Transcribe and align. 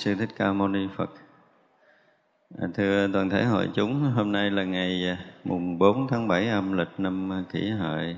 sư 0.00 0.14
thích 0.14 0.28
ca 0.36 0.52
mâu 0.52 0.68
ni 0.68 0.88
phật. 0.96 1.10
À, 2.58 2.68
thưa 2.74 3.08
toàn 3.12 3.30
thể 3.30 3.44
hội 3.44 3.70
chúng 3.74 4.02
hôm 4.02 4.32
nay 4.32 4.50
là 4.50 4.64
ngày 4.64 5.06
à, 5.08 5.24
mùng 5.44 5.78
4 5.78 6.08
tháng 6.08 6.28
7 6.28 6.48
âm 6.48 6.72
lịch 6.72 6.88
năm 6.98 7.44
kỷ 7.52 7.70
hợi. 7.70 8.16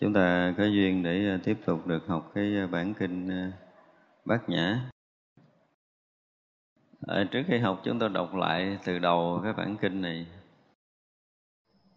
Chúng 0.00 0.12
ta 0.12 0.54
có 0.58 0.64
duyên 0.64 1.02
để 1.02 1.28
à, 1.28 1.38
tiếp 1.44 1.58
tục 1.64 1.86
được 1.86 2.06
học 2.06 2.30
cái 2.34 2.56
à, 2.56 2.66
bản 2.66 2.94
kinh 2.94 3.50
bát 4.24 4.48
nhã. 4.48 4.80
À, 7.06 7.24
trước 7.30 7.42
khi 7.48 7.58
học 7.58 7.80
chúng 7.84 7.98
ta 7.98 8.08
đọc 8.08 8.34
lại 8.34 8.78
từ 8.84 8.98
đầu 8.98 9.40
cái 9.44 9.52
bản 9.52 9.76
kinh 9.76 10.02
này. 10.02 10.26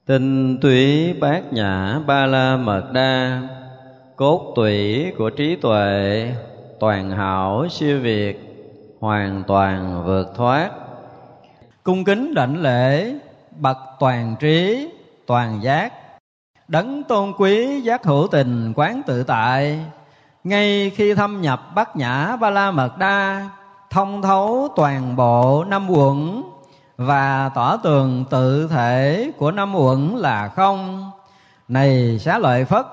Tinh 0.06 0.58
túy 0.62 1.14
bát 1.14 1.54
nhã 1.54 2.00
ba 2.08 2.26
la 2.26 2.58
mật 2.58 2.92
đa 2.94 3.42
cốt 4.16 4.54
tủy 4.56 5.12
của 5.18 5.30
trí 5.30 5.56
tuệ 5.56 6.32
toàn 6.80 7.12
hảo 7.12 7.68
siêu 7.70 8.00
việt 8.00 8.45
hoàn 9.06 9.44
toàn 9.48 10.04
vượt 10.06 10.32
thoát. 10.36 10.72
Cung 11.84 12.04
kính 12.04 12.34
đảnh 12.34 12.62
lễ, 12.62 13.14
bậc 13.58 13.78
toàn 14.00 14.36
trí, 14.40 14.90
toàn 15.28 15.64
giác. 15.64 15.94
Đấng 16.68 17.04
tôn 17.04 17.34
quý 17.38 17.82
giác 17.82 18.04
hữu 18.04 18.28
tình 18.28 18.74
quán 18.76 19.02
tự 19.06 19.24
tại. 19.24 19.86
Ngay 20.44 20.92
khi 20.96 21.16
thâm 21.16 21.42
nhập 21.42 21.62
bát 21.76 21.96
nhã 21.96 22.36
ba 22.36 22.50
la 22.50 22.72
mật 22.72 22.98
đa, 22.98 23.50
thông 23.90 24.22
thấu 24.22 24.68
toàn 24.76 25.16
bộ 25.16 25.64
năm 25.68 25.90
quận 25.90 26.44
và 26.98 27.50
tỏ 27.56 27.78
tường 27.78 28.26
tự 28.30 28.68
thể 28.68 29.32
của 29.38 29.52
năm 29.52 29.76
uẩn 29.76 30.16
là 30.16 30.48
không. 30.48 31.12
Này 31.68 32.20
xá 32.20 32.40
lợi 32.40 32.66
phất, 32.66 32.86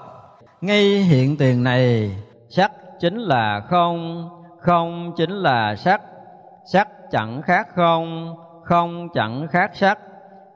ngay 0.60 0.84
hiện 0.84 1.36
tiền 1.36 1.62
này 1.62 2.16
sắc 2.50 2.72
chính 3.00 3.18
là 3.18 3.60
không 3.70 4.28
không 4.62 5.12
chính 5.16 5.30
là 5.30 5.76
sắc. 5.76 6.00
Sắc 6.64 6.88
chẳng 7.10 7.42
khác 7.42 7.68
không 7.74 8.36
không 8.64 9.08
chẳng 9.14 9.46
khác 9.50 9.70
sắc. 9.74 9.98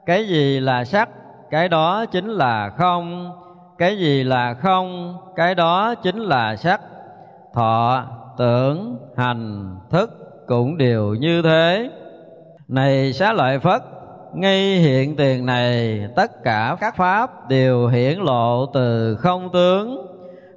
Cái 0.05 0.27
gì 0.27 0.59
là 0.59 0.83
sắc, 0.83 1.09
cái 1.49 1.69
đó 1.69 2.05
chính 2.05 2.27
là 2.27 2.69
không. 2.69 3.31
Cái 3.77 3.97
gì 3.97 4.23
là 4.23 4.53
không, 4.53 5.17
cái 5.35 5.55
đó 5.55 5.95
chính 5.95 6.17
là 6.17 6.55
sắc. 6.55 6.81
Thọ, 7.53 8.03
tưởng, 8.37 8.97
hành, 9.17 9.75
thức 9.89 10.09
cũng 10.47 10.77
đều 10.77 11.13
như 11.13 11.41
thế. 11.41 11.89
Này 12.67 13.13
xá 13.13 13.33
lợi 13.33 13.59
phất, 13.59 13.81
ngay 14.33 14.75
hiện 14.75 15.15
tiền 15.15 15.45
này 15.45 16.01
tất 16.15 16.43
cả 16.43 16.77
các 16.79 16.95
pháp 16.95 17.49
đều 17.49 17.87
hiển 17.87 18.19
lộ 18.19 18.65
từ 18.65 19.15
không 19.15 19.49
tướng, 19.53 20.07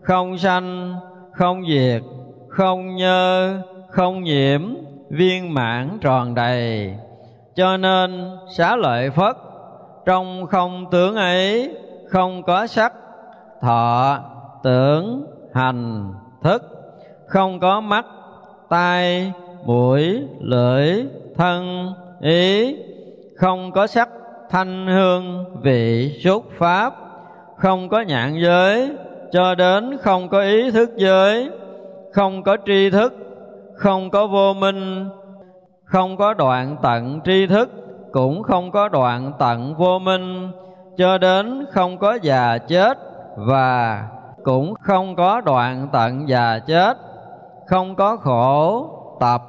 không 0.03 0.39
sanh, 0.39 0.97
không 1.33 1.63
diệt 1.69 2.03
không 2.51 2.97
nhơ, 2.97 3.55
không 3.89 4.23
nhiễm, 4.23 4.75
viên 5.11 5.55
mãn 5.55 5.99
tròn 6.01 6.35
đầy. 6.35 6.95
Cho 7.55 7.77
nên 7.77 8.31
xá 8.57 8.77
lợi 8.77 9.11
phất, 9.11 9.37
trong 10.07 10.47
không 10.47 10.91
tướng 10.91 11.17
ấy, 11.17 11.75
không 12.09 12.43
có 12.43 12.67
sắc, 12.67 12.93
thọ, 13.61 14.19
tưởng, 14.63 15.27
hành, 15.55 16.13
thức. 16.43 16.63
Không 17.27 17.61
có 17.61 17.81
mắt, 17.81 18.07
tai, 18.69 19.33
mũi, 19.65 20.23
lưỡi, 20.41 21.05
thân, 21.37 21.93
ý. 22.21 22.77
Không 23.37 23.73
có 23.73 23.87
sắc, 23.87 24.09
thanh 24.51 24.87
hương, 24.87 25.45
vị, 25.63 26.19
xúc, 26.25 26.45
pháp. 26.59 26.95
Không 27.57 27.89
có 27.89 28.01
nhãn 28.01 28.39
giới, 28.43 28.91
cho 29.33 29.55
đến 29.55 29.99
không 30.03 30.29
có 30.29 30.41
ý 30.41 30.71
thức 30.71 30.91
giới 30.97 31.51
không 32.13 32.43
có 32.43 32.57
tri 32.67 32.91
thức, 32.91 33.15
không 33.77 34.11
có 34.11 34.27
vô 34.27 34.55
minh, 34.55 35.09
không 35.85 36.17
có 36.17 36.35
đoạn 36.35 36.77
tận 36.83 37.21
tri 37.25 37.47
thức, 37.47 37.71
cũng 38.13 38.43
không 38.43 38.71
có 38.71 38.89
đoạn 38.89 39.33
tận 39.39 39.75
vô 39.75 39.99
minh. 39.99 40.51
Cho 40.97 41.19
đến 41.19 41.67
không 41.73 41.99
có 41.99 42.19
già 42.23 42.59
chết 42.59 42.99
và 43.37 44.05
cũng 44.45 44.75
không 44.81 45.17
có 45.17 45.41
đoạn 45.41 45.89
tận 45.93 46.29
già 46.29 46.59
chết, 46.59 46.97
không 47.67 47.95
có 47.95 48.17
khổ, 48.17 48.87
tập, 49.21 49.43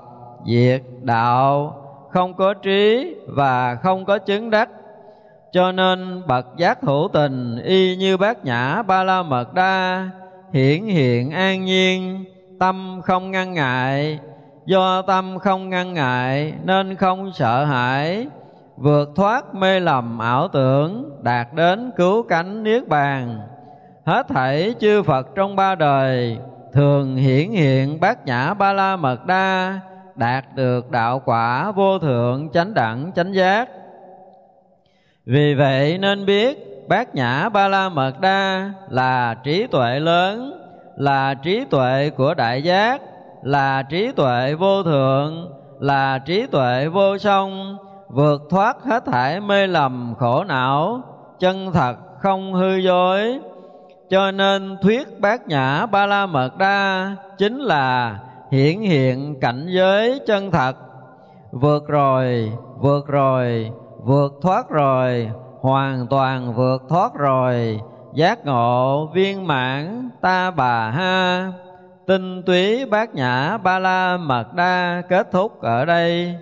diệt, 0.46 0.82
đạo, 1.02 1.76
không 2.10 2.34
có 2.34 2.54
trí 2.54 3.16
và 3.28 3.76
không 3.76 4.06
có 4.06 4.18
chứng 4.18 4.50
đắc. 4.50 4.70
Cho 5.52 5.72
nên 5.72 6.22
bậc 6.28 6.46
giác 6.58 6.82
hữu 6.82 7.08
tình 7.14 7.62
y 7.64 7.96
như 7.96 8.18
bát 8.18 8.46
nhã 8.46 8.82
ba 8.82 9.04
la 9.04 9.24
mật 9.24 9.54
đa 9.54 10.10
hiển 10.54 10.84
hiện 10.84 11.32
an 11.32 11.66
nhiên 11.66 12.26
tâm 12.62 13.02
không 13.04 13.32
ngăn 13.32 13.54
ngại. 13.54 14.20
Do 14.66 15.02
tâm 15.02 15.40
không 15.40 15.70
ngăn 15.70 15.94
ngại 15.94 16.54
nên 16.64 16.96
không 16.96 17.32
sợ 17.34 17.66
hãi. 17.66 18.28
Vượt 18.78 19.10
thoát 19.16 19.56
mê 19.56 19.80
lầm 19.80 20.20
ảo 20.20 20.48
tưởng, 20.48 21.20
đạt 21.22 21.48
đến 21.54 21.92
cứu 21.98 22.24
cánh 22.24 22.64
niết 22.64 22.88
bàn. 22.88 23.40
Hết 24.06 24.28
thảy 24.28 24.76
chư 24.80 25.04
phật 25.04 25.28
trong 25.36 25.56
ba 25.56 25.76
đời, 25.76 26.38
thường 26.74 27.16
hiển 27.16 27.52
hiện 27.52 28.00
bát 28.00 28.26
nhã 28.26 28.54
ba 28.54 28.74
la 28.74 28.96
mật 28.96 29.26
đa, 29.26 29.80
đạt 30.16 30.46
được 30.56 30.92
đạo 30.92 31.22
quả 31.26 31.72
vô 31.72 32.00
thượng 32.00 32.50
chánh 32.54 32.74
đẳng 32.74 33.12
chánh 33.16 33.34
giác. 33.34 33.70
Vì 35.26 35.54
vậy 35.54 35.98
nên 35.98 36.26
biết 36.26 36.88
bát 36.90 37.16
nhã 37.16 37.50
ba 37.50 37.68
la 37.68 37.90
mật 37.90 38.20
đa 38.20 38.72
là 38.90 39.36
trí 39.44 39.68
tuệ 39.68 40.00
lớn 40.00 40.61
là 40.96 41.34
trí 41.34 41.66
tuệ 41.66 42.10
của 42.10 42.34
đại 42.34 42.64
giác, 42.64 43.02
là 43.44 43.84
trí 43.84 44.12
tuệ 44.12 44.56
vô 44.56 44.84
thượng, 44.84 45.52
là 45.80 46.20
trí 46.20 46.46
tuệ 46.48 46.88
vô 46.88 47.18
song, 47.18 47.78
vượt 48.10 48.42
thoát 48.50 48.84
hết 48.84 49.06
thảy 49.06 49.40
mê 49.40 49.68
lầm 49.68 50.14
khổ 50.20 50.44
não, 50.44 51.02
chân 51.40 51.72
thật 51.74 51.96
không 52.20 52.54
hư 52.54 52.76
dối. 52.76 53.40
Cho 54.10 54.32
nên 54.32 54.78
thuyết 54.82 55.20
bát 55.20 55.48
nhã 55.48 55.86
ba 55.86 56.06
la 56.06 56.26
mật 56.26 56.58
đa 56.58 57.16
chính 57.38 57.58
là 57.58 58.20
hiển 58.52 58.80
hiện 58.80 59.40
cảnh 59.40 59.66
giới 59.70 60.20
chân 60.28 60.52
thật. 60.52 60.74
Vượt 61.52 61.88
rồi 61.88 62.52
vượt 62.78 63.08
rồi, 63.08 63.72
vượt 64.04 64.34
thoát 64.42 64.70
rồi, 64.70 65.30
hoàn 65.62 66.08
toàn 66.08 66.54
vượt 66.54 66.84
thoát 66.90 67.14
rồi 67.14 67.82
giác 68.14 68.46
ngộ 68.46 69.06
viên 69.14 69.48
mãn 69.48 70.10
ta 70.22 70.52
bà 70.52 70.92
ha. 70.92 71.52
Tinh 72.08 72.44
túy 72.44 72.86
bát 72.86 73.16
nhã 73.16 73.58
ba 73.58 73.80
la 73.80 74.18
mật 74.18 74.54
đa 74.54 75.02
kết 75.10 75.28
thúc 75.32 75.62
ở 75.62 75.86
đây. 75.86 76.36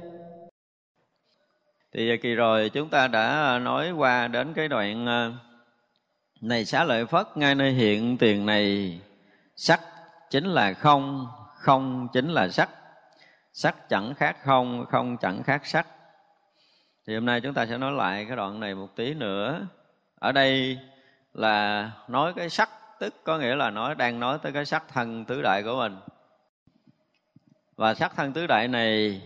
Thì 1.93 2.17
kỳ 2.17 2.35
rồi, 2.35 2.69
chúng 2.69 2.89
ta 2.89 3.07
đã 3.07 3.59
nói 3.61 3.91
qua 3.91 4.27
đến 4.27 4.53
cái 4.53 4.67
đoạn 4.67 5.05
ờ, 5.05 5.31
này 6.41 6.65
xá 6.65 6.83
lợi 6.83 7.05
phất, 7.05 7.27
ngay 7.35 7.55
nơi 7.55 7.71
hiện 7.71 8.17
tiền 8.17 8.45
này. 8.45 8.99
Sắc 9.55 9.81
chính 10.29 10.45
là 10.45 10.73
không 10.73 11.27
không 11.55 12.07
chính 12.13 12.29
là 12.29 12.49
sắc. 12.49 12.69
Sắc 13.53 13.89
chẳng 13.89 14.13
khác 14.13 14.37
không 14.43 14.85
không 14.89 15.17
chẳng 15.17 15.43
khác 15.43 15.65
sắc. 15.65 15.87
Thì 17.07 17.15
hôm 17.15 17.25
nay 17.25 17.41
chúng 17.41 17.53
ta 17.53 17.65
sẽ 17.65 17.77
nói 17.77 17.91
lại 17.91 18.25
cái 18.27 18.37
đoạn 18.37 18.59
này 18.59 18.75
một 18.75 18.95
tí 18.95 19.13
nữa. 19.13 19.67
Ở 20.19 20.31
đây 20.31 20.77
là 21.33 21.91
nói 22.07 22.33
cái 22.35 22.49
sắc, 22.49 22.69
tức 22.99 23.13
có 23.23 23.37
nghĩa 23.37 23.55
là 23.55 23.69
nói 23.69 23.95
đang 23.95 24.19
nói 24.19 24.39
tới 24.43 24.51
cái 24.51 24.65
sắc 24.65 24.83
thân 24.87 25.25
tứ 25.25 25.41
đại 25.41 25.63
của 25.63 25.75
mình. 25.77 25.97
Và 27.75 27.93
sắc 27.93 28.15
thân 28.15 28.33
tứ 28.33 28.47
đại 28.47 28.67
này 28.67 29.21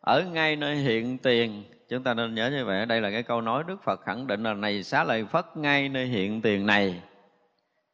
ở 0.00 0.22
ngay 0.22 0.56
nơi 0.56 0.76
hiện 0.76 1.18
tiền. 1.18 1.64
Chúng 1.88 2.02
ta 2.02 2.14
nên 2.14 2.34
nhớ 2.34 2.50
như 2.50 2.64
vậy, 2.64 2.86
đây 2.86 3.00
là 3.00 3.10
cái 3.10 3.22
câu 3.22 3.40
nói 3.40 3.64
đức 3.66 3.82
phật 3.82 4.00
khẳng 4.00 4.26
định 4.26 4.42
là 4.42 4.54
này 4.54 4.82
xá 4.82 5.04
lợi 5.04 5.24
phất 5.24 5.56
ngay 5.56 5.88
nơi 5.88 6.06
hiện 6.06 6.42
tiền 6.42 6.66
này. 6.66 7.02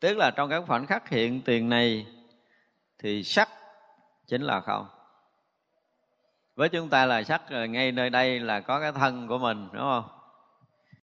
Tức 0.01 0.17
là 0.17 0.31
trong 0.31 0.51
các 0.51 0.65
khoảnh 0.67 0.87
khắc 0.87 1.09
hiện 1.09 1.43
tiền 1.43 1.69
này 1.69 2.07
thì 2.99 3.25
sắc 3.25 3.49
chính 4.27 4.43
là 4.43 4.61
không. 4.61 4.87
Với 6.57 6.69
chúng 6.69 6.89
ta 6.89 7.07
là 7.07 7.23
sắc 7.23 7.43
ờ, 7.51 7.65
ngay 7.65 7.93
nơi 7.93 8.11
đây 8.11 8.41
là 8.41 8.61
có 8.61 8.81
cái 8.81 8.93
thân 8.93 9.29
của 9.29 9.39
mình, 9.39 9.69
đúng 9.73 9.83
không? 9.83 10.05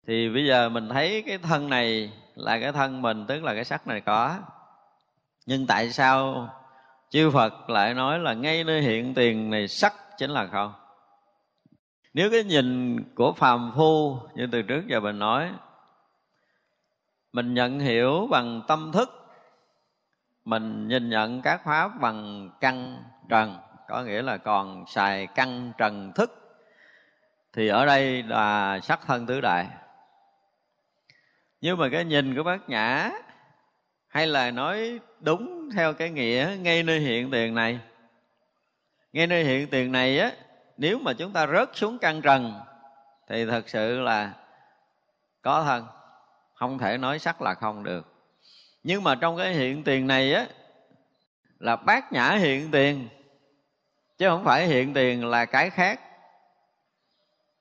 Thì 0.06 0.28
bây 0.28 0.46
giờ 0.46 0.68
mình 0.68 0.88
thấy 0.88 1.22
cái 1.26 1.38
thân 1.38 1.68
này 1.68 2.12
là 2.34 2.58
cái 2.60 2.72
thân 2.72 3.02
mình, 3.02 3.26
tức 3.26 3.42
là 3.42 3.54
cái 3.54 3.64
sắc 3.64 3.86
này 3.86 4.00
có. 4.00 4.36
Nhưng 5.46 5.66
tại 5.66 5.90
sao 5.90 6.48
chư 7.10 7.30
phật 7.30 7.70
lại 7.70 7.94
nói 7.94 8.18
là 8.18 8.34
ngay 8.34 8.64
nơi 8.64 8.82
hiện 8.82 9.14
tiền 9.14 9.50
này 9.50 9.68
sắc 9.68 9.92
chính 10.18 10.30
là 10.30 10.46
không? 10.46 10.72
Nếu 12.14 12.30
cái 12.30 12.44
nhìn 12.44 12.98
của 13.14 13.32
phàm 13.32 13.72
phu 13.76 14.18
như 14.34 14.48
từ 14.52 14.62
trước 14.62 14.86
giờ 14.86 15.00
mình 15.00 15.18
nói, 15.18 15.50
mình 17.32 17.54
nhận 17.54 17.80
hiểu 17.80 18.28
bằng 18.30 18.62
tâm 18.68 18.92
thức, 18.92 19.10
mình 20.44 20.88
nhìn 20.88 21.10
nhận 21.10 21.42
các 21.42 21.64
pháp 21.64 22.00
bằng 22.00 22.50
căn 22.60 23.02
trần, 23.28 23.58
có 23.88 24.02
nghĩa 24.02 24.22
là 24.22 24.36
còn 24.36 24.86
xài 24.86 25.26
căn 25.26 25.72
trần 25.78 26.12
thức, 26.12 26.58
thì 27.52 27.68
ở 27.68 27.86
đây 27.86 28.22
là 28.22 28.80
sắc 28.80 29.00
thân 29.06 29.26
tứ 29.26 29.40
đại 29.40 29.66
nhưng 31.64 31.78
mà 31.78 31.88
cái 31.88 32.04
nhìn 32.04 32.36
của 32.36 32.42
bác 32.42 32.68
nhã 32.68 33.10
hay 34.06 34.26
là 34.26 34.50
nói 34.50 35.00
đúng 35.20 35.70
theo 35.74 35.94
cái 35.94 36.10
nghĩa 36.10 36.56
ngay 36.60 36.82
nơi 36.82 37.00
hiện 37.00 37.30
tiền 37.30 37.54
này. 37.54 37.78
Ngay 39.12 39.26
nơi 39.26 39.44
hiện 39.44 39.68
tiền 39.70 39.92
này 39.92 40.18
á, 40.18 40.32
nếu 40.76 40.98
mà 40.98 41.12
chúng 41.12 41.32
ta 41.32 41.46
rớt 41.46 41.70
xuống 41.74 41.98
căn 41.98 42.22
trần, 42.22 42.60
thì 43.28 43.46
thật 43.46 43.68
sự 43.68 44.00
là 44.00 44.32
có 45.42 45.64
thân. 45.64 45.86
Không 46.54 46.78
thể 46.78 46.98
nói 46.98 47.18
sắc 47.18 47.42
là 47.42 47.54
không 47.54 47.84
được. 47.84 48.06
Nhưng 48.82 49.04
mà 49.04 49.14
trong 49.14 49.36
cái 49.36 49.52
hiện 49.52 49.84
tiền 49.84 50.06
này 50.06 50.34
á, 50.34 50.46
là 51.58 51.76
bát 51.76 52.12
nhã 52.12 52.30
hiện 52.30 52.70
tiền, 52.70 53.08
chứ 54.18 54.28
không 54.28 54.44
phải 54.44 54.66
hiện 54.66 54.94
tiền 54.94 55.26
là 55.26 55.44
cái 55.44 55.70
khác. 55.70 56.00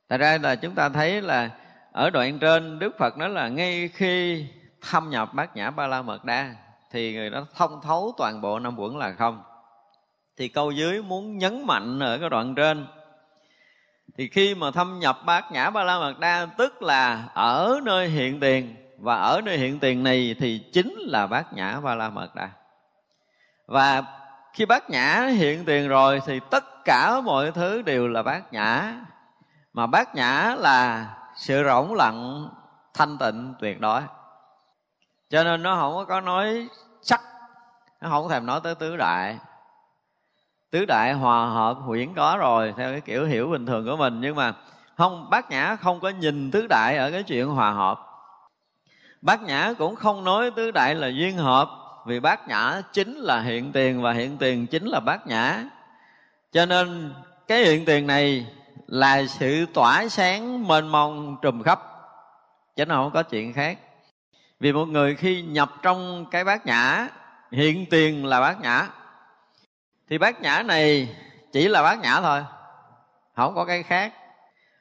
Thật 0.10 0.18
ra 0.18 0.38
là 0.42 0.56
chúng 0.56 0.76
ta 0.76 0.90
thấy 0.90 1.22
là 1.22 1.50
ở 1.94 2.10
đoạn 2.10 2.40
trên, 2.40 2.80
đức 2.80 2.98
phật 2.98 3.18
nói 3.18 3.30
là 3.30 3.48
ngay 3.48 3.90
khi 3.94 4.46
thâm 4.90 5.10
nhập 5.10 5.34
bát 5.34 5.56
nhã 5.56 5.72
ba 5.72 5.88
la 5.88 6.02
mật 6.02 6.26
đa, 6.26 6.56
thì 6.92 7.14
người 7.14 7.30
đó 7.30 7.46
thông 7.56 7.82
thấu 7.82 8.14
toàn 8.18 8.42
bộ 8.42 8.60
năm 8.60 8.80
uẩn 8.80 9.00
là 9.00 9.12
không. 9.12 9.44
Thì 10.38 10.48
câu 10.48 10.72
dưới 10.72 11.02
muốn 11.02 11.38
nhấn 11.38 11.68
mạnh 11.68 12.00
ở 12.00 12.18
cái 12.18 12.30
đoạn 12.30 12.56
trên, 12.56 12.88
thì 14.18 14.28
khi 14.28 14.56
mà 14.56 14.72
thâm 14.72 15.00
nhập 15.00 15.20
bát 15.26 15.52
nhã 15.52 15.70
ba 15.70 15.84
la 15.84 16.00
mật 16.00 16.20
đa, 16.20 16.48
tức 16.58 16.82
là 16.82 17.24
ở 17.34 17.80
nơi 17.84 18.08
hiện 18.08 18.40
tiền, 18.40 18.76
và 19.00 19.16
ở 19.16 19.42
nơi 19.42 19.58
hiện 19.58 19.80
tiền 19.80 20.04
này 20.04 20.36
thì 20.40 20.60
chính 20.74 20.96
là 21.00 21.28
bát 21.28 21.54
nhã 21.54 21.80
ba 21.80 21.96
la 21.96 22.10
mật 22.10 22.36
đa. 22.36 22.50
Và 23.68 24.04
khi 24.54 24.66
bát 24.66 24.90
nhã 24.90 25.26
hiện 25.26 25.66
tiền 25.66 25.88
rồi, 25.88 26.22
thì 26.26 26.40
tất 26.50 26.86
cả 26.86 27.22
mọi 27.22 27.52
thứ 27.52 27.82
đều 27.82 28.08
là 28.08 28.24
bát 28.24 28.54
nhã. 28.54 28.94
Mà 29.74 29.88
bát 29.88 30.16
nhã 30.16 30.56
là 30.58 31.08
sự 31.36 31.64
rỗng 31.64 31.94
lặng, 31.94 32.50
thanh 32.94 33.18
tịnh, 33.18 33.54
tuyệt 33.60 33.82
đối. 33.82 34.02
Cho 35.30 35.44
nên 35.44 35.64
nó 35.64 35.76
không 35.76 36.06
có 36.08 36.22
nói 36.22 36.68
sắc 37.02 37.22
nó 38.04 38.10
không 38.10 38.30
thèm 38.30 38.46
nói 38.46 38.60
tới 38.64 38.76
tứ 38.76 38.98
đại. 38.98 39.38
Tứ 40.72 40.86
đại 40.86 41.14
hòa 41.14 41.46
hợp 41.46 41.74
huyễn 41.74 42.14
có 42.14 42.38
rồi, 42.40 42.74
theo 42.78 42.92
cái 42.92 43.02
kiểu 43.02 43.26
hiểu 43.26 43.48
bình 43.48 43.66
thường 43.66 43.86
của 43.86 43.98
mình. 43.98 44.22
Nhưng 44.22 44.36
mà 44.36 44.54
không 44.98 45.30
bác 45.30 45.50
nhã 45.50 45.76
không 45.76 46.00
có 46.00 46.10
nhìn 46.10 46.52
tứ 46.52 46.68
đại 46.70 46.98
ở 46.98 47.12
cái 47.12 47.24
chuyện 47.24 47.48
hòa 47.48 47.72
hợp. 47.72 48.00
Bác 49.22 49.42
nhã 49.42 49.74
cũng 49.78 49.96
không 49.96 50.24
nói 50.24 50.52
tứ 50.52 50.72
đại 50.72 50.96
là 50.96 51.08
duyên 51.08 51.38
hợp, 51.38 51.70
vì 52.06 52.20
bát 52.20 52.48
nhã 52.48 52.82
chính 52.94 53.16
là 53.16 53.42
hiện 53.42 53.72
tiền 53.72 54.02
và 54.02 54.12
hiện 54.12 54.38
tiền 54.38 54.68
chính 54.68 54.86
là 54.86 55.00
bát 55.00 55.28
nhã. 55.28 55.64
Cho 56.52 56.66
nên 56.66 57.14
cái 57.48 57.66
hiện 57.66 57.86
tiền 57.86 58.08
này 58.08 58.46
là 58.94 59.26
sự 59.26 59.66
tỏa 59.74 60.08
sáng 60.10 60.68
mênh 60.68 60.88
mông 60.88 61.38
trùm 61.42 61.64
khắp. 61.64 61.82
Chứ 62.76 62.86
nó 62.86 62.96
không 62.96 63.12
có 63.14 63.24
chuyện 63.24 63.54
khác. 63.54 63.78
Vì 64.60 64.74
một 64.74 64.86
người 64.86 65.16
khi 65.16 65.42
nhập 65.42 65.72
trong 65.82 66.26
cái 66.32 66.44
bát 66.44 66.66
nhã, 66.66 67.08
hiện 67.52 67.86
tiền 67.90 68.26
là 68.26 68.42
bát 68.42 68.62
nhã. 68.62 68.88
Thì 70.10 70.18
bát 70.18 70.42
nhã 70.42 70.64
này 70.66 71.16
chỉ 71.52 71.68
là 71.68 71.84
bát 71.84 72.00
nhã 72.00 72.22
thôi, 72.22 72.44
không 73.36 73.56
có 73.56 73.66
cái 73.66 73.84
khác. 73.84 74.14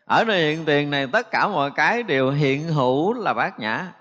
Ở 0.04 0.24
nơi 0.24 0.40
hiện 0.40 0.64
tiền 0.64 0.90
này, 0.90 1.06
tất 1.12 1.30
cả 1.30 1.48
mọi 1.48 1.70
cái 1.70 2.02
đều 2.02 2.30
hiện 2.30 2.68
hữu 2.68 3.12
là 3.12 3.34
bát 3.34 3.58
nhã. 3.58 3.92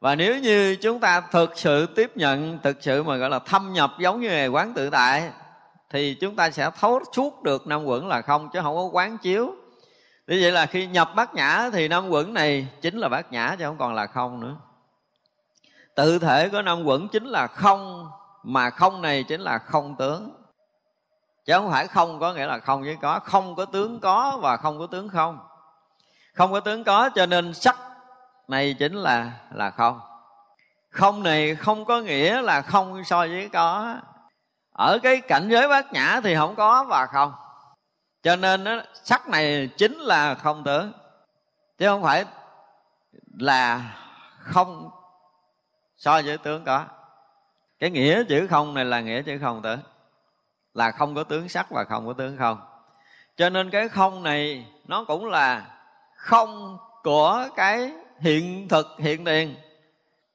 Và 0.00 0.14
nếu 0.14 0.38
như 0.38 0.76
chúng 0.76 1.00
ta 1.00 1.20
thực 1.20 1.58
sự 1.58 1.86
tiếp 1.86 2.16
nhận, 2.16 2.58
thực 2.62 2.76
sự 2.80 3.02
mà 3.02 3.16
gọi 3.16 3.30
là 3.30 3.38
thâm 3.38 3.72
nhập 3.72 3.92
giống 3.98 4.20
như 4.20 4.28
ngày 4.28 4.48
quán 4.48 4.72
tự 4.74 4.90
tại 4.90 5.30
thì 5.90 6.14
chúng 6.14 6.36
ta 6.36 6.50
sẽ 6.50 6.70
thấu 6.80 7.00
suốt 7.12 7.42
được 7.42 7.66
năm 7.66 7.84
quẩn 7.84 8.08
là 8.08 8.22
không, 8.22 8.48
chứ 8.52 8.60
không 8.62 8.76
có 8.76 8.82
quán 8.82 9.18
chiếu. 9.18 9.54
Như 10.26 10.38
vậy 10.42 10.52
là 10.52 10.66
khi 10.66 10.86
nhập 10.86 11.10
bát 11.16 11.34
nhã 11.34 11.70
thì 11.72 11.88
năm 11.88 12.08
quẩn 12.08 12.34
này 12.34 12.68
chính 12.80 12.98
là 12.98 13.08
bát 13.08 13.32
nhã 13.32 13.56
chứ 13.58 13.64
không 13.64 13.78
còn 13.78 13.94
là 13.94 14.06
không 14.06 14.40
nữa. 14.40 14.56
Tự 15.94 16.18
thể 16.18 16.48
của 16.48 16.62
năm 16.62 16.84
quẩn 16.84 17.08
chính 17.08 17.24
là 17.24 17.46
không, 17.46 18.10
mà 18.42 18.70
không 18.70 19.02
này 19.02 19.22
chính 19.22 19.40
là 19.40 19.58
không 19.58 19.96
tướng. 19.96 20.30
Chứ 21.46 21.52
không 21.52 21.70
phải 21.70 21.86
không 21.86 22.20
có 22.20 22.32
nghĩa 22.32 22.46
là 22.46 22.58
không 22.58 22.82
với 22.82 22.96
có. 23.02 23.20
Không 23.24 23.54
có 23.54 23.64
tướng 23.64 24.00
có 24.00 24.38
và 24.42 24.56
không 24.56 24.78
có 24.78 24.86
tướng 24.86 25.08
không. 25.08 25.38
Không 26.34 26.52
có 26.52 26.60
tướng 26.60 26.84
có 26.84 27.10
cho 27.14 27.26
nên 27.26 27.54
sắc 27.54 27.76
này 28.48 28.76
chính 28.78 28.94
là 28.94 29.32
là 29.54 29.70
không. 29.70 30.00
Không 30.90 31.22
này 31.22 31.54
không 31.54 31.84
có 31.84 32.00
nghĩa 32.00 32.42
là 32.42 32.62
không 32.62 33.04
so 33.04 33.18
với 33.18 33.48
có 33.52 33.96
ở 34.76 34.98
cái 35.02 35.20
cảnh 35.20 35.48
giới 35.50 35.68
bát 35.68 35.92
nhã 35.92 36.20
thì 36.24 36.34
không 36.34 36.54
có 36.56 36.84
và 36.88 37.06
không. 37.06 37.32
Cho 38.22 38.36
nên 38.36 38.64
đó, 38.64 38.82
sắc 38.94 39.28
này 39.28 39.68
chính 39.76 39.98
là 39.98 40.34
không 40.34 40.64
tướng 40.64 40.92
chứ 41.78 41.88
không 41.88 42.02
phải 42.02 42.24
là 43.38 43.94
không 44.38 44.90
so 45.96 46.20
với 46.24 46.38
tướng 46.38 46.64
có. 46.64 46.84
Cái 47.78 47.90
nghĩa 47.90 48.24
chữ 48.28 48.46
không 48.50 48.74
này 48.74 48.84
là 48.84 49.00
nghĩa 49.00 49.22
chữ 49.22 49.38
không 49.40 49.62
tướng 49.62 49.80
là 50.74 50.90
không 50.90 51.14
có 51.14 51.24
tướng 51.24 51.48
sắc 51.48 51.66
và 51.70 51.84
không 51.84 52.06
có 52.06 52.12
tướng 52.12 52.36
không. 52.36 52.60
Cho 53.36 53.50
nên 53.50 53.70
cái 53.70 53.88
không 53.88 54.22
này 54.22 54.66
nó 54.84 55.04
cũng 55.04 55.26
là 55.26 55.66
không 56.16 56.78
của 57.02 57.48
cái 57.56 57.92
hiện 58.20 58.68
thực 58.68 58.86
hiện 58.98 59.24
tiền. 59.24 59.54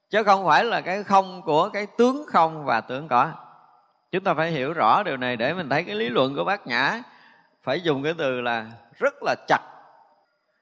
Chứ 0.09 0.23
không 0.23 0.45
phải 0.45 0.63
là 0.63 0.81
cái 0.81 1.03
không 1.03 1.41
của 1.41 1.69
cái 1.69 1.85
tướng 1.85 2.25
không 2.27 2.65
và 2.65 2.81
tướng 2.81 3.07
có 3.07 3.31
chúng 4.11 4.23
ta 4.23 4.33
phải 4.33 4.51
hiểu 4.51 4.73
rõ 4.73 5.03
điều 5.03 5.17
này 5.17 5.37
để 5.37 5.53
mình 5.53 5.69
thấy 5.69 5.83
cái 5.83 5.95
lý 5.95 6.09
luận 6.09 6.35
của 6.35 6.43
bác 6.43 6.67
nhã 6.67 7.01
phải 7.63 7.81
dùng 7.81 8.03
cái 8.03 8.13
từ 8.17 8.41
là 8.41 8.65
rất 8.99 9.13
là 9.23 9.35
chặt. 9.47 9.59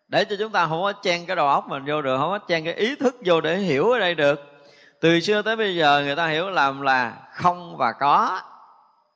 Để 0.07 0.25
cho 0.25 0.35
chúng 0.39 0.51
ta 0.51 0.67
không 0.67 0.81
có 0.81 0.93
chen 0.93 1.25
cái 1.25 1.35
đầu 1.35 1.47
óc 1.47 1.67
mình 1.67 1.85
vô 1.85 2.01
được, 2.01 2.17
không 2.17 2.29
có 2.29 2.39
chen 2.39 2.65
cái 2.65 2.73
ý 2.73 2.95
thức 2.95 3.15
vô 3.25 3.41
để 3.41 3.57
hiểu 3.57 3.91
ở 3.91 3.99
đây 3.99 4.15
được. 4.15 4.39
Từ 4.99 5.19
xưa 5.19 5.41
tới 5.41 5.55
bây 5.55 5.75
giờ 5.75 6.01
người 6.05 6.15
ta 6.15 6.27
hiểu 6.27 6.49
làm 6.49 6.81
là 6.81 7.13
không 7.33 7.77
và 7.77 7.91
có, 7.91 8.41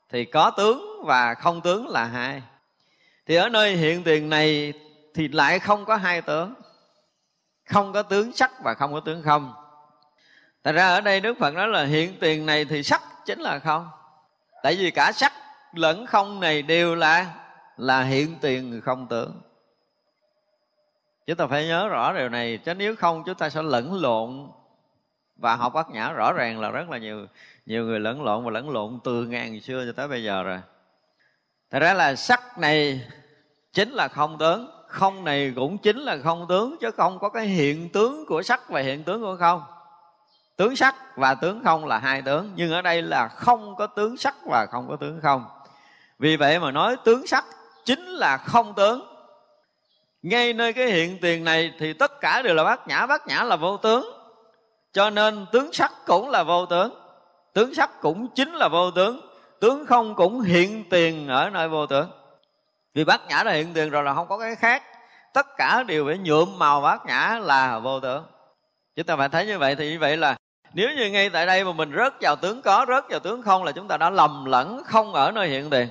thì 0.09 0.25
có 0.25 0.49
tướng 0.49 1.03
và 1.05 1.33
không 1.33 1.61
tướng 1.61 1.87
là 1.87 2.03
hai. 2.03 2.41
Thì 3.25 3.35
ở 3.35 3.49
nơi 3.49 3.75
hiện 3.75 4.03
tiền 4.03 4.29
này 4.29 4.73
thì 5.15 5.27
lại 5.27 5.59
không 5.59 5.85
có 5.85 5.95
hai 5.95 6.21
tướng. 6.21 6.53
Không 7.65 7.93
có 7.93 8.01
tướng 8.01 8.33
sắc 8.33 8.51
và 8.63 8.73
không 8.73 8.93
có 8.93 8.99
tướng 8.99 9.23
không. 9.23 9.53
Thật 10.63 10.71
ra 10.71 10.87
ở 10.87 11.01
đây 11.01 11.19
Đức 11.19 11.37
Phật 11.39 11.53
nói 11.53 11.67
là 11.67 11.83
hiện 11.83 12.17
tiền 12.19 12.45
này 12.45 12.65
thì 12.65 12.83
sắc 12.83 13.01
chính 13.25 13.39
là 13.39 13.59
không. 13.59 13.89
Tại 14.63 14.75
vì 14.75 14.91
cả 14.91 15.11
sắc 15.11 15.33
lẫn 15.73 16.05
không 16.05 16.39
này 16.39 16.61
đều 16.61 16.95
là 16.95 17.33
là 17.77 18.03
hiện 18.03 18.35
tiền 18.41 18.81
không 18.83 19.07
tướng 19.07 19.41
Chúng 21.27 21.37
ta 21.37 21.47
phải 21.47 21.67
nhớ 21.67 21.87
rõ 21.87 22.13
điều 22.13 22.29
này, 22.29 22.57
Chứ 22.57 22.73
nếu 22.73 22.95
không 22.95 23.23
chúng 23.25 23.35
ta 23.35 23.49
sẽ 23.49 23.61
lẫn 23.61 24.01
lộn. 24.01 24.47
Và 25.35 25.55
học 25.55 25.73
bát 25.73 25.89
nhã 25.89 26.11
rõ 26.11 26.33
ràng 26.33 26.59
là 26.59 26.71
rất 26.71 26.89
là 26.89 26.97
nhiều 26.97 27.27
Nhiều 27.65 27.85
người 27.85 27.99
lẫn 27.99 28.23
lộn 28.23 28.45
và 28.45 28.51
lẫn 28.51 28.69
lộn 28.69 28.99
từ 29.03 29.25
ngàn 29.25 29.61
xưa 29.61 29.85
cho 29.85 29.91
tới 29.91 30.07
bây 30.07 30.23
giờ 30.23 30.43
rồi. 30.43 30.59
Thật 31.71 31.79
ra 31.79 31.93
là 31.93 32.15
sắc 32.15 32.57
này 32.57 33.07
chính 33.73 33.91
là 33.91 34.07
không 34.07 34.37
tướng 34.37 34.71
không 34.87 35.23
này 35.23 35.53
cũng 35.55 35.77
chính 35.77 35.97
là 35.97 36.17
không 36.23 36.45
tướng 36.49 36.75
chứ 36.81 36.91
không 36.91 37.19
có 37.19 37.29
cái 37.29 37.45
hiện 37.45 37.89
tướng 37.89 38.25
của 38.25 38.43
sắc 38.43 38.69
và 38.69 38.81
hiện 38.81 39.03
tướng 39.03 39.21
của 39.21 39.37
không 39.39 39.61
tướng 40.55 40.75
sắc 40.75 40.95
và 41.15 41.35
tướng 41.35 41.61
không 41.63 41.85
là 41.85 41.97
hai 41.97 42.21
tướng, 42.21 42.51
nhưng 42.55 42.71
ở 42.71 42.81
đây 42.81 43.01
là 43.01 43.27
không 43.27 43.75
có 43.75 43.87
tướng 43.87 44.17
sắc 44.17 44.35
và 44.45 44.65
không 44.65 44.87
có 44.89 44.95
tướng 44.95 45.19
không. 45.21 45.45
Vì 46.19 46.37
vậy 46.37 46.59
mà 46.59 46.71
nói 46.71 46.95
tướng 47.03 47.27
sắc 47.27 47.45
chính 47.85 48.05
là 48.05 48.37
không 48.37 48.73
tướng. 48.73 49.07
Ngay 50.21 50.53
nơi 50.53 50.73
cái 50.73 50.87
hiện 50.87 51.17
tiền 51.21 51.43
này 51.43 51.73
thì 51.79 51.93
tất 51.93 52.21
cả 52.21 52.41
đều 52.41 52.55
là 52.55 52.63
bát 52.63 52.87
nhã 52.87 53.05
bát 53.05 53.27
nhã 53.27 53.43
là 53.43 53.55
vô 53.55 53.77
tướng. 53.77 54.05
Cho 54.93 55.09
nên 55.09 55.45
tướng 55.51 55.73
sắc 55.73 55.91
cũng 56.05 56.29
là 56.29 56.43
vô 56.43 56.65
tướng 56.65 57.03
tướng 57.53 57.73
sắc 57.73 58.01
cũng 58.01 58.27
chính 58.35 58.53
là 58.53 58.67
vô 58.67 58.91
tướng 58.91 59.21
tướng 59.59 59.85
không 59.85 60.15
cũng 60.15 60.41
hiện 60.41 60.89
tiền 60.89 61.27
ở 61.27 61.49
nơi 61.49 61.69
vô 61.69 61.85
tướng. 61.85 62.11
Vì 62.93 63.03
bát 63.03 63.21
nhã 63.27 63.43
là 63.43 63.51
hiện 63.51 63.73
tiền 63.73 63.89
rồi 63.89 64.03
là 64.03 64.13
không 64.13 64.27
có 64.27 64.37
cái 64.37 64.55
khác, 64.55 64.83
tất 65.33 65.47
cả 65.57 65.83
đều 65.83 66.05
phải 66.05 66.17
nhuộm 66.17 66.59
màu 66.59 66.81
bát 66.81 67.05
nhã 67.05 67.39
là 67.41 67.79
vô 67.79 67.99
tướng. 67.99 68.25
Chúng 68.95 69.05
ta 69.05 69.15
phải 69.15 69.29
thấy 69.29 69.45
như 69.45 69.59
vậy 69.59 69.75
thì 69.75 69.91
như 69.91 69.99
vậy 69.99 70.17
là 70.17 70.35
nếu 70.73 70.89
như 70.97 71.09
ngay 71.09 71.29
tại 71.29 71.45
đây 71.45 71.63
mà 71.63 71.71
mình 71.71 71.91
rớt 71.95 72.13
vào 72.21 72.35
tướng 72.35 72.61
có, 72.61 72.85
rớt 72.87 73.09
vào 73.09 73.19
tướng 73.19 73.41
không 73.41 73.63
là 73.63 73.71
chúng 73.71 73.87
ta 73.87 73.97
đã 73.97 74.09
lầm 74.09 74.45
lẫn 74.45 74.81
không 74.85 75.13
ở 75.13 75.31
nơi 75.31 75.47
hiện 75.47 75.69
tiền. 75.69 75.87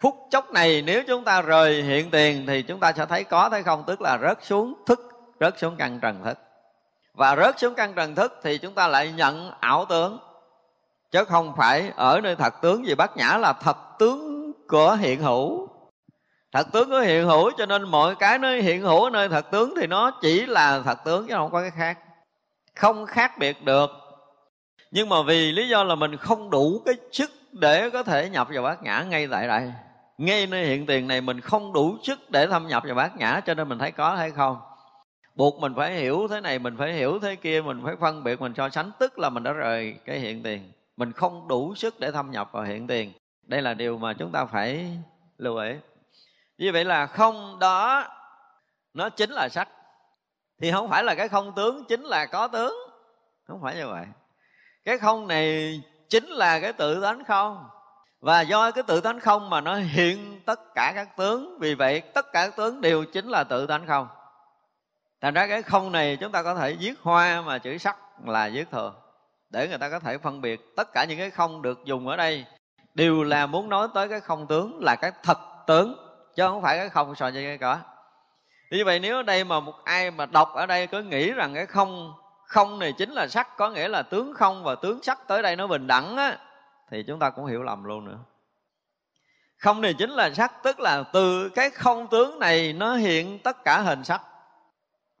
Phút 0.00 0.14
chốc 0.30 0.52
này 0.52 0.82
nếu 0.82 1.02
chúng 1.06 1.24
ta 1.24 1.42
rời 1.42 1.82
hiện 1.82 2.10
tiền 2.10 2.46
thì 2.46 2.62
chúng 2.62 2.80
ta 2.80 2.92
sẽ 2.92 3.06
thấy 3.06 3.24
có 3.24 3.48
thấy 3.50 3.62
không? 3.62 3.84
Tức 3.86 4.00
là 4.00 4.18
rớt 4.22 4.44
xuống 4.44 4.74
thức, 4.86 5.00
rớt 5.40 5.58
xuống 5.58 5.76
căn 5.76 6.00
trần 6.00 6.24
thức. 6.24 6.38
Và 7.14 7.36
rớt 7.36 7.58
xuống 7.58 7.74
căn 7.74 7.94
trần 7.94 8.14
thức 8.14 8.40
thì 8.42 8.58
chúng 8.58 8.74
ta 8.74 8.88
lại 8.88 9.12
nhận 9.12 9.50
ảo 9.60 9.84
tướng. 9.84 10.18
Chứ 11.10 11.24
không 11.24 11.52
phải 11.56 11.92
ở 11.96 12.20
nơi 12.22 12.36
thật 12.36 12.54
tướng 12.62 12.82
vì 12.82 12.94
bát 12.94 13.16
nhã 13.16 13.36
là 13.36 13.52
thật 13.52 13.76
tướng 13.98 14.52
của 14.68 14.94
hiện 15.00 15.22
hữu. 15.22 15.68
Thật 16.52 16.66
tướng 16.72 16.90
của 16.90 16.98
hiện 16.98 17.26
hữu 17.26 17.50
cho 17.58 17.66
nên 17.66 17.82
mọi 17.82 18.14
cái 18.14 18.38
nơi 18.38 18.62
hiện 18.62 18.82
hữu, 18.82 19.10
nơi 19.10 19.28
thật 19.28 19.50
tướng 19.50 19.74
thì 19.80 19.86
nó 19.86 20.10
chỉ 20.22 20.46
là 20.46 20.82
thật 20.84 21.04
tướng 21.04 21.26
chứ 21.26 21.34
không 21.34 21.52
có 21.52 21.60
cái 21.60 21.70
khác 21.70 21.98
không 22.74 23.06
khác 23.06 23.38
biệt 23.38 23.64
được. 23.64 23.90
Nhưng 24.90 25.08
mà 25.08 25.22
vì 25.22 25.52
lý 25.52 25.68
do 25.68 25.84
là 25.84 25.94
mình 25.94 26.16
không 26.16 26.50
đủ 26.50 26.82
cái 26.86 26.94
chức 27.12 27.30
để 27.52 27.90
có 27.90 28.02
thể 28.02 28.30
nhập 28.30 28.48
vào 28.52 28.62
bát 28.62 28.82
nhã 28.82 29.02
ngay 29.02 29.26
tại 29.26 29.48
đây. 29.48 29.72
Ngay 30.18 30.46
nơi 30.46 30.66
hiện 30.66 30.86
tiền 30.86 31.08
này 31.08 31.20
mình 31.20 31.40
không 31.40 31.72
đủ 31.72 31.96
sức 32.02 32.30
để 32.30 32.46
thâm 32.46 32.66
nhập 32.66 32.82
vào 32.86 32.94
bát 32.94 33.16
nhã, 33.16 33.40
cho 33.46 33.54
nên 33.54 33.68
mình 33.68 33.78
thấy 33.78 33.92
có 33.92 34.14
hay 34.14 34.30
không? 34.30 34.60
Buộc 35.34 35.60
mình 35.60 35.72
phải 35.76 35.94
hiểu 35.94 36.28
thế 36.30 36.40
này, 36.40 36.58
mình 36.58 36.76
phải 36.78 36.92
hiểu 36.92 37.18
thế 37.18 37.36
kia, 37.36 37.60
mình 37.60 37.80
phải 37.84 37.94
phân 38.00 38.24
biệt, 38.24 38.40
mình 38.40 38.54
so 38.56 38.68
sánh, 38.68 38.90
tức 38.98 39.18
là 39.18 39.30
mình 39.30 39.42
đã 39.42 39.52
rời 39.52 39.96
cái 40.04 40.18
hiện 40.18 40.42
tiền. 40.42 40.72
Mình 40.96 41.12
không 41.12 41.48
đủ 41.48 41.74
sức 41.74 42.00
để 42.00 42.10
thâm 42.10 42.30
nhập 42.30 42.48
vào 42.52 42.62
hiện 42.62 42.86
tiền. 42.86 43.12
Đây 43.46 43.62
là 43.62 43.74
điều 43.74 43.98
mà 43.98 44.12
chúng 44.12 44.32
ta 44.32 44.44
phải 44.44 44.98
lưu 45.38 45.56
ý. 45.56 45.72
Như 46.58 46.72
vậy 46.72 46.84
là 46.84 47.06
không 47.06 47.58
đó, 47.58 48.08
nó 48.94 49.08
chính 49.08 49.30
là 49.30 49.48
sắc 49.48 49.68
thì 50.60 50.72
không 50.72 50.90
phải 50.90 51.04
là 51.04 51.14
cái 51.14 51.28
không 51.28 51.52
tướng 51.54 51.84
chính 51.84 52.02
là 52.02 52.26
có 52.26 52.48
tướng. 52.48 52.76
Không 53.48 53.60
phải 53.62 53.74
như 53.74 53.88
vậy. 53.88 54.04
Cái 54.84 54.98
không 54.98 55.28
này 55.28 55.80
chính 56.08 56.26
là 56.26 56.60
cái 56.60 56.72
tự 56.72 57.00
tánh 57.02 57.24
không. 57.24 57.64
Và 58.20 58.40
do 58.40 58.70
cái 58.70 58.82
tự 58.86 59.00
tánh 59.00 59.20
không 59.20 59.50
mà 59.50 59.60
nó 59.60 59.76
hiện 59.76 60.40
tất 60.46 60.60
cả 60.74 60.92
các 60.94 61.16
tướng. 61.16 61.58
Vì 61.60 61.74
vậy, 61.74 62.00
tất 62.00 62.32
cả 62.32 62.46
các 62.46 62.56
tướng 62.56 62.80
đều 62.80 63.04
chính 63.04 63.28
là 63.28 63.44
tự 63.44 63.66
tánh 63.66 63.86
không. 63.86 64.08
Thành 65.20 65.34
ra 65.34 65.46
cái 65.46 65.62
không 65.62 65.92
này 65.92 66.16
chúng 66.20 66.32
ta 66.32 66.42
có 66.42 66.54
thể 66.54 66.76
viết 66.80 66.94
hoa 67.02 67.40
mà 67.40 67.58
chữ 67.58 67.78
sắc 67.78 67.96
là 68.26 68.50
viết 68.52 68.70
thừa. 68.70 68.92
Để 69.50 69.68
người 69.68 69.78
ta 69.78 69.90
có 69.90 69.98
thể 70.00 70.18
phân 70.18 70.40
biệt 70.40 70.76
tất 70.76 70.92
cả 70.92 71.04
những 71.04 71.18
cái 71.18 71.30
không 71.30 71.62
được 71.62 71.84
dùng 71.84 72.08
ở 72.08 72.16
đây 72.16 72.44
đều 72.94 73.22
là 73.22 73.46
muốn 73.46 73.68
nói 73.68 73.88
tới 73.94 74.08
cái 74.08 74.20
không 74.20 74.46
tướng 74.46 74.84
là 74.84 74.96
cái 74.96 75.12
thật 75.22 75.38
tướng, 75.66 75.96
chứ 76.34 76.48
không 76.48 76.62
phải 76.62 76.78
cái 76.78 76.88
không 76.88 77.14
so 77.14 77.30
với 77.30 77.44
cái 77.44 77.58
có 77.58 77.78
như 78.74 78.84
vậy 78.84 79.00
nếu 79.00 79.16
ở 79.16 79.22
đây 79.22 79.44
mà 79.44 79.60
một 79.60 79.84
ai 79.84 80.10
mà 80.10 80.26
đọc 80.26 80.52
ở 80.54 80.66
đây 80.66 80.86
cứ 80.86 81.02
nghĩ 81.02 81.30
rằng 81.30 81.54
cái 81.54 81.66
không 81.66 82.14
không 82.46 82.78
này 82.78 82.92
chính 82.92 83.10
là 83.10 83.28
sắc, 83.28 83.56
có 83.56 83.70
nghĩa 83.70 83.88
là 83.88 84.02
tướng 84.02 84.34
không 84.34 84.64
và 84.64 84.74
tướng 84.74 85.02
sắc 85.02 85.28
tới 85.28 85.42
đây 85.42 85.56
nó 85.56 85.66
bình 85.66 85.86
đẳng 85.86 86.16
á, 86.16 86.36
thì 86.90 87.04
chúng 87.06 87.18
ta 87.18 87.30
cũng 87.30 87.46
hiểu 87.46 87.62
lầm 87.62 87.84
luôn 87.84 88.04
nữa. 88.04 88.18
Không 89.58 89.80
này 89.80 89.94
chính 89.98 90.10
là 90.10 90.30
sắc, 90.30 90.52
tức 90.62 90.80
là 90.80 91.02
từ 91.12 91.48
cái 91.48 91.70
không 91.70 92.06
tướng 92.06 92.38
này 92.38 92.72
nó 92.72 92.94
hiện 92.94 93.38
tất 93.38 93.64
cả 93.64 93.80
hình 93.80 94.04
sắc. 94.04 94.22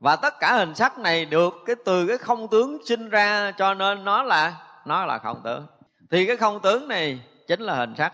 Và 0.00 0.16
tất 0.16 0.34
cả 0.40 0.52
hình 0.52 0.74
sắc 0.74 0.98
này 0.98 1.24
được 1.24 1.54
cái 1.66 1.76
từ 1.84 2.06
cái 2.06 2.18
không 2.18 2.48
tướng 2.48 2.78
sinh 2.86 3.08
ra 3.08 3.52
cho 3.58 3.74
nên 3.74 4.04
nó 4.04 4.22
là 4.22 4.54
nó 4.84 5.06
là 5.06 5.18
không 5.18 5.40
tướng. 5.44 5.66
Thì 6.10 6.26
cái 6.26 6.36
không 6.36 6.60
tướng 6.60 6.88
này 6.88 7.20
chính 7.48 7.60
là 7.60 7.74
hình 7.74 7.94
sắc. 7.98 8.12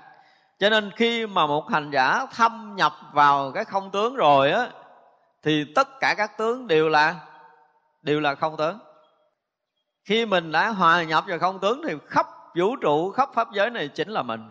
Cho 0.58 0.70
nên 0.70 0.90
khi 0.96 1.26
mà 1.26 1.46
một 1.46 1.70
hành 1.70 1.90
giả 1.90 2.26
thâm 2.32 2.76
nhập 2.76 2.92
vào 3.12 3.52
cái 3.52 3.64
không 3.64 3.90
tướng 3.90 4.16
rồi 4.16 4.52
á 4.52 4.68
thì 5.42 5.64
tất 5.74 6.00
cả 6.00 6.14
các 6.14 6.38
tướng 6.38 6.66
đều 6.66 6.88
là 6.88 7.16
đều 8.02 8.20
là 8.20 8.34
không 8.34 8.56
tướng. 8.56 8.78
Khi 10.04 10.26
mình 10.26 10.52
đã 10.52 10.68
hòa 10.68 11.02
nhập 11.02 11.24
vào 11.26 11.38
không 11.38 11.58
tướng 11.60 11.82
thì 11.88 11.94
khắp 12.08 12.26
vũ 12.54 12.76
trụ, 12.76 13.10
khắp 13.10 13.28
pháp 13.34 13.48
giới 13.52 13.70
này 13.70 13.88
chính 13.88 14.08
là 14.08 14.22
mình. 14.22 14.50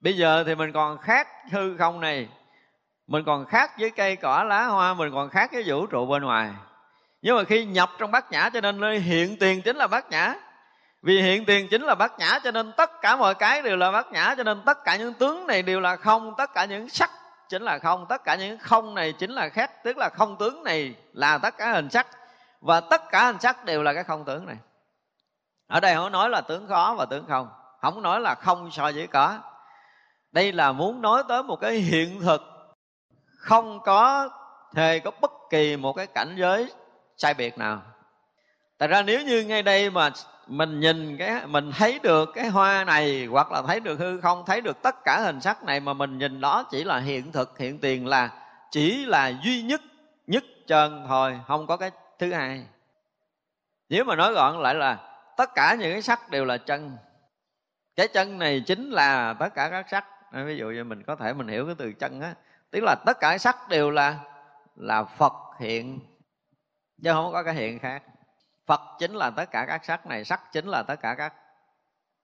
Bây 0.00 0.16
giờ 0.16 0.44
thì 0.46 0.54
mình 0.54 0.72
còn 0.72 0.98
khác 0.98 1.28
hư 1.50 1.76
không 1.76 2.00
này. 2.00 2.28
Mình 3.06 3.24
còn 3.26 3.46
khác 3.46 3.70
với 3.78 3.90
cây 3.90 4.16
cỏ 4.16 4.44
lá 4.48 4.66
hoa, 4.66 4.94
mình 4.94 5.12
còn 5.12 5.28
khác 5.28 5.52
với 5.52 5.62
vũ 5.66 5.86
trụ 5.86 6.06
bên 6.06 6.22
ngoài. 6.22 6.50
Nhưng 7.22 7.36
mà 7.36 7.44
khi 7.44 7.64
nhập 7.64 7.90
trong 7.98 8.10
bát 8.10 8.32
nhã 8.32 8.50
cho 8.52 8.60
nên 8.60 8.80
nơi 8.80 8.98
hiện 8.98 9.36
tiền 9.40 9.62
chính 9.62 9.76
là 9.76 9.86
bát 9.86 10.10
nhã. 10.10 10.34
Vì 11.02 11.22
hiện 11.22 11.44
tiền 11.44 11.68
chính 11.70 11.82
là 11.82 11.94
bát 11.94 12.18
nhã 12.18 12.38
cho 12.44 12.50
nên 12.50 12.72
tất 12.76 12.90
cả 13.00 13.16
mọi 13.16 13.34
cái 13.34 13.62
đều 13.62 13.76
là 13.76 13.90
bát 13.90 14.12
nhã, 14.12 14.34
cho 14.36 14.42
nên 14.42 14.62
tất 14.66 14.84
cả 14.84 14.96
những 14.96 15.14
tướng 15.14 15.46
này 15.46 15.62
đều 15.62 15.80
là 15.80 15.96
không, 15.96 16.34
tất 16.38 16.54
cả 16.54 16.64
những 16.64 16.88
sắc 16.88 17.10
chính 17.52 17.62
là 17.62 17.78
không. 17.78 18.06
Tất 18.08 18.24
cả 18.24 18.34
những 18.34 18.58
không 18.58 18.94
này 18.94 19.12
chính 19.12 19.30
là 19.30 19.48
khác, 19.48 19.84
tức 19.84 19.96
là 19.96 20.08
không 20.08 20.36
tướng 20.36 20.62
này 20.62 20.94
là 21.12 21.38
tất 21.38 21.56
cả 21.58 21.72
hình 21.72 21.90
sắc. 21.90 22.06
Và 22.60 22.80
tất 22.80 23.02
cả 23.10 23.26
hình 23.26 23.40
sắc 23.40 23.64
đều 23.64 23.82
là 23.82 23.94
cái 23.94 24.04
không 24.04 24.24
tướng 24.24 24.46
này. 24.46 24.56
Ở 25.66 25.80
đây 25.80 25.94
không 25.94 26.12
nói 26.12 26.30
là 26.30 26.40
tướng 26.40 26.66
có 26.68 26.94
và 26.98 27.06
tướng 27.06 27.26
không. 27.28 27.48
Không 27.80 28.02
nói 28.02 28.20
là 28.20 28.34
không 28.34 28.70
so 28.70 28.90
với 28.94 29.06
có. 29.06 29.38
Đây 30.32 30.52
là 30.52 30.72
muốn 30.72 31.02
nói 31.02 31.22
tới 31.28 31.42
một 31.42 31.56
cái 31.56 31.72
hiện 31.72 32.20
thực. 32.20 32.42
Không 33.38 33.80
có 33.82 34.28
hề 34.74 34.98
có 34.98 35.10
bất 35.20 35.30
kỳ 35.50 35.76
một 35.76 35.92
cái 35.92 36.06
cảnh 36.06 36.34
giới 36.38 36.72
sai 37.16 37.34
biệt 37.34 37.58
nào. 37.58 37.82
Tại 38.78 38.88
ra 38.88 39.02
nếu 39.02 39.22
như 39.22 39.42
ngay 39.42 39.62
đây 39.62 39.90
mà 39.90 40.10
mình 40.46 40.80
nhìn 40.80 41.16
cái, 41.16 41.46
mình 41.46 41.72
thấy 41.72 41.98
được 42.02 42.30
cái 42.34 42.48
hoa 42.48 42.84
này, 42.84 43.26
hoặc 43.30 43.52
là 43.52 43.62
thấy 43.62 43.80
được 43.80 43.98
hư 43.98 44.20
không, 44.20 44.44
thấy 44.46 44.60
được 44.60 44.82
tất 44.82 45.04
cả 45.04 45.20
hình 45.20 45.40
sắc 45.40 45.64
này 45.64 45.80
mà 45.80 45.92
mình 45.92 46.18
nhìn 46.18 46.40
đó 46.40 46.64
chỉ 46.70 46.84
là 46.84 46.98
hiện 46.98 47.32
thực, 47.32 47.58
hiện 47.58 47.78
tiền 47.78 48.06
là 48.06 48.30
chỉ 48.70 49.06
là 49.06 49.32
duy 49.44 49.62
nhất 49.62 49.80
nhất 50.26 50.44
chân 50.66 51.04
thôi, 51.08 51.40
không 51.46 51.66
có 51.66 51.76
cái 51.76 51.90
thứ 52.18 52.32
hai. 52.32 52.66
Nếu 53.88 54.04
mà 54.04 54.16
nói 54.16 54.32
gọn 54.32 54.62
lại 54.62 54.74
là 54.74 55.18
tất 55.36 55.54
cả 55.54 55.76
những 55.80 55.92
cái 55.92 56.02
sắc 56.02 56.30
đều 56.30 56.44
là 56.44 56.56
chân. 56.56 56.96
Cái 57.96 58.08
chân 58.08 58.38
này 58.38 58.62
chính 58.66 58.90
là 58.90 59.34
tất 59.38 59.48
cả 59.54 59.68
các 59.70 59.86
sắc. 59.90 60.04
Ví 60.46 60.56
dụ 60.56 60.66
như 60.66 60.84
mình 60.84 61.02
có 61.02 61.16
thể 61.16 61.32
mình 61.32 61.48
hiểu 61.48 61.66
cái 61.66 61.74
từ 61.78 61.92
chân 61.92 62.20
á, 62.20 62.34
tức 62.70 62.80
là 62.82 62.94
tất 63.06 63.20
cả 63.20 63.38
sắc 63.38 63.68
đều 63.68 63.90
là 63.90 64.18
là 64.76 65.04
phật 65.04 65.32
hiện, 65.58 66.00
chứ 67.02 67.12
không 67.12 67.32
có 67.32 67.42
cái 67.42 67.54
hiện 67.54 67.78
khác 67.78 68.02
phật 68.66 68.80
chính 68.98 69.14
là 69.14 69.30
tất 69.30 69.50
cả 69.50 69.64
các 69.68 69.84
sắc 69.84 70.06
này, 70.06 70.24
sắc 70.24 70.52
chính 70.52 70.66
là 70.66 70.82
tất 70.82 70.96
cả 71.00 71.14
các 71.18 71.34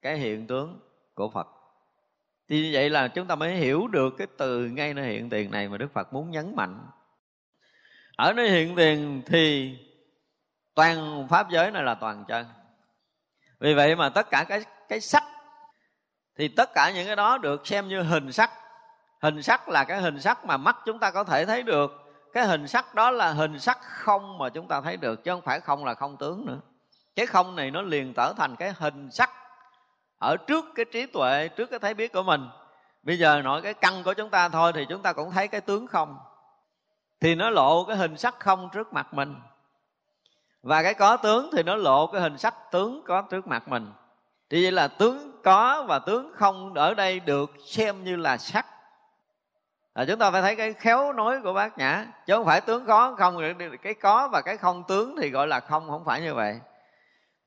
cái 0.03 0.17
hiện 0.17 0.47
tướng 0.47 0.81
của 1.15 1.31
phật. 1.31 1.47
Thì 2.49 2.63
như 2.63 2.71
vậy 2.73 2.91
là 2.91 3.09
chúng 3.09 3.27
ta 3.27 3.35
mới 3.35 3.57
hiểu 3.57 3.89
được 3.89 4.15
cái 4.19 4.27
từ 4.39 4.67
ngay 4.67 4.95
nơi 4.95 5.07
hiện 5.07 5.31
tiền 5.31 5.51
này 5.51 5.69
mà 5.69 5.77
đức 5.77 5.93
phật 5.93 6.13
muốn 6.13 6.31
nhấn 6.31 6.57
mạnh. 6.57 6.87
Ở 8.17 8.33
nơi 8.33 8.51
hiện 8.51 8.77
tiền 8.77 9.23
thì 9.27 9.77
toàn 10.75 11.27
pháp 11.29 11.51
giới 11.51 11.71
này 11.71 11.83
là 11.83 11.95
toàn 11.95 12.25
chân. 12.29 12.47
Vì 13.61 13.75
vậy 13.75 13.97
mà 13.97 14.09
tất 14.09 14.31
cả 14.31 14.45
cái 14.49 14.65
cái 14.89 15.01
sắc, 15.01 15.25
thì 16.37 16.49
tất 16.49 16.71
cả 16.75 16.93
những 16.95 17.07
cái 17.07 17.17
đó 17.17 17.39
được 17.39 17.67
xem 17.67 17.89
như 17.89 18.03
hình 18.03 18.33
sắc. 18.33 18.51
Hình 19.23 19.43
sắc 19.43 19.69
là 19.69 19.85
cái 19.85 20.01
hình 20.01 20.21
sắc 20.21 20.45
mà 20.45 20.57
mắt 20.57 20.77
chúng 20.87 20.99
ta 20.99 21.11
có 21.11 21.25
thể 21.25 21.47
thấy 21.47 21.63
được 21.63 22.08
cái 22.33 22.47
hình 22.47 22.69
sắc 22.69 22.95
đó 22.95 23.11
là 23.11 23.33
hình 23.33 23.59
sắc 23.59 23.79
không 23.83 24.39
mà 24.39 24.49
chúng 24.49 24.69
ta 24.69 24.81
thấy 24.81 24.97
được, 24.97 25.25
chứ 25.25 25.31
không 25.31 25.43
phải 25.43 25.61
không 25.61 25.85
là 25.85 25.95
không 25.95 26.17
tướng 26.17 26.47
nữa. 26.47 26.59
Cái 27.17 27.27
không 27.27 27.57
này 27.57 27.71
nó 27.71 27.83
liền 27.83 28.13
trở 28.17 28.33
thành 28.37 28.57
cái 28.57 28.73
hình 28.79 29.11
sắc 29.11 29.31
ở 30.19 30.37
trước 30.47 30.65
cái 30.75 30.85
trí 30.93 31.07
tuệ, 31.07 31.49
trước 31.49 31.71
cái 31.71 31.79
thấy 31.79 31.95
biết 31.95 32.13
của 32.13 32.23
mình. 32.23 32.49
Bây 33.03 33.19
giờ 33.19 33.43
nói 33.43 33.63
cái 33.63 33.75
căn 33.75 34.03
của 34.03 34.15
chúng 34.15 34.31
ta 34.31 34.49
thôi 34.49 34.73
thì 34.75 34.87
chúng 34.89 35.03
ta 35.03 35.13
cũng 35.13 35.31
thấy 35.31 35.49
cái 35.49 35.61
tướng 35.61 35.87
không. 35.87 36.19
Thì 37.21 37.35
nó 37.35 37.51
lộ 37.51 37.85
cái 37.85 37.97
hình 37.97 38.17
sắc 38.17 38.41
không 38.41 38.69
trước 38.73 38.93
mặt 38.93 39.15
mình. 39.15 39.37
Và 40.63 40.83
cái 40.83 40.95
có 40.95 41.17
tướng 41.17 41.51
thì 41.53 41.63
nó 41.63 41.77
lộ 41.77 42.07
cái 42.07 42.21
hình 42.21 42.39
sắc 42.39 42.55
tướng 42.73 43.03
có 43.07 43.23
trước 43.23 43.47
mặt 43.47 43.69
mình. 43.69 43.93
Thì 44.51 44.63
vậy 44.63 44.73
là 44.73 44.89
tướng 44.89 45.43
có 45.45 45.85
và 45.89 45.99
tướng 45.99 46.33
không 46.35 46.75
ở 46.75 46.95
đây 46.95 47.21
được 47.21 47.51
xem 47.67 48.05
như 48.05 48.17
là 48.17 48.37
sắc 48.37 48.67
à, 49.99 50.05
chúng 50.05 50.19
ta 50.19 50.31
phải 50.31 50.43
thấy 50.43 50.57
cái 50.57 50.73
khéo 50.73 51.13
nói 51.13 51.41
của 51.43 51.53
bác 51.53 51.79
nhã. 51.79 52.07
Chứ 52.27 52.35
không 52.37 52.47
phải 52.47 52.61
tướng 52.61 52.87
có 52.87 53.15
không 53.19 53.39
cái 53.83 53.95
có 53.95 54.29
và 54.33 54.41
cái 54.41 54.57
không 54.57 54.85
tướng 54.89 55.17
thì 55.21 55.31
gọi 55.31 55.47
là 55.47 55.61
không 55.61 55.89
không 55.89 56.05
phải 56.05 56.21
như 56.21 56.35
vậy. 56.35 56.61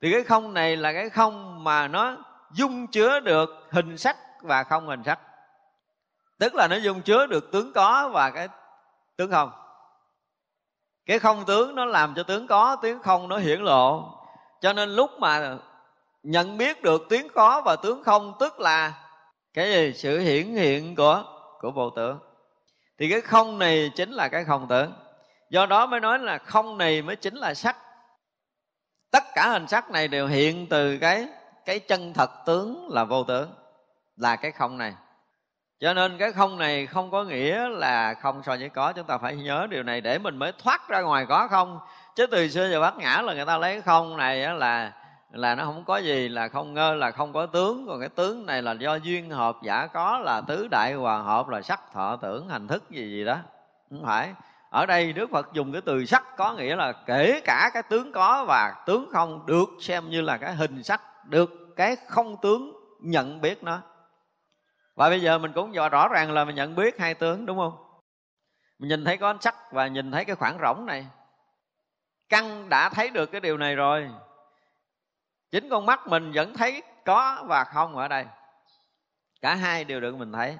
Thì 0.01 0.12
cái 0.12 0.24
không 0.24 0.53
này 0.53 0.77
là 0.77 0.93
cái 0.93 1.10
không 1.10 1.63
mà 1.63 1.88
nó 1.88 2.17
dung 2.51 2.88
chứa 2.88 3.20
được 3.20 3.50
hình 3.72 3.98
sắc 3.98 4.17
và 4.41 4.63
không 4.63 4.88
hình 4.88 5.03
sắc. 5.03 5.20
Tức 6.39 6.55
là 6.55 6.67
nó 6.67 6.75
dung 6.75 7.01
chứa 7.01 7.25
được 7.25 7.51
tướng 7.51 7.74
có 7.74 8.10
và 8.13 8.29
cái 8.29 8.48
tướng 9.17 9.31
không. 9.31 9.51
Cái 11.05 11.20
không 11.20 11.46
tướng 11.46 11.75
nó 11.75 11.86
làm 11.86 12.13
cho 12.15 12.24
tướng 12.24 12.48
có 12.48 12.75
tướng 12.75 13.00
không 13.00 13.29
nó 13.29 13.38
hiển 13.38 13.62
lộ. 13.62 14.13
Cho 14.62 14.74
nên 14.74 14.89
lúc 14.89 15.12
mà 15.20 15.58
nhận 16.24 16.58
biết 16.58 16.84
được 16.84 17.01
tiếng 17.10 17.27
có 17.36 17.62
và 17.65 17.75
tướng 17.75 18.03
không 18.03 18.34
tức 18.39 18.60
là 18.60 18.93
cái 19.53 19.72
gì? 19.72 19.93
Sự 19.93 20.20
hiển 20.20 20.46
hiện 20.48 20.96
của 20.96 21.24
của 21.62 21.72
vô 21.72 21.89
tướng 21.89 22.31
thì 23.01 23.10
cái 23.10 23.22
không 23.22 23.60
này 23.60 23.91
chính 23.96 24.12
là 24.12 24.27
cái 24.27 24.43
không 24.46 24.67
tưởng. 24.67 24.93
Do 25.50 25.65
đó 25.65 25.86
mới 25.86 26.00
nói 26.00 26.20
là 26.20 26.38
không 26.38 26.77
này 26.77 27.01
mới 27.01 27.15
chính 27.15 27.36
là 27.36 27.53
sắc. 27.53 27.77
Tất 29.12 29.24
cả 29.36 29.50
hình 29.50 29.67
sắc 29.67 29.91
này 29.91 30.08
đều 30.08 30.27
hiện 30.27 30.67
từ 30.70 30.98
cái 30.98 31.27
cái 31.65 31.79
chân 31.79 32.13
thật 32.13 32.29
tướng 32.46 32.89
là 32.91 33.03
vô 33.03 33.24
tướng 33.24 33.53
là 34.15 34.36
cái 34.36 34.51
không 34.51 34.77
này. 34.77 34.93
Cho 35.79 35.93
nên 35.93 36.17
cái 36.17 36.31
không 36.31 36.58
này 36.58 36.88
không 36.88 37.12
có 37.12 37.24
nghĩa 37.24 37.70
là 37.70 38.13
không 38.13 38.43
so 38.43 38.55
với 38.55 38.70
có. 38.70 38.93
Chúng 38.93 39.08
ta 39.08 39.17
phải 39.17 39.36
nhớ 39.36 39.67
điều 39.70 39.84
này 39.84 40.01
để 40.01 40.17
mình 40.17 40.38
mới 40.38 40.51
thoát 40.63 40.89
ra 40.89 41.01
ngoài 41.01 41.25
có 41.29 41.48
không. 41.48 41.79
Chứ 42.15 42.25
từ 42.25 42.50
xưa 42.50 42.70
giờ 42.70 42.81
bát 42.81 42.98
nhã 42.98 43.22
là 43.22 43.34
người 43.34 43.46
ta 43.46 43.58
lấy 43.58 43.81
không 43.81 44.17
này 44.17 44.38
là 44.38 44.93
là 45.32 45.56
nó 45.56 45.66
không 45.66 45.84
có 45.86 45.98
gì 45.98 46.30
là 46.30 46.48
không 46.48 46.74
ngơ, 46.74 46.94
là 46.94 47.12
không 47.12 47.34
có 47.34 47.46
tướng. 47.46 47.88
Còn 47.88 48.00
cái 48.00 48.10
tướng 48.10 48.46
này 48.46 48.62
là 48.62 48.72
do 48.72 48.96
duyên 48.96 49.30
hợp, 49.30 49.58
giả 49.64 49.88
có, 49.88 50.20
là 50.20 50.42
tứ 50.42 50.68
đại 50.68 50.94
hòa 50.94 51.22
hợp, 51.22 51.50
là 51.50 51.62
sắc, 51.62 51.94
thọ, 51.94 52.16
tưởng, 52.16 52.50
hành 52.50 52.68
thức 52.68 52.90
gì 52.90 53.12
gì 53.12 53.26
đó. 53.26 53.38
Không 53.90 54.04
phải. 54.06 54.34
Ở 54.70 54.86
đây 54.86 55.14
đức 55.14 55.30
phật 55.32 55.54
dùng 55.54 55.72
cái 55.72 55.82
từ 55.82 56.06
sắc 56.06 56.38
có 56.38 56.54
nghĩa 56.54 56.76
là 56.76 56.92
kể 56.92 57.42
cả 57.46 57.70
cái 57.74 57.84
tướng 57.84 58.12
có 58.12 58.46
và 58.48 58.84
tướng 58.86 59.10
không 59.12 59.46
được 59.46 59.70
xem 59.80 60.10
như 60.10 60.22
là 60.22 60.38
cái 60.38 60.56
hình 60.56 60.84
sắc, 60.84 61.02
được 61.26 61.76
cái 61.76 61.96
không 62.08 62.38
tướng 62.42 62.74
nhận 63.00 63.42
biết 63.42 63.64
nó. 63.64 63.82
Và 64.96 65.10
bây 65.10 65.22
giờ 65.22 65.38
mình 65.38 65.52
cũng 65.54 65.72
rõ 65.92 66.08
ràng 66.08 66.32
là 66.32 66.46
mình 66.46 66.56
nhận 66.56 66.76
biết 66.76 67.00
hai 67.00 67.14
tướng, 67.14 67.46
đúng 67.46 67.58
không? 67.58 67.78
Mình 68.80 68.90
nhìn 68.90 69.06
thấy 69.06 69.18
có 69.18 69.36
sắc 69.40 69.56
và 69.72 69.88
nhìn 69.88 70.12
thấy 70.12 70.26
cái 70.26 70.36
khoảng 70.36 70.58
rỗng 70.62 70.86
này. 70.86 71.08
Căn 72.30 72.70
đã 72.70 72.90
thấy 72.90 73.10
được 73.10 73.26
cái 73.26 73.42
điều 73.42 73.58
này 73.58 73.76
rồi 73.76 74.10
chính 75.51 75.70
con 75.70 75.86
mắt 75.86 76.08
mình 76.08 76.31
vẫn 76.31 76.53
thấy 76.53 76.84
có 77.05 77.43
và 77.48 77.63
không 77.63 77.96
ở 77.96 78.08
đây. 78.08 78.25
Cả 79.41 79.55
hai 79.55 79.84
đều 79.84 80.00
được 80.00 80.15
mình 80.15 80.31
thấy. 80.31 80.58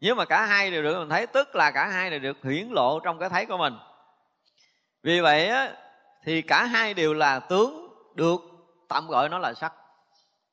Nếu 0.00 0.14
mà 0.14 0.24
cả 0.24 0.46
hai 0.46 0.70
đều 0.70 0.82
được 0.82 0.98
mình 0.98 1.08
thấy 1.08 1.26
tức 1.26 1.56
là 1.56 1.70
cả 1.70 1.86
hai 1.86 2.10
đều 2.10 2.18
được 2.18 2.36
hiển 2.44 2.68
lộ 2.70 3.00
trong 3.00 3.18
cái 3.18 3.28
thấy 3.28 3.46
của 3.46 3.56
mình. 3.56 3.74
Vì 5.02 5.20
vậy 5.20 5.48
á, 5.48 5.72
thì 6.22 6.42
cả 6.42 6.64
hai 6.64 6.94
đều 6.94 7.14
là 7.14 7.40
tướng 7.40 7.88
được 8.14 8.40
tạm 8.88 9.08
gọi 9.08 9.28
nó 9.28 9.38
là 9.38 9.54
sắc. 9.54 9.72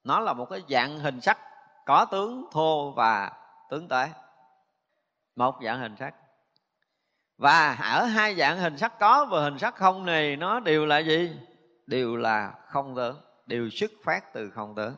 Nó 0.03 0.19
là 0.19 0.33
một 0.33 0.45
cái 0.49 0.61
dạng 0.69 0.99
hình 0.99 1.21
sắc 1.21 1.37
có 1.85 2.05
tướng 2.05 2.45
thô 2.51 2.91
và 2.91 3.31
tướng 3.69 3.87
tế 3.87 4.09
một 5.35 5.59
dạng 5.63 5.79
hình 5.79 5.95
sắc. 5.99 6.13
Và 7.37 7.73
ở 7.73 8.05
hai 8.05 8.35
dạng 8.35 8.57
hình 8.57 8.77
sắc 8.77 8.99
có 8.99 9.25
và 9.25 9.41
hình 9.41 9.59
sắc 9.59 9.75
không 9.75 10.05
này 10.05 10.35
nó 10.35 10.59
đều 10.59 10.85
là 10.85 10.99
gì? 10.99 11.37
Đều 11.87 12.15
là 12.15 12.53
không 12.67 12.95
tướng 12.95 13.21
đều 13.45 13.69
xuất 13.69 13.91
phát 14.03 14.33
từ 14.33 14.49
không 14.49 14.75
tướng 14.75 14.95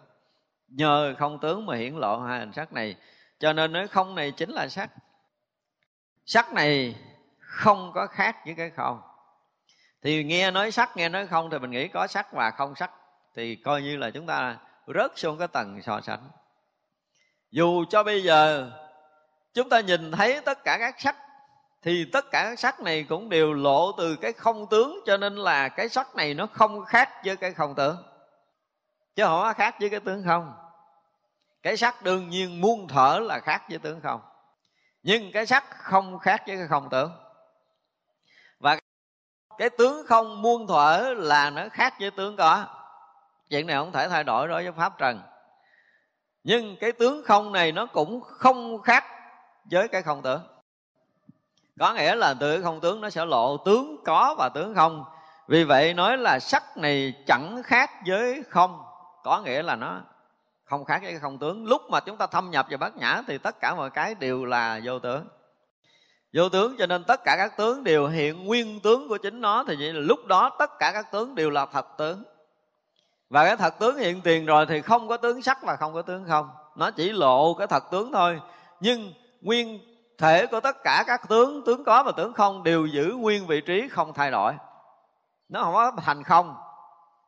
nhờ 0.67 1.15
không 1.19 1.39
tướng 1.39 1.65
mà 1.65 1.75
hiển 1.75 1.95
lộ 1.95 2.19
hai 2.19 2.39
hình 2.39 2.53
sắc 2.53 2.73
này, 2.73 2.95
cho 3.39 3.53
nên 3.53 3.73
nói 3.73 3.87
không 3.87 4.15
này 4.15 4.31
chính 4.31 4.49
là 4.49 4.67
sắc. 4.67 4.89
Sắc 6.25 6.53
này 6.53 6.95
không 7.39 7.91
có 7.95 8.07
khác 8.07 8.37
với 8.45 8.53
cái 8.57 8.69
không. 8.69 9.01
Thì 10.01 10.23
nghe 10.23 10.51
nói 10.51 10.71
sắc, 10.71 10.97
nghe 10.97 11.09
nói 11.09 11.27
không 11.27 11.49
thì 11.49 11.59
mình 11.59 11.71
nghĩ 11.71 11.87
có 11.87 12.07
sắc 12.07 12.33
và 12.33 12.51
không 12.51 12.75
sắc, 12.75 12.91
thì 13.35 13.55
coi 13.55 13.81
như 13.81 13.97
là 13.97 14.11
chúng 14.11 14.25
ta 14.25 14.57
rớt 14.95 15.11
xuống 15.15 15.37
cái 15.37 15.47
tầng 15.47 15.81
so 15.81 16.01
sánh. 16.01 16.29
Dù 17.51 17.85
cho 17.89 18.03
bây 18.03 18.23
giờ 18.23 18.71
chúng 19.53 19.69
ta 19.69 19.79
nhìn 19.79 20.11
thấy 20.11 20.41
tất 20.45 20.63
cả 20.63 20.77
các 20.79 20.95
sắc 20.99 21.15
thì 21.81 22.05
tất 22.13 22.25
cả 22.31 22.43
các 22.43 22.59
sắc 22.59 22.79
này 22.79 23.05
cũng 23.09 23.29
đều 23.29 23.53
lộ 23.53 23.91
từ 23.91 24.15
cái 24.15 24.33
không 24.33 24.67
tướng, 24.69 24.99
cho 25.05 25.17
nên 25.17 25.35
là 25.35 25.69
cái 25.69 25.89
sắc 25.89 26.15
này 26.15 26.33
nó 26.33 26.47
không 26.53 26.85
khác 26.85 27.09
với 27.25 27.37
cái 27.37 27.53
không 27.53 27.75
tướng. 27.75 27.97
Chứ 29.15 29.23
không 29.23 29.41
có 29.41 29.53
khác 29.53 29.75
với 29.79 29.89
cái 29.89 29.99
tướng 29.99 30.23
không. 30.25 30.53
Cái 31.63 31.77
sắc 31.77 32.03
đương 32.03 32.29
nhiên 32.29 32.61
muôn 32.61 32.87
thở 32.87 33.19
là 33.21 33.39
khác 33.39 33.63
với 33.69 33.79
tướng 33.79 34.01
không. 34.01 34.21
Nhưng 35.03 35.31
cái 35.31 35.45
sắc 35.45 35.65
không 35.69 36.19
khác 36.19 36.43
với 36.47 36.57
cái 36.57 36.67
không 36.67 36.89
tướng. 36.89 37.11
Và 38.59 38.79
cái 39.57 39.69
tướng 39.69 40.07
không 40.07 40.41
muôn 40.41 40.67
thuở 40.67 41.13
là 41.17 41.49
nó 41.49 41.69
khác 41.71 41.93
với 41.99 42.11
tướng 42.11 42.37
có. 42.37 42.65
Chuyện 43.49 43.67
này 43.67 43.75
không 43.75 43.91
thể 43.91 44.09
thay 44.09 44.23
đổi 44.23 44.47
đối 44.47 44.63
với 44.63 44.71
pháp 44.71 44.97
trần. 44.97 45.21
Nhưng 46.43 46.77
cái 46.79 46.91
tướng 46.91 47.23
không 47.25 47.51
này 47.51 47.71
nó 47.71 47.85
cũng 47.85 48.21
không 48.21 48.81
khác 48.81 49.05
với 49.71 49.87
cái 49.87 50.01
không 50.01 50.21
tưởng 50.21 50.56
có 51.79 51.93
nghĩa 51.93 52.15
là 52.15 52.33
từ 52.33 52.61
không 52.63 52.79
tướng 52.79 53.01
nó 53.01 53.09
sẽ 53.09 53.25
lộ 53.25 53.57
tướng 53.57 53.97
có 54.05 54.35
và 54.37 54.49
tướng 54.49 54.75
không. 54.75 55.03
Vì 55.47 55.63
vậy 55.63 55.93
nói 55.93 56.17
là 56.17 56.39
sắc 56.39 56.77
này 56.77 57.13
chẳng 57.27 57.63
khác 57.63 57.91
với 58.07 58.43
không. 58.49 58.81
Có 59.23 59.41
nghĩa 59.41 59.63
là 59.63 59.75
nó 59.75 60.01
không 60.63 60.85
khác 60.85 60.99
với 61.01 61.11
cái 61.11 61.19
không 61.19 61.37
tướng. 61.37 61.65
Lúc 61.65 61.81
mà 61.89 61.99
chúng 61.99 62.17
ta 62.17 62.27
thâm 62.27 62.51
nhập 62.51 62.67
vào 62.69 62.77
bát 62.77 62.95
nhã 62.95 63.21
thì 63.27 63.37
tất 63.37 63.59
cả 63.59 63.75
mọi 63.75 63.89
cái 63.89 64.15
đều 64.15 64.45
là 64.45 64.79
vô 64.83 64.99
tướng. 64.99 65.27
Vô 66.33 66.49
tướng 66.49 66.75
cho 66.77 66.85
nên 66.85 67.03
tất 67.03 67.23
cả 67.23 67.35
các 67.37 67.57
tướng 67.57 67.83
đều 67.83 68.07
hiện 68.07 68.45
nguyên 68.45 68.79
tướng 68.79 69.07
của 69.07 69.17
chính 69.17 69.41
nó 69.41 69.63
thì 69.67 69.75
vậy 69.79 69.93
là 69.93 69.99
lúc 69.99 70.25
đó 70.25 70.49
tất 70.59 70.79
cả 70.79 70.91
các 70.91 71.11
tướng 71.11 71.35
đều 71.35 71.49
là 71.49 71.65
thật 71.65 71.85
tướng. 71.97 72.23
Và 73.29 73.45
cái 73.45 73.57
thật 73.57 73.79
tướng 73.79 73.97
hiện 73.97 74.21
tiền 74.21 74.45
rồi 74.45 74.65
thì 74.65 74.81
không 74.81 75.07
có 75.07 75.17
tướng 75.17 75.41
sắc 75.41 75.63
và 75.63 75.75
không 75.75 75.93
có 75.93 76.01
tướng 76.01 76.25
không. 76.27 76.49
Nó 76.75 76.91
chỉ 76.91 77.11
lộ 77.11 77.53
cái 77.53 77.67
thật 77.67 77.83
tướng 77.91 78.11
thôi. 78.11 78.41
Nhưng 78.79 79.13
nguyên 79.41 79.79
thể 80.17 80.45
của 80.47 80.59
tất 80.59 80.83
cả 80.83 81.03
các 81.07 81.21
tướng 81.29 81.63
tướng 81.65 81.83
có 81.83 82.03
và 82.03 82.11
tướng 82.11 82.33
không 82.33 82.63
đều 82.63 82.85
giữ 82.85 83.15
nguyên 83.17 83.47
vị 83.47 83.61
trí 83.61 83.87
không 83.87 84.13
thay 84.13 84.31
đổi. 84.31 84.53
Nó 85.49 85.63
không 85.63 85.73
có 85.73 85.91
thành 85.91 86.23
không. 86.23 86.55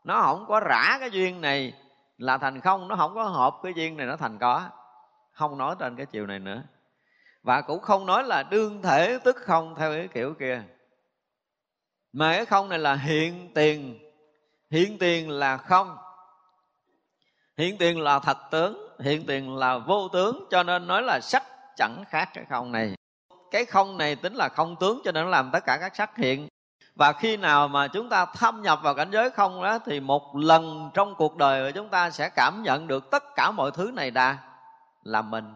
Nó 0.03 0.21
không 0.21 0.45
có 0.47 0.59
rã 0.59 0.97
cái 0.99 1.11
duyên 1.11 1.41
này 1.41 1.73
là 2.17 2.37
thành 2.37 2.61
không. 2.61 2.87
Nó 2.87 2.95
không 2.95 3.15
có 3.15 3.23
hợp 3.23 3.55
cái 3.63 3.73
duyên 3.73 3.97
này, 3.97 4.07
nó 4.07 4.15
thành 4.15 4.37
có. 4.39 4.69
Không 5.31 5.57
nói 5.57 5.75
trên 5.79 5.95
cái 5.95 6.05
chiều 6.05 6.25
này 6.25 6.39
nữa. 6.39 6.63
Và 7.43 7.61
cũng 7.61 7.79
không 7.79 8.05
nói 8.05 8.23
là 8.23 8.43
đương 8.43 8.81
thể 8.81 9.19
tức 9.23 9.35
không 9.35 9.75
theo 9.75 9.91
cái 9.91 10.07
kiểu 10.07 10.33
kia. 10.39 10.63
Mà 12.13 12.33
cái 12.33 12.45
không 12.45 12.69
này 12.69 12.79
là 12.79 12.95
hiện 12.95 13.53
tiền. 13.53 13.99
Hiện 14.71 14.97
tiền 14.99 15.29
là 15.29 15.57
không. 15.57 15.97
Hiện 17.57 17.77
tiền 17.77 17.99
là 17.99 18.19
thật 18.19 18.37
tướng. 18.51 18.97
Hiện 18.99 19.25
tiền 19.25 19.57
là 19.57 19.77
vô 19.77 20.07
tướng. 20.07 20.47
Cho 20.51 20.63
nên 20.63 20.87
nói 20.87 21.01
là 21.01 21.19
sắc 21.19 21.43
chẳng 21.79 22.03
khác 22.09 22.29
cái 22.33 22.45
không 22.49 22.71
này. 22.71 22.95
Cái 23.51 23.65
không 23.65 23.97
này 23.97 24.15
tính 24.15 24.33
là 24.33 24.49
không 24.49 24.75
tướng 24.79 25.01
cho 25.03 25.11
nên 25.11 25.23
nó 25.23 25.29
làm 25.29 25.49
tất 25.53 25.65
cả 25.65 25.77
các 25.81 25.95
sắc 25.95 26.17
hiện. 26.17 26.47
Và 26.95 27.13
khi 27.13 27.37
nào 27.37 27.67
mà 27.67 27.87
chúng 27.87 28.09
ta 28.09 28.25
thâm 28.25 28.61
nhập 28.61 28.79
vào 28.83 28.93
cảnh 28.93 29.11
giới 29.11 29.29
không 29.29 29.63
đó, 29.63 29.79
thì 29.85 29.99
một 29.99 30.35
lần 30.35 30.91
trong 30.93 31.15
cuộc 31.15 31.37
đời 31.37 31.67
của 31.67 31.75
chúng 31.75 31.89
ta 31.89 32.09
sẽ 32.09 32.29
cảm 32.29 32.63
nhận 32.63 32.87
được 32.87 33.11
tất 33.11 33.23
cả 33.35 33.51
mọi 33.51 33.71
thứ 33.71 33.91
này 33.93 34.11
đã 34.11 34.37
là 35.03 35.21
mình. 35.21 35.53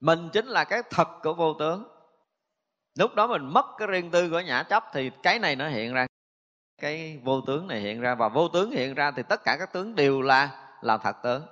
Mình 0.00 0.28
chính 0.32 0.46
là 0.46 0.64
cái 0.64 0.82
thật 0.90 1.08
của 1.22 1.34
vô 1.34 1.54
tướng. 1.54 1.88
Lúc 2.98 3.14
đó 3.14 3.26
mình 3.26 3.46
mất 3.46 3.66
cái 3.78 3.88
riêng 3.88 4.10
tư 4.10 4.30
của 4.30 4.40
nhã 4.40 4.62
chấp 4.62 4.84
thì 4.92 5.10
cái 5.22 5.38
này 5.38 5.56
nó 5.56 5.68
hiện 5.68 5.94
ra. 5.94 6.06
Cái 6.80 7.20
vô 7.24 7.40
tướng 7.40 7.66
này 7.66 7.80
hiện 7.80 8.00
ra 8.00 8.14
và 8.14 8.28
vô 8.28 8.48
tướng 8.48 8.70
hiện 8.70 8.94
ra 8.94 9.10
thì 9.10 9.22
tất 9.28 9.44
cả 9.44 9.56
các 9.58 9.72
tướng 9.72 9.94
đều 9.94 10.22
là 10.22 10.50
là 10.80 10.98
thật 10.98 11.16
tướng 11.22 11.46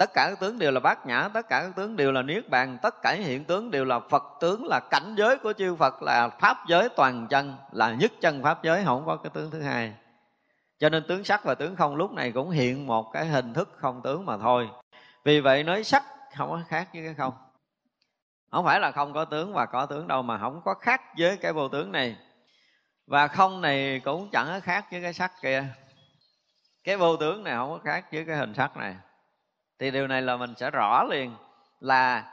tất 0.00 0.12
cả 0.14 0.26
các 0.30 0.40
tướng 0.40 0.58
đều 0.58 0.70
là 0.70 0.80
bát 0.80 1.06
nhã, 1.06 1.28
tất 1.34 1.48
cả 1.48 1.62
các 1.62 1.76
tướng 1.76 1.96
đều 1.96 2.12
là 2.12 2.22
niết 2.22 2.48
bàn, 2.50 2.78
tất 2.82 3.02
cả 3.02 3.12
hiện 3.12 3.44
tướng 3.44 3.70
đều 3.70 3.84
là 3.84 4.00
phật 4.00 4.22
tướng, 4.40 4.66
là 4.66 4.80
cảnh 4.90 5.14
giới 5.16 5.38
của 5.38 5.52
chư 5.52 5.76
phật, 5.76 6.02
là 6.02 6.28
pháp 6.28 6.56
giới 6.68 6.88
toàn 6.96 7.26
chân, 7.30 7.56
là 7.72 7.92
nhất 7.92 8.12
chân 8.20 8.42
pháp 8.42 8.62
giới, 8.62 8.84
không 8.84 9.06
có 9.06 9.16
cái 9.16 9.30
tướng 9.34 9.50
thứ 9.50 9.62
hai. 9.62 9.92
Cho 10.78 10.88
nên 10.88 11.04
tướng 11.08 11.24
sắc 11.24 11.44
và 11.44 11.54
tướng 11.54 11.76
không 11.76 11.96
lúc 11.96 12.12
này 12.12 12.32
cũng 12.32 12.50
hiện 12.50 12.86
một 12.86 13.10
cái 13.12 13.26
hình 13.26 13.54
thức 13.54 13.68
không 13.76 14.02
tướng 14.02 14.26
mà 14.26 14.38
thôi. 14.38 14.68
Vì 15.24 15.40
vậy 15.40 15.64
nói 15.64 15.84
sắc 15.84 16.04
không 16.36 16.50
có 16.50 16.60
khác 16.68 16.88
với 16.92 17.04
cái 17.04 17.14
không. 17.14 17.34
Không 18.50 18.64
phải 18.64 18.80
là 18.80 18.90
không 18.90 19.12
có 19.12 19.24
tướng 19.24 19.52
và 19.52 19.66
có 19.66 19.86
tướng 19.86 20.08
đâu 20.08 20.22
mà 20.22 20.38
không 20.38 20.60
có 20.64 20.74
khác 20.74 21.02
với 21.18 21.36
cái 21.36 21.52
vô 21.52 21.68
tướng 21.68 21.92
này. 21.92 22.16
Và 23.06 23.28
không 23.28 23.60
này 23.60 24.00
cũng 24.04 24.30
chẳng 24.32 24.46
có 24.46 24.60
khác 24.60 24.86
với 24.90 25.02
cái 25.02 25.12
sắc 25.12 25.32
kia. 25.42 25.64
Cái 26.84 26.96
vô 26.96 27.16
tướng 27.16 27.44
này 27.44 27.54
không 27.54 27.70
có 27.70 27.78
khác 27.84 28.04
với 28.12 28.24
cái 28.24 28.36
hình 28.36 28.54
sắc 28.54 28.76
này 28.76 28.96
thì 29.80 29.90
điều 29.90 30.06
này 30.06 30.22
là 30.22 30.36
mình 30.36 30.54
sẽ 30.56 30.70
rõ 30.70 31.04
liền 31.04 31.36
là 31.80 32.24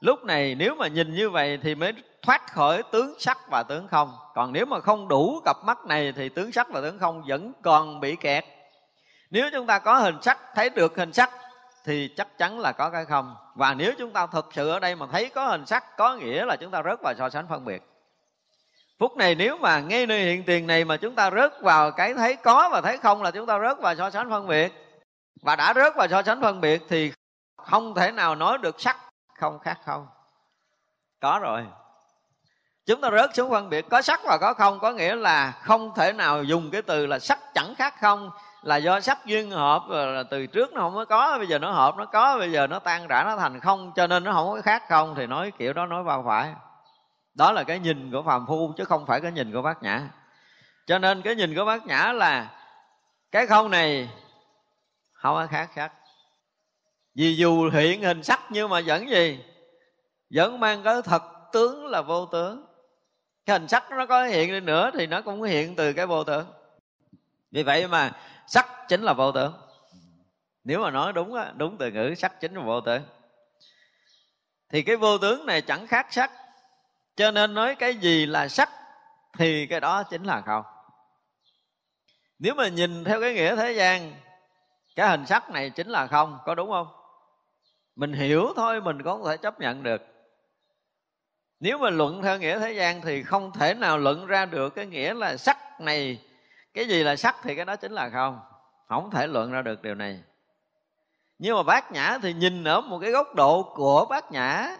lúc 0.00 0.24
này 0.24 0.54
nếu 0.54 0.74
mà 0.74 0.88
nhìn 0.88 1.14
như 1.14 1.30
vậy 1.30 1.58
thì 1.62 1.74
mới 1.74 1.92
thoát 2.22 2.52
khỏi 2.52 2.82
tướng 2.92 3.14
sắc 3.18 3.38
và 3.50 3.62
tướng 3.62 3.88
không. 3.88 4.16
Còn 4.34 4.52
nếu 4.52 4.66
mà 4.66 4.80
không 4.80 5.08
đủ 5.08 5.40
cặp 5.44 5.56
mắt 5.64 5.78
này 5.86 6.12
thì 6.16 6.28
tướng 6.28 6.52
sắc 6.52 6.68
và 6.70 6.80
tướng 6.80 6.98
không 6.98 7.22
vẫn 7.26 7.52
còn 7.62 8.00
bị 8.00 8.16
kẹt. 8.16 8.44
Nếu 9.30 9.50
chúng 9.52 9.66
ta 9.66 9.78
có 9.78 9.98
hình 9.98 10.22
sắc, 10.22 10.38
thấy 10.54 10.70
được 10.70 10.96
hình 10.96 11.12
sắc 11.12 11.30
thì 11.84 12.08
chắc 12.16 12.38
chắn 12.38 12.60
là 12.60 12.72
có 12.72 12.90
cái 12.90 13.04
không. 13.04 13.36
Và 13.54 13.74
nếu 13.74 13.92
chúng 13.98 14.10
ta 14.10 14.26
thực 14.26 14.48
sự 14.54 14.70
ở 14.70 14.80
đây 14.80 14.96
mà 14.96 15.06
thấy 15.12 15.28
có 15.28 15.46
hình 15.46 15.66
sắc, 15.66 15.96
có 15.96 16.14
nghĩa 16.14 16.44
là 16.44 16.56
chúng 16.56 16.70
ta 16.70 16.82
rớt 16.82 17.02
vào 17.02 17.14
so 17.14 17.28
sánh 17.28 17.46
phân 17.48 17.64
biệt. 17.64 17.82
Phút 18.98 19.16
này 19.16 19.34
nếu 19.34 19.58
mà 19.58 19.80
ngay 19.80 20.06
nơi 20.06 20.20
hiện 20.20 20.44
tiền 20.44 20.66
này 20.66 20.84
mà 20.84 20.96
chúng 20.96 21.14
ta 21.14 21.30
rớt 21.30 21.60
vào 21.60 21.90
cái 21.90 22.14
thấy 22.14 22.36
có 22.36 22.68
và 22.72 22.80
thấy 22.80 22.98
không 22.98 23.22
là 23.22 23.30
chúng 23.30 23.46
ta 23.46 23.58
rớt 23.58 23.78
vào 23.80 23.94
so 23.94 24.10
sánh 24.10 24.30
phân 24.30 24.46
biệt 24.46 24.83
và 25.44 25.56
đã 25.56 25.72
rớt 25.74 25.96
vào 25.96 26.08
so 26.08 26.22
sánh 26.22 26.40
phân 26.40 26.60
biệt 26.60 26.82
thì 26.88 27.12
không 27.56 27.94
thể 27.94 28.10
nào 28.10 28.34
nói 28.34 28.58
được 28.58 28.80
sắc 28.80 28.96
không 29.40 29.58
khác 29.58 29.78
không. 29.84 30.06
Có 31.20 31.38
rồi. 31.42 31.66
Chúng 32.86 33.00
ta 33.00 33.10
rớt 33.10 33.34
xuống 33.34 33.50
phân 33.50 33.70
biệt 33.70 33.86
có 33.90 34.02
sắc 34.02 34.20
và 34.24 34.38
có 34.40 34.54
không, 34.54 34.80
có 34.80 34.92
nghĩa 34.92 35.14
là 35.14 35.50
không 35.50 35.94
thể 35.94 36.12
nào 36.12 36.42
dùng 36.42 36.70
cái 36.70 36.82
từ 36.82 37.06
là 37.06 37.18
sắc 37.18 37.38
chẳng 37.54 37.74
khác 37.74 37.94
không, 38.00 38.30
là 38.62 38.76
do 38.76 39.00
sắc 39.00 39.26
duyên 39.26 39.50
hợp, 39.50 39.82
là 39.88 40.22
từ 40.30 40.46
trước 40.46 40.72
nó 40.72 40.80
không 40.80 40.94
có 40.94 41.04
có, 41.04 41.38
bây 41.38 41.46
giờ 41.46 41.58
nó 41.58 41.70
hợp, 41.70 41.96
nó 41.96 42.04
có, 42.04 42.36
bây 42.38 42.52
giờ 42.52 42.66
nó 42.66 42.78
tan 42.78 43.06
rã, 43.06 43.24
nó 43.24 43.36
thành 43.36 43.60
không, 43.60 43.92
cho 43.96 44.06
nên 44.06 44.24
nó 44.24 44.32
không 44.32 44.54
có 44.54 44.60
khác 44.62 44.82
không, 44.88 45.14
thì 45.14 45.26
nói 45.26 45.52
kiểu 45.58 45.72
đó 45.72 45.86
nói 45.86 46.02
vào 46.02 46.24
phải. 46.26 46.54
Đó 47.34 47.52
là 47.52 47.64
cái 47.64 47.78
nhìn 47.78 48.10
của 48.12 48.22
phàm 48.22 48.46
phu, 48.46 48.72
chứ 48.76 48.84
không 48.84 49.06
phải 49.06 49.20
cái 49.20 49.32
nhìn 49.32 49.52
của 49.52 49.62
bác 49.62 49.82
nhã. 49.82 50.02
Cho 50.86 50.98
nên 50.98 51.22
cái 51.22 51.34
nhìn 51.34 51.54
của 51.54 51.64
bác 51.64 51.86
nhã 51.86 52.12
là 52.12 52.50
cái 53.32 53.46
không 53.46 53.70
này 53.70 54.08
không 55.24 55.34
có 55.34 55.46
khác 55.46 55.70
khác. 55.74 55.92
Vì 57.14 57.36
dù 57.36 57.70
hiện 57.70 58.02
hình 58.02 58.22
sắc 58.22 58.40
nhưng 58.50 58.68
mà 58.68 58.80
vẫn 58.86 59.10
gì? 59.10 59.44
Vẫn 60.30 60.60
mang 60.60 60.82
cái 60.82 60.94
thật 61.04 61.22
tướng 61.52 61.86
là 61.86 62.02
vô 62.02 62.26
tướng. 62.26 62.66
Cái 63.46 63.58
hình 63.58 63.68
sắc 63.68 63.90
nó 63.90 64.06
có 64.06 64.24
hiện 64.24 64.52
đi 64.52 64.60
nữa 64.60 64.90
thì 64.94 65.06
nó 65.06 65.22
cũng 65.22 65.42
hiện 65.42 65.76
từ 65.76 65.92
cái 65.92 66.06
vô 66.06 66.24
tướng. 66.24 66.46
Vì 67.50 67.62
vậy 67.62 67.88
mà 67.88 68.12
sắc 68.46 68.68
chính 68.88 69.02
là 69.02 69.12
vô 69.12 69.32
tướng. 69.32 69.52
Nếu 70.64 70.80
mà 70.80 70.90
nói 70.90 71.12
đúng 71.12 71.34
á, 71.34 71.52
đúng 71.56 71.78
từ 71.78 71.90
ngữ 71.90 72.14
sắc 72.14 72.40
chính 72.40 72.54
là 72.54 72.62
vô 72.62 72.80
tướng. 72.80 73.02
Thì 74.68 74.82
cái 74.82 74.96
vô 74.96 75.18
tướng 75.18 75.46
này 75.46 75.62
chẳng 75.62 75.86
khác 75.86 76.06
sắc. 76.10 76.30
Cho 77.16 77.30
nên 77.30 77.54
nói 77.54 77.74
cái 77.74 77.94
gì 77.96 78.26
là 78.26 78.48
sắc 78.48 78.70
thì 79.38 79.66
cái 79.66 79.80
đó 79.80 80.02
chính 80.02 80.24
là 80.24 80.42
không. 80.46 80.64
Nếu 82.38 82.54
mà 82.54 82.68
nhìn 82.68 83.04
theo 83.04 83.20
cái 83.20 83.34
nghĩa 83.34 83.56
thế 83.56 83.72
gian 83.72 84.12
cái 84.94 85.08
hình 85.08 85.26
sắc 85.26 85.50
này 85.50 85.70
chính 85.70 85.88
là 85.88 86.06
không, 86.06 86.38
có 86.44 86.54
đúng 86.54 86.70
không? 86.70 86.86
Mình 87.96 88.12
hiểu 88.12 88.52
thôi, 88.56 88.80
mình 88.80 89.02
có 89.02 89.20
thể 89.26 89.36
chấp 89.36 89.60
nhận 89.60 89.82
được. 89.82 90.02
Nếu 91.60 91.78
mà 91.78 91.90
luận 91.90 92.22
theo 92.22 92.38
nghĩa 92.38 92.58
thế 92.58 92.72
gian 92.72 93.00
thì 93.00 93.22
không 93.22 93.52
thể 93.52 93.74
nào 93.74 93.98
luận 93.98 94.26
ra 94.26 94.46
được 94.46 94.74
cái 94.74 94.86
nghĩa 94.86 95.14
là 95.14 95.36
sắc 95.36 95.80
này. 95.80 96.20
Cái 96.74 96.84
gì 96.84 97.02
là 97.02 97.16
sắc 97.16 97.36
thì 97.42 97.54
cái 97.54 97.64
đó 97.64 97.76
chính 97.76 97.92
là 97.92 98.10
không. 98.10 98.40
Không 98.88 99.10
thể 99.10 99.26
luận 99.26 99.52
ra 99.52 99.62
được 99.62 99.82
điều 99.82 99.94
này. 99.94 100.20
Nhưng 101.38 101.56
mà 101.56 101.62
bát 101.62 101.92
nhã 101.92 102.18
thì 102.22 102.32
nhìn 102.32 102.64
ở 102.64 102.80
một 102.80 102.98
cái 102.98 103.10
góc 103.10 103.34
độ 103.34 103.72
của 103.74 104.06
bát 104.10 104.32
nhã. 104.32 104.76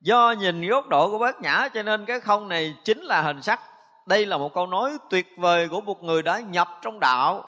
Do 0.00 0.32
nhìn 0.32 0.68
góc 0.68 0.88
độ 0.88 1.10
của 1.10 1.18
bát 1.18 1.40
nhã 1.40 1.68
cho 1.74 1.82
nên 1.82 2.04
cái 2.04 2.20
không 2.20 2.48
này 2.48 2.76
chính 2.84 3.02
là 3.02 3.22
hình 3.22 3.42
sắc. 3.42 3.60
Đây 4.06 4.26
là 4.26 4.38
một 4.38 4.54
câu 4.54 4.66
nói 4.66 4.98
tuyệt 5.10 5.26
vời 5.36 5.68
của 5.68 5.80
một 5.80 6.02
người 6.02 6.22
đã 6.22 6.40
nhập 6.40 6.68
trong 6.82 7.00
đạo 7.00 7.46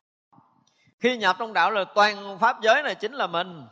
khi 1.00 1.16
nhập 1.16 1.36
trong 1.38 1.52
đạo 1.52 1.70
là 1.70 1.84
toàn 1.94 2.38
pháp 2.38 2.60
giới 2.60 2.82
này 2.82 2.94
chính 2.94 3.12
là 3.12 3.26
mình. 3.26 3.66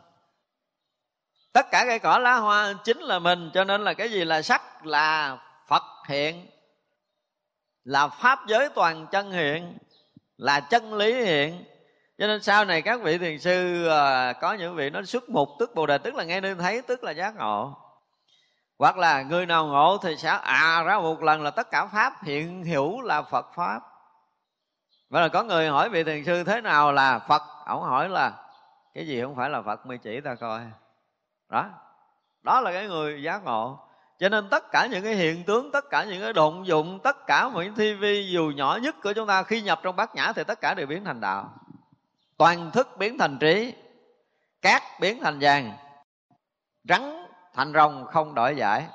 Tất 1.53 1.65
cả 1.71 1.83
cây 1.87 1.99
cỏ 1.99 2.17
lá 2.17 2.35
hoa 2.35 2.73
chính 2.83 2.99
là 2.99 3.19
mình, 3.19 3.51
cho 3.53 3.63
nên 3.63 3.83
là 3.83 3.93
cái 3.93 4.11
gì 4.11 4.25
là 4.25 4.41
sắc, 4.41 4.85
là 4.85 5.37
phật 5.67 5.83
hiện, 6.07 6.47
là 7.83 8.07
pháp 8.07 8.39
giới 8.47 8.69
toàn 8.69 9.07
chân 9.11 9.31
hiện, 9.31 9.77
là 10.37 10.59
chân 10.59 10.93
lý 10.93 11.13
hiện. 11.13 11.63
Cho 12.17 12.27
nên 12.27 12.43
sau 12.43 12.65
này 12.65 12.81
các 12.81 13.01
vị 13.01 13.17
thiền 13.17 13.39
sư 13.39 13.87
à, 13.87 14.33
có 14.33 14.53
những 14.53 14.75
vị 14.75 14.89
nó 14.89 15.03
xuất 15.03 15.29
mục 15.29 15.49
tức 15.59 15.75
bồ 15.75 15.85
đề, 15.85 15.97
tức 15.97 16.15
là 16.15 16.23
nghe 16.23 16.41
nên 16.41 16.57
thấy, 16.57 16.81
tức 16.81 17.03
là 17.03 17.11
giác 17.11 17.35
ngộ. 17.35 17.77
Hoặc 18.79 18.97
là 18.97 19.21
người 19.21 19.45
nào 19.45 19.67
ngộ 19.67 19.97
thì 20.03 20.15
sẽ 20.17 20.29
à 20.29 20.83
ra 20.83 20.99
một 20.99 21.23
lần 21.23 21.41
là 21.41 21.51
tất 21.51 21.71
cả 21.71 21.85
pháp 21.85 22.23
hiện 22.23 22.63
hữu 22.63 23.01
là 23.01 23.21
phật 23.21 23.45
pháp 23.55 23.79
và 25.09 25.21
là 25.21 25.27
có 25.27 25.43
người 25.43 25.67
hỏi 25.67 25.89
vị 25.89 26.03
thiền 26.03 26.25
sư 26.25 26.43
thế 26.43 26.61
nào 26.61 26.91
là 26.91 27.19
phật? 27.19 27.41
Ổng 27.65 27.83
hỏi 27.83 28.09
là, 28.09 28.33
cái 28.93 29.07
gì 29.07 29.21
không 29.21 29.35
phải 29.35 29.49
là 29.49 29.61
phật, 29.61 29.85
mới 29.85 29.97
chỉ 29.97 30.21
ta 30.21 30.35
coi. 30.35 30.61
Đó. 31.49 31.69
Đó 32.41 32.61
là 32.61 32.71
cái 32.71 32.87
người 32.87 33.23
giác 33.23 33.43
ngộ. 33.43 33.79
Cho 34.19 34.29
nên 34.29 34.49
tất 34.49 34.71
cả 34.71 34.87
những 34.91 35.03
cái 35.03 35.15
hiện 35.15 35.43
tướng, 35.43 35.71
tất 35.71 35.89
cả 35.89 36.03
những 36.03 36.21
cái 36.21 36.33
động 36.33 36.67
dụng, 36.67 36.99
tất 37.03 37.27
cả 37.27 37.49
những 37.55 37.75
thi 37.75 37.93
vi, 37.93 38.29
dù 38.31 38.51
nhỏ 38.55 38.79
nhất 38.81 38.95
của 39.03 39.13
chúng 39.13 39.27
ta, 39.27 39.43
khi 39.43 39.61
nhập 39.61 39.79
trong 39.83 39.95
bát 39.95 40.15
nhã 40.15 40.33
thì 40.35 40.43
tất 40.43 40.61
cả 40.61 40.73
đều 40.73 40.87
biến 40.87 41.03
thành 41.05 41.21
đạo. 41.21 41.53
Toàn 42.37 42.71
thức 42.71 42.87
biến 42.97 43.17
thành 43.17 43.37
trí, 43.37 43.73
cát 44.61 44.83
biến 44.99 45.19
thành 45.23 45.37
vàng, 45.41 45.71
rắn 46.83 47.25
thành 47.53 47.73
rồng 47.73 48.05
không 48.05 48.35
đổi 48.35 48.55
giải, 48.55 48.87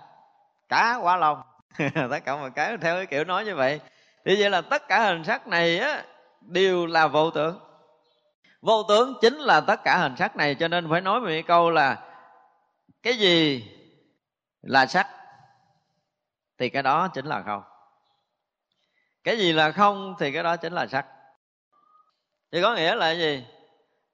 cá 0.68 0.98
quá 1.03 1.16
long 1.16 1.42
tất 1.94 2.24
cả 2.24 2.37
mọi 2.37 2.50
cái 2.50 2.77
theo 2.77 2.96
cái 2.96 3.07
kiểu 3.07 3.24
nói 3.24 3.44
như 3.44 3.57
vậy 3.57 3.81
thì 4.25 4.37
vậy 4.41 4.51
là 4.51 4.61
tất 4.61 4.89
cả 4.89 5.05
hình 5.05 5.25
sắc 5.25 5.47
này 5.47 5.79
á, 5.79 6.05
đều 6.41 6.87
là 6.87 7.07
vô 7.07 7.31
tướng 7.31 7.59
vô 8.65 8.83
tướng 8.83 9.15
chính 9.21 9.35
là 9.35 9.61
tất 9.61 9.85
cả 9.85 9.99
hình 9.99 10.17
sắc 10.17 10.37
này, 10.37 10.55
cho 10.55 10.69
nên 10.69 10.91
phải 10.91 11.01
nói 11.01 11.21
một 11.21 11.29
câu 11.47 11.71
là, 11.71 11.99
cái 13.03 13.17
gì 13.17 13.65
là 14.63 14.87
sắc, 14.87 15.09
thì 16.59 16.69
cái 16.69 16.83
đó 16.83 17.09
chính 17.09 17.27
là 17.27 17.43
không. 17.43 17.63
Cái 19.25 19.39
gì 19.39 19.53
là 19.53 19.71
không, 19.71 20.15
thì 20.19 20.33
cái 20.33 20.43
đó 20.43 20.57
chính 20.57 20.73
là 20.73 20.87
sắc. 20.87 21.07
Thì 22.53 22.63
có 22.63 22.75
nghĩa 22.75 22.95
là 22.95 23.11
gì? 23.11 23.47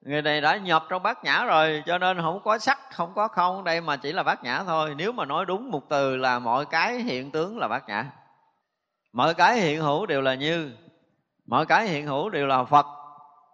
Người 0.01 0.23
này 0.23 0.40
đã 0.40 0.57
nhập 0.57 0.85
trong 0.88 1.03
bát 1.03 1.25
nhã 1.25 1.44
rồi, 1.44 1.83
cho 1.87 1.99
nên 1.99 2.20
không 2.20 2.42
có 2.44 2.59
sắc, 2.59 2.79
không 2.92 3.14
có 3.14 3.29
không, 3.29 3.64
đây 3.64 3.81
mà 3.81 3.96
chỉ 3.96 4.12
là 4.12 4.23
bát 4.23 4.44
nhã 4.44 4.64
thôi. 4.64 4.94
Nếu 4.96 5.12
mà 5.12 5.25
nói 5.25 5.46
đúng 5.46 5.70
một 5.70 5.88
từ 5.88 6.16
là 6.16 6.38
mọi 6.38 6.66
cái 6.66 6.99
hiện 6.99 7.31
tướng 7.31 7.59
là 7.59 7.68
bát 7.68 7.88
nhã 7.88 8.05
mọi 9.12 9.35
cái 9.35 9.61
hiện 9.61 9.81
hữu 9.81 10.07
đều 10.07 10.20
là 10.20 10.35
như, 10.35 10.70
mọi 11.46 11.66
cái 11.66 11.88
hiện 11.88 12.07
hữu 12.07 12.31
đều 12.31 12.46
là 12.46 12.64
phật. 12.64 12.87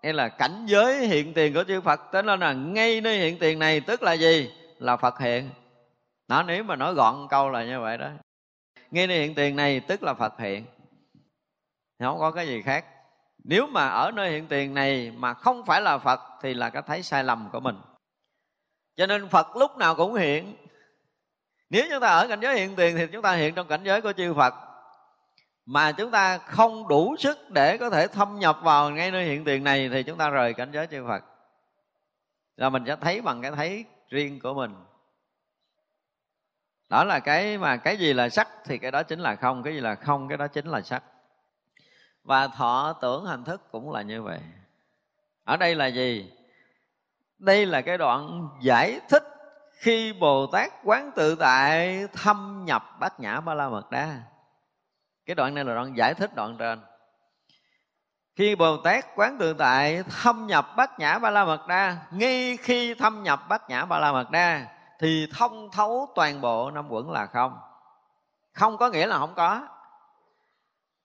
Hay 0.03 0.13
là 0.13 0.29
cảnh 0.29 0.67
giới 0.67 1.07
hiện 1.07 1.35
tiền 1.35 1.55
của 1.55 1.65
chư 1.65 1.81
phật 1.81 2.01
thế 2.13 2.23
nên 2.23 2.41
là 2.41 2.53
ngay 2.53 3.01
nơi 3.01 3.19
hiện 3.19 3.39
tiền 3.39 3.59
này, 3.59 3.81
tức 3.81 4.03
là 4.03 4.13
gì? 4.13 4.51
Là 4.79 4.97
phật 4.97 5.19
hiện. 5.19 5.51
Nó 6.29 6.43
nếu 6.43 6.65
mà 6.65 6.77
nói 6.77 6.95
gọn 6.95 7.27
câu 7.31 7.51
là 7.51 7.65
như 7.65 7.81
vậy 7.81 7.99
đó. 7.99 8.09
Ngay 8.91 9.07
nơi 9.07 9.19
hiện 9.19 9.35
tiền 9.35 9.57
này, 9.57 9.81
tức 9.81 10.03
là 10.03 10.15
phật 10.15 10.39
hiện. 10.39 10.65
Không 11.99 12.19
có 12.19 12.31
cái 12.31 12.47
gì 12.47 12.63
khác. 12.63 12.85
Nếu 13.45 13.67
mà 13.67 13.89
ở 13.89 14.11
nơi 14.11 14.31
hiện 14.31 14.47
tiền 14.47 14.75
này 14.75 15.13
mà 15.17 15.35
không 15.35 15.67
phải 15.67 15.81
là 15.81 15.99
phật, 15.99 16.21
thì 16.43 16.55
là 16.55 16.71
cái 16.71 16.83
thấy 16.87 17.03
sai 17.03 17.25
lầm 17.25 17.49
của 17.53 17.61
mình. 17.61 17.77
Cho 18.97 19.07
nên 19.07 19.29
phật 19.29 19.57
lúc 19.57 19.77
nào 19.77 19.95
cũng 19.95 20.15
hiện. 20.15 20.57
Nếu 21.71 21.87
chúng 21.91 22.01
ta 22.01 22.09
ở 22.09 22.29
cảnh 22.29 22.41
giới 22.41 22.59
hiện 22.59 22.77
tiền 22.77 22.97
thì 22.97 23.07
chúng 23.07 23.23
ta 23.23 23.33
hiện 23.33 23.55
trong 23.55 23.69
cảnh 23.69 23.81
giới 23.85 24.01
của 24.01 24.13
chư 24.13 24.35
phật 24.35 24.55
mà 25.67 25.93
chúng 25.93 26.11
ta 26.11 26.39
không 26.39 26.89
đủ 26.89 27.17
sức 27.19 27.51
để 27.51 27.77
có 27.79 27.91
thể 27.91 28.07
thâm 28.07 28.39
nhập 28.39 28.59
vào 28.63 28.91
ngay 28.91 29.11
nơi 29.11 29.25
hiện 29.25 29.45
tiền 29.45 29.65
này 29.65 29.89
thì 29.89 30.03
chúng 30.03 30.19
ta 30.19 30.29
rời 30.29 30.55
cảnh 30.55 30.71
giới 30.73 30.87
chư 30.87 31.05
phật. 31.09 31.25
Là 32.57 32.69
mình 32.69 32.85
sẽ 32.87 32.97
thấy 32.97 33.21
bằng 33.21 33.43
cái 33.43 33.51
thấy 33.51 33.85
riêng 34.09 34.41
của 34.41 34.55
mình. 34.55 34.75
Đó 36.89 37.05
là 37.05 37.21
cái 37.21 37.59
mà 37.59 37.77
cái 37.77 37.97
gì 37.97 38.13
là 38.13 38.29
sắc 38.29 38.49
thì 38.65 38.79
cái 38.79 38.91
đó 38.91 39.03
chính 39.03 39.21
là 39.21 39.37
không, 39.37 39.63
cái 39.63 39.75
gì 39.75 39.81
là 39.81 39.95
không, 39.95 40.29
cái 40.29 40.39
đó 40.39 40.47
chính 40.47 40.67
là 40.67 40.81
sắc. 40.81 41.03
Và 42.23 42.49
thọ 42.49 42.93
tưởng 43.03 43.27
hành 43.27 43.45
thức 43.45 43.63
cũng 43.73 43.93
là 43.93 44.03
như 44.03 44.23
vậy. 44.23 44.41
Ở 45.45 45.57
đây 45.57 45.75
là 45.75 45.87
gì? 45.87 46.33
Đây 47.39 47.67
là 47.67 47.81
cái 47.81 47.99
đoạn 47.99 48.49
giải 48.63 49.01
thích 49.09 49.25
khi 49.73 50.13
bồ 50.13 50.47
tát 50.47 50.73
quán 50.85 51.11
tự 51.17 51.35
tại 51.35 52.05
thâm 52.13 52.65
nhập 52.65 52.83
bát 53.01 53.21
nhã 53.21 53.41
ba 53.41 53.55
la 53.55 53.69
mật 53.69 53.91
đa 53.91 54.23
cái 55.27 55.35
đoạn 55.35 55.55
này 55.55 55.65
là 55.65 55.75
đoạn 55.75 55.97
giải 55.97 56.15
thích 56.15 56.35
đoạn 56.35 56.57
trên. 56.59 56.81
Khi 58.37 58.55
bồ 58.55 58.77
tát 58.77 59.05
quán 59.17 59.37
tự 59.39 59.55
tại 59.55 60.03
thâm 60.23 60.47
nhập 60.47 60.67
bát 60.77 60.99
nhã 60.99 61.19
ba 61.19 61.31
la 61.31 61.45
mật 61.45 61.67
đa, 61.67 61.97
ngay 62.11 62.59
khi 62.63 62.95
thâm 62.95 63.23
nhập 63.23 63.49
bát 63.49 63.71
nhã 63.71 63.85
ba 63.85 63.99
la 63.99 64.13
mật 64.13 64.31
đa, 64.31 64.67
thì 64.99 65.29
thông 65.35 65.71
thấu 65.71 66.09
toàn 66.15 66.41
bộ 66.41 66.71
năm 66.71 66.87
quẩn 66.89 67.11
là 67.11 67.27
không. 67.27 67.59
Không 68.53 68.77
có 68.77 68.89
nghĩa 68.89 69.07
là 69.07 69.19
không 69.19 69.35
có. 69.35 69.69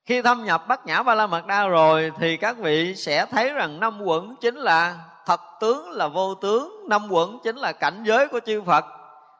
Khi 0.06 0.22
thâm 0.22 0.44
nhập 0.44 0.68
bát 0.68 0.86
nhã 0.86 1.04
ba 1.04 1.16
la 1.16 1.28
mật 1.28 1.46
đa 1.46 1.68
rồi, 1.68 2.12
thì 2.20 2.38
các 2.38 2.58
vị 2.58 2.96
sẽ 2.96 3.26
thấy 3.26 3.54
rằng 3.54 3.80
năm 3.80 4.02
quẩn 4.02 4.36
chính 4.42 4.56
là 4.56 4.98
thật 5.26 5.42
tướng, 5.60 5.92
là 5.92 6.08
vô 6.08 6.36
tướng. 6.36 6.90
Năm 6.90 7.08
quẩn 7.10 7.40
chính 7.44 7.56
là 7.56 7.74
cảnh 7.74 8.04
giới 8.04 8.28
của 8.28 8.40
chư 8.46 8.62
phật. 8.62 8.86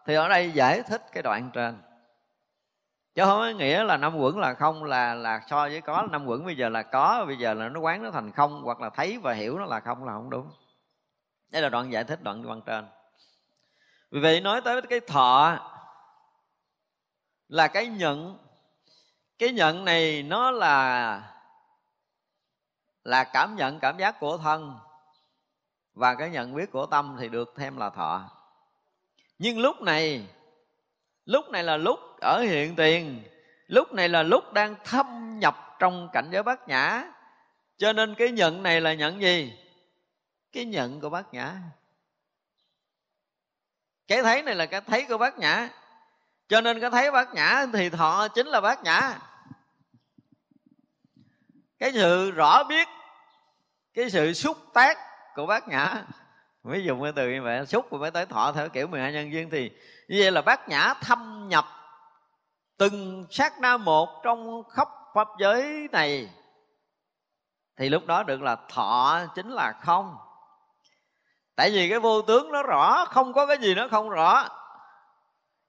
Thì 0.06 0.16
ở 0.16 0.28
đây 0.28 0.52
giải 0.52 0.84
thích 0.84 1.02
cái 1.14 1.24
đoạn 1.24 1.50
trên 1.54 1.82
chứ 3.16 3.24
không 3.26 3.40
có 3.40 3.50
nghĩa 3.50 3.84
là 3.84 3.98
năm 3.98 4.18
quẩn 4.18 4.40
là 4.40 4.54
không, 4.54 4.84
là 4.84 5.14
là 5.14 5.42
so 5.50 5.62
với 5.62 5.82
có. 5.82 6.08
Năm 6.12 6.26
quẩn 6.26 6.46
bây 6.46 6.58
giờ 6.58 6.70
là 6.70 6.84
có, 6.84 7.26
bây 7.28 7.38
giờ 7.38 7.54
là 7.54 7.70
nó 7.70 7.80
quán 7.80 8.04
nó 8.04 8.12
thành 8.12 8.32
không, 8.32 8.62
hoặc 8.64 8.82
là 8.82 8.90
thấy 8.90 9.18
và 9.18 9.34
hiểu 9.34 9.60
nó 9.60 9.66
là 9.66 9.80
không 9.80 10.06
là 10.06 10.14
không 10.14 10.30
đúng. 10.30 10.52
Đây 11.50 11.62
là 11.62 11.70
đoạn 11.70 11.92
giải 11.92 12.04
thích, 12.04 12.24
đoạn 12.24 12.44
văn 12.44 12.62
trên. 12.66 12.88
Vì 14.12 14.20
vậy 14.20 14.42
nói 14.42 14.62
tới 14.62 14.82
cái 14.82 15.00
thọ 15.00 15.58
là 17.48 17.68
cái 17.68 17.88
nhận. 17.88 18.38
Cái 19.38 19.52
nhận 19.52 19.86
này 19.86 20.24
nó 20.24 20.52
là 20.52 21.34
là 23.04 23.24
cảm 23.24 23.56
nhận, 23.56 23.80
cảm 23.80 23.98
giác 23.98 24.20
của 24.20 24.38
thân. 24.38 24.80
Và 25.94 26.16
cái 26.16 26.30
nhận 26.30 26.56
biết 26.56 26.72
của 26.72 26.86
tâm 26.86 27.16
thì 27.20 27.30
được 27.30 27.54
thêm 27.58 27.78
là 27.78 27.90
thọ. 27.90 28.30
Nhưng 29.40 29.60
lúc 29.60 29.82
này 29.82 30.28
lúc 31.26 31.50
này 31.50 31.64
là 31.64 31.78
lúc 31.78 32.00
ở 32.22 32.42
hiện 32.42 32.76
tiền. 32.76 33.24
Lúc 33.68 33.94
này 33.94 34.10
là 34.10 34.24
lúc 34.24 34.54
đang 34.54 34.76
thâm 34.84 35.40
nhập 35.40 35.76
trong 35.80 36.10
cảnh 36.14 36.30
giới 36.32 36.44
bát 36.44 36.68
nhã. 36.68 37.04
Cho 37.78 37.94
nên 37.94 38.16
cái 38.16 38.32
nhận 38.32 38.64
này 38.64 38.82
là 38.82 38.94
nhận 38.94 39.22
gì? 39.22 39.54
Cái 40.52 40.66
nhận 40.66 41.02
của 41.02 41.10
bát 41.10 41.34
nhã. 41.34 41.56
Cái 44.08 44.24
thấy 44.24 44.44
này 44.44 44.56
là 44.56 44.66
cái 44.66 44.82
thấy 44.82 45.06
của 45.10 45.18
bát 45.18 45.38
nhã. 45.38 45.70
Cho 46.48 46.62
nên 46.62 46.80
cái 46.80 46.90
thấy 46.90 47.12
bát 47.12 47.34
nhã 47.34 47.66
thì 47.74 47.90
thọ 47.90 48.28
chính 48.28 48.48
là 48.48 48.62
bát 48.62 48.84
nhã. 48.84 49.20
Cái 51.80 51.92
sự 51.94 52.32
rõ 52.32 52.64
biết, 52.64 52.88
cái 53.94 54.10
sự 54.10 54.34
xúc 54.34 54.58
tác 54.74 54.98
của 55.36 55.46
bát 55.46 55.68
nhã. 55.68 56.06
Mới 56.64 56.84
dùng 56.84 57.04
cái 57.04 57.12
từ 57.16 57.30
như 57.30 57.42
vậy, 57.42 57.66
xúc 57.66 57.92
rồi 57.92 58.00
mới 58.00 58.12
tới 58.12 58.26
thọ 58.26 58.52
theo 58.52 58.70
kiểu 58.70 58.88
12 58.88 59.14
nhân 59.14 59.32
duyên 59.32 59.50
thì 59.50 59.70
như 60.08 60.18
vậy 60.22 60.32
là 60.32 60.42
bát 60.42 60.70
nhã 60.70 60.94
thâm 61.02 61.48
nhập 61.50 61.66
từng 62.82 63.26
sát 63.30 63.60
na 63.60 63.78
một 63.78 64.24
trong 64.24 64.64
khắp 64.70 64.88
pháp 65.14 65.28
giới 65.40 65.88
này, 65.92 66.30
thì 67.78 67.90
lúc 67.90 68.06
đó 68.06 68.24
được 68.24 68.42
là 68.42 68.56
thọ 68.70 69.20
chính 69.36 69.50
là 69.50 69.74
không. 69.82 70.18
Tại 71.56 71.70
vì 71.70 71.90
cái 71.90 72.00
vô 72.00 72.22
tướng 72.22 72.52
nó 72.52 72.64
rõ, 72.64 73.06
không 73.06 73.34
có 73.34 73.46
cái 73.46 73.58
gì 73.58 73.76
nó 73.76 73.88
không 73.92 74.10
rõ. 74.10 74.48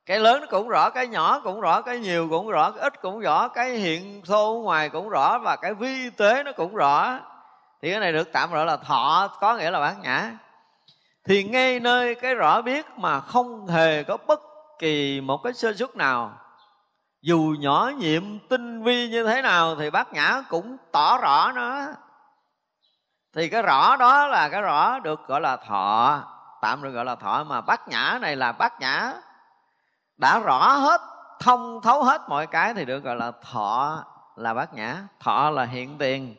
Cái 0.07 0.21
lớn 0.21 0.41
nó 0.41 0.47
cũng 0.51 0.69
rõ, 0.69 0.91
cái 0.91 1.07
nhỏ 1.07 1.41
cũng 1.45 1.61
rõ, 1.61 1.83
cái 1.83 1.99
nhiều 1.99 2.29
cũng 2.31 2.49
rõ, 2.49 2.71
cái 2.71 2.83
ít 2.83 3.03
cũng 3.03 3.21
rõ, 3.21 3.49
cái 3.49 3.71
hiện 3.71 4.23
thô 4.27 4.61
ngoài 4.65 4.89
cũng 4.89 5.09
rõ, 5.09 5.39
và 5.39 5.57
cái 5.57 5.75
vi 5.75 6.11
tế 6.11 6.43
nó 6.43 6.53
cũng 6.53 6.75
rõ. 6.75 7.19
Thì 7.83 7.91
cái 7.91 8.01
này 8.01 8.13
được 8.13 8.33
tạm 8.33 8.53
gọi 8.53 8.67
là 8.67 8.77
thọ, 8.77 9.29
có 9.41 9.57
nghĩa 9.57 9.71
là 9.71 9.81
bát 9.81 9.95
nhã 10.03 10.33
thì 11.25 11.45
ngay 11.45 11.81
nơi 11.81 12.15
cái 12.15 12.35
rõ 12.35 12.63
biết 12.63 12.87
mà 12.97 13.21
không 13.21 13.67
hề 13.67 14.03
có 14.03 14.17
bất 14.27 14.41
kỳ 14.79 15.21
một 15.21 15.41
cái 15.45 15.53
sơ 15.53 15.73
suất 15.73 15.97
nào 15.97 16.39
dù 17.23 17.55
nhỏ 17.59 17.91
nhiệm 17.99 18.39
tinh 18.49 18.83
vi 18.83 19.09
như 19.09 19.25
thế 19.25 19.43
nào 19.43 19.77
thì 19.77 19.91
bát 19.91 20.13
nhã 20.13 20.43
cũng 20.49 20.77
tỏ 20.93 21.19
rõ 21.19 21.53
nó. 21.53 21.87
Thì 23.33 23.49
cái 23.49 23.63
rõ 23.63 23.97
đó 23.97 24.27
là 24.27 24.49
cái 24.49 24.63
rõ 24.63 24.99
được 24.99 25.21
gọi 25.27 25.41
là 25.41 25.57
thọ. 25.57 26.23
Tạm 26.61 26.83
được 26.83 26.91
gọi 26.91 27.05
là 27.05 27.15
thọ 27.15 27.45
mà 27.45 27.61
bát 27.61 27.89
nhã 27.89 28.19
này 28.21 28.37
là 28.37 28.53
bát 28.53 28.81
nhã 28.81 29.13
đã 30.17 30.39
rõ 30.39 30.73
hết, 30.73 31.01
thông 31.41 31.81
thấu 31.83 32.05
hết 32.05 32.23
mọi 32.29 32.47
cái 32.47 32.75
thì 32.75 32.85
được 32.85 33.05
gọi 33.05 33.17
là 33.17 33.33
thọ 33.53 34.05
là 34.37 34.55
bát 34.55 34.75
nhã. 34.75 35.03
Thọ 35.21 35.51
là 35.51 35.65
hiện 35.65 35.99
tiền, 35.99 36.37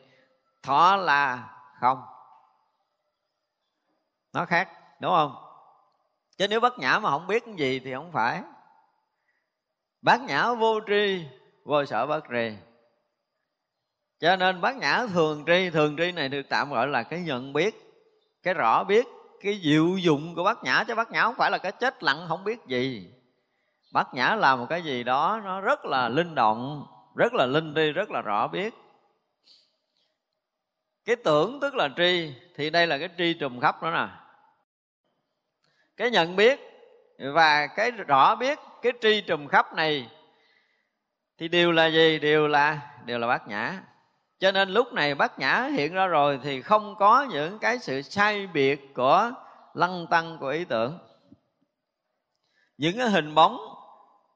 thọ 0.62 0.96
là 0.96 1.38
không. 1.80 2.02
Nó 4.32 4.44
khác, 4.44 4.68
đúng 5.00 5.12
không? 5.12 5.36
Chứ 6.38 6.48
nếu 6.48 6.60
bát 6.60 6.78
nhã 6.78 6.98
mà 6.98 7.10
không 7.10 7.26
biết 7.26 7.44
cái 7.46 7.54
gì 7.54 7.80
thì 7.84 7.94
không 7.94 8.12
phải 8.12 8.42
bát 10.04 10.20
nhã 10.20 10.54
vô 10.54 10.80
tri, 10.86 11.24
vô 11.64 11.84
sở 11.84 12.06
bất 12.06 12.24
tri 12.30 12.56
cho 14.20 14.36
nên 14.36 14.60
bát 14.60 14.76
nhã 14.76 15.06
thường 15.12 15.44
tri 15.46 15.70
thường 15.70 15.96
tri 15.98 16.12
này 16.12 16.28
được 16.28 16.42
tạm 16.48 16.70
gọi 16.70 16.86
là 16.86 17.02
cái 17.02 17.20
nhận 17.20 17.52
biết, 17.52 17.74
cái 18.42 18.54
rõ 18.54 18.84
biết, 18.84 19.06
cái 19.40 19.60
diệu 19.62 19.96
dụng 19.96 20.34
của 20.34 20.44
bát 20.44 20.64
nhã, 20.64 20.84
chứ 20.88 20.94
bát 20.94 21.10
nhã 21.10 21.22
không 21.22 21.34
phải 21.34 21.50
là 21.50 21.58
cái 21.58 21.72
chết 21.72 22.02
lặng, 22.02 22.24
không 22.28 22.44
biết 22.44 22.58
gì. 22.66 23.10
Bát 23.92 24.14
nhã 24.14 24.34
là 24.34 24.56
một 24.56 24.66
cái 24.68 24.82
gì 24.82 25.02
đó, 25.02 25.40
nó 25.44 25.60
rất 25.60 25.84
là 25.84 26.08
linh 26.08 26.34
động, 26.34 26.86
rất 27.14 27.34
là 27.34 27.46
linh 27.46 27.74
đi 27.74 27.92
rất 27.92 28.10
là 28.10 28.20
rõ 28.20 28.48
biết. 28.48 28.74
Cái 31.04 31.16
tưởng 31.16 31.60
tức 31.60 31.74
là 31.74 31.88
tri, 31.96 32.34
thì 32.54 32.70
đây 32.70 32.86
là 32.86 32.98
cái 32.98 33.08
tri 33.18 33.34
trùm 33.34 33.60
khắp 33.60 33.82
đó 33.82 33.90
nè. 33.90 34.08
Cái 35.96 36.10
nhận 36.10 36.36
biết 36.36 36.60
và 37.18 37.66
cái 37.66 37.90
rõ 37.90 38.34
biết 38.34 38.58
cái 38.84 38.92
tri 39.00 39.20
trùm 39.20 39.46
khắp 39.46 39.74
này, 39.74 40.08
thì 41.38 41.48
đều 41.48 41.72
là 41.72 41.86
gì? 41.86 42.18
Đều 42.18 42.48
là 42.48 42.80
đều 43.04 43.18
là 43.18 43.26
bát 43.26 43.48
nhã. 43.48 43.82
Cho 44.38 44.52
nên 44.52 44.68
lúc 44.68 44.92
này 44.92 45.14
bát 45.14 45.38
nhã 45.38 45.68
hiện 45.72 45.94
ra 45.94 46.06
rồi 46.06 46.40
thì 46.42 46.62
không 46.62 46.94
có 46.98 47.26
những 47.30 47.58
cái 47.58 47.78
sự 47.78 48.02
sai 48.02 48.46
biệt 48.46 48.94
của 48.94 49.32
lăng 49.74 50.06
tăng 50.10 50.38
của 50.38 50.48
ý 50.48 50.64
tưởng. 50.64 50.98
Những 52.76 52.98
cái 52.98 53.08
hình 53.08 53.34
bóng 53.34 53.58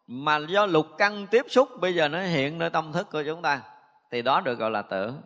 mà 0.06 0.38
do 0.48 0.66
lục 0.66 0.86
căn 0.98 1.26
tiếp 1.26 1.46
xúc 1.48 1.68
bây 1.80 1.94
giờ 1.94 2.08
nó 2.08 2.20
hiện 2.20 2.58
nơi 2.58 2.70
tâm 2.70 2.92
thức 2.92 3.06
của 3.12 3.22
chúng 3.26 3.42
ta, 3.42 3.62
thì 4.10 4.22
đó 4.22 4.40
được 4.40 4.58
gọi 4.58 4.70
là 4.70 4.82
tưởng 4.82 5.22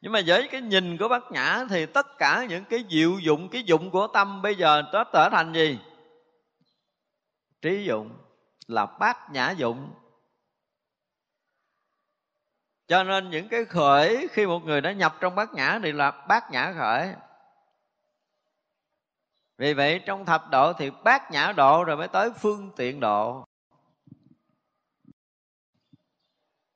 nhưng 0.00 0.12
mà 0.12 0.20
với 0.26 0.48
cái 0.48 0.60
nhìn 0.60 0.96
của 0.98 1.08
bát 1.08 1.22
nhã 1.32 1.64
thì 1.70 1.86
tất 1.86 2.06
cả 2.18 2.46
những 2.48 2.64
cái 2.64 2.84
diệu 2.90 3.18
dụng, 3.18 3.48
cái 3.48 3.62
dụng 3.62 3.90
của 3.90 4.06
tâm 4.06 4.42
bây 4.42 4.54
giờ 4.54 4.82
nó 4.92 5.04
trở 5.04 5.28
thành 5.32 5.52
gì? 5.52 5.78
Trí 7.62 7.84
dụng 7.84 8.10
là 8.70 8.86
bát 8.86 9.30
nhã 9.30 9.50
dụng. 9.50 9.94
Cho 12.86 13.04
nên 13.04 13.30
những 13.30 13.48
cái 13.48 13.64
khởi, 13.64 14.28
khi 14.32 14.46
một 14.46 14.64
người 14.64 14.80
đã 14.80 14.92
nhập 14.92 15.16
trong 15.20 15.34
bát 15.34 15.52
nhã 15.52 15.80
thì 15.82 15.92
là 15.92 16.10
bát 16.10 16.50
nhã 16.50 16.72
khởi. 16.78 17.14
Vì 19.58 19.74
vậy 19.74 20.02
trong 20.06 20.24
thập 20.24 20.50
độ 20.50 20.72
thì 20.72 20.90
bát 20.90 21.30
nhã 21.30 21.52
độ 21.56 21.84
rồi 21.84 21.96
mới 21.96 22.08
tới 22.08 22.30
phương 22.32 22.70
tiện 22.76 23.00
độ. 23.00 23.44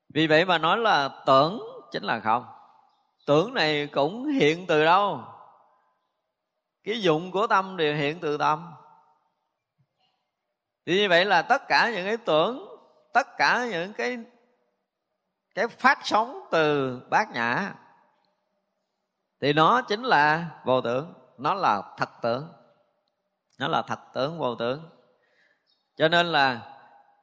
Vì 0.09 0.27
vậy 0.27 0.45
mà 0.45 0.59
nói 0.59 0.79
là 0.79 1.23
tưởng 1.27 1.63
chính 1.91 2.03
là 2.03 2.21
không. 2.21 2.47
Tưởng 3.27 3.55
này 3.55 3.87
cũng 3.87 4.25
hiện 4.25 4.67
từ 4.67 4.85
đâu? 4.85 5.25
Cái 6.85 7.03
dụng 7.03 7.31
của 7.31 7.47
tâm 7.47 7.77
đều 7.77 7.97
hiện 7.97 8.21
từ 8.21 8.39
tâm 8.39 8.75
thì 10.87 11.01
như 11.01 11.09
vậy 11.09 11.25
là 11.25 11.42
tất 11.42 11.68
cả 11.68 11.90
những 11.90 12.07
cái 12.07 12.16
tưởng, 12.16 12.68
tất 13.12 13.27
cả 13.37 13.66
những 13.70 13.92
cái 13.92 14.18
cái 15.55 15.68
phát 15.68 15.99
sóng 16.05 16.49
từ 16.51 16.99
bát 17.11 17.31
nhã, 17.33 17.75
thì 19.40 19.53
nó 19.53 19.83
chính 19.83 20.03
là 20.03 20.51
vô 20.64 20.81
tưởng, 20.81 21.14
nó 21.38 21.55
là 21.55 21.83
thật 21.97 22.11
tưởng, 22.23 22.53
nó 23.59 23.68
là 23.68 23.83
thật 23.83 23.99
tưởng 24.14 24.38
vô 24.38 24.55
tưởng. 24.55 24.90
Cho 25.97 26.09
nên 26.09 26.27
là 26.27 26.61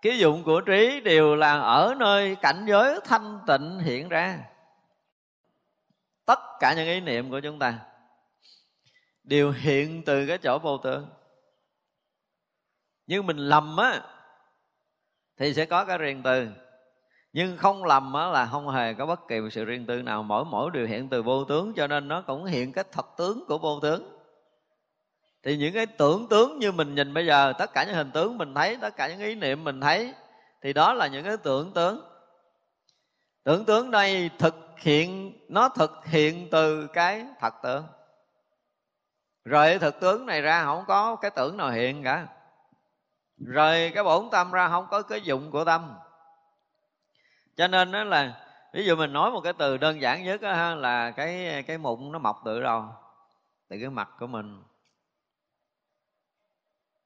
ký 0.02 0.18
dụng 0.18 0.44
của 0.44 0.62
trí 0.62 1.00
đều 1.00 1.36
là 1.36 1.60
ở 1.60 1.96
nơi 1.98 2.36
cảnh 2.36 2.66
giới 2.68 3.00
thanh 3.04 3.40
tịnh 3.48 3.80
hiện 3.80 4.10
ra. 4.10 4.40
Tất 6.26 6.40
cả 6.60 6.74
những 6.74 6.88
ý 6.88 7.00
niệm 7.00 7.30
của 7.30 7.40
chúng 7.40 7.60
ta 7.60 7.80
đều 9.24 9.52
hiện 9.52 10.04
từ 10.06 10.28
cái 10.28 10.38
chỗ 10.38 10.60
vô 10.60 10.78
tưởng 10.78 11.10
nhưng 13.12 13.28
mình 13.28 13.38
lầm 13.38 13.78
á, 13.78 14.02
thì 15.38 15.54
sẽ 15.54 15.66
có 15.66 15.86
cái 15.86 15.98
riêng 15.98 16.24
tư. 16.24 16.48
Nhưng 17.34 17.58
không 17.58 17.84
lầm 17.84 18.14
á 18.14 18.26
là 18.26 18.46
không 18.46 18.70
hề 18.70 18.94
có 18.94 19.06
bất 19.06 19.28
kỳ 19.28 19.42
một 19.42 19.50
sự 19.52 19.66
riêng 19.66 19.86
tư 19.86 20.02
nào. 20.02 20.24
Mỗi 20.24 20.46
mỗi 20.46 20.72
điều 20.74 20.88
hiện 20.88 21.10
từ 21.10 21.22
vô 21.22 21.46
tướng, 21.46 21.74
cho 21.74 21.88
nên 21.88 22.08
nó 22.08 22.22
cũng 22.22 22.46
hiện 22.46 22.74
cái 22.74 22.84
thật 22.92 23.06
tướng 23.18 23.46
của 23.48 23.58
vô 23.58 23.80
tướng. 23.80 24.20
Thì 25.44 25.58
những 25.58 25.74
cái 25.74 25.86
tưởng 25.86 26.28
tướng 26.30 26.60
như 26.60 26.72
mình 26.72 26.96
nhìn 26.96 27.14
bây 27.14 27.26
giờ, 27.26 27.54
tất 27.58 27.74
cả 27.74 27.84
những 27.84 27.96
hình 27.96 28.12
tướng 28.12 28.38
mình 28.38 28.56
thấy, 28.56 28.78
tất 28.82 28.96
cả 28.96 29.08
những 29.08 29.20
ý 29.20 29.36
niệm 29.36 29.64
mình 29.64 29.82
thấy, 29.82 30.14
thì 30.62 30.74
đó 30.74 30.94
là 30.94 31.08
những 31.08 31.26
cái 31.26 31.38
tưởng 31.38 31.74
tướng. 31.74 32.02
Tưởng 33.44 33.66
tướng 33.66 33.92
đây 33.92 34.30
thực 34.40 34.56
hiện, 34.78 35.40
nó 35.50 35.70
thực 35.70 36.06
hiện 36.06 36.48
từ 36.52 36.88
cái 36.88 37.26
thật 37.40 37.54
tướng. 37.64 37.84
Rồi 39.46 39.78
thực 39.80 40.00
tướng 40.00 40.26
này 40.26 40.42
ra 40.42 40.64
không 40.64 40.84
có 40.88 41.16
cái 41.16 41.32
tưởng 41.32 41.58
nào 41.58 41.72
hiện 41.72 42.04
cả 42.04 42.28
rồi 43.46 43.92
cái 43.94 44.04
bổn 44.04 44.30
tâm 44.32 44.52
ra 44.52 44.70
không 44.70 44.88
có 44.92 45.02
cái 45.02 45.22
dụng 45.22 45.52
của 45.52 45.66
tâm. 45.66 45.98
Cho 47.56 47.68
nên 47.68 47.92
đó 47.92 48.04
là 48.04 48.48
ví 48.74 48.86
dụ 48.86 48.96
mình 48.96 49.14
nói 49.14 49.32
một 49.32 49.42
cái 49.42 49.54
từ 49.54 49.78
đơn 49.78 50.02
giản 50.02 50.24
nhất 50.24 50.42
đó, 50.42 50.76
là 50.76 51.12
cái 51.12 51.64
cái 51.68 51.78
mụn 51.78 52.12
nó 52.12 52.20
mọc 52.20 52.42
từ 52.46 52.62
đâu? 52.62 52.86
Từ 53.70 53.78
cái 53.80 53.90
mặt 53.90 54.10
của 54.20 54.28
mình. 54.28 54.64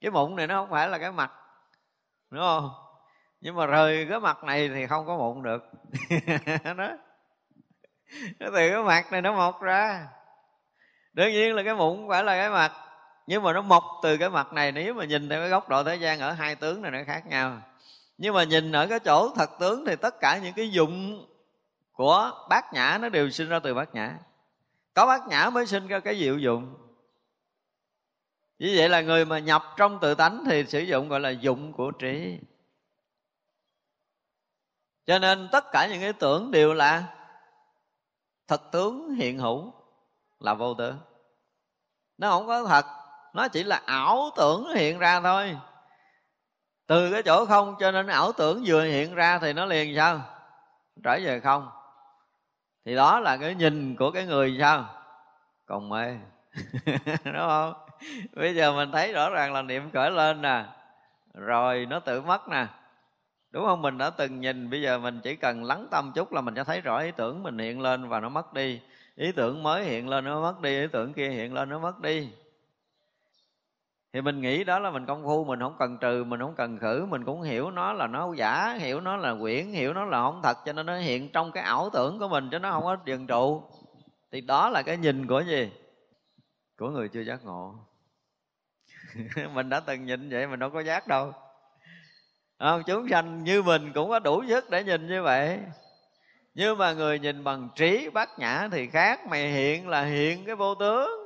Cái 0.01 0.11
mụn 0.11 0.35
này 0.35 0.47
nó 0.47 0.61
không 0.61 0.69
phải 0.69 0.89
là 0.89 0.97
cái 0.97 1.11
mặt 1.11 1.31
đúng 2.29 2.41
không? 2.41 2.69
Nhưng 3.41 3.55
mà 3.55 3.65
rời 3.65 4.07
cái 4.09 4.19
mặt 4.19 4.43
này 4.43 4.69
thì 4.69 4.87
không 4.87 5.05
có 5.05 5.17
mụn 5.17 5.43
được. 5.43 5.63
Đó. 6.77 6.89
Nó 8.39 8.47
từ 8.53 8.69
cái 8.71 8.83
mặt 8.83 9.11
này 9.11 9.21
nó 9.21 9.33
mọc 9.33 9.61
ra. 9.61 10.07
Đương 11.13 11.31
nhiên 11.31 11.55
là 11.55 11.63
cái 11.63 11.75
mụn 11.75 11.97
không 11.97 12.09
phải 12.09 12.23
là 12.23 12.35
cái 12.35 12.49
mặt 12.49 12.71
nhưng 13.27 13.43
mà 13.43 13.53
nó 13.53 13.61
mọc 13.61 13.83
từ 14.03 14.17
cái 14.17 14.29
mặt 14.29 14.53
này, 14.53 14.71
nếu 14.71 14.93
mà 14.93 15.05
nhìn 15.05 15.29
theo 15.29 15.41
cái 15.41 15.49
góc 15.49 15.69
độ 15.69 15.83
thế 15.83 15.95
gian 15.95 16.19
ở 16.19 16.31
hai 16.31 16.55
tướng 16.55 16.81
này 16.81 16.91
nó 16.91 16.99
khác 17.07 17.27
nhau. 17.27 17.61
Nhưng 18.17 18.33
mà 18.33 18.43
nhìn 18.43 18.71
ở 18.71 18.87
cái 18.87 18.99
chỗ 18.99 19.29
thật 19.35 19.49
tướng 19.59 19.85
thì 19.85 19.95
tất 19.95 20.15
cả 20.19 20.39
những 20.43 20.53
cái 20.53 20.71
dụng 20.71 21.25
của 21.91 22.45
bát 22.49 22.73
nhã 22.73 22.97
nó 23.01 23.09
đều 23.09 23.29
sinh 23.29 23.49
ra 23.49 23.59
từ 23.59 23.73
bát 23.73 23.95
nhã. 23.95 24.17
Có 24.93 25.05
bát 25.05 25.27
nhã 25.27 25.49
mới 25.49 25.65
sinh 25.65 25.87
ra 25.87 25.99
cái 25.99 26.19
diệu 26.19 26.37
dụng. 26.37 26.75
Như 28.59 28.73
vậy 28.77 28.89
là 28.89 29.01
người 29.01 29.25
mà 29.25 29.39
nhập 29.39 29.63
trong 29.77 29.99
tự 29.99 30.15
tánh 30.15 30.43
thì 30.45 30.65
sử 30.65 30.79
dụng 30.79 31.09
gọi 31.09 31.19
là 31.19 31.29
dụng 31.29 31.73
của 31.73 31.91
trí. 31.91 32.39
Cho 35.05 35.19
nên 35.19 35.49
tất 35.51 35.65
cả 35.71 35.87
những 35.87 36.01
cái 36.01 36.13
tưởng 36.13 36.51
đều 36.51 36.73
là 36.73 37.15
thật 38.47 38.61
tướng 38.71 39.15
hiện 39.15 39.37
hữu, 39.37 39.73
là 40.39 40.53
vô 40.53 40.73
tướng. 40.73 40.97
Nó 42.17 42.29
không 42.29 42.47
có 42.47 42.65
thật 42.65 42.85
nó 43.35 43.47
chỉ 43.47 43.63
là 43.63 43.81
ảo 43.85 44.29
tưởng 44.35 44.67
hiện 44.75 44.99
ra 44.99 45.21
thôi. 45.21 45.57
Từ 46.87 47.11
cái 47.11 47.23
chỗ 47.23 47.45
không 47.45 47.75
cho 47.79 47.91
nên 47.91 48.07
ảo 48.07 48.31
tưởng 48.31 48.63
vừa 48.65 48.83
hiện 48.83 49.15
ra 49.15 49.39
thì 49.39 49.53
nó 49.53 49.65
liền 49.65 49.95
sao? 49.95 50.21
Trở 51.03 51.19
về 51.23 51.39
không. 51.39 51.69
Thì 52.85 52.95
đó 52.95 53.19
là 53.19 53.37
cái 53.37 53.55
nhìn 53.55 53.95
của 53.95 54.11
cái 54.11 54.25
người 54.25 54.57
sao? 54.59 54.85
Còn 55.65 55.89
mê. 55.89 56.15
Đúng 57.23 57.35
không? 57.35 57.73
Bây 58.35 58.55
giờ 58.55 58.73
mình 58.73 58.91
thấy 58.91 59.13
rõ 59.13 59.29
ràng 59.29 59.53
là 59.53 59.61
niệm 59.61 59.91
khởi 59.91 60.11
lên 60.11 60.41
nè. 60.41 60.65
Rồi 61.33 61.87
nó 61.89 61.99
tự 61.99 62.21
mất 62.21 62.47
nè. 62.47 62.67
Đúng 63.51 63.65
không? 63.65 63.81
Mình 63.81 63.97
đã 63.97 64.09
từng 64.09 64.41
nhìn. 64.41 64.69
Bây 64.69 64.81
giờ 64.81 64.97
mình 64.97 65.19
chỉ 65.23 65.35
cần 65.35 65.63
lắng 65.63 65.87
tâm 65.91 66.11
chút 66.15 66.33
là 66.33 66.41
mình 66.41 66.55
sẽ 66.55 66.63
thấy 66.63 66.81
rõ 66.81 66.99
ý 66.99 67.11
tưởng 67.11 67.43
mình 67.43 67.57
hiện 67.57 67.81
lên 67.81 68.09
và 68.09 68.19
nó 68.19 68.29
mất 68.29 68.53
đi. 68.53 68.81
Ý 69.15 69.31
tưởng 69.31 69.63
mới 69.63 69.83
hiện 69.83 70.09
lên 70.09 70.25
nó 70.25 70.41
mất 70.41 70.61
đi, 70.61 70.81
ý 70.81 70.87
tưởng 70.91 71.13
kia 71.13 71.29
hiện 71.29 71.53
lên 71.53 71.69
nó 71.69 71.79
mất 71.79 71.99
đi 72.01 72.29
thì 74.15 74.21
mình 74.21 74.41
nghĩ 74.41 74.63
đó 74.63 74.79
là 74.79 74.91
mình 74.91 75.05
công 75.05 75.23
phu, 75.23 75.45
mình 75.45 75.59
không 75.59 75.75
cần 75.79 75.97
trừ, 75.97 76.23
mình 76.23 76.39
không 76.39 76.55
cần 76.55 76.79
khử, 76.79 77.05
mình 77.05 77.25
cũng 77.25 77.41
hiểu 77.41 77.71
nó 77.71 77.93
là 77.93 78.07
nó 78.07 78.33
giả, 78.33 78.73
hiểu 78.79 79.01
nó 79.01 79.17
là 79.17 79.35
quyển, 79.41 79.67
hiểu 79.67 79.93
nó 79.93 80.05
là 80.05 80.21
không 80.21 80.41
thật, 80.43 80.57
cho 80.65 80.73
nên 80.73 80.85
nó 80.85 80.97
hiện 80.97 81.31
trong 81.31 81.51
cái 81.51 81.63
ảo 81.63 81.89
tưởng 81.93 82.19
của 82.19 82.27
mình 82.27 82.49
cho 82.51 82.59
nó 82.59 82.71
không 82.71 82.83
có 82.83 82.97
dừng 83.05 83.27
trụ. 83.27 83.63
Thì 84.31 84.41
đó 84.41 84.69
là 84.69 84.81
cái 84.81 84.97
nhìn 84.97 85.27
của 85.27 85.39
gì? 85.39 85.71
Của 86.77 86.89
người 86.89 87.09
chưa 87.09 87.21
giác 87.21 87.45
ngộ. 87.45 87.75
Mình 89.53 89.69
đã 89.69 89.79
từng 89.79 90.05
nhìn 90.05 90.29
vậy, 90.29 90.47
mình 90.47 90.59
đâu 90.59 90.69
có 90.69 90.79
giác 90.79 91.07
đâu. 91.07 91.33
Không? 92.59 92.83
Chúng 92.85 93.09
sanh 93.09 93.43
như 93.43 93.63
mình 93.63 93.91
cũng 93.93 94.09
có 94.09 94.19
đủ 94.19 94.43
sức 94.47 94.69
để 94.69 94.83
nhìn 94.83 95.07
như 95.07 95.23
vậy. 95.23 95.59
Nhưng 96.53 96.77
mà 96.77 96.93
người 96.93 97.19
nhìn 97.19 97.43
bằng 97.43 97.69
trí 97.75 98.09
bát 98.09 98.39
nhã 98.39 98.67
thì 98.71 98.87
khác, 98.87 99.27
mày 99.27 99.51
hiện 99.51 99.87
là 99.87 100.03
hiện 100.03 100.45
cái 100.45 100.55
vô 100.55 100.75
tướng 100.75 101.24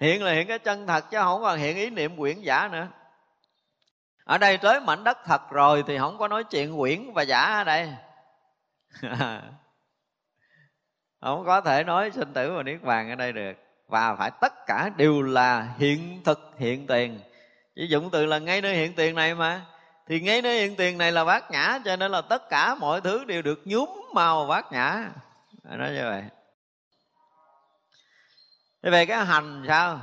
hiện 0.00 0.22
là 0.22 0.32
hiện 0.32 0.46
cái 0.46 0.58
chân 0.58 0.86
thật 0.86 1.10
chứ 1.10 1.18
không 1.18 1.42
còn 1.42 1.58
hiện 1.58 1.76
ý 1.76 1.90
niệm 1.90 2.16
quyển 2.16 2.40
giả 2.40 2.68
nữa. 2.72 2.88
Ở 4.24 4.38
đây 4.38 4.58
tới 4.58 4.80
mảnh 4.80 5.04
đất 5.04 5.18
thật 5.24 5.50
rồi 5.50 5.84
thì 5.86 5.98
không 5.98 6.18
có 6.18 6.28
nói 6.28 6.44
chuyện 6.44 6.78
quyển 6.78 7.12
và 7.12 7.22
giả 7.22 7.40
ở 7.40 7.64
đây. 7.64 7.92
Không 11.20 11.44
có 11.46 11.60
thể 11.60 11.84
nói 11.84 12.10
sinh 12.10 12.32
tử 12.32 12.52
và 12.56 12.62
niết 12.62 12.82
bàn 12.82 13.10
ở 13.10 13.14
đây 13.14 13.32
được. 13.32 13.52
Và 13.86 14.16
phải 14.16 14.30
tất 14.40 14.66
cả 14.66 14.90
đều 14.96 15.22
là 15.22 15.68
hiện 15.78 16.22
thực, 16.24 16.54
hiện 16.58 16.86
tiền. 16.86 17.20
Chỉ 17.74 17.86
dụng 17.86 18.10
từ 18.10 18.26
là 18.26 18.38
ngay 18.38 18.60
nơi 18.60 18.74
hiện 18.74 18.92
tiền 18.94 19.14
này 19.14 19.34
mà. 19.34 19.66
Thì 20.06 20.20
ngay 20.20 20.42
nơi 20.42 20.60
hiện 20.60 20.76
tiền 20.76 20.98
này 20.98 21.12
là 21.12 21.24
bát 21.24 21.50
nhã 21.50 21.78
cho 21.84 21.96
nên 21.96 22.12
là 22.12 22.20
tất 22.20 22.48
cả 22.48 22.74
mọi 22.74 23.00
thứ 23.00 23.24
đều 23.24 23.42
được 23.42 23.60
nhúm 23.64 23.88
màu 24.14 24.46
bát 24.46 24.72
nhã 24.72 25.08
nói 25.62 25.90
như 25.90 26.02
vậy 26.02 26.22
thế 28.82 28.90
về 28.90 29.06
cái 29.06 29.24
hành 29.24 29.64
sao? 29.68 30.00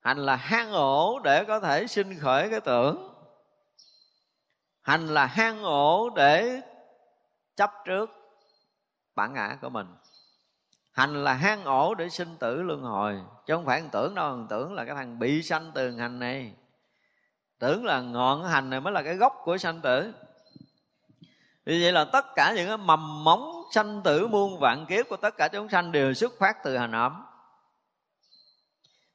Hành 0.00 0.18
là 0.18 0.36
hang 0.36 0.72
ổ 0.72 1.20
để 1.24 1.44
có 1.44 1.60
thể 1.60 1.86
sinh 1.86 2.18
khởi 2.18 2.50
cái 2.50 2.60
tưởng. 2.60 3.08
Hành 4.82 5.06
là 5.06 5.26
hang 5.26 5.62
ổ 5.62 6.10
để 6.10 6.60
chấp 7.56 7.70
trước 7.84 8.10
bản 9.14 9.32
ngã 9.32 9.58
của 9.60 9.68
mình. 9.68 9.86
Hành 10.92 11.24
là 11.24 11.32
hang 11.32 11.64
ổ 11.64 11.94
để 11.94 12.08
sinh 12.08 12.36
tử 12.36 12.62
luân 12.62 12.82
hồi. 12.82 13.20
Chứ 13.46 13.54
không 13.54 13.66
phải 13.66 13.82
tưởng 13.92 14.14
đâu 14.14 14.46
tưởng 14.48 14.74
là 14.74 14.84
cái 14.84 14.94
thằng 14.94 15.18
bị 15.18 15.42
sanh 15.42 15.72
từ 15.74 15.90
hành 15.90 16.18
này. 16.18 16.52
Tưởng 17.58 17.84
là 17.84 18.00
ngọn 18.00 18.44
hành 18.44 18.70
này 18.70 18.80
mới 18.80 18.92
là 18.92 19.02
cái 19.02 19.16
gốc 19.16 19.32
của 19.44 19.58
sanh 19.58 19.80
tử. 19.80 20.12
Vì 21.64 21.82
vậy 21.82 21.92
là 21.92 22.04
tất 22.04 22.24
cả 22.34 22.52
những 22.56 22.68
cái 22.68 22.76
mầm 22.76 23.24
móng 23.24 23.62
sanh 23.70 24.02
tử 24.04 24.26
muôn 24.26 24.58
vạn 24.58 24.86
kiếp 24.86 25.08
của 25.08 25.16
tất 25.16 25.36
cả 25.36 25.48
chúng 25.48 25.68
sanh 25.68 25.92
đều 25.92 26.14
xuất 26.14 26.32
phát 26.38 26.56
từ 26.64 26.76
hành 26.76 26.92
ẩm 26.92 27.24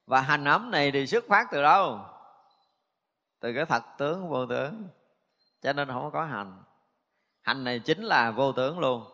và 0.08 0.20
hành 0.20 0.44
ấm 0.44 0.70
này 0.70 0.92
thì 0.92 1.06
xuất 1.06 1.24
phát 1.28 1.46
từ 1.50 1.62
đâu? 1.62 2.00
Từ 3.40 3.52
cái 3.54 3.66
thật 3.66 3.82
tướng, 3.98 4.28
vô 4.28 4.46
tướng. 4.46 4.88
Cho 5.62 5.72
nên 5.72 5.88
không 5.88 6.10
có 6.12 6.24
hành. 6.24 6.62
Hành 7.42 7.64
này 7.64 7.78
chính 7.78 8.02
là 8.02 8.30
vô 8.30 8.52
tướng 8.52 8.78
luôn. 8.78 9.04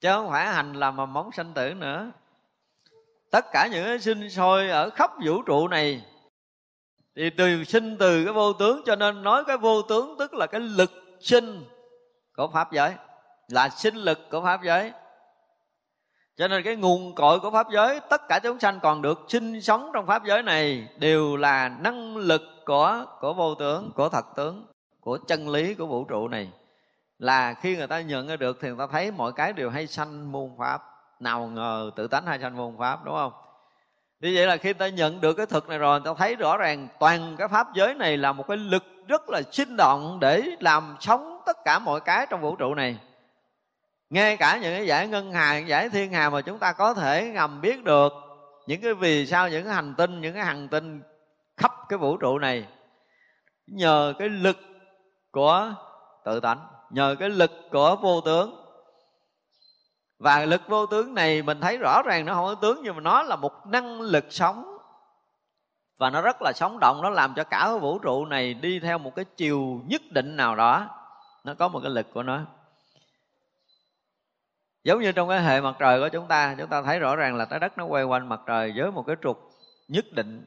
Chứ 0.00 0.08
không 0.12 0.30
phải 0.30 0.46
hành 0.46 0.72
là 0.72 0.90
mầm 0.90 1.12
móng 1.12 1.32
sanh 1.32 1.52
tử 1.54 1.74
nữa. 1.74 2.10
Tất 3.30 3.44
cả 3.52 3.68
những 3.72 3.84
cái 3.84 4.00
sinh 4.00 4.30
sôi 4.30 4.70
ở 4.70 4.90
khắp 4.90 5.10
vũ 5.24 5.42
trụ 5.42 5.68
này 5.68 6.06
thì 7.16 7.30
từ 7.30 7.64
sinh 7.64 7.96
từ 7.98 8.24
cái 8.24 8.34
vô 8.34 8.52
tướng, 8.52 8.82
cho 8.86 8.96
nên 8.96 9.22
nói 9.22 9.44
cái 9.44 9.56
vô 9.56 9.82
tướng 9.82 10.16
tức 10.18 10.34
là 10.34 10.46
cái 10.46 10.60
lực 10.60 10.90
sinh 11.20 11.64
của 12.36 12.48
pháp 12.48 12.72
giới. 12.72 12.94
Là 13.48 13.68
sinh 13.68 13.94
lực 13.94 14.18
của 14.30 14.42
pháp 14.42 14.62
giới 14.62 14.92
cho 16.40 16.48
nên 16.48 16.62
cái 16.62 16.76
nguồn 16.76 17.14
cội 17.14 17.40
của 17.40 17.50
pháp 17.50 17.66
giới, 17.70 18.00
tất 18.10 18.28
cả 18.28 18.40
chúng 18.42 18.60
sanh 18.60 18.80
còn 18.80 19.02
được 19.02 19.26
sinh 19.28 19.60
sống 19.60 19.90
trong 19.94 20.06
pháp 20.06 20.24
giới 20.24 20.42
này 20.42 20.88
đều 20.98 21.36
là 21.36 21.68
năng 21.68 22.16
lực 22.16 22.42
của 22.66 23.04
của 23.20 23.32
vô 23.32 23.54
tướng, 23.54 23.90
của 23.94 24.08
thật 24.08 24.26
tướng, 24.36 24.66
của 25.00 25.18
chân 25.26 25.48
lý, 25.48 25.74
của 25.74 25.86
vũ 25.86 26.04
trụ 26.04 26.28
này. 26.28 26.50
Là 27.18 27.54
khi 27.54 27.76
người 27.76 27.86
ta 27.86 28.00
nhận 28.00 28.28
ra 28.28 28.36
được 28.36 28.58
thì 28.60 28.68
người 28.68 28.76
ta 28.78 28.86
thấy 28.92 29.10
mọi 29.10 29.32
cái 29.32 29.52
đều 29.52 29.70
hay 29.70 29.86
sanh 29.86 30.32
môn 30.32 30.50
pháp. 30.58 30.82
Nào 31.20 31.46
ngờ 31.46 31.90
tự 31.96 32.06
tánh 32.06 32.26
hay 32.26 32.38
sanh 32.38 32.56
môn 32.56 32.76
pháp, 32.78 33.04
đúng 33.04 33.14
không? 33.14 33.32
Như 34.20 34.32
vậy 34.34 34.46
là 34.46 34.56
khi 34.56 34.72
ta 34.72 34.88
nhận 34.88 35.20
được 35.20 35.34
cái 35.34 35.46
thực 35.46 35.68
này 35.68 35.78
rồi 35.78 36.00
ta 36.04 36.14
thấy 36.18 36.36
rõ 36.36 36.56
ràng 36.56 36.88
toàn 37.00 37.34
cái 37.38 37.48
pháp 37.48 37.74
giới 37.74 37.94
này 37.94 38.16
là 38.16 38.32
một 38.32 38.48
cái 38.48 38.56
lực 38.56 38.84
rất 39.08 39.28
là 39.28 39.42
sinh 39.52 39.76
động 39.76 40.18
để 40.20 40.42
làm 40.60 40.96
sống 41.00 41.40
tất 41.46 41.56
cả 41.64 41.78
mọi 41.78 42.00
cái 42.00 42.26
trong 42.30 42.40
vũ 42.40 42.56
trụ 42.56 42.74
này 42.74 42.98
ngay 44.10 44.36
cả 44.36 44.58
những 44.62 44.76
cái 44.76 44.86
giải 44.86 45.08
ngân 45.08 45.32
hà 45.32 45.58
giải 45.58 45.88
thiên 45.88 46.12
hà 46.12 46.30
mà 46.30 46.40
chúng 46.40 46.58
ta 46.58 46.72
có 46.72 46.94
thể 46.94 47.30
ngầm 47.34 47.60
biết 47.60 47.84
được, 47.84 48.12
những 48.66 48.80
cái 48.80 48.94
vì 48.94 49.26
sao, 49.26 49.48
những 49.48 49.64
cái 49.64 49.74
hành 49.74 49.94
tinh, 49.94 50.20
những 50.20 50.34
cái 50.34 50.44
hành 50.44 50.68
tinh 50.68 51.02
khắp 51.56 51.72
cái 51.88 51.98
vũ 51.98 52.16
trụ 52.16 52.38
này, 52.38 52.66
nhờ 53.66 54.14
cái 54.18 54.28
lực 54.28 54.58
của 55.30 55.74
tự 56.24 56.40
tánh, 56.40 56.66
nhờ 56.90 57.16
cái 57.18 57.30
lực 57.30 57.50
của 57.70 57.96
vô 57.96 58.20
tướng. 58.20 58.56
Và 60.18 60.44
lực 60.44 60.60
vô 60.68 60.86
tướng 60.86 61.14
này 61.14 61.42
mình 61.42 61.60
thấy 61.60 61.78
rõ 61.78 62.02
ràng 62.02 62.26
nó 62.26 62.34
không 62.34 62.44
có 62.44 62.54
tướng, 62.54 62.80
nhưng 62.82 62.94
mà 62.94 63.00
nó 63.00 63.22
là 63.22 63.36
một 63.36 63.66
năng 63.66 64.00
lực 64.00 64.24
sống. 64.30 64.76
Và 65.98 66.10
nó 66.10 66.22
rất 66.22 66.36
là 66.42 66.52
sống 66.54 66.78
động, 66.80 67.02
nó 67.02 67.10
làm 67.10 67.34
cho 67.36 67.44
cả 67.44 67.60
cái 67.64 67.78
vũ 67.78 67.98
trụ 67.98 68.24
này 68.24 68.54
đi 68.54 68.80
theo 68.80 68.98
một 68.98 69.16
cái 69.16 69.24
chiều 69.36 69.80
nhất 69.86 70.02
định 70.10 70.36
nào 70.36 70.56
đó. 70.56 70.88
Nó 71.44 71.54
có 71.54 71.68
một 71.68 71.80
cái 71.82 71.90
lực 71.90 72.06
của 72.14 72.22
nó 72.22 72.40
giống 74.84 75.00
như 75.00 75.12
trong 75.12 75.28
cái 75.28 75.42
hệ 75.42 75.60
mặt 75.60 75.76
trời 75.78 76.00
của 76.00 76.08
chúng 76.08 76.28
ta 76.28 76.54
chúng 76.58 76.68
ta 76.68 76.82
thấy 76.82 76.98
rõ 76.98 77.16
ràng 77.16 77.36
là 77.36 77.44
trái 77.44 77.60
đất 77.60 77.78
nó 77.78 77.84
quay 77.84 78.04
quanh 78.04 78.28
mặt 78.28 78.40
trời 78.46 78.72
với 78.76 78.90
một 78.90 79.06
cái 79.06 79.16
trục 79.22 79.50
nhất 79.88 80.04
định. 80.12 80.44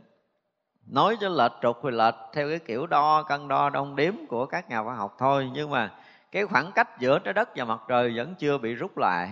Nói 0.87 1.17
cho 1.21 1.29
lệch 1.29 1.51
trục 1.61 1.77
thì 1.83 1.91
lệch 1.91 2.15
theo 2.33 2.49
cái 2.49 2.59
kiểu 2.59 2.87
đo, 2.87 3.23
cân 3.23 3.47
đo, 3.47 3.69
đong 3.69 3.95
đếm 3.95 4.13
của 4.29 4.45
các 4.45 4.69
nhà 4.69 4.83
khoa 4.83 4.95
học 4.95 5.15
thôi. 5.19 5.49
Nhưng 5.53 5.69
mà 5.69 5.91
cái 6.31 6.45
khoảng 6.45 6.71
cách 6.71 6.99
giữa 6.99 7.19
trái 7.19 7.33
đất 7.33 7.49
và 7.55 7.65
mặt 7.65 7.79
trời 7.87 8.13
vẫn 8.15 8.35
chưa 8.35 8.57
bị 8.57 8.73
rút 8.73 8.97
lại, 8.97 9.29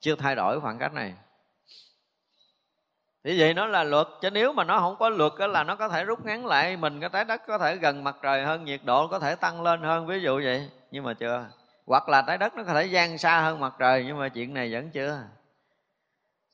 chưa 0.00 0.16
thay 0.16 0.34
đổi 0.34 0.60
khoảng 0.60 0.78
cách 0.78 0.92
này. 0.92 1.14
Thì 3.24 3.40
vậy 3.40 3.54
nó 3.54 3.66
là 3.66 3.84
luật, 3.84 4.06
chứ 4.20 4.30
nếu 4.30 4.52
mà 4.52 4.64
nó 4.64 4.78
không 4.78 4.96
có 4.98 5.08
luật 5.08 5.32
đó 5.38 5.46
là 5.46 5.64
nó 5.64 5.76
có 5.76 5.88
thể 5.88 6.04
rút 6.04 6.24
ngắn 6.24 6.46
lại. 6.46 6.76
Mình 6.76 7.00
cái 7.00 7.10
trái 7.12 7.24
đất 7.24 7.42
có 7.46 7.58
thể 7.58 7.76
gần 7.76 8.04
mặt 8.04 8.16
trời 8.22 8.44
hơn, 8.44 8.64
nhiệt 8.64 8.80
độ 8.84 9.06
có 9.06 9.18
thể 9.18 9.34
tăng 9.34 9.62
lên 9.62 9.82
hơn, 9.82 10.06
ví 10.06 10.20
dụ 10.20 10.40
vậy. 10.44 10.70
Nhưng 10.90 11.04
mà 11.04 11.14
chưa 11.14 11.46
hoặc 11.90 12.08
là 12.08 12.22
trái 12.22 12.38
đất 12.38 12.54
nó 12.56 12.62
có 12.64 12.74
thể 12.74 12.86
gian 12.86 13.18
xa 13.18 13.40
hơn 13.40 13.60
mặt 13.60 13.74
trời, 13.78 14.04
nhưng 14.06 14.18
mà 14.18 14.28
chuyện 14.28 14.54
này 14.54 14.72
vẫn 14.72 14.90
chưa. 14.90 15.22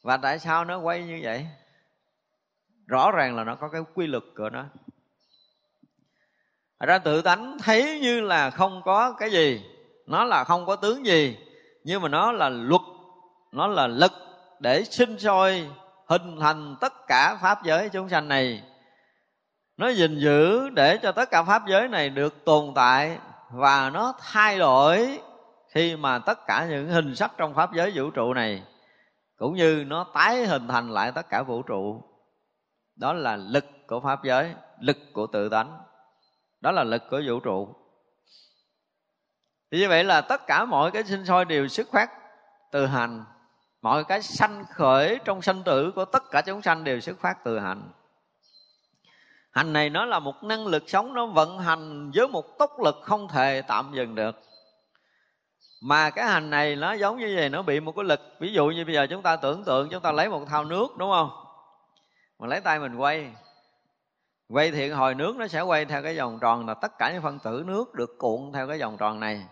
Và 0.03 0.16
tại 0.16 0.38
sao 0.38 0.64
nó 0.64 0.79
quay 0.79 1.05
như 1.05 1.20
vậy? 1.22 1.46
Rõ 2.87 3.11
ràng 3.11 3.37
là 3.37 3.44
nó 3.44 3.55
có 3.55 3.68
cái 3.68 3.81
quy 3.94 4.07
luật 4.07 4.22
của 4.37 4.51
nó. 4.51 4.64
Ra 6.81 6.99
tự 6.99 7.22
tánh 7.22 7.57
thấy 7.62 8.01
như 8.01 8.20
là 8.20 8.51
không 8.51 8.83
có 8.85 9.12
cái 9.12 9.31
gì. 9.31 9.62
Nó 10.07 10.25
là 10.25 10.44
không 10.44 10.66
có 10.66 10.77
tướng 10.77 11.07
gì, 11.07 11.38
nhưng 11.85 12.03
mà 12.03 12.09
nó 12.09 12.33
là 12.33 12.49
luật, 12.49 12.83
nó 13.53 13.66
là 13.66 13.87
lực 13.87 14.12
để 14.61 14.85
sinh 14.85 15.18
sôi, 15.18 15.68
hình 16.07 16.41
thành 16.41 16.76
tất 16.80 16.93
cả 17.07 17.39
pháp 17.43 17.64
giới 17.64 17.89
chúng 17.89 18.09
sanh 18.09 18.28
này. 18.28 18.62
Nó 19.76 19.89
gìn 19.89 20.18
giữ 20.18 20.68
để 20.68 20.99
cho 21.03 21.12
tất 21.12 21.30
cả 21.30 21.43
pháp 21.43 21.62
giới 21.68 21.89
này 21.89 22.11
được 22.11 22.45
tồn 22.45 22.72
tại 22.74 23.18
và 23.51 23.90
nó 23.90 24.14
thay 24.18 24.59
đổi 24.59 25.20
khi 25.68 25.97
mà 25.97 26.18
tất 26.18 26.47
cả 26.47 26.66
những 26.70 26.88
hình 26.88 27.14
sắc 27.14 27.32
trong 27.36 27.55
pháp 27.55 27.72
giới 27.72 27.92
vũ 27.94 28.11
trụ 28.11 28.34
này, 28.34 28.62
cũng 29.36 29.55
như 29.55 29.84
nó 29.86 30.07
tái 30.14 30.47
hình 30.47 30.68
thành 30.68 30.90
lại 30.90 31.12
tất 31.12 31.28
cả 31.28 31.42
vũ 31.42 31.62
trụ. 31.62 32.03
Đó 32.97 33.12
là 33.12 33.36
lực 33.36 33.64
của 33.86 34.01
pháp 34.01 34.24
giới, 34.24 34.55
lực 34.80 34.97
của 35.12 35.26
tự 35.26 35.49
tánh. 35.49 35.78
Đó 36.61 36.70
là 36.70 36.84
lực 36.84 37.03
của 37.11 37.22
vũ 37.28 37.40
trụ. 37.40 37.74
Thì 39.70 39.78
như 39.78 39.88
vậy 39.88 40.05
là 40.05 40.20
tất 40.20 40.47
cả 40.47 40.64
mọi 40.64 40.90
cái 40.90 41.05
sinh 41.05 41.26
sôi 41.26 41.44
đều 41.44 41.68
xuất 41.68 41.86
phát 41.92 42.11
từ 42.72 42.86
hành. 42.86 43.24
Mọi 43.82 44.05
cái 44.05 44.22
sanh 44.22 44.64
khởi 44.70 45.18
trong 45.24 45.42
sanh 45.42 45.62
tử 45.62 45.92
của 45.94 46.05
tất 46.05 46.22
cả 46.30 46.42
chúng 46.47 46.62
sanh 46.62 46.84
đều 46.84 47.01
xuất 47.01 47.20
phát 47.20 47.44
từ 47.44 47.59
hành 47.59 47.90
hành 49.57 49.73
này 49.73 49.91
nó 49.91 50.05
là 50.05 50.19
một 50.19 50.45
năng 50.45 50.67
lực 50.67 50.85
sống, 50.87 51.15
nó 51.15 51.27
vận 51.27 51.59
hành 51.59 52.11
với 52.15 52.29
một 52.29 52.59
tốc 52.59 52.81
lực 52.81 52.97
không 53.03 53.29
thể 53.29 53.63
tạm 53.63 53.93
dừng 53.95 54.15
được. 54.15 54.41
Mà 55.83 56.11
cái 56.11 56.27
hành 56.27 56.51
này 56.51 56.77
nó 56.77 56.93
giống 56.93 57.19
như 57.19 57.35
vậy, 57.37 57.49
nó 57.49 57.63
bị 57.63 57.81
một 57.81 57.93
cái 57.97 58.05
lực. 58.05 58.21
Ví 58.41 58.53
dụ 58.53 58.67
như 58.67 58.85
bây 58.85 58.95
giờ 58.95 59.07
chúng 59.11 59.23
ta 59.23 59.37
tưởng 59.37 59.65
tượng, 59.65 59.89
chúng 59.89 60.03
ta 60.03 60.13
lấy 60.13 60.29
một 60.29 60.45
thao 60.49 60.65
nước, 60.65 60.97
đúng 60.97 61.11
không? 61.11 61.31
Mà 62.39 62.47
lấy 62.47 62.61
tay 62.61 62.79
mình 62.79 62.97
quay. 62.97 63.33
Quay 64.49 64.71
thì 64.71 64.89
hồi 64.89 65.15
nước, 65.15 65.37
nó 65.37 65.49
sẽ 65.49 65.61
quay 65.61 65.85
theo 65.85 66.03
cái 66.03 66.17
vòng 66.19 66.39
tròn 66.41 66.67
là 66.67 66.75
tất 66.75 66.99
cả 66.99 67.13
những 67.13 67.23
phân 67.23 67.39
tử 67.39 67.63
nước 67.67 67.95
được 67.95 68.19
cuộn 68.19 68.53
theo 68.53 68.69
cái 68.69 68.79
vòng 68.79 68.97
tròn 68.97 69.21
này. 69.21 69.43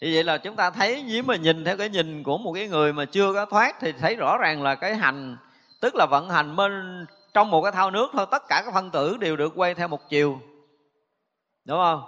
Thì 0.00 0.14
vậy 0.14 0.24
là 0.24 0.38
chúng 0.38 0.56
ta 0.56 0.70
thấy, 0.70 1.04
nếu 1.06 1.22
mà 1.22 1.36
nhìn 1.36 1.64
theo 1.64 1.76
cái 1.76 1.88
nhìn 1.88 2.22
của 2.22 2.38
một 2.38 2.52
cái 2.52 2.68
người 2.68 2.92
mà 2.92 3.04
chưa 3.04 3.32
có 3.32 3.46
thoát 3.46 3.76
thì 3.80 3.92
thấy 3.92 4.16
rõ 4.16 4.38
ràng 4.38 4.62
là 4.62 4.74
cái 4.74 4.96
hành, 4.96 5.36
tức 5.80 5.94
là 5.94 6.06
vận 6.06 6.30
hành 6.30 6.56
bên 6.56 7.06
trong 7.38 7.50
một 7.50 7.62
cái 7.62 7.72
thao 7.72 7.90
nước 7.90 8.10
thôi, 8.12 8.26
tất 8.30 8.48
cả 8.48 8.62
các 8.64 8.74
phân 8.74 8.90
tử 8.90 9.16
đều 9.16 9.36
được 9.36 9.52
quay 9.56 9.74
theo 9.74 9.88
một 9.88 10.08
chiều. 10.08 10.40
Đúng 11.64 11.78
không? 11.78 12.02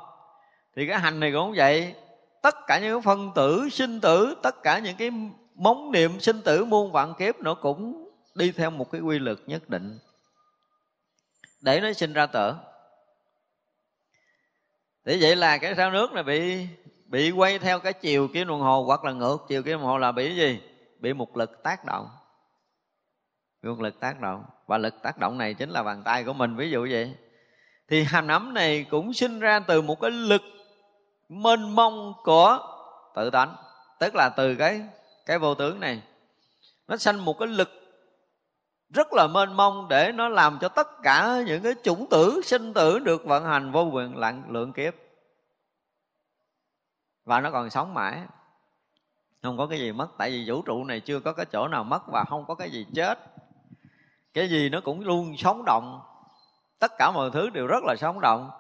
Thì 0.77 0.87
cái 0.87 0.99
hành 0.99 1.21
này 1.21 1.33
cũng 1.33 1.53
vậy. 1.57 1.95
Tất 2.43 2.55
cả 2.67 2.79
những 2.79 3.03
phân 3.03 3.33
tử 3.35 3.69
sinh 3.73 4.01
tử, 4.01 4.35
tất 4.43 4.63
cả 4.63 4.79
những 4.79 4.97
cái 4.97 5.11
móng 5.55 5.93
niệm 5.93 6.21
sinh 6.21 6.43
tử, 6.43 6.65
muôn 6.65 6.93
vạn 6.93 7.15
kiếp 7.19 7.41
nó 7.41 7.55
cũng 7.55 8.11
đi 8.35 8.53
theo 8.53 8.71
một 8.71 8.91
cái 8.91 9.01
quy 9.01 9.19
luật 9.19 9.39
nhất 9.47 9.69
định. 9.69 9.99
Để 11.61 11.81
nó 11.81 11.93
sinh 11.93 12.13
ra 12.13 12.27
tở 12.27 12.55
thế 15.05 15.19
vậy 15.21 15.37
là 15.37 15.59
cái 15.59 15.75
sao 15.77 15.91
nước 15.91 16.13
này 16.13 16.23
bị 16.23 16.67
bị 17.07 17.31
quay 17.31 17.59
theo 17.59 17.81
cái 17.81 17.93
chiều 17.93 18.29
kim 18.29 18.49
đồng 18.49 18.61
hồ 18.61 18.85
hoặc 18.87 19.05
là 19.05 19.13
ngược 19.13 19.37
chiều 19.49 19.63
kim 19.63 19.73
đồng 19.73 19.87
hồ 19.87 19.99
là 19.99 20.13
bị 20.13 20.27
cái 20.27 20.37
gì? 20.37 20.61
Bị 20.99 21.13
một 21.13 21.37
lực 21.37 21.63
tác 21.63 21.85
động 21.85 22.09
bị 23.63 23.71
lực 23.79 24.01
tác 24.01 24.21
động. 24.21 24.45
Và 24.67 24.79
lực 24.79 24.95
tác 25.03 25.19
động 25.19 25.39
này 25.39 25.55
chính 25.55 25.71
là 25.71 25.83
bàn 25.83 26.03
tay 26.05 26.25
của 26.25 26.33
mình, 26.33 26.57
ví 26.57 26.71
dụ 26.71 26.89
vậy. 26.91 27.15
Thì 27.89 28.05
hành 28.05 28.29
ấm 28.29 28.55
này 28.55 28.87
cũng 28.91 29.13
sinh 29.13 29.41
ra 29.41 29.61
từ 29.61 29.83
một 29.83 30.01
cái 30.01 30.11
lực 30.11 30.43
mênh 31.29 31.75
mông 31.75 32.15
của 32.25 32.59
tự 33.15 33.31
tánh. 33.31 33.57
Tức 33.99 34.15
là 34.15 34.29
từ 34.29 34.55
cái 34.55 34.83
cái 35.27 35.39
vô 35.39 35.55
tướng 35.55 35.81
này. 35.81 36.03
Nó 36.89 36.97
sanh 36.97 37.25
một 37.25 37.39
cái 37.39 37.49
lực 37.49 37.71
rất 38.91 39.13
là 39.13 39.27
mênh 39.27 39.53
mông 39.53 39.87
để 39.89 40.13
nó 40.13 40.29
làm 40.29 40.59
cho 40.61 40.69
tất 40.69 40.89
cả 41.03 41.43
những 41.47 41.63
cái 41.63 41.75
chủng 41.83 42.07
tử, 42.11 42.41
sinh 42.45 42.75
tử 42.75 42.99
được 42.99 43.25
vận 43.25 43.45
hành 43.45 43.73
vô 43.73 43.83
quyền 43.83 44.17
lặng 44.17 44.43
lượng 44.49 44.73
kiếp. 44.73 44.95
Và 47.25 47.41
nó 47.41 47.51
còn 47.51 47.71
sống 47.71 47.95
mãi. 47.95 48.23
Không 49.43 49.59
có 49.59 49.67
cái 49.67 49.79
gì 49.79 49.93
mất, 49.93 50.09
tại 50.19 50.31
vì 50.31 50.45
vũ 50.47 50.63
trụ 50.63 50.85
này 50.85 51.01
chưa 51.01 51.21
có 51.21 51.33
cái 51.33 51.47
chỗ 51.53 51.69
nào 51.69 51.85
mất 51.85 52.03
và 52.07 52.25
không 52.25 52.45
có 52.47 52.55
cái 52.55 52.71
gì 52.71 52.87
chết 52.95 53.19
cái 54.35 54.49
gì 54.49 54.69
nó 54.69 54.81
cũng 54.81 55.01
luôn 55.01 55.37
sống 55.37 55.63
động. 55.67 56.01
Tất 56.79 56.93
cả 56.99 57.11
mọi 57.11 57.31
thứ 57.33 57.51
đều 57.51 57.67
rất 57.67 57.85
là 57.85 57.95
sống 57.99 58.21
động. 58.21 58.51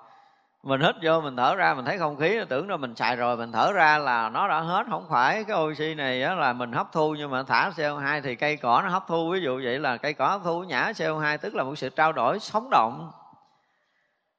Mình 0.62 0.80
hít 0.80 0.94
vô 1.02 1.20
mình 1.20 1.36
thở 1.36 1.54
ra 1.54 1.74
mình 1.74 1.84
thấy 1.84 1.98
không 1.98 2.16
khí 2.16 2.38
tưởng 2.48 2.70
là 2.70 2.76
mình 2.76 2.94
xài 2.96 3.16
rồi 3.16 3.36
mình 3.36 3.52
thở 3.52 3.72
ra 3.72 3.98
là 3.98 4.28
nó 4.28 4.48
đã 4.48 4.60
hết. 4.60 4.86
Không 4.90 5.06
phải 5.10 5.44
cái 5.44 5.56
oxy 5.56 5.94
này 5.94 6.22
á, 6.22 6.34
là 6.34 6.52
mình 6.52 6.72
hấp 6.72 6.92
thu 6.92 7.14
nhưng 7.18 7.30
mà 7.30 7.42
thả 7.42 7.70
CO2 7.76 8.20
thì 8.20 8.34
cây 8.34 8.56
cỏ 8.56 8.80
nó 8.84 8.88
hấp 8.88 9.04
thu. 9.08 9.30
Ví 9.30 9.40
dụ 9.40 9.60
vậy 9.64 9.78
là 9.78 9.96
cây 9.96 10.14
cỏ 10.14 10.26
hấp 10.26 10.40
thu 10.44 10.64
nhả 10.64 10.92
CO2 10.92 11.38
tức 11.38 11.54
là 11.54 11.62
một 11.62 11.74
sự 11.74 11.88
trao 11.88 12.12
đổi 12.12 12.38
sống 12.38 12.70
động. 12.70 13.10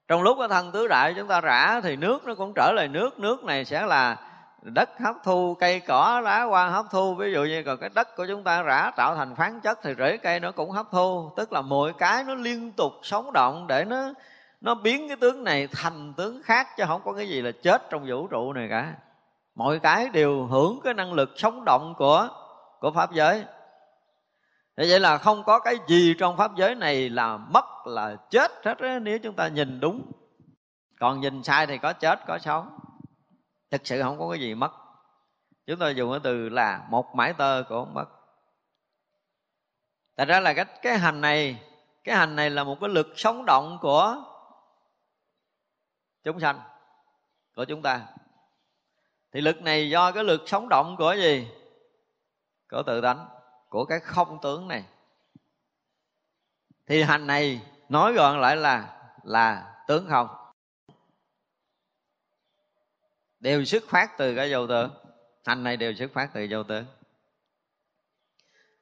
Trong 0.07 0.21
lúc 0.21 0.37
cái 0.39 0.47
thân 0.47 0.71
tứ 0.71 0.87
đại 0.87 1.13
chúng 1.17 1.27
ta 1.27 1.41
rã 1.41 1.81
thì 1.83 1.95
nước 1.95 2.25
nó 2.25 2.35
cũng 2.35 2.53
trở 2.55 2.71
lại 2.75 2.87
nước. 2.87 3.19
Nước 3.19 3.43
này 3.43 3.65
sẽ 3.65 3.85
là 3.85 4.17
đất 4.61 4.89
hấp 4.99 5.15
thu 5.23 5.55
cây 5.59 5.79
cỏ 5.79 6.21
lá 6.23 6.43
hoa 6.43 6.69
hấp 6.69 6.85
thu. 6.91 7.15
Ví 7.15 7.33
dụ 7.33 7.43
như 7.43 7.63
còn 7.63 7.77
cái 7.77 7.89
đất 7.95 8.15
của 8.15 8.25
chúng 8.27 8.43
ta 8.43 8.61
rã 8.61 8.91
tạo 8.95 9.15
thành 9.15 9.35
phán 9.35 9.59
chất 9.59 9.79
thì 9.83 9.93
rễ 9.97 10.17
cây 10.17 10.39
nó 10.39 10.51
cũng 10.51 10.71
hấp 10.71 10.85
thu. 10.91 11.31
Tức 11.37 11.53
là 11.53 11.61
mỗi 11.61 11.93
cái 11.93 12.23
nó 12.23 12.33
liên 12.33 12.71
tục 12.71 12.91
sống 13.03 13.33
động 13.33 13.67
để 13.67 13.85
nó 13.85 14.13
nó 14.61 14.75
biến 14.75 15.07
cái 15.07 15.17
tướng 15.17 15.43
này 15.43 15.67
thành 15.67 16.13
tướng 16.13 16.41
khác 16.43 16.67
chứ 16.77 16.83
không 16.87 17.01
có 17.05 17.13
cái 17.13 17.29
gì 17.29 17.41
là 17.41 17.51
chết 17.63 17.89
trong 17.89 18.05
vũ 18.07 18.27
trụ 18.27 18.53
này 18.53 18.67
cả. 18.69 18.93
Mọi 19.55 19.79
cái 19.79 20.09
đều 20.09 20.45
hưởng 20.45 20.79
cái 20.83 20.93
năng 20.93 21.13
lực 21.13 21.29
sống 21.35 21.65
động 21.65 21.93
của 21.97 22.27
của 22.79 22.91
pháp 22.91 23.11
giới. 23.11 23.43
Thế 24.77 24.85
vậy 24.89 24.99
là 24.99 25.17
không 25.17 25.43
có 25.43 25.59
cái 25.59 25.75
gì 25.87 26.15
trong 26.19 26.37
pháp 26.37 26.51
giới 26.55 26.75
này 26.75 27.09
là 27.09 27.37
mất 27.37 27.65
là 27.85 28.15
chết 28.29 28.51
hết 28.65 28.81
đó, 28.81 28.99
nếu 28.99 29.19
chúng 29.19 29.35
ta 29.35 29.47
nhìn 29.47 29.79
đúng. 29.79 30.01
Còn 30.99 31.19
nhìn 31.19 31.43
sai 31.43 31.67
thì 31.67 31.77
có 31.77 31.93
chết 31.93 32.19
có 32.27 32.37
sống 32.37 32.79
thực 33.71 33.87
sự 33.87 34.01
không 34.01 34.19
có 34.19 34.29
cái 34.29 34.39
gì 34.39 34.55
mất. 34.55 34.71
Chúng 35.65 35.79
tôi 35.79 35.95
dùng 35.95 36.11
cái 36.11 36.19
từ 36.23 36.49
là 36.49 36.85
một 36.89 37.15
mãi 37.15 37.33
tơ 37.33 37.63
cũng 37.69 37.85
không 37.85 37.93
mất. 37.93 38.05
Thật 40.17 40.25
ra 40.27 40.39
là 40.39 40.53
cái 40.53 40.65
cái 40.81 40.97
hành 40.97 41.21
này, 41.21 41.63
cái 42.03 42.15
hành 42.15 42.35
này 42.35 42.49
là 42.49 42.63
một 42.63 42.77
cái 42.81 42.89
lực 42.89 43.07
sống 43.15 43.45
động 43.45 43.77
của 43.81 44.23
chúng 46.23 46.39
sanh, 46.39 46.61
của 47.55 47.65
chúng 47.65 47.81
ta. 47.81 48.07
Thì 49.31 49.41
lực 49.41 49.61
này 49.61 49.89
do 49.89 50.11
cái 50.11 50.23
lực 50.23 50.41
sống 50.47 50.69
động 50.69 50.95
của 50.97 51.13
gì? 51.13 51.47
Của 52.69 52.83
tự 52.83 53.01
tánh, 53.01 53.29
của 53.69 53.85
cái 53.85 53.99
không 53.99 54.39
tướng 54.41 54.67
này. 54.67 54.83
Thì 56.87 57.03
hành 57.03 57.27
này, 57.27 57.61
nói 57.89 58.13
gọn 58.13 58.41
lại 58.41 58.57
là 58.57 59.01
là 59.23 59.75
tướng 59.87 60.07
không? 60.09 60.40
Đều 63.41 63.65
xuất 63.65 63.83
phát 63.87 64.17
từ 64.17 64.35
cái 64.35 64.53
vô 64.53 64.67
tướng 64.67 64.91
hành 65.45 65.63
này 65.63 65.77
đều 65.77 65.93
xuất 65.93 66.11
phát 66.13 66.29
từ 66.33 66.47
vô 66.51 66.63
tướng 66.63 66.85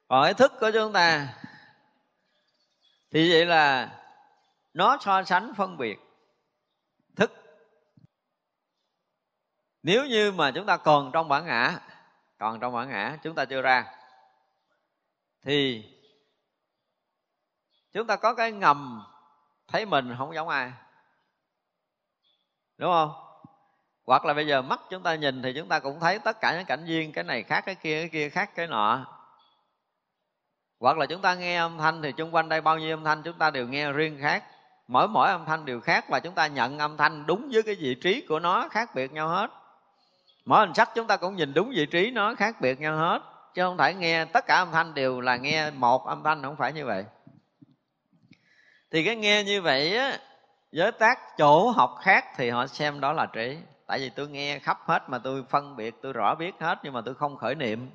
còn 0.08 0.24
cái 0.24 0.34
thức 0.34 0.52
của 0.60 0.70
chúng 0.74 0.92
ta 0.92 1.34
thì 3.10 3.32
vậy 3.32 3.46
là 3.46 3.96
nó 4.74 4.98
so 5.00 5.24
sánh 5.24 5.52
phân 5.56 5.76
biệt 5.76 5.98
thức. 7.16 7.32
Nếu 9.82 10.06
như 10.06 10.32
mà 10.32 10.52
chúng 10.54 10.66
ta 10.66 10.76
còn 10.76 11.10
trong 11.12 11.28
bản 11.28 11.46
ngã, 11.46 11.80
còn 12.38 12.60
trong 12.60 12.74
bản 12.74 12.88
ngã, 12.88 13.18
chúng 13.22 13.34
ta 13.34 13.44
chưa 13.44 13.62
ra, 13.62 13.94
thì 15.42 15.84
chúng 17.92 18.06
ta 18.06 18.16
có 18.16 18.34
cái 18.34 18.52
ngầm 18.52 19.06
thấy 19.68 19.86
mình 19.86 20.14
không 20.18 20.34
giống 20.34 20.48
ai. 20.48 20.72
Đúng 22.76 22.92
không? 22.92 23.29
Hoặc 24.10 24.24
là 24.24 24.34
bây 24.34 24.46
giờ 24.46 24.62
mắt 24.62 24.80
chúng 24.90 25.02
ta 25.02 25.14
nhìn 25.14 25.42
thì 25.42 25.52
chúng 25.52 25.68
ta 25.68 25.78
cũng 25.78 26.00
thấy 26.00 26.18
tất 26.18 26.40
cả 26.40 26.56
những 26.56 26.66
cảnh 26.66 26.84
duyên, 26.84 27.12
cái 27.12 27.24
này 27.24 27.42
khác, 27.42 27.60
cái 27.66 27.74
kia 27.74 28.00
cái 28.00 28.08
kia 28.08 28.28
khác, 28.28 28.50
cái 28.54 28.66
nọ. 28.66 29.06
Hoặc 30.80 30.98
là 30.98 31.06
chúng 31.06 31.20
ta 31.20 31.34
nghe 31.34 31.56
âm 31.56 31.78
thanh 31.78 32.02
thì 32.02 32.12
chung 32.12 32.34
quanh 32.34 32.48
đây 32.48 32.60
bao 32.60 32.78
nhiêu 32.78 32.96
âm 32.96 33.04
thanh 33.04 33.22
chúng 33.22 33.38
ta 33.38 33.50
đều 33.50 33.68
nghe 33.68 33.92
riêng 33.92 34.18
khác. 34.20 34.44
Mỗi 34.88 35.08
mỗi 35.08 35.28
âm 35.30 35.44
thanh 35.44 35.64
đều 35.64 35.80
khác 35.80 36.04
và 36.08 36.20
chúng 36.20 36.34
ta 36.34 36.46
nhận 36.46 36.78
âm 36.78 36.96
thanh 36.96 37.26
đúng 37.26 37.48
với 37.52 37.62
cái 37.62 37.74
vị 37.74 37.94
trí 37.94 38.26
của 38.28 38.38
nó 38.38 38.68
khác 38.68 38.94
biệt 38.94 39.12
nhau 39.12 39.28
hết. 39.28 39.50
Mỗi 40.44 40.60
hình 40.60 40.74
sắc 40.74 40.90
chúng 40.94 41.06
ta 41.06 41.16
cũng 41.16 41.36
nhìn 41.36 41.54
đúng 41.54 41.70
vị 41.70 41.86
trí 41.86 42.10
nó 42.10 42.34
khác 42.34 42.60
biệt 42.60 42.80
nhau 42.80 42.96
hết. 42.96 43.20
Chứ 43.54 43.62
không 43.62 43.78
thể 43.78 43.94
nghe 43.94 44.24
tất 44.24 44.46
cả 44.46 44.56
âm 44.56 44.72
thanh 44.72 44.94
đều 44.94 45.20
là 45.20 45.36
nghe 45.36 45.70
một 45.70 46.06
âm 46.06 46.22
thanh, 46.22 46.42
không 46.42 46.56
phải 46.56 46.72
như 46.72 46.86
vậy. 46.86 47.04
Thì 48.90 49.04
cái 49.04 49.16
nghe 49.16 49.44
như 49.44 49.62
vậy 49.62 49.96
á 49.96 50.18
với 50.72 50.92
tác 50.92 51.18
chỗ 51.38 51.70
học 51.70 51.94
khác 52.00 52.24
thì 52.36 52.50
họ 52.50 52.66
xem 52.66 53.00
đó 53.00 53.12
là 53.12 53.26
trí 53.26 53.58
tại 53.90 53.98
vì 53.98 54.10
tôi 54.10 54.28
nghe 54.28 54.58
khắp 54.58 54.78
hết 54.86 55.08
mà 55.08 55.18
tôi 55.18 55.44
phân 55.50 55.76
biệt, 55.76 55.94
tôi 56.02 56.12
rõ 56.12 56.34
biết 56.34 56.54
hết 56.60 56.78
nhưng 56.82 56.92
mà 56.92 57.00
tôi 57.00 57.14
không 57.14 57.36
khởi 57.36 57.54
niệm. 57.54 57.90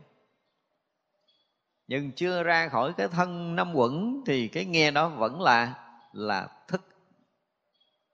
Nhưng 1.87 2.11
chưa 2.11 2.43
ra 2.43 2.69
khỏi 2.69 2.93
cái 2.97 3.07
thân 3.07 3.55
năm 3.55 3.73
quẩn 3.73 4.23
thì 4.25 4.47
cái 4.47 4.65
nghe 4.65 4.91
đó 4.91 5.09
vẫn 5.09 5.41
là 5.41 5.73
là 6.13 6.47
thức 6.67 6.81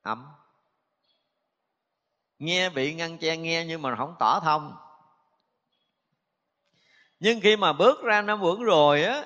ấm 0.02 0.28
nghe 2.40 2.70
bị 2.70 2.94
ngăn 2.94 3.18
che 3.18 3.38
nghe 3.38 3.66
nhưng 3.68 3.82
mà 3.82 3.96
không 3.96 4.16
tỏ 4.20 4.40
thông. 4.40 4.76
Nhưng 7.20 7.40
khi 7.42 7.58
mà 7.58 7.74
bước 7.74 8.04
ra 8.04 8.22
năm 8.22 8.42
quẩn 8.42 8.64
rồi 8.64 9.04
á, 9.04 9.24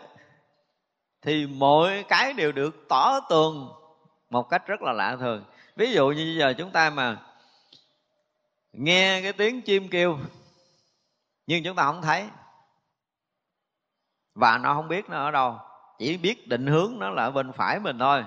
thì 1.21 1.47
mọi 1.47 2.05
cái 2.07 2.33
đều 2.33 2.51
được 2.51 2.85
tỏ 2.89 3.19
tường 3.29 3.69
một 4.29 4.49
cách 4.49 4.67
rất 4.67 4.81
là 4.81 4.93
lạ 4.93 5.17
thường. 5.19 5.43
Ví 5.75 5.93
dụ 5.93 6.07
như 6.07 6.25
bây 6.25 6.35
giờ 6.35 6.53
chúng 6.57 6.71
ta 6.71 6.89
mà 6.89 7.21
nghe 8.77 9.21
cái 9.21 9.33
tiếng 9.33 9.61
chim 9.61 9.87
kêu, 9.89 10.17
nhưng 11.47 11.63
chúng 11.63 11.75
ta 11.75 11.83
không 11.83 12.01
thấy. 12.01 12.29
Và 14.35 14.57
nó 14.57 14.73
không 14.73 14.87
biết 14.87 15.09
nó 15.09 15.17
ở 15.17 15.31
đâu, 15.31 15.59
chỉ 15.99 16.17
biết 16.17 16.47
định 16.47 16.67
hướng 16.67 16.99
nó 16.99 17.09
là 17.09 17.23
ở 17.23 17.31
bên 17.31 17.51
phải 17.53 17.79
mình 17.79 17.99
thôi. 17.99 18.23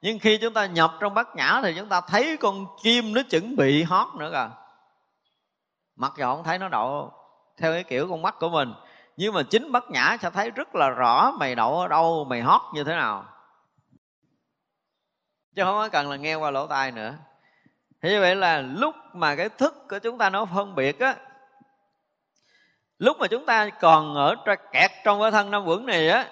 Nhưng 0.00 0.18
khi 0.18 0.38
chúng 0.38 0.54
ta 0.54 0.66
nhập 0.66 0.94
trong 1.00 1.14
bát 1.14 1.36
nhã 1.36 1.60
thì 1.62 1.74
chúng 1.78 1.88
ta 1.88 2.00
thấy 2.00 2.36
con 2.36 2.66
chim 2.82 3.14
nó 3.14 3.22
chuẩn 3.30 3.56
bị 3.56 3.82
hót 3.82 4.08
nữa 4.14 4.30
kìa. 4.32 4.50
Mặc 5.96 6.12
dù 6.16 6.24
không 6.24 6.44
thấy 6.44 6.58
nó 6.58 6.68
đậu 6.68 7.12
theo 7.56 7.72
cái 7.72 7.84
kiểu 7.84 8.08
con 8.10 8.22
mắt 8.22 8.34
của 8.40 8.48
mình, 8.48 8.74
nhưng 9.16 9.34
mà 9.34 9.42
chính 9.42 9.72
bát 9.72 9.90
nhã 9.90 10.16
sẽ 10.20 10.30
thấy 10.30 10.50
rất 10.50 10.74
là 10.74 10.88
rõ 10.88 11.30
mày 11.30 11.54
đậu 11.54 11.80
ở 11.80 11.88
đâu, 11.88 12.24
mày 12.24 12.42
hót 12.42 12.60
như 12.74 12.84
thế 12.84 12.94
nào. 12.94 13.24
Chứ 15.56 15.64
không 15.64 15.74
có 15.74 15.88
cần 15.88 16.10
là 16.10 16.16
nghe 16.16 16.34
qua 16.34 16.50
lỗ 16.50 16.66
tai 16.66 16.92
nữa 16.92 17.14
thì 18.02 18.10
như 18.10 18.20
vậy 18.20 18.36
là 18.36 18.60
lúc 18.60 18.94
mà 19.12 19.36
cái 19.36 19.48
thức 19.48 19.74
của 19.88 19.98
chúng 19.98 20.18
ta 20.18 20.30
nó 20.30 20.44
phân 20.44 20.74
biệt 20.74 21.00
á, 21.00 21.16
lúc 22.98 23.16
mà 23.20 23.26
chúng 23.26 23.46
ta 23.46 23.68
còn 23.80 24.14
ở 24.14 24.34
kẹt 24.72 24.90
trong 25.04 25.20
cái 25.20 25.30
thân 25.30 25.50
năm 25.50 25.64
vững 25.64 25.86
này 25.86 26.08
á, 26.08 26.30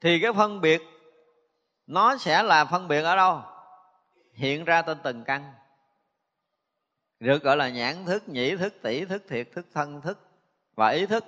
thì 0.00 0.20
cái 0.20 0.32
phân 0.32 0.60
biệt 0.60 0.82
nó 1.86 2.16
sẽ 2.16 2.42
là 2.42 2.64
phân 2.64 2.88
biệt 2.88 3.02
ở 3.02 3.16
đâu? 3.16 3.42
Hiện 4.34 4.64
ra 4.64 4.82
trên 4.82 4.98
từng 5.02 5.24
căn. 5.24 5.52
Được 7.20 7.42
gọi 7.42 7.56
là 7.56 7.68
nhãn 7.68 8.04
thức, 8.06 8.28
nhĩ 8.28 8.56
thức, 8.56 8.74
tỷ 8.82 9.04
thức, 9.04 9.22
thiệt 9.28 9.48
thức, 9.52 9.66
thân 9.74 10.00
thức 10.00 10.18
và 10.74 10.88
ý 10.88 11.06
thức. 11.06 11.24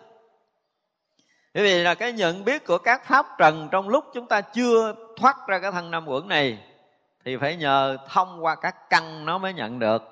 Bởi 1.54 1.62
vì 1.62 1.82
là 1.82 1.94
cái 1.94 2.12
nhận 2.12 2.44
biết 2.44 2.66
của 2.66 2.78
các 2.78 3.04
pháp 3.04 3.26
trần 3.38 3.68
trong 3.72 3.88
lúc 3.88 4.04
chúng 4.14 4.26
ta 4.26 4.40
chưa 4.40 4.94
thoát 5.16 5.36
ra 5.46 5.58
cái 5.58 5.72
thân 5.72 5.90
năm 5.90 6.08
uẩn 6.08 6.28
này 6.28 6.73
thì 7.24 7.36
phải 7.36 7.56
nhờ 7.56 7.96
thông 8.08 8.44
qua 8.44 8.54
các 8.54 8.90
căn 8.90 9.24
nó 9.24 9.38
mới 9.38 9.54
nhận 9.54 9.78
được. 9.78 10.02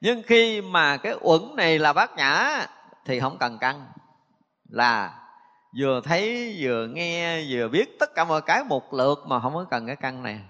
Nhưng 0.00 0.22
khi 0.26 0.60
mà 0.60 0.96
cái 0.96 1.14
uẩn 1.20 1.40
này 1.56 1.78
là 1.78 1.92
bát 1.92 2.16
nhã, 2.16 2.66
thì 3.04 3.20
không 3.20 3.38
cần 3.38 3.58
căn. 3.58 3.86
Là 4.68 5.20
vừa 5.78 6.00
thấy, 6.04 6.56
vừa 6.60 6.86
nghe, 6.86 7.44
vừa 7.48 7.68
biết 7.68 7.96
tất 8.00 8.14
cả 8.14 8.24
mọi 8.24 8.42
cái 8.42 8.64
một 8.64 8.94
lượt 8.94 9.18
mà 9.26 9.40
không 9.40 9.54
có 9.54 9.64
cần 9.70 9.86
cái 9.86 9.96
căn 9.96 10.22
này. 10.22 10.40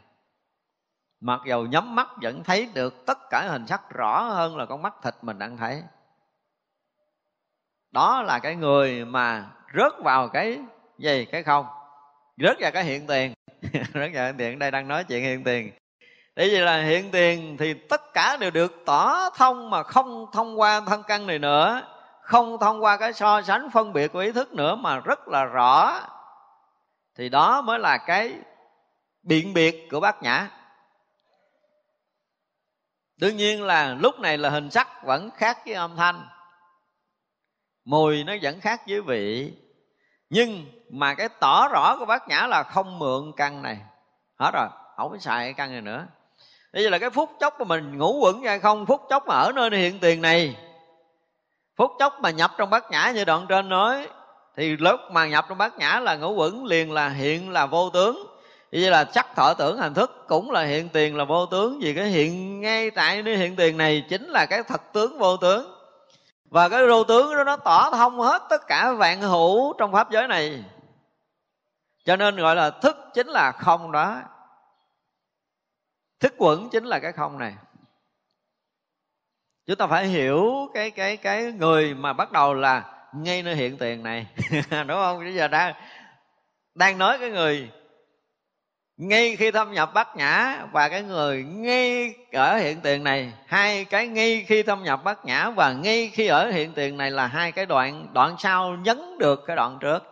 Mặc 1.20 1.40
dầu 1.46 1.66
nhắm 1.66 1.94
mắt 1.94 2.08
vẫn 2.22 2.44
thấy 2.44 2.68
được 2.74 3.06
tất 3.06 3.18
cả 3.30 3.48
hình 3.48 3.66
sắc 3.66 3.90
rõ 3.90 4.22
hơn 4.22 4.56
là 4.56 4.66
con 4.66 4.82
mắt 4.82 4.94
thịt 5.02 5.14
mình 5.22 5.38
đang 5.38 5.56
thấy. 5.56 5.82
Đó 7.90 8.22
là 8.22 8.38
cái 8.38 8.56
người 8.56 9.04
mà 9.04 9.50
rớt 9.74 9.92
vào 10.04 10.28
cái 10.28 10.58
gì, 10.98 11.24
cái 11.24 11.42
không? 11.42 11.66
Rớt 12.36 12.56
vào 12.60 12.70
cái 12.70 12.84
hiện 12.84 13.06
tiền. 13.06 13.37
rất 13.92 14.10
vào 14.14 14.26
hiện 14.26 14.36
tiền, 14.38 14.58
đây 14.58 14.70
đang 14.70 14.88
nói 14.88 15.04
chuyện 15.04 15.22
hiện 15.22 15.44
tiền. 15.44 15.72
Để 16.36 16.48
vậy 16.52 16.60
là 16.60 16.82
hiện 16.82 17.10
tiền 17.10 17.56
thì 17.58 17.74
tất 17.74 18.12
cả 18.14 18.36
đều 18.36 18.50
được 18.50 18.82
tỏ 18.86 19.30
thông 19.30 19.70
mà 19.70 19.82
không 19.82 20.26
thông 20.32 20.60
qua 20.60 20.80
thân 20.80 21.02
căn 21.06 21.26
này 21.26 21.38
nữa. 21.38 21.82
Không 22.22 22.58
thông 22.60 22.84
qua 22.84 22.96
cái 22.96 23.12
so 23.12 23.42
sánh 23.42 23.70
phân 23.70 23.92
biệt 23.92 24.12
của 24.12 24.18
ý 24.18 24.32
thức 24.32 24.54
nữa 24.54 24.74
mà 24.74 25.00
rất 25.00 25.28
là 25.28 25.44
rõ. 25.44 26.00
Thì 27.14 27.28
đó 27.28 27.62
mới 27.62 27.78
là 27.78 27.98
cái 27.98 28.34
biện 29.22 29.54
biệt 29.54 29.88
của 29.90 30.00
bát 30.00 30.22
nhã. 30.22 30.50
Đương 33.16 33.36
nhiên 33.36 33.62
là 33.62 33.94
lúc 33.94 34.20
này 34.20 34.38
là 34.38 34.50
hình 34.50 34.70
sắc 34.70 34.88
vẫn 35.04 35.30
khác 35.30 35.58
với 35.64 35.74
âm 35.74 35.96
thanh. 35.96 36.28
Mùi 37.84 38.24
nó 38.24 38.34
vẫn 38.42 38.60
khác 38.60 38.82
với 38.88 39.00
vị 39.00 39.52
nhưng 40.30 40.66
mà 40.90 41.14
cái 41.14 41.28
tỏ 41.28 41.68
rõ 41.68 41.96
của 41.98 42.04
bát 42.04 42.28
nhã 42.28 42.46
là 42.46 42.62
không 42.62 42.98
mượn 42.98 43.32
căn 43.36 43.62
này. 43.62 43.78
Hết 44.40 44.50
rồi, 44.54 44.68
không 44.96 45.10
có 45.10 45.18
xài 45.18 45.44
cái 45.44 45.52
căn 45.52 45.72
này 45.72 45.80
nữa. 45.80 46.06
Bây 46.72 46.82
giờ 46.82 46.90
là 46.90 46.98
cái 46.98 47.10
phút 47.10 47.30
chốc 47.40 47.58
mà 47.58 47.64
mình 47.64 47.98
ngủ 47.98 48.18
quẩn 48.22 48.42
hay 48.42 48.58
không? 48.58 48.86
Phút 48.86 49.00
chốc 49.10 49.26
mà 49.26 49.34
ở 49.34 49.52
nơi 49.52 49.70
hiện 49.70 49.98
tiền 49.98 50.22
này 50.22 50.56
phút 51.78 51.92
chốc 51.98 52.20
mà 52.20 52.30
nhập 52.30 52.52
trong 52.58 52.70
bát 52.70 52.90
nhã 52.90 53.12
như 53.14 53.24
đoạn 53.24 53.46
trên 53.48 53.68
nói, 53.68 54.08
thì 54.56 54.76
lúc 54.76 55.00
mà 55.10 55.26
nhập 55.26 55.46
trong 55.48 55.58
bát 55.58 55.78
nhã 55.78 56.00
là 56.00 56.16
ngũ 56.16 56.34
quẩn 56.34 56.64
liền 56.64 56.92
là 56.92 57.08
hiện 57.08 57.50
là 57.50 57.66
vô 57.66 57.90
tướng. 57.90 58.26
Vậy 58.72 58.80
là 58.80 59.04
sắc 59.14 59.36
thọ 59.36 59.54
tưởng 59.54 59.78
hành 59.78 59.94
thức 59.94 60.24
cũng 60.28 60.50
là 60.50 60.62
hiện 60.62 60.88
tiền 60.88 61.16
là 61.16 61.24
vô 61.24 61.46
tướng. 61.46 61.78
Vì 61.82 61.94
cái 61.94 62.04
hiện 62.04 62.60
ngay 62.60 62.90
tại 62.90 63.22
nơi 63.22 63.36
hiện 63.36 63.56
tiền 63.56 63.76
này 63.76 64.04
chính 64.08 64.28
là 64.28 64.46
cái 64.46 64.62
thật 64.62 64.92
tướng 64.92 65.18
vô 65.18 65.36
tướng 65.36 65.77
và 66.50 66.68
cái 66.68 66.86
vô 66.86 67.04
tướng 67.04 67.36
đó, 67.36 67.44
nó 67.44 67.56
tỏ 67.56 67.90
thông 67.90 68.20
hết 68.20 68.42
tất 68.50 68.66
cả 68.66 68.92
vạn 68.92 69.20
hữu 69.20 69.74
trong 69.78 69.92
pháp 69.92 70.10
giới 70.10 70.28
này. 70.28 70.64
Cho 72.04 72.16
nên 72.16 72.36
gọi 72.36 72.56
là 72.56 72.70
thức 72.70 72.96
chính 73.14 73.26
là 73.26 73.52
không 73.52 73.92
đó. 73.92 74.22
Thức 76.20 76.34
quẩn 76.38 76.68
chính 76.70 76.84
là 76.84 76.98
cái 76.98 77.12
không 77.12 77.38
này. 77.38 77.54
Chúng 79.66 79.76
ta 79.76 79.86
phải 79.86 80.06
hiểu 80.06 80.70
cái 80.74 80.90
cái 80.90 81.16
cái 81.16 81.52
người 81.52 81.94
mà 81.94 82.12
bắt 82.12 82.32
đầu 82.32 82.54
là 82.54 83.04
ngay 83.12 83.42
nơi 83.42 83.54
hiện 83.54 83.78
tiền 83.78 84.02
này. 84.02 84.26
Đúng 84.70 84.88
không? 84.88 85.18
Bây 85.18 85.34
giờ 85.34 85.48
đang 85.48 85.74
đang 86.74 86.98
nói 86.98 87.18
cái 87.18 87.30
người 87.30 87.70
ngay 88.98 89.36
khi 89.36 89.50
thâm 89.50 89.72
nhập 89.72 89.94
bát 89.94 90.16
nhã 90.16 90.58
và 90.72 90.88
cái 90.88 91.02
người 91.02 91.44
ngay 91.44 92.14
ở 92.32 92.56
hiện 92.56 92.80
tiền 92.80 93.04
này, 93.04 93.32
hai 93.46 93.84
cái 93.84 94.06
ngay 94.06 94.44
khi 94.48 94.62
thâm 94.62 94.82
nhập 94.82 95.04
bát 95.04 95.24
nhã 95.24 95.50
và 95.50 95.72
ngay 95.72 96.10
khi 96.14 96.26
ở 96.26 96.50
hiện 96.50 96.72
tiền 96.72 96.96
này 96.96 97.10
là 97.10 97.26
hai 97.26 97.52
cái 97.52 97.66
đoạn 97.66 98.06
đoạn 98.12 98.36
sau 98.38 98.76
nhấn 98.82 99.18
được 99.18 99.44
cái 99.46 99.56
đoạn 99.56 99.78
trước. 99.80 100.02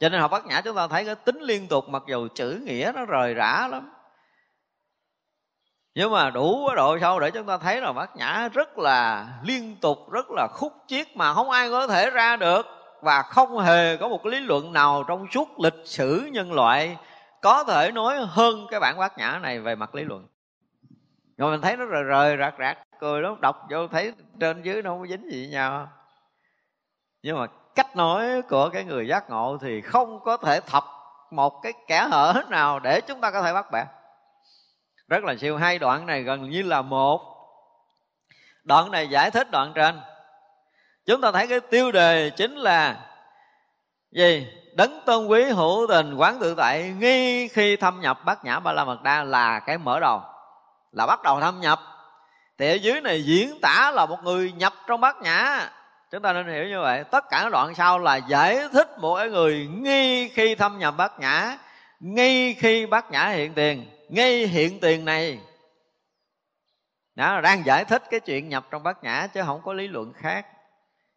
Cho 0.00 0.08
nên 0.08 0.20
học 0.20 0.30
bát 0.30 0.46
nhã 0.46 0.60
chúng 0.60 0.76
ta 0.76 0.86
thấy 0.88 1.04
cái 1.04 1.14
tính 1.14 1.40
liên 1.40 1.68
tục 1.68 1.88
mặc 1.88 2.02
dù 2.08 2.28
chữ 2.34 2.60
nghĩa 2.64 2.92
nó 2.94 3.04
rời 3.04 3.34
rã 3.34 3.68
lắm. 3.70 3.92
Nhưng 5.94 6.12
mà 6.12 6.30
đủ 6.30 6.66
cái 6.66 6.76
độ 6.76 6.98
sâu 7.00 7.20
để 7.20 7.30
chúng 7.30 7.46
ta 7.46 7.58
thấy 7.58 7.80
là 7.80 7.92
bát 7.92 8.16
nhã 8.16 8.48
rất 8.52 8.78
là 8.78 9.28
liên 9.44 9.76
tục, 9.80 10.10
rất 10.10 10.26
là 10.30 10.48
khúc 10.52 10.72
chiết 10.86 11.16
mà 11.16 11.34
không 11.34 11.50
ai 11.50 11.70
có 11.70 11.86
thể 11.86 12.10
ra 12.10 12.36
được. 12.36 12.66
Và 13.02 13.22
không 13.22 13.58
hề 13.58 13.96
có 13.96 14.08
một 14.08 14.26
lý 14.26 14.40
luận 14.40 14.72
nào 14.72 15.04
trong 15.08 15.26
suốt 15.32 15.60
lịch 15.60 15.82
sử 15.84 16.28
nhân 16.32 16.52
loại 16.52 16.96
có 17.42 17.64
thể 17.64 17.90
nói 17.90 18.26
hơn 18.28 18.66
cái 18.70 18.80
bản 18.80 18.98
bát 18.98 19.18
nhã 19.18 19.38
này 19.42 19.60
về 19.60 19.74
mặt 19.74 19.94
lý 19.94 20.04
luận. 20.04 20.26
Rồi 21.36 21.50
mình 21.50 21.60
thấy 21.60 21.76
nó 21.76 21.84
rời 21.84 22.02
rời, 22.02 22.36
rạc 22.36 22.54
rạc, 22.58 22.78
cười 22.98 23.22
lắm, 23.22 23.40
đọc 23.40 23.66
vô 23.70 23.88
thấy 23.88 24.12
trên 24.40 24.62
dưới 24.62 24.82
nó 24.82 24.90
không 24.90 25.00
có 25.00 25.06
dính 25.06 25.30
gì 25.30 25.42
với 25.42 25.48
nhau. 25.52 25.88
Nhưng 27.22 27.38
mà 27.38 27.46
cách 27.74 27.96
nói 27.96 28.42
của 28.42 28.68
cái 28.68 28.84
người 28.84 29.08
giác 29.08 29.30
ngộ 29.30 29.58
thì 29.60 29.80
không 29.80 30.20
có 30.24 30.36
thể 30.36 30.60
thập 30.60 30.84
một 31.30 31.60
cái 31.62 31.72
kẻ 31.86 32.08
hở 32.10 32.42
nào 32.48 32.80
để 32.80 33.00
chúng 33.00 33.20
ta 33.20 33.30
có 33.30 33.42
thể 33.42 33.52
bắt 33.52 33.66
bẻ. 33.72 33.84
Rất 35.08 35.24
là 35.24 35.36
siêu, 35.36 35.56
hai 35.56 35.78
đoạn 35.78 36.06
này 36.06 36.22
gần 36.22 36.50
như 36.50 36.62
là 36.62 36.82
một. 36.82 37.20
Đoạn 38.64 38.90
này 38.90 39.08
giải 39.08 39.30
thích 39.30 39.50
đoạn 39.50 39.72
trên. 39.74 40.00
Chúng 41.06 41.20
ta 41.20 41.32
thấy 41.32 41.46
cái 41.46 41.60
tiêu 41.60 41.92
đề 41.92 42.30
chính 42.36 42.56
là 42.56 43.06
gì? 44.10 44.46
Đấng 44.72 45.00
tôn 45.06 45.26
quý 45.26 45.44
hữu 45.44 45.86
tình 45.88 46.14
quán 46.14 46.38
tự 46.40 46.54
tại 46.54 46.94
nghi 46.98 47.48
khi 47.48 47.76
thâm 47.76 48.00
nhập 48.00 48.24
bát 48.24 48.44
nhã 48.44 48.60
ba 48.60 48.72
la 48.72 48.84
mật 48.84 49.02
đa 49.02 49.24
là 49.24 49.60
cái 49.60 49.78
mở 49.78 50.00
đầu, 50.00 50.22
là 50.92 51.06
bắt 51.06 51.22
đầu 51.22 51.40
thâm 51.40 51.60
nhập. 51.60 51.80
Thì 52.58 52.70
ở 52.70 52.74
dưới 52.74 53.00
này 53.00 53.24
diễn 53.24 53.60
tả 53.60 53.92
là 53.94 54.06
một 54.06 54.18
người 54.22 54.52
nhập 54.52 54.74
trong 54.86 55.00
bát 55.00 55.16
nhã. 55.22 55.70
Chúng 56.10 56.22
ta 56.22 56.32
nên 56.32 56.46
hiểu 56.46 56.64
như 56.64 56.80
vậy. 56.80 57.04
Tất 57.10 57.24
cả 57.30 57.40
các 57.42 57.52
đoạn 57.52 57.74
sau 57.74 57.98
là 57.98 58.16
giải 58.16 58.60
thích 58.72 58.98
một 58.98 59.16
cái 59.16 59.28
người 59.28 59.68
nghi 59.72 60.28
khi 60.28 60.54
thâm 60.54 60.78
nhập 60.78 60.94
bát 60.96 61.20
nhã 61.20 61.58
nghi 62.00 62.54
khi 62.54 62.86
bát 62.86 63.10
nhã 63.10 63.28
hiện 63.28 63.54
tiền, 63.54 63.86
ngay 64.08 64.46
hiện 64.46 64.80
tiền 64.80 65.04
này. 65.04 65.40
Đó, 67.14 67.40
đang 67.40 67.66
giải 67.66 67.84
thích 67.84 68.02
cái 68.10 68.20
chuyện 68.20 68.48
nhập 68.48 68.66
trong 68.70 68.82
bát 68.82 69.04
nhã 69.04 69.26
chứ 69.26 69.42
không 69.46 69.62
có 69.64 69.72
lý 69.72 69.88
luận 69.88 70.12
khác. 70.12 70.46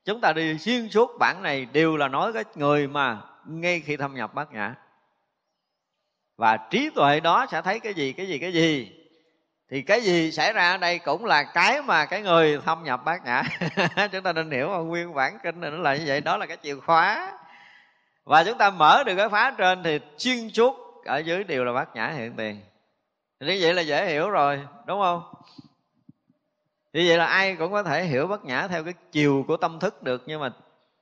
Chúng 0.06 0.22
ta 0.22 0.34
đi 0.34 0.58
xuyên 0.58 0.90
suốt 0.90 1.12
bản 1.20 1.44
này 1.44 1.66
đều 1.66 1.98
là 1.98 2.08
nói 2.08 2.34
cái 2.34 2.44
người 2.56 2.88
mà 2.88 3.22
ngay 3.46 3.80
khi 3.80 3.98
thâm 3.98 4.16
nhập 4.16 4.34
bát 4.34 4.52
nhã. 4.52 4.76
Và 6.38 6.58
trí 6.58 6.90
tuệ 6.96 7.20
đó 7.20 7.46
sẽ 7.52 7.62
thấy 7.62 7.80
cái 7.80 7.94
gì 7.94 8.14
cái 8.14 8.28
gì 8.28 8.40
cái 8.40 8.54
gì? 8.54 8.92
Thì 9.70 9.82
cái 9.82 10.02
gì 10.02 10.32
xảy 10.32 10.54
ra 10.54 10.72
ở 10.72 10.78
đây 10.78 11.00
cũng 11.00 11.26
là 11.26 11.44
cái 11.44 11.82
mà 11.82 12.06
cái 12.06 12.22
người 12.22 12.60
thâm 12.66 12.84
nhập 12.84 13.06
bát 13.06 13.26
nhã. 13.26 13.44
Chúng 14.12 14.24
ta 14.24 14.34
nên 14.34 14.52
hiểu 14.52 14.70
mà, 14.70 14.78
nguyên 14.78 15.14
bản 15.14 15.38
kinh 15.44 15.60
này 15.60 15.72
nó 15.72 15.78
là 15.78 15.96
như 15.96 16.04
vậy, 16.08 16.22
đó 16.22 16.38
là 16.38 16.46
cái 16.46 16.58
chìa 16.64 16.76
khóa. 16.76 17.38
Và 18.24 18.44
chúng 18.44 18.58
ta 18.58 18.70
mở 18.70 19.04
được 19.04 19.16
cái 19.16 19.30
phá 19.30 19.56
trên 19.58 19.84
thì 19.84 20.00
xuyên 20.18 20.50
suốt 20.50 21.04
ở 21.06 21.18
dưới 21.18 21.44
đều 21.44 21.64
là 21.64 21.74
bát 21.74 21.96
nhã 21.96 22.08
hiện 22.08 22.34
tiền. 22.38 22.62
Như 23.40 23.58
vậy 23.62 23.74
là 23.74 23.82
dễ 23.82 24.06
hiểu 24.06 24.30
rồi, 24.30 24.62
đúng 24.86 25.02
không? 25.02 25.24
Như 26.94 27.04
vậy 27.08 27.18
là 27.18 27.26
ai 27.26 27.56
cũng 27.56 27.72
có 27.72 27.84
thể 27.84 28.04
hiểu 28.04 28.28
bát 28.28 28.46
nhã 28.46 28.68
theo 28.68 28.84
cái 28.84 28.94
chiều 29.12 29.46
của 29.48 29.58
tâm 29.58 29.80
thức 29.80 30.04
được, 30.04 30.24
nhưng 30.26 30.42
mà 30.42 30.50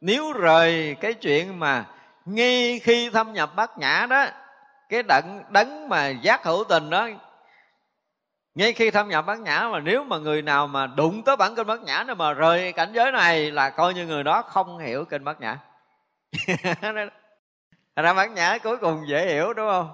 nếu 0.01 0.33
rời 0.33 0.95
cái 1.01 1.13
chuyện 1.13 1.59
mà 1.59 1.85
nghi 2.26 2.80
khi 2.80 3.09
thâm 3.09 3.34
nhập 3.34 3.55
bát 3.55 3.78
nhã 3.78 4.07
đó, 4.09 4.26
cái 4.89 5.03
đận 5.03 5.43
đấng 5.49 5.89
mà 5.89 6.07
giác 6.07 6.43
hữu 6.43 6.63
tình 6.63 6.89
đó, 6.89 7.07
ngay 8.55 8.74
khi 8.74 8.91
thâm 8.91 9.09
nhập 9.09 9.26
bát 9.26 9.39
nhã 9.39 9.69
mà 9.72 9.80
nếu 9.80 10.03
mà 10.03 10.17
người 10.17 10.41
nào 10.41 10.67
mà 10.67 10.88
đụng 10.88 11.24
tới 11.24 11.36
bản 11.36 11.55
kinh 11.55 11.67
bát 11.67 11.82
nhã 11.82 12.03
nữa 12.07 12.13
mà 12.13 12.34
rời 12.34 12.74
cảnh 12.74 12.91
giới 12.93 13.11
này 13.11 13.51
là 13.51 13.69
coi 13.69 13.93
như 13.93 14.05
người 14.05 14.24
đó 14.24 14.41
không 14.41 14.78
hiểu 14.78 15.05
kinh 15.05 15.24
bát 15.24 15.41
nhã. 15.41 15.57
Ra 17.95 18.13
bát 18.13 18.32
nhã 18.32 18.57
cuối 18.63 18.78
cùng 18.78 19.07
dễ 19.07 19.26
hiểu, 19.34 19.53
đúng 19.53 19.67
không? 19.69 19.89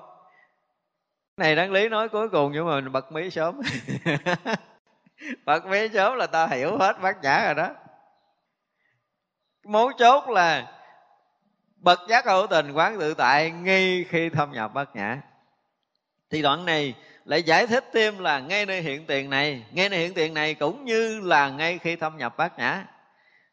Này 1.37 1.55
đáng 1.55 1.71
lý 1.71 1.89
nói 1.89 2.09
cuối 2.09 2.29
cùng 2.29 2.51
nhưng 2.51 2.67
mà 2.67 2.81
bật 2.81 3.11
mí 3.11 3.29
sớm. 3.29 3.61
Bật 5.45 5.65
mí 5.65 5.89
sớm 5.93 6.15
là 6.15 6.27
ta 6.27 6.47
hiểu 6.47 6.77
hết 6.77 7.01
bát 7.01 7.17
nhã 7.21 7.45
rồi 7.45 7.53
đó. 7.53 7.69
Mấu 9.65 9.91
chốt 9.97 10.29
là 10.29 10.76
bậc 11.79 11.99
giác 12.09 12.25
hữu 12.25 12.47
tình 12.47 12.71
quán 12.71 12.99
tự 12.99 13.13
tại 13.13 13.51
ngay 13.51 14.05
khi 14.09 14.29
thâm 14.29 14.51
nhập 14.51 14.73
bát 14.73 14.95
nhã 14.95 15.21
thì 16.29 16.41
đoạn 16.41 16.65
này 16.65 16.95
lại 17.25 17.43
giải 17.43 17.67
thích 17.67 17.85
thêm 17.93 18.19
là 18.19 18.39
ngay 18.39 18.65
nơi 18.65 18.81
hiện 18.81 19.05
tiền 19.05 19.29
này 19.29 19.65
ngay 19.71 19.89
nơi 19.89 19.99
hiện 19.99 20.13
tiền 20.13 20.33
này 20.33 20.53
cũng 20.53 20.85
như 20.85 21.21
là 21.23 21.49
ngay 21.49 21.77
khi 21.77 21.95
thâm 21.95 22.17
nhập 22.17 22.37
bát 22.37 22.59
nhã 22.59 22.85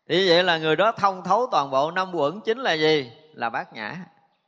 thì 0.09 0.29
vậy 0.29 0.45
là 0.45 0.59
người 0.59 0.77
đó 0.77 0.93
thông 0.93 1.25
thấu 1.25 1.47
toàn 1.51 1.71
bộ 1.71 1.91
năm 1.91 2.15
quẩn 2.15 2.41
chính 2.41 2.59
là 2.59 2.73
gì? 2.73 3.13
Là 3.33 3.51
bát 3.51 3.73
nhã 3.73 3.97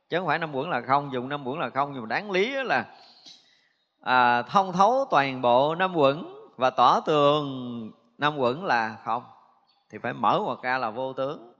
chứ 0.09 0.17
không 0.17 0.27
phải 0.27 0.39
năm 0.39 0.55
quẩn 0.55 0.69
là 0.69 0.81
không 0.87 1.13
dùng 1.13 1.29
năm 1.29 1.47
quẩn 1.47 1.59
là 1.59 1.69
không 1.69 1.93
nhưng 1.93 2.01
mà 2.01 2.07
đáng 2.07 2.31
lý 2.31 2.63
là 2.63 2.85
à, 4.01 4.41
thông 4.41 4.73
thấu 4.73 5.05
toàn 5.11 5.41
bộ 5.41 5.75
năm 5.75 5.95
quẩn 5.95 6.33
và 6.55 6.69
tỏ 6.69 6.99
tường 6.99 7.91
năm 8.17 8.37
quẩn 8.37 8.65
là 8.65 8.97
không. 9.05 9.23
Thì 9.89 9.97
phải 9.97 10.13
mở 10.13 10.39
ngoặt 10.43 10.57
ra 10.63 10.77
là 10.77 10.89
vô 10.89 11.13
tướng 11.13 11.53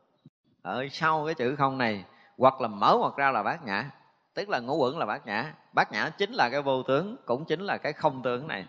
ở 0.62 0.88
sau 0.92 1.26
cái 1.26 1.36
chữ 1.36 1.56
không 1.56 1.78
này, 1.78 2.04
hoặc 2.38 2.62
là 2.62 2.68
mở 2.68 2.98
ngoặt 3.00 3.14
ra 3.18 3.32
là 3.32 3.44
bát 3.44 3.66
nhã. 3.66 3.92
Tức 4.34 4.50
là 4.50 4.60
ngũ 4.60 4.78
quẩn 4.78 4.98
là 4.98 5.06
bát 5.06 5.26
nhã. 5.26 5.54
Bát 5.74 5.92
nhã 5.92 6.10
chính 6.10 6.34
là 6.34 6.50
cái 6.50 6.62
vô 6.62 6.84
tướng, 6.84 7.16
cũng 7.26 7.46
chính 7.46 7.62
là 7.62 7.78
cái 7.78 7.94
không 7.94 8.24
tướng 8.24 8.48
này. 8.48 8.66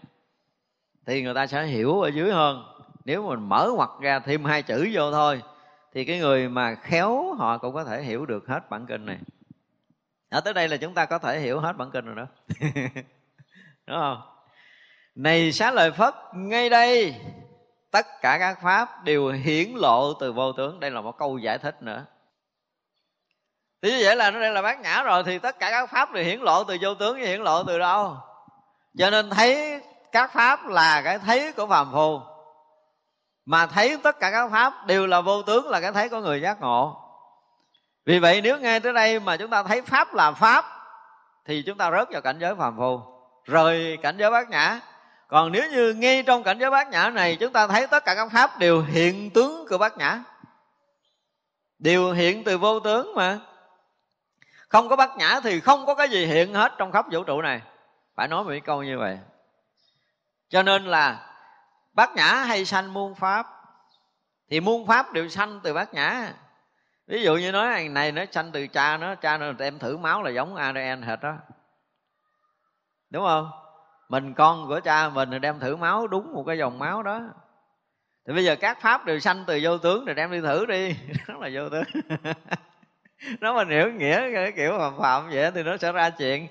Thì 1.07 1.23
người 1.23 1.35
ta 1.35 1.47
sẽ 1.47 1.65
hiểu 1.65 2.01
ở 2.01 2.09
dưới 2.09 2.33
hơn. 2.33 2.65
Nếu 3.05 3.29
mình 3.29 3.49
mở 3.49 3.71
ngoặt 3.77 3.91
ra 4.01 4.19
thêm 4.19 4.45
hai 4.45 4.63
chữ 4.63 4.91
vô 4.93 5.13
thôi, 5.13 5.43
thì 5.95 6.05
cái 6.05 6.19
người 6.19 6.49
mà 6.49 6.75
khéo 6.75 7.35
họ 7.39 7.59
cũng 7.59 7.75
có 7.75 7.85
thể 7.85 8.03
hiểu 8.03 8.27
được 8.27 8.49
hết 8.49 8.71
bản 8.71 8.87
kinh 8.87 9.07
này. 9.07 9.19
Ở 10.31 10.41
tới 10.41 10.55
đây 10.55 10.69
là 10.69 10.77
chúng 10.77 10.95
ta 10.95 11.07
có 11.07 11.19
thể 11.19 11.41
hiểu 11.41 11.61
hết 11.61 11.77
bản 11.77 11.91
kinh 11.91 12.07
rồi 12.07 12.15
đó. 12.15 12.27
Đúng 13.87 13.97
không? 14.01 14.21
Này 15.15 15.53
xá 15.53 15.71
lời 15.71 15.91
phất, 15.91 16.15
ngay 16.35 16.69
đây 16.69 17.15
tất 17.91 18.07
cả 18.21 18.39
các 18.39 18.59
pháp 18.63 19.05
đều 19.05 19.29
hiển 19.29 19.73
lộ 19.75 20.13
từ 20.13 20.33
vô 20.33 20.53
tướng. 20.53 20.81
Đây 20.81 20.91
là 20.91 21.01
một 21.01 21.19
câu 21.19 21.39
giải 21.39 21.59
thích 21.59 21.83
nữa. 21.83 22.05
Thì 23.83 23.91
như 23.91 23.99
vậy 24.03 24.17
là 24.17 24.31
nó 24.31 24.41
đây 24.41 24.51
là 24.51 24.63
bát 24.63 24.81
nhã 24.81 25.03
rồi, 25.03 25.23
thì 25.25 25.39
tất 25.39 25.59
cả 25.59 25.71
các 25.71 25.91
pháp 25.91 26.13
đều 26.13 26.25
hiển 26.25 26.41
lộ 26.41 26.65
từ 26.65 26.77
vô 26.81 26.95
tướng 26.95 27.17
hiển 27.17 27.41
lộ 27.41 27.65
từ 27.65 27.79
đâu? 27.79 28.17
Cho 28.99 29.11
nên 29.11 29.31
thấy 29.31 29.81
các 30.13 30.33
pháp 30.33 30.67
là 30.67 31.03
cái 31.03 31.19
thấy 31.19 31.53
của 31.53 31.67
phàm 31.67 31.93
phu. 31.93 32.21
Mà 33.45 33.67
thấy 33.67 33.97
tất 34.03 34.21
cả 34.21 34.31
các 34.31 34.49
pháp 34.51 34.87
đều 34.87 35.07
là 35.07 35.21
vô 35.21 35.43
tướng 35.43 35.69
là 35.69 35.81
cái 35.81 35.93
thấy 35.93 36.09
của 36.09 36.21
người 36.21 36.41
giác 36.41 36.61
ngộ. 36.61 36.97
Vì 38.07 38.19
vậy 38.19 38.41
nếu 38.41 38.59
nghe 38.59 38.81
tới 38.81 38.93
đây 38.93 39.21
mà 39.21 39.37
chúng 39.37 39.51
ta 39.51 39.63
thấy 39.63 39.83
pháp 39.83 40.15
là 40.15 40.33
pháp, 40.33 40.65
thì 41.45 41.63
chúng 41.67 41.79
ta 41.79 41.91
rớt 41.91 42.09
vào 42.11 42.21
cảnh 42.21 42.39
giới 42.39 42.55
phàm 42.55 42.77
phu. 42.77 43.01
Rời 43.45 43.99
cảnh 44.03 44.17
giới 44.19 44.31
bát 44.31 44.49
nhã 44.49 44.81
còn 45.29 45.53
nếu 45.53 45.71
như 45.71 45.95
ngay 45.95 46.23
trong 46.23 46.43
cảnh 46.43 46.59
giới 46.59 46.71
bát 46.71 46.89
nhã 46.89 47.11
này 47.11 47.37
chúng 47.37 47.53
ta 47.53 47.67
thấy 47.67 47.87
tất 47.87 48.05
cả 48.05 48.15
các 48.15 48.29
pháp 48.33 48.59
đều 48.59 48.83
hiện 48.83 49.31
tướng 49.31 49.67
của 49.69 49.79
bát 49.79 49.99
nhã. 49.99 50.21
Đều 51.79 52.13
hiện 52.13 52.45
từ 52.45 52.59
vô 52.59 52.81
tướng 52.81 53.15
mà. 53.15 53.39
Không 54.69 54.89
có 54.89 54.97
bát 54.97 55.17
nhã 55.17 55.41
thì 55.43 55.61
không 55.61 55.87
có 55.87 55.95
cái 55.95 56.09
gì 56.09 56.27
hiện 56.27 56.55
hết 56.55 56.73
trong 56.79 56.93
khắp 56.93 57.07
vũ 57.11 57.23
trụ 57.23 57.43
này. 57.43 57.63
Phải 58.15 58.29
nói 58.29 58.45
một 58.45 58.53
câu 58.65 58.83
như 58.83 58.99
vậy. 58.99 59.19
Cho 60.49 60.63
nên 60.63 60.85
là 60.85 61.35
bát 61.93 62.15
nhã 62.15 62.27
hay 62.27 62.65
sanh 62.65 62.93
muôn 62.93 63.15
pháp 63.15 63.47
thì 64.51 64.61
muôn 64.61 64.87
pháp 64.87 65.13
đều 65.13 65.29
sanh 65.29 65.61
từ 65.63 65.75
bát 65.75 65.95
nhã. 65.95 66.33
Ví 67.07 67.23
dụ 67.23 67.37
như 67.37 67.53
nói 67.53 67.69
này, 67.69 67.89
này 67.89 68.13
nó 68.13 68.23
sanh 68.33 68.53
từ 68.53 68.67
cha 68.67 68.97
nó 68.97 69.15
cha 69.15 69.39
nó 69.39 69.53
em 69.59 69.79
thử 69.79 69.97
máu 69.97 70.23
là 70.23 70.31
giống 70.31 70.57
adn 70.57 71.03
hệt 71.03 71.21
đó. 71.21 71.35
Đúng 73.11 73.25
không? 73.25 73.68
Mình 74.09 74.35
con 74.35 74.69
của 74.69 74.81
cha 74.81 75.09
mình 75.09 75.31
rồi 75.31 75.39
đem 75.39 75.61
thử 75.61 75.77
máu, 75.77 76.07
đúng 76.07 76.33
một 76.33 76.45
cái 76.47 76.59
dòng 76.59 76.79
máu 76.79 77.03
đó. 77.03 77.21
Thì 78.27 78.35
bây 78.35 78.45
giờ 78.45 78.57
các 78.57 78.81
pháp 78.81 79.07
đều 79.07 79.19
sanh 79.19 79.45
từ 79.47 79.61
vô 79.63 79.79
tướng 79.79 80.07
thì 80.07 80.15
đem 80.15 80.31
đi 80.31 80.41
thử 80.41 80.67
đi. 80.67 80.95
Đó 81.29 81.35
là 81.41 81.51
vô 81.53 81.69
tướng. 81.69 81.85
Nó 83.41 83.55
mình 83.55 83.69
hiểu 83.69 83.93
nghĩa 83.93 84.33
cái 84.35 84.53
kiểu 84.53 84.79
phạm 84.79 84.99
phạm 84.99 85.31
vậy 85.31 85.51
thì 85.55 85.63
nó 85.63 85.77
sẽ 85.77 85.93
ra 85.93 86.11
chuyện. 86.11 86.49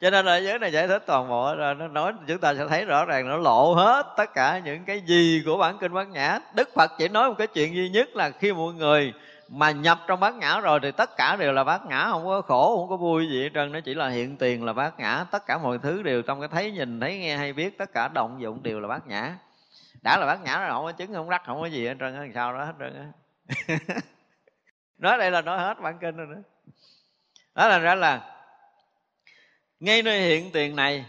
Cho 0.00 0.10
nên 0.10 0.26
là 0.26 0.36
giới 0.36 0.58
này 0.58 0.72
giải 0.72 0.88
thích 0.88 1.02
toàn 1.06 1.28
bộ 1.28 1.54
rồi, 1.56 1.74
nó 1.74 1.88
nói 1.88 2.12
chúng 2.28 2.38
ta 2.38 2.54
sẽ 2.54 2.66
thấy 2.68 2.84
rõ 2.84 3.04
ràng, 3.04 3.28
nó 3.28 3.36
lộ 3.36 3.74
hết 3.74 4.06
tất 4.16 4.34
cả 4.34 4.60
những 4.64 4.84
cái 4.84 5.00
gì 5.00 5.42
của 5.46 5.56
bản 5.56 5.78
kinh 5.80 5.94
bát 5.94 6.08
nhã. 6.08 6.38
Đức 6.54 6.68
phật 6.74 6.90
chỉ 6.98 7.08
nói 7.08 7.28
một 7.28 7.34
cái 7.38 7.46
chuyện 7.46 7.74
duy 7.74 7.88
nhất 7.88 8.16
là 8.16 8.30
khi 8.30 8.52
mọi 8.52 8.74
người 8.74 9.12
mà 9.54 9.70
nhập 9.70 9.98
trong 10.06 10.20
bát 10.20 10.34
nhã 10.34 10.60
rồi 10.60 10.80
thì 10.82 10.90
tất 10.90 11.16
cả 11.16 11.36
đều 11.36 11.52
là 11.52 11.64
bát 11.64 11.86
nhã 11.86 12.08
không 12.10 12.24
có 12.24 12.42
khổ, 12.42 12.76
không 12.76 12.88
có 12.88 12.96
vui 12.96 13.28
gì 13.28 13.42
hết 13.42 13.50
trơn. 13.54 13.72
Nó 13.72 13.80
chỉ 13.80 13.94
là 13.94 14.08
hiện 14.08 14.36
tiền 14.36 14.64
là 14.64 14.72
bát 14.72 14.98
nhã 14.98 15.24
tất 15.30 15.46
cả 15.46 15.58
mọi 15.58 15.78
thứ 15.78 16.02
đều 16.02 16.22
trong 16.22 16.40
cái 16.40 16.48
thấy 16.48 16.72
nhìn, 16.72 17.00
thấy 17.00 17.18
nghe, 17.18 17.36
hay 17.36 17.52
biết. 17.52 17.78
Tất 17.78 17.92
cả 17.92 18.08
động 18.08 18.40
dụng 18.40 18.62
đều 18.62 18.80
là 18.80 18.88
bát 18.88 19.06
nhã 19.06 19.34
đã 20.02 20.18
là 20.18 20.26
bát 20.26 20.42
nhã 20.42 20.58
rồi, 20.58 20.70
không 20.70 20.84
có 20.84 20.92
chứng, 20.92 21.14
không 21.14 21.28
rắc, 21.28 21.42
không 21.46 21.60
có 21.60 21.66
gì 21.66 21.86
hết 21.86 21.94
trơn 22.00 22.14
á. 22.14 22.26
Sao 22.34 22.52
đó 22.52 22.64
hết 22.64 22.72
trơn 22.78 22.94
á. 22.96 23.06
Nói 24.98 25.18
đây 25.18 25.30
là 25.30 25.42
nói 25.42 25.58
hết 25.58 25.80
bản 25.80 25.98
kinh 26.00 26.16
rồi 26.16 26.26
đó. 26.26 26.40
Đó 27.54 27.68
là 27.68 27.78
ra 27.78 27.94
là 27.94 28.36
ngay 29.80 30.02
nơi 30.02 30.20
hiện 30.20 30.50
tiền 30.52 30.76
này, 30.76 31.04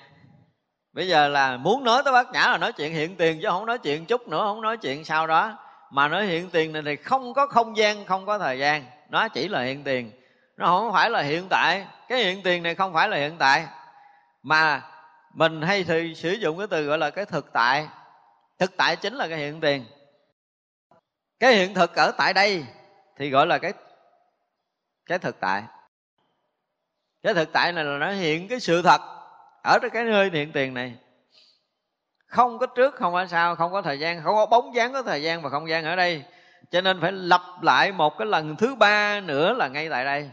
bây 0.93 1.07
giờ 1.07 1.27
là 1.27 1.57
muốn 1.57 1.83
nói 1.83 2.01
tới 2.05 2.13
bát 2.13 2.31
nhã 2.31 2.47
là 2.47 2.57
nói 2.57 2.73
chuyện 2.73 2.93
hiện 2.93 3.15
tiền 3.15 3.39
chứ 3.41 3.47
không 3.49 3.65
nói 3.65 3.77
chuyện 3.77 4.05
chút 4.05 4.27
nữa, 4.27 4.43
không 4.45 4.61
nói 4.61 4.77
chuyện 4.77 5.05
sau 5.05 5.27
đó 5.27 5.62
mà 5.93 6.07
nói 6.07 6.25
hiện 6.25 6.49
tiền 6.49 6.73
này 6.73 6.81
thì 6.85 6.95
không 6.95 7.33
có 7.33 7.47
không 7.47 7.77
gian, 7.77 8.05
không 8.05 8.25
có 8.25 8.39
thời 8.39 8.59
gian. 8.59 8.85
Nó 9.09 9.27
chỉ 9.27 9.47
là 9.47 9.61
hiện 9.61 9.83
tiền. 9.83 10.11
Nó 10.57 10.65
không 10.65 10.93
phải 10.93 11.09
là 11.09 11.21
hiện 11.21 11.47
tại. 11.49 11.87
Cái 12.09 12.23
hiện 12.23 12.43
tiền 12.43 12.63
này 12.63 12.75
không 12.75 12.93
phải 12.93 13.09
là 13.09 13.17
hiện 13.17 13.37
tại. 13.37 13.67
Mà 14.43 14.81
mình 15.33 15.61
hay 15.61 15.83
thì 15.83 16.15
sử 16.15 16.31
dụng 16.31 16.57
cái 16.57 16.67
từ 16.67 16.85
gọi 16.85 16.97
là 16.97 17.09
cái 17.09 17.25
thực 17.25 17.53
tại. 17.53 17.87
Thực 18.59 18.77
tại 18.77 18.95
chính 18.95 19.13
là 19.13 19.27
cái 19.27 19.37
hiện 19.37 19.61
tiền. 19.61 19.85
Cái 21.39 21.53
hiện 21.53 21.73
thực 21.73 21.95
ở 21.95 22.11
tại 22.17 22.33
đây 22.33 22.65
thì 23.17 23.29
gọi 23.29 23.47
là 23.47 23.57
cái 23.57 23.73
cái 25.05 25.19
thực 25.19 25.39
tại. 25.39 25.63
Cái 27.23 27.33
thực 27.33 27.53
tại 27.53 27.71
này 27.71 27.83
là 27.83 27.97
nó 27.97 28.11
hiện 28.11 28.47
cái 28.47 28.59
sự 28.59 28.81
thật 28.81 29.01
ở 29.63 29.79
cái 29.93 30.03
nơi 30.03 30.29
hiện 30.33 30.51
tiền 30.51 30.73
này 30.73 30.95
không 32.33 32.59
có 32.59 32.65
trước, 32.65 32.95
không 32.95 33.13
có 33.13 33.25
sau, 33.25 33.55
không 33.55 33.71
có 33.71 33.81
thời 33.81 33.99
gian, 33.99 34.23
không 34.23 34.35
có 34.35 34.45
bóng 34.45 34.75
dáng, 34.75 34.93
có 34.93 35.03
thời 35.03 35.21
gian 35.21 35.41
và 35.41 35.49
không 35.49 35.69
gian 35.69 35.85
ở 35.85 35.95
đây. 35.95 36.23
Cho 36.71 36.81
nên 36.81 37.01
phải 37.01 37.11
lặp 37.11 37.41
lại 37.61 37.91
một 37.91 38.17
cái 38.17 38.27
lần 38.27 38.55
thứ 38.55 38.75
ba 38.75 39.19
nữa 39.19 39.53
là 39.53 39.67
ngay 39.67 39.89
tại 39.89 40.05
đây. 40.05 40.29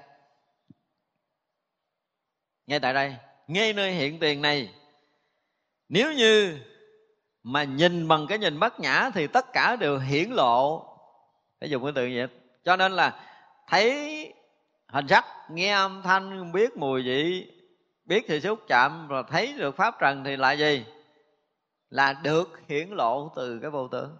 Ngay 2.66 2.80
tại 2.80 2.94
đây, 2.94 3.16
ngay 3.46 3.72
nơi 3.72 3.92
hiện 3.92 4.18
tiền 4.18 4.42
này. 4.42 4.74
Nếu 5.88 6.12
như 6.12 6.58
mà 7.42 7.64
nhìn 7.64 8.08
bằng 8.08 8.26
cái 8.26 8.38
nhìn 8.38 8.58
bất 8.58 8.80
nhã 8.80 9.10
thì 9.14 9.26
tất 9.26 9.52
cả 9.52 9.76
đều 9.76 9.98
hiển 9.98 10.30
lộ. 10.30 10.86
Phải 11.60 11.70
dùng 11.70 11.82
cái 11.82 11.92
từ 11.94 12.10
vậy. 12.14 12.26
Cho 12.64 12.76
nên 12.76 12.92
là 12.92 13.20
thấy 13.68 14.34
hình 14.86 15.08
sắc, 15.08 15.24
nghe 15.50 15.72
âm 15.72 16.02
thanh, 16.02 16.52
biết 16.52 16.76
mùi 16.76 17.02
vị, 17.02 17.52
biết 18.04 18.24
thì 18.28 18.40
xúc 18.40 18.60
chạm 18.68 19.08
và 19.08 19.22
thấy 19.22 19.54
được 19.58 19.76
pháp 19.76 19.94
trần 20.00 20.24
thì 20.24 20.36
là 20.36 20.52
gì? 20.52 20.84
Là 21.90 22.12
được 22.12 22.60
hiển 22.68 22.88
lộ 22.90 23.32
từ 23.36 23.58
cái 23.62 23.70
vô 23.70 23.88
tướng. 23.88 24.16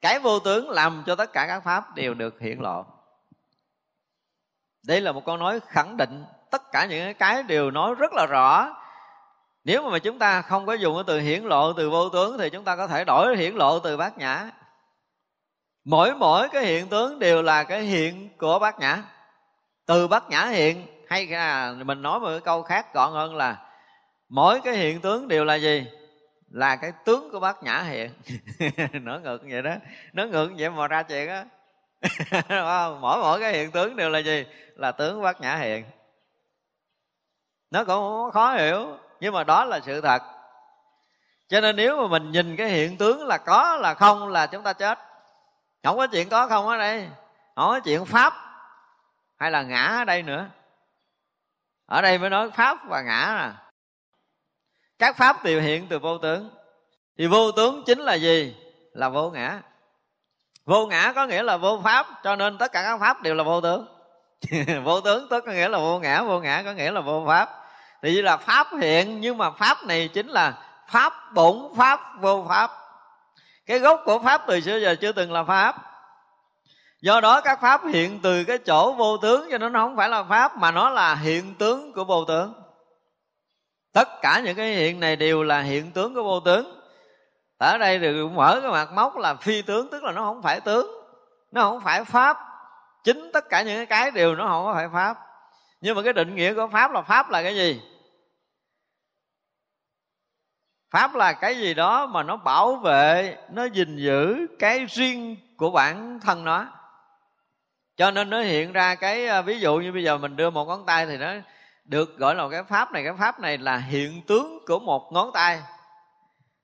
Cái 0.00 0.18
vô 0.18 0.38
tướng 0.38 0.70
làm 0.70 1.02
cho 1.06 1.14
tất 1.14 1.32
cả 1.32 1.46
các 1.46 1.60
pháp 1.60 1.94
đều 1.94 2.14
được 2.14 2.40
hiển 2.40 2.58
lộ. 2.58 2.84
Đây 4.86 5.00
là 5.00 5.12
một 5.12 5.24
câu 5.24 5.36
nói 5.36 5.60
khẳng 5.66 5.96
định 5.96 6.24
tất 6.50 6.62
cả 6.72 6.86
những 6.86 7.14
cái 7.14 7.42
đều 7.42 7.70
nói 7.70 7.94
rất 7.94 8.12
là 8.12 8.26
rõ. 8.26 8.74
Nếu 9.64 9.90
mà 9.90 9.98
chúng 9.98 10.18
ta 10.18 10.42
không 10.42 10.66
có 10.66 10.72
dùng 10.72 10.94
cái 10.94 11.04
từ 11.06 11.20
hiển 11.20 11.42
lộ 11.42 11.72
từ 11.72 11.90
vô 11.90 12.08
tướng 12.08 12.38
thì 12.38 12.50
chúng 12.50 12.64
ta 12.64 12.76
có 12.76 12.86
thể 12.86 13.04
đổi 13.04 13.36
hiển 13.36 13.54
lộ 13.54 13.78
từ 13.78 13.96
bát 13.96 14.18
nhã. 14.18 14.50
Mỗi 15.84 16.14
mỗi 16.14 16.48
cái 16.48 16.64
hiện 16.64 16.88
tướng 16.88 17.18
đều 17.18 17.42
là 17.42 17.64
cái 17.64 17.82
hiện 17.82 18.28
của 18.38 18.58
bát 18.58 18.78
nhã. 18.78 19.02
Từ 19.86 20.08
bát 20.08 20.30
nhã 20.30 20.46
hiện, 20.46 20.86
hay 21.08 21.26
là 21.26 21.72
mình 21.72 22.02
nói 22.02 22.20
một 22.20 22.28
cái 22.30 22.40
câu 22.40 22.62
khác 22.62 22.94
gọn 22.94 23.12
hơn 23.12 23.36
là, 23.36 23.70
mỗi 24.28 24.60
cái 24.60 24.74
hiện 24.74 25.00
tướng 25.00 25.28
đều 25.28 25.44
là 25.44 25.54
gì? 25.54 25.86
Là 26.50 26.76
cái 26.76 26.92
tướng 27.04 27.30
của 27.32 27.40
bác 27.40 27.62
nhã 27.62 27.82
hiện 27.82 28.12
nó 29.04 29.18
ngược 29.18 29.42
vậy 29.50 29.62
đó. 29.62 29.74
Nó 30.12 30.24
ngược 30.24 30.50
vậy 30.58 30.70
mà 30.70 30.88
ra 30.88 31.02
chuyện 31.02 31.28
á. 31.28 31.44
Mỗi 33.00 33.18
mỗi 33.20 33.40
cái 33.40 33.52
hiện 33.52 33.70
tướng 33.70 33.96
đều 33.96 34.10
là 34.10 34.18
gì? 34.18 34.46
Là 34.74 34.92
tướng 34.92 35.22
bác 35.22 35.40
nhã 35.40 35.56
hiện 35.56 35.84
nó 37.70 37.84
cũng 37.84 38.30
khó 38.30 38.54
hiểu, 38.54 38.96
nhưng 39.20 39.34
mà 39.34 39.44
đó 39.44 39.64
là 39.64 39.80
sự 39.80 40.00
thật. 40.00 40.22
Cho 41.48 41.60
nên 41.60 41.76
nếu 41.76 41.96
mà 41.96 42.08
mình 42.08 42.30
nhìn 42.30 42.56
cái 42.56 42.68
hiện 42.68 42.96
tướng 42.96 43.26
là 43.26 43.38
có, 43.38 43.76
là 43.76 43.94
không 43.94 44.28
là 44.28 44.46
chúng 44.46 44.62
ta 44.62 44.72
chết. 44.72 44.98
Không 45.84 45.96
có 45.96 46.06
chuyện 46.06 46.28
có, 46.28 46.48
không 46.48 46.68
ở 46.68 46.76
đây. 46.76 47.08
Không 47.56 47.70
có 47.70 47.80
chuyện 47.80 48.04
pháp 48.04 48.34
hay 49.38 49.50
là 49.50 49.62
ngã 49.62 49.86
ở 49.86 50.04
đây 50.04 50.22
nữa. 50.22 50.46
Ở 51.86 52.02
đây 52.02 52.18
mới 52.18 52.30
nói 52.30 52.50
pháp 52.50 52.78
và 52.88 53.02
ngã 53.02 53.34
nè 53.38 53.67
các 54.98 55.16
pháp 55.16 55.44
đều 55.44 55.60
hiện 55.60 55.86
từ 55.88 55.98
vô 55.98 56.18
tướng. 56.18 56.50
Thì 57.18 57.26
vô 57.26 57.52
tướng 57.52 57.82
chính 57.86 57.98
là 57.98 58.14
gì? 58.14 58.56
Là 58.92 59.08
vô 59.08 59.30
ngã. 59.30 59.62
Vô 60.64 60.86
ngã 60.86 61.12
có 61.12 61.26
nghĩa 61.26 61.42
là 61.42 61.56
vô 61.56 61.80
pháp, 61.84 62.06
cho 62.24 62.36
nên 62.36 62.58
tất 62.58 62.72
cả 62.72 62.82
các 62.82 62.98
pháp 63.00 63.22
đều 63.22 63.34
là 63.34 63.44
vô 63.44 63.60
tướng. 63.60 63.86
Vô 64.84 65.00
tướng 65.00 65.28
tức 65.30 65.44
có 65.46 65.52
nghĩa 65.52 65.68
là 65.68 65.78
vô 65.78 65.98
ngã 65.98 66.22
vô 66.22 66.40
ngã 66.40 66.62
có 66.62 66.72
nghĩa 66.72 66.90
là 66.90 67.00
vô 67.00 67.24
pháp. 67.26 67.50
Thì 68.02 68.14
như 68.14 68.22
là 68.22 68.36
pháp 68.36 68.66
hiện, 68.80 69.20
nhưng 69.20 69.38
mà 69.38 69.50
pháp 69.50 69.84
này 69.86 70.08
chính 70.08 70.28
là 70.28 70.54
pháp 70.88 71.12
bổn 71.34 71.56
pháp 71.76 72.00
vô 72.20 72.46
pháp. 72.48 72.70
Cái 73.66 73.78
gốc 73.78 74.02
của 74.04 74.18
pháp 74.18 74.42
từ 74.46 74.60
xưa 74.60 74.76
giờ 74.76 74.94
chưa 75.00 75.12
từng 75.12 75.32
là 75.32 75.44
pháp. 75.44 75.76
Do 77.00 77.20
đó 77.20 77.40
các 77.40 77.60
pháp 77.60 77.80
hiện 77.86 78.20
từ 78.22 78.44
cái 78.44 78.58
chỗ 78.58 78.92
vô 78.92 79.16
tướng, 79.16 79.48
cho 79.50 79.58
nên 79.58 79.72
nó 79.72 79.80
không 79.80 79.96
phải 79.96 80.08
là 80.08 80.22
pháp, 80.22 80.56
mà 80.56 80.70
nó 80.70 80.90
là 80.90 81.14
hiện 81.14 81.54
tướng 81.54 81.92
của 81.92 82.04
vô 82.04 82.24
tướng 82.24 82.54
tất 83.92 84.08
cả 84.22 84.40
những 84.44 84.56
cái 84.56 84.72
hiện 84.72 85.00
này 85.00 85.16
đều 85.16 85.42
là 85.42 85.60
hiện 85.60 85.90
tướng 85.90 86.14
của 86.14 86.22
vô 86.22 86.40
tướng. 86.40 86.80
Ở 87.58 87.78
đây 87.78 87.98
thì 87.98 88.12
mở 88.12 88.60
cái 88.62 88.70
mặt 88.70 88.92
móc 88.92 89.16
là 89.16 89.34
phi 89.34 89.62
tướng, 89.62 89.90
tức 89.90 90.04
là 90.04 90.12
nó 90.12 90.22
không 90.24 90.42
phải 90.42 90.60
tướng, 90.60 90.90
nó 91.52 91.62
không 91.62 91.80
phải 91.80 92.04
pháp. 92.04 92.36
Chính 93.04 93.30
tất 93.32 93.48
cả 93.48 93.62
những 93.62 93.86
cái 93.86 94.10
đều 94.10 94.34
nó 94.34 94.46
không 94.46 94.64
có 94.64 94.74
phải 94.74 94.88
pháp. 94.92 95.18
Nhưng 95.80 95.96
mà 95.96 96.02
cái 96.02 96.12
định 96.12 96.34
nghĩa 96.34 96.54
của 96.54 96.68
pháp 96.72 96.90
là 96.90 97.02
pháp 97.02 97.30
là 97.30 97.42
cái 97.42 97.54
gì? 97.54 97.82
Pháp 100.90 101.14
là 101.14 101.32
cái 101.32 101.58
gì 101.58 101.74
đó 101.74 102.06
mà 102.06 102.22
nó 102.22 102.36
bảo 102.36 102.76
vệ, 102.76 103.36
nó 103.50 103.64
gìn 103.64 103.96
giữ 103.96 104.46
cái 104.58 104.84
riêng 104.84 105.36
của 105.56 105.70
bản 105.70 106.20
thân 106.22 106.44
nó. 106.44 106.66
Cho 107.96 108.10
nên 108.10 108.30
nó 108.30 108.40
hiện 108.40 108.72
ra 108.72 108.94
cái 108.94 109.26
à, 109.26 109.42
ví 109.42 109.60
dụ 109.60 109.76
như 109.76 109.92
bây 109.92 110.04
giờ 110.04 110.18
mình 110.18 110.36
đưa 110.36 110.50
một 110.50 110.64
ngón 110.64 110.86
tay 110.86 111.06
thì 111.06 111.16
nó 111.16 111.32
được 111.88 112.18
gọi 112.18 112.34
là 112.34 112.48
cái 112.50 112.62
pháp 112.62 112.92
này, 112.92 113.04
cái 113.04 113.12
pháp 113.18 113.40
này 113.40 113.58
là 113.58 113.76
hiện 113.76 114.22
tướng 114.26 114.58
của 114.66 114.78
một 114.78 115.12
ngón 115.12 115.30
tay. 115.34 115.62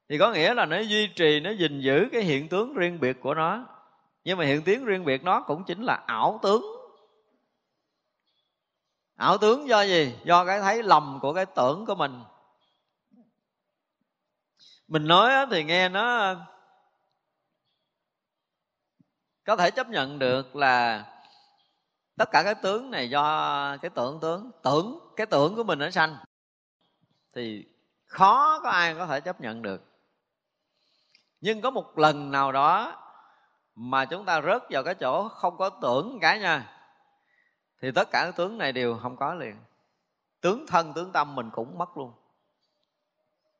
Thì 0.08 0.18
có 0.18 0.32
nghĩa 0.32 0.54
là 0.54 0.66
nó 0.66 0.78
duy 0.78 1.06
trì, 1.06 1.40
nó 1.40 1.50
gìn 1.50 1.80
giữ 1.80 2.08
cái 2.12 2.22
hiện 2.22 2.48
tướng 2.48 2.74
riêng 2.74 3.00
biệt 3.00 3.20
của 3.20 3.34
nó. 3.34 3.66
Nhưng 4.24 4.38
mà 4.38 4.44
hiện 4.44 4.62
tướng 4.62 4.84
riêng 4.84 5.04
biệt 5.04 5.24
nó 5.24 5.40
cũng 5.40 5.64
chính 5.64 5.82
là 5.82 6.02
ảo 6.06 6.40
tướng. 6.42 6.64
Ảo 9.16 9.38
tướng 9.38 9.68
do 9.68 9.82
gì? 9.82 10.14
Do 10.24 10.44
cái 10.44 10.60
thấy 10.60 10.82
lầm 10.82 11.18
của 11.22 11.34
cái 11.34 11.46
tưởng 11.46 11.86
của 11.86 11.94
mình. 11.94 12.22
Mình 14.88 15.06
nói 15.06 15.46
thì 15.50 15.64
nghe 15.64 15.88
nó 15.88 16.18
ờ, 16.18 16.36
có 19.44 19.56
thể 19.56 19.70
chấp 19.70 19.88
nhận 19.88 20.18
được 20.18 20.56
là 20.56 21.04
tất 22.16 22.28
cả 22.32 22.42
cái 22.42 22.54
tướng 22.54 22.90
này 22.90 23.10
do 23.10 23.76
cái 23.82 23.90
tưởng 23.90 24.18
tướng, 24.20 24.50
tưởng 24.62 25.03
cái 25.16 25.26
tưởng 25.26 25.56
của 25.56 25.64
mình 25.64 25.78
nó 25.78 25.90
sanh, 25.90 26.16
thì 27.34 27.66
khó 28.06 28.60
có 28.60 28.70
ai 28.70 28.94
có 28.94 29.06
thể 29.06 29.20
chấp 29.20 29.40
nhận 29.40 29.62
được. 29.62 29.82
Nhưng 31.40 31.60
có 31.60 31.70
một 31.70 31.98
lần 31.98 32.30
nào 32.30 32.52
đó 32.52 33.00
mà 33.74 34.04
chúng 34.04 34.24
ta 34.24 34.40
rớt 34.40 34.62
vào 34.70 34.82
cái 34.82 34.94
chỗ 34.94 35.28
không 35.28 35.56
có 35.56 35.70
tưởng 35.70 36.18
cả 36.20 36.36
nha 36.36 36.70
thì 37.80 37.90
tất 37.90 38.10
cả 38.10 38.24
các 38.24 38.36
tướng 38.36 38.58
này 38.58 38.72
đều 38.72 38.98
không 39.02 39.16
có 39.16 39.34
liền. 39.34 39.56
Tướng 40.40 40.66
thân, 40.66 40.92
tướng 40.94 41.12
tâm 41.12 41.34
mình 41.34 41.50
cũng 41.50 41.78
mất 41.78 41.96
luôn. 41.96 42.12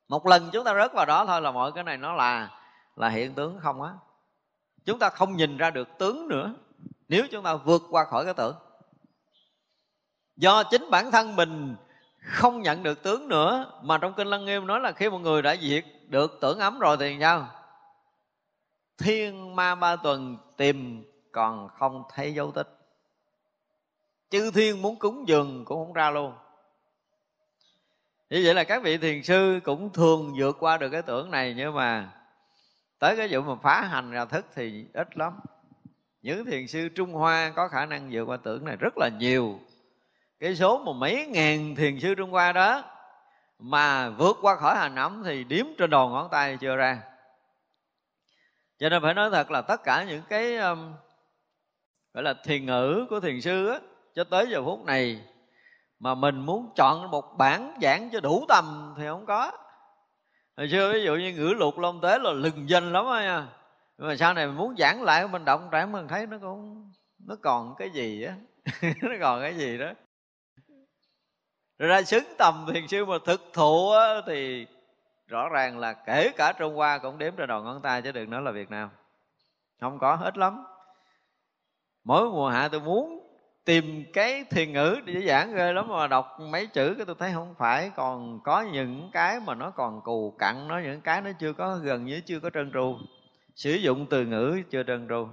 Một 0.09 0.27
lần 0.27 0.51
chúng 0.53 0.65
ta 0.65 0.75
rớt 0.75 0.93
vào 0.93 1.07
đó 1.07 1.27
thôi 1.27 1.41
là 1.41 1.51
mọi 1.51 1.73
cái 1.73 1.85
này 1.85 1.97
nó 1.97 2.13
là 2.13 2.51
là 2.97 3.09
hiện 3.09 3.35
tướng 3.35 3.59
không 3.61 3.83
á. 3.83 3.93
Chúng 4.85 4.99
ta 4.99 5.11
không 5.11 5.37
nhìn 5.37 5.57
ra 5.57 5.71
được 5.71 5.89
tướng 5.99 6.29
nữa, 6.29 6.55
nếu 7.09 7.27
chúng 7.31 7.45
ta 7.45 7.55
vượt 7.55 7.83
qua 7.91 8.05
khỏi 8.05 8.25
cái 8.25 8.35
tưởng 8.35 8.57
do 10.37 10.63
chính 10.63 10.91
bản 10.91 11.11
thân 11.11 11.37
mình 11.37 11.77
không 12.19 12.63
nhận 12.63 12.83
được 12.83 13.03
tướng 13.03 13.29
nữa, 13.29 13.81
mà 13.83 13.99
trong 13.99 14.15
kinh 14.15 14.27
lăng 14.27 14.45
nghiêm 14.45 14.67
nói 14.67 14.81
là 14.81 14.93
khi 14.93 15.11
một 15.11 15.19
người 15.19 15.43
đã 15.43 15.57
diệt 15.57 15.85
được 16.09 16.39
tưởng 16.41 16.59
ấm 16.59 16.79
rồi 16.79 16.97
thì 17.01 17.17
sao? 17.21 17.49
Thiên 18.99 19.57
ma 19.57 19.75
ba 19.75 19.97
tuần 19.97 20.37
tìm 20.57 21.05
còn 21.33 21.69
không 21.69 22.03
thấy 22.15 22.35
dấu 22.35 22.53
tích. 22.53 22.69
Chư 24.31 24.51
thiên 24.51 24.83
muốn 24.83 24.99
cúng 24.99 25.29
dường 25.29 25.65
cũng 25.65 25.87
không 25.87 25.93
ra 25.93 26.11
luôn. 26.11 26.35
Như 28.31 28.43
vậy 28.45 28.55
là 28.55 28.65
các 28.65 28.83
vị 28.83 28.99
thiền 28.99 29.23
sư 29.23 29.61
cũng 29.65 29.93
thường 29.93 30.35
vượt 30.37 30.57
qua 30.61 30.77
được 30.77 30.89
cái 30.89 31.03
tưởng 31.03 31.31
này, 31.31 31.55
nhưng 31.57 31.75
mà 31.75 32.13
tới 32.99 33.17
cái 33.17 33.29
vụ 33.31 33.41
mà 33.41 33.55
phá 33.63 33.81
hành 33.81 34.11
ra 34.11 34.25
thức 34.25 34.47
thì 34.55 34.85
ít 34.93 35.19
lắm. 35.19 35.41
Những 36.23 36.45
thiền 36.45 36.67
sư 36.67 36.89
trung 36.89 37.13
hoa 37.13 37.53
có 37.57 37.69
khả 37.69 37.87
năng 37.87 38.09
vượt 38.13 38.25
qua 38.25 38.37
tưởng 38.37 38.65
này 38.65 38.77
rất 38.77 38.95
là 38.97 39.09
nhiều 39.19 39.61
cái 40.41 40.57
số 40.57 40.79
mà 40.79 40.93
mấy 40.93 41.27
ngàn 41.27 41.75
thiền 41.75 42.01
sư 42.01 42.15
trung 42.15 42.31
hoa 42.31 42.53
đó 42.53 42.83
mà 43.59 44.11
vượt 44.11 44.37
qua 44.41 44.57
khỏi 44.57 44.77
hà 44.77 45.03
ẩm 45.03 45.23
thì 45.25 45.45
điếm 45.45 45.67
trên 45.79 45.91
đầu 45.91 46.09
ngón 46.09 46.29
tay 46.31 46.57
chưa 46.61 46.77
ra. 46.77 47.03
Cho 48.79 48.89
nên 48.89 49.03
phải 49.03 49.15
nói 49.15 49.31
thật 49.31 49.51
là 49.51 49.63
tất 49.63 49.85
cả 49.85 50.05
những 50.05 50.23
cái 50.29 50.57
um, 50.57 50.95
gọi 52.15 52.23
là 52.23 52.35
thiền 52.45 52.67
ngữ 52.67 53.07
của 53.11 53.21
thiền 53.21 53.41
sư 53.41 53.69
á 53.69 53.79
cho 54.15 54.25
tới 54.25 54.47
giờ 54.51 54.63
phút 54.65 54.85
này 54.85 55.21
mà 55.99 56.15
mình 56.15 56.41
muốn 56.41 56.73
chọn 56.77 57.11
một 57.11 57.39
bản 57.39 57.79
giảng 57.83 58.11
cho 58.13 58.21
đủ 58.21 58.45
tầm 58.49 58.95
thì 58.99 59.07
không 59.07 59.27
có. 59.27 59.53
Hồi 60.57 60.69
xưa 60.69 60.93
ví 60.93 61.03
dụ 61.03 61.15
như 61.15 61.33
ngữ 61.33 61.55
lục 61.57 61.79
long 61.79 62.01
tế 62.01 62.19
là 62.19 62.33
lừng 62.33 62.69
danh 62.69 62.93
lắm 62.93 63.07
á 63.07 63.23
nha. 63.23 63.47
Nhưng 63.99 64.09
mà 64.09 64.17
sau 64.17 64.35
này 64.35 64.47
mình 64.47 64.57
muốn 64.57 64.75
giảng 64.79 65.03
lại 65.03 65.29
mình 65.29 65.45
động 65.45 65.69
trải 65.73 65.87
mình 65.87 66.09
thấy 66.09 66.27
nó 66.27 66.39
cũng 66.41 66.93
nó 67.27 67.37
còn 67.43 67.75
cái 67.79 67.91
gì 67.91 68.23
á 68.23 68.35
nó 69.03 69.15
còn 69.21 69.41
cái 69.41 69.55
gì 69.55 69.79
đó 69.79 69.93
rồi 71.79 71.89
ra 71.89 72.03
xứng 72.03 72.25
tầm 72.39 72.67
thiền 72.73 72.89
sư 72.89 73.05
mà 73.05 73.15
thực 73.25 73.51
thụ 73.53 73.91
á, 73.91 74.21
thì 74.27 74.67
rõ 75.27 75.49
ràng 75.49 75.79
là 75.79 75.93
kể 75.93 76.31
cả 76.37 76.53
trung 76.59 76.75
hoa 76.75 76.99
cũng 76.99 77.19
đếm 77.19 77.37
trên 77.37 77.49
đầu 77.49 77.63
ngón 77.63 77.83
tay 77.83 78.03
chứ 78.03 78.13
đừng 78.13 78.31
nói 78.31 78.43
là 78.43 78.51
việt 78.51 78.71
nam. 78.71 78.91
Không 79.81 79.99
có 79.99 80.15
hết 80.17 80.39
lắm. 80.39 80.65
Mỗi 82.05 82.31
mùa 82.31 82.49
hạ 82.49 82.69
tôi 82.69 82.81
muốn 82.81 83.21
tìm 83.65 84.05
cái 84.13 84.45
thiền 84.51 84.73
ngữ 84.73 85.01
để 85.05 85.27
giảng 85.27 85.55
ghê 85.55 85.73
lắm 85.73 85.89
mà 85.89 86.07
đọc 86.07 86.39
mấy 86.41 86.67
chữ 86.67 86.95
cái 86.97 87.07
tôi 87.07 87.17
thấy 87.19 87.33
không 87.35 87.55
phải. 87.59 87.91
Còn 87.97 88.41
có 88.45 88.63
những 88.63 89.11
cái 89.13 89.41
mà 89.41 89.55
nó 89.55 89.71
còn 89.71 90.01
cù 90.01 90.37
cặn 90.39 90.69
nó 90.69 90.79
những 90.79 91.01
cái 91.01 91.21
nó 91.21 91.31
chưa 91.39 91.53
có 91.53 91.77
gần 91.77 92.05
như 92.05 92.21
chưa 92.21 92.41
có 92.41 92.51
trơn 92.51 92.71
tru. 92.73 92.97
Sử 93.55 93.71
dụng 93.71 94.07
từ 94.11 94.27
ngữ 94.27 94.63
chưa 94.71 94.83
trơn 94.83 95.09
tru 95.09 95.29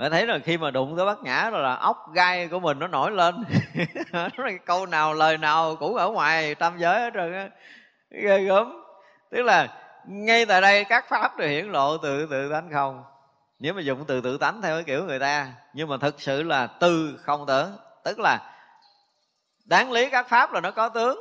phải 0.00 0.10
thấy 0.10 0.26
là 0.26 0.38
khi 0.38 0.58
mà 0.58 0.70
đụng 0.70 0.96
tới 0.96 1.06
bát 1.06 1.22
nhã 1.22 1.50
rồi 1.50 1.62
là 1.62 1.74
ốc 1.74 2.12
gai 2.14 2.48
của 2.48 2.60
mình 2.60 2.78
nó 2.78 2.86
nổi 2.86 3.10
lên. 3.10 3.44
Câu 4.66 4.86
nào, 4.86 5.14
lời 5.14 5.38
nào 5.38 5.76
cũng 5.76 5.96
ở 5.96 6.10
ngoài 6.10 6.54
tam 6.54 6.78
giới 6.78 7.00
hết 7.00 7.10
trơn 7.14 7.32
á. 7.32 7.48
Ghê 8.10 8.38
gớm. 8.38 8.82
Tức 9.30 9.42
là 9.42 9.68
ngay 10.06 10.46
tại 10.46 10.60
đây 10.60 10.84
các 10.84 11.08
pháp 11.08 11.36
đều 11.36 11.48
hiển 11.48 11.66
lộ 11.66 11.96
từ 11.96 12.26
tự 12.30 12.52
tánh 12.52 12.70
không. 12.72 13.04
Nếu 13.58 13.74
mà 13.74 13.80
dùng 13.80 14.04
từ 14.04 14.20
tự 14.20 14.38
tánh 14.38 14.62
theo 14.62 14.76
cái 14.76 14.84
kiểu 14.84 15.04
người 15.04 15.18
ta, 15.18 15.52
nhưng 15.74 15.88
mà 15.88 15.96
thực 15.96 16.20
sự 16.20 16.42
là 16.42 16.66
từ 16.66 17.18
không 17.22 17.46
tưởng 17.46 17.76
tức 18.04 18.18
là 18.18 18.52
đáng 19.64 19.92
lý 19.92 20.10
các 20.10 20.28
pháp 20.28 20.52
là 20.52 20.60
nó 20.60 20.70
có 20.70 20.88
tướng. 20.88 21.20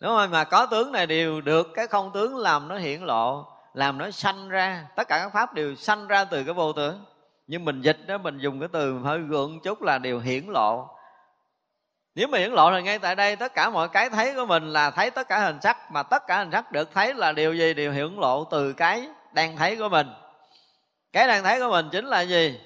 Đúng 0.00 0.16
không? 0.16 0.30
Mà 0.30 0.44
có 0.44 0.66
tướng 0.66 0.92
này 0.92 1.06
đều 1.06 1.40
được 1.40 1.66
cái 1.74 1.86
không 1.86 2.10
tướng 2.14 2.36
làm 2.36 2.68
nó 2.68 2.76
hiển 2.78 3.00
lộ, 3.00 3.46
làm 3.74 3.98
nó 3.98 4.10
sanh 4.10 4.48
ra. 4.48 4.86
Tất 4.96 5.08
cả 5.08 5.18
các 5.18 5.32
pháp 5.32 5.54
đều 5.54 5.74
sanh 5.74 6.06
ra 6.06 6.24
từ 6.24 6.44
cái 6.44 6.54
vô 6.54 6.72
tướng 6.72 7.04
nhưng 7.46 7.64
mình 7.64 7.80
dịch 7.80 7.98
đó, 8.06 8.18
mình 8.18 8.38
dùng 8.38 8.60
cái 8.60 8.68
từ 8.72 8.98
hơi 8.98 9.18
gượng 9.18 9.60
chút 9.60 9.82
là 9.82 9.98
điều 9.98 10.20
hiển 10.20 10.44
lộ. 10.46 10.88
Nếu 12.14 12.28
mà 12.28 12.38
hiển 12.38 12.52
lộ 12.52 12.70
là 12.70 12.80
ngay 12.80 12.98
tại 12.98 13.14
đây, 13.14 13.36
tất 13.36 13.54
cả 13.54 13.70
mọi 13.70 13.88
cái 13.88 14.10
thấy 14.10 14.34
của 14.34 14.46
mình 14.46 14.72
là 14.72 14.90
thấy 14.90 15.10
tất 15.10 15.28
cả 15.28 15.40
hình 15.40 15.58
sắc, 15.62 15.92
mà 15.92 16.02
tất 16.02 16.26
cả 16.26 16.38
hình 16.38 16.50
sắc 16.52 16.72
được 16.72 16.90
thấy 16.94 17.14
là 17.14 17.32
điều 17.32 17.54
gì? 17.54 17.74
Điều 17.74 17.92
hiển 17.92 18.14
lộ 18.14 18.44
từ 18.44 18.72
cái 18.72 19.08
đang 19.32 19.56
thấy 19.56 19.76
của 19.76 19.88
mình. 19.88 20.06
Cái 21.12 21.26
đang 21.26 21.44
thấy 21.44 21.60
của 21.60 21.70
mình 21.70 21.88
chính 21.92 22.04
là 22.04 22.20
gì? 22.20 22.60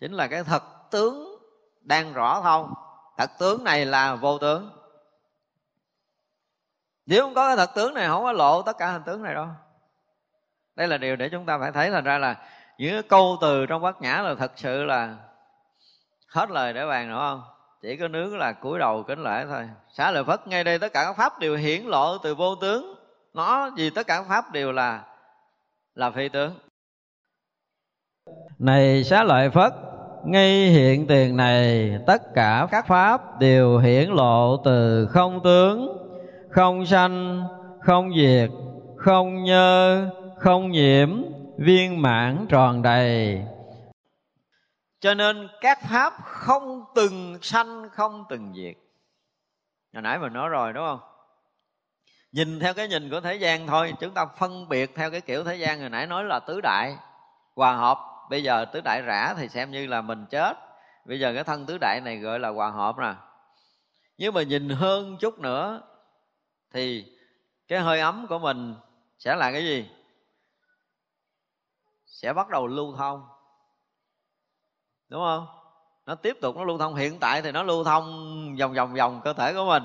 Chính 0.00 0.12
là 0.12 0.26
cái 0.26 0.44
thật 0.44 0.62
tướng 0.90 1.38
đang 1.80 2.12
rõ 2.12 2.40
không 2.40 2.74
thật 3.16 3.30
tướng 3.38 3.64
này 3.64 3.86
là 3.86 4.14
vô 4.14 4.38
tướng. 4.38 4.70
Nếu 7.06 7.22
không 7.22 7.34
có 7.34 7.46
cái 7.48 7.56
thật 7.56 7.74
tướng 7.74 7.94
này, 7.94 8.08
không 8.08 8.24
có 8.24 8.32
lộ 8.32 8.62
tất 8.62 8.78
cả 8.78 8.90
hình 8.90 9.02
tướng 9.02 9.22
này 9.22 9.34
đâu. 9.34 9.46
Đây 10.74 10.88
là 10.88 10.98
điều 10.98 11.16
để 11.16 11.28
chúng 11.28 11.46
ta 11.46 11.58
phải 11.58 11.72
thấy, 11.72 11.90
thành 11.90 12.04
ra 12.04 12.18
là 12.18 12.36
những 12.78 13.02
câu 13.08 13.36
từ 13.40 13.66
trong 13.66 13.82
bát 13.82 14.02
nhã 14.02 14.22
là 14.22 14.34
thật 14.34 14.52
sự 14.56 14.84
là 14.84 15.16
hết 16.28 16.50
lời 16.50 16.72
để 16.72 16.86
bàn, 16.86 17.08
đúng 17.10 17.18
không? 17.18 17.42
Chỉ 17.82 17.96
có 17.96 18.08
nướng 18.08 18.38
là 18.38 18.52
cúi 18.52 18.78
đầu 18.78 19.02
kính 19.02 19.22
lễ 19.22 19.44
thôi. 19.48 19.68
Xá 19.92 20.10
lợi 20.10 20.24
phất, 20.24 20.48
ngay 20.48 20.64
đây 20.64 20.78
tất 20.78 20.92
cả 20.92 21.04
các 21.04 21.16
pháp 21.16 21.38
đều 21.38 21.56
hiển 21.56 21.82
lộ 21.82 22.18
từ 22.18 22.34
vô 22.34 22.54
tướng. 22.54 22.94
Nó 23.34 23.70
vì 23.76 23.90
tất 23.90 24.06
cả 24.06 24.16
các 24.16 24.26
pháp 24.28 24.52
đều 24.52 24.72
là 24.72 25.02
là 25.94 26.10
phi 26.10 26.28
tướng. 26.28 26.52
Này 28.58 29.04
xá 29.04 29.24
lợi 29.24 29.50
phất, 29.50 29.72
ngay 30.24 30.66
hiện 30.66 31.06
tiền 31.06 31.36
này 31.36 31.98
tất 32.06 32.34
cả 32.34 32.66
các 32.70 32.86
pháp 32.86 33.38
đều 33.40 33.78
hiển 33.78 34.10
lộ 34.10 34.56
từ 34.64 35.06
không 35.06 35.42
tướng, 35.44 35.98
không 36.50 36.86
sanh, 36.86 37.44
không 37.80 38.10
diệt, 38.16 38.50
không 38.96 39.44
nhơ, 39.44 40.06
không 40.38 40.70
nhiễm 40.70 41.22
viên 41.58 42.02
mãn 42.02 42.46
tròn 42.48 42.82
đầy. 42.82 43.42
Cho 45.00 45.14
nên 45.14 45.48
các 45.60 45.78
pháp 45.90 46.12
không 46.24 46.84
từng 46.94 47.38
sanh, 47.42 47.88
không 47.92 48.24
từng 48.28 48.54
diệt. 48.56 48.74
Hồi 49.94 50.02
nãy 50.02 50.18
mình 50.18 50.32
nói 50.32 50.48
rồi, 50.48 50.72
đúng 50.72 50.84
không? 50.86 51.00
Nhìn 52.32 52.60
theo 52.60 52.74
cái 52.74 52.88
nhìn 52.88 53.10
của 53.10 53.20
thế 53.20 53.34
gian 53.34 53.66
thôi, 53.66 53.94
chúng 54.00 54.14
ta 54.14 54.26
phân 54.26 54.68
biệt 54.68 54.94
theo 54.94 55.10
cái 55.10 55.20
kiểu 55.20 55.44
thế 55.44 55.56
gian. 55.56 55.80
Hồi 55.80 55.90
nãy 55.90 56.06
nói 56.06 56.24
là 56.24 56.40
tứ 56.40 56.60
đại 56.60 56.96
hòa 57.54 57.76
hợp. 57.76 57.98
Bây 58.30 58.42
giờ 58.42 58.64
tứ 58.64 58.80
đại 58.80 59.02
rã 59.02 59.34
thì 59.38 59.48
xem 59.48 59.70
như 59.70 59.86
là 59.86 60.00
mình 60.00 60.26
chết. 60.30 60.56
Bây 61.04 61.20
giờ 61.20 61.32
cái 61.34 61.44
thân 61.44 61.66
tứ 61.66 61.78
đại 61.80 62.00
này 62.04 62.16
gọi 62.16 62.38
là 62.38 62.48
hòa 62.48 62.70
hợp 62.70 62.98
nè. 62.98 63.14
Nhưng 64.18 64.34
mà 64.34 64.42
nhìn 64.42 64.68
hơn 64.68 65.16
chút 65.20 65.38
nữa, 65.38 65.82
thì 66.74 67.04
cái 67.68 67.78
hơi 67.78 68.00
ấm 68.00 68.26
của 68.28 68.38
mình 68.38 68.74
sẽ 69.18 69.36
là 69.36 69.52
cái 69.52 69.64
gì? 69.64 69.90
Sẽ 72.22 72.32
bắt 72.32 72.48
đầu 72.48 72.66
lưu 72.66 72.96
thông. 72.96 73.28
Đúng 75.08 75.20
không? 75.20 75.46
Nó 76.06 76.14
tiếp 76.14 76.36
tục 76.40 76.56
nó 76.56 76.64
lưu 76.64 76.78
thông. 76.78 76.94
Hiện 76.94 77.18
tại 77.20 77.42
thì 77.42 77.52
nó 77.52 77.62
lưu 77.62 77.84
thông 77.84 78.06
vòng 78.60 78.74
vòng 78.74 78.94
vòng 78.94 79.20
cơ 79.24 79.32
thể 79.32 79.54
của 79.54 79.64
mình. 79.66 79.82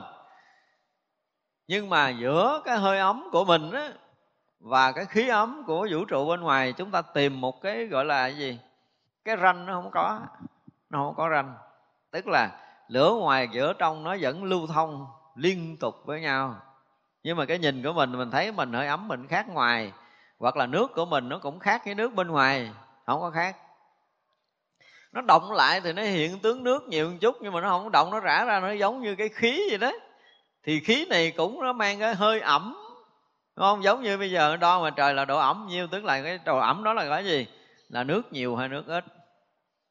Nhưng 1.67 1.89
mà 1.89 2.09
giữa 2.09 2.61
cái 2.65 2.77
hơi 2.77 2.99
ấm 2.99 3.29
của 3.31 3.45
mình 3.45 3.71
á 3.71 3.93
và 4.59 4.91
cái 4.91 5.05
khí 5.05 5.27
ấm 5.27 5.63
của 5.67 5.87
vũ 5.91 6.05
trụ 6.05 6.27
bên 6.27 6.41
ngoài, 6.41 6.73
chúng 6.73 6.91
ta 6.91 7.01
tìm 7.01 7.41
một 7.41 7.61
cái 7.61 7.85
gọi 7.85 8.05
là 8.05 8.27
cái 8.27 8.37
gì? 8.37 8.59
Cái 9.25 9.37
ranh 9.37 9.65
nó 9.65 9.73
không 9.73 9.91
có. 9.91 10.19
Nó 10.89 11.05
không 11.05 11.15
có 11.15 11.29
ranh. 11.29 11.57
Tức 12.11 12.27
là 12.27 12.49
lửa 12.87 13.13
ngoài 13.19 13.49
giữa 13.51 13.73
trong 13.73 14.03
nó 14.03 14.15
vẫn 14.21 14.43
lưu 14.43 14.67
thông 14.67 15.07
liên 15.35 15.77
tục 15.79 15.95
với 16.05 16.21
nhau. 16.21 16.55
Nhưng 17.23 17.37
mà 17.37 17.45
cái 17.45 17.59
nhìn 17.59 17.83
của 17.83 17.93
mình 17.93 18.11
mình 18.11 18.31
thấy 18.31 18.51
mình 18.51 18.73
hơi 18.73 18.87
ấm, 18.87 19.07
mình 19.07 19.27
khác 19.27 19.49
ngoài 19.49 19.93
hoặc 20.41 20.57
là 20.57 20.65
nước 20.65 20.91
của 20.95 21.05
mình 21.05 21.29
nó 21.29 21.37
cũng 21.37 21.59
khác 21.59 21.81
cái 21.85 21.95
nước 21.95 22.13
bên 22.13 22.27
ngoài, 22.27 22.71
không 23.05 23.21
có 23.21 23.31
khác. 23.31 23.55
Nó 25.11 25.21
động 25.21 25.51
lại 25.51 25.81
thì 25.81 25.93
nó 25.93 26.01
hiện 26.01 26.39
tướng 26.39 26.63
nước 26.63 26.83
nhiều 26.83 27.09
một 27.09 27.17
chút 27.21 27.35
nhưng 27.41 27.53
mà 27.53 27.61
nó 27.61 27.69
không 27.69 27.91
động, 27.91 28.11
nó 28.11 28.19
rã 28.19 28.45
ra, 28.45 28.59
nó 28.59 28.71
giống 28.71 29.01
như 29.01 29.15
cái 29.15 29.29
khí 29.29 29.61
vậy 29.69 29.77
đó. 29.77 29.91
Thì 30.63 30.79
khí 30.79 31.05
này 31.09 31.31
cũng 31.31 31.61
nó 31.61 31.73
mang 31.73 31.99
cái 31.99 32.15
hơi 32.15 32.39
ẩm, 32.39 32.75
đúng 33.55 33.65
không? 33.65 33.83
Giống 33.83 34.01
như 34.01 34.17
bây 34.17 34.31
giờ 34.31 34.57
đo 34.57 34.81
mà 34.83 34.89
trời 34.89 35.13
là 35.13 35.25
độ 35.25 35.37
ẩm 35.37 35.65
nhiêu, 35.69 35.87
tức 35.87 36.03
là 36.03 36.21
cái 36.21 36.39
độ 36.45 36.57
ẩm 36.57 36.83
đó 36.83 36.93
là 36.93 37.09
cái 37.09 37.25
gì? 37.25 37.47
Là 37.89 38.03
nước 38.03 38.33
nhiều 38.33 38.55
hay 38.55 38.69
nước 38.69 38.87
ít? 38.87 39.05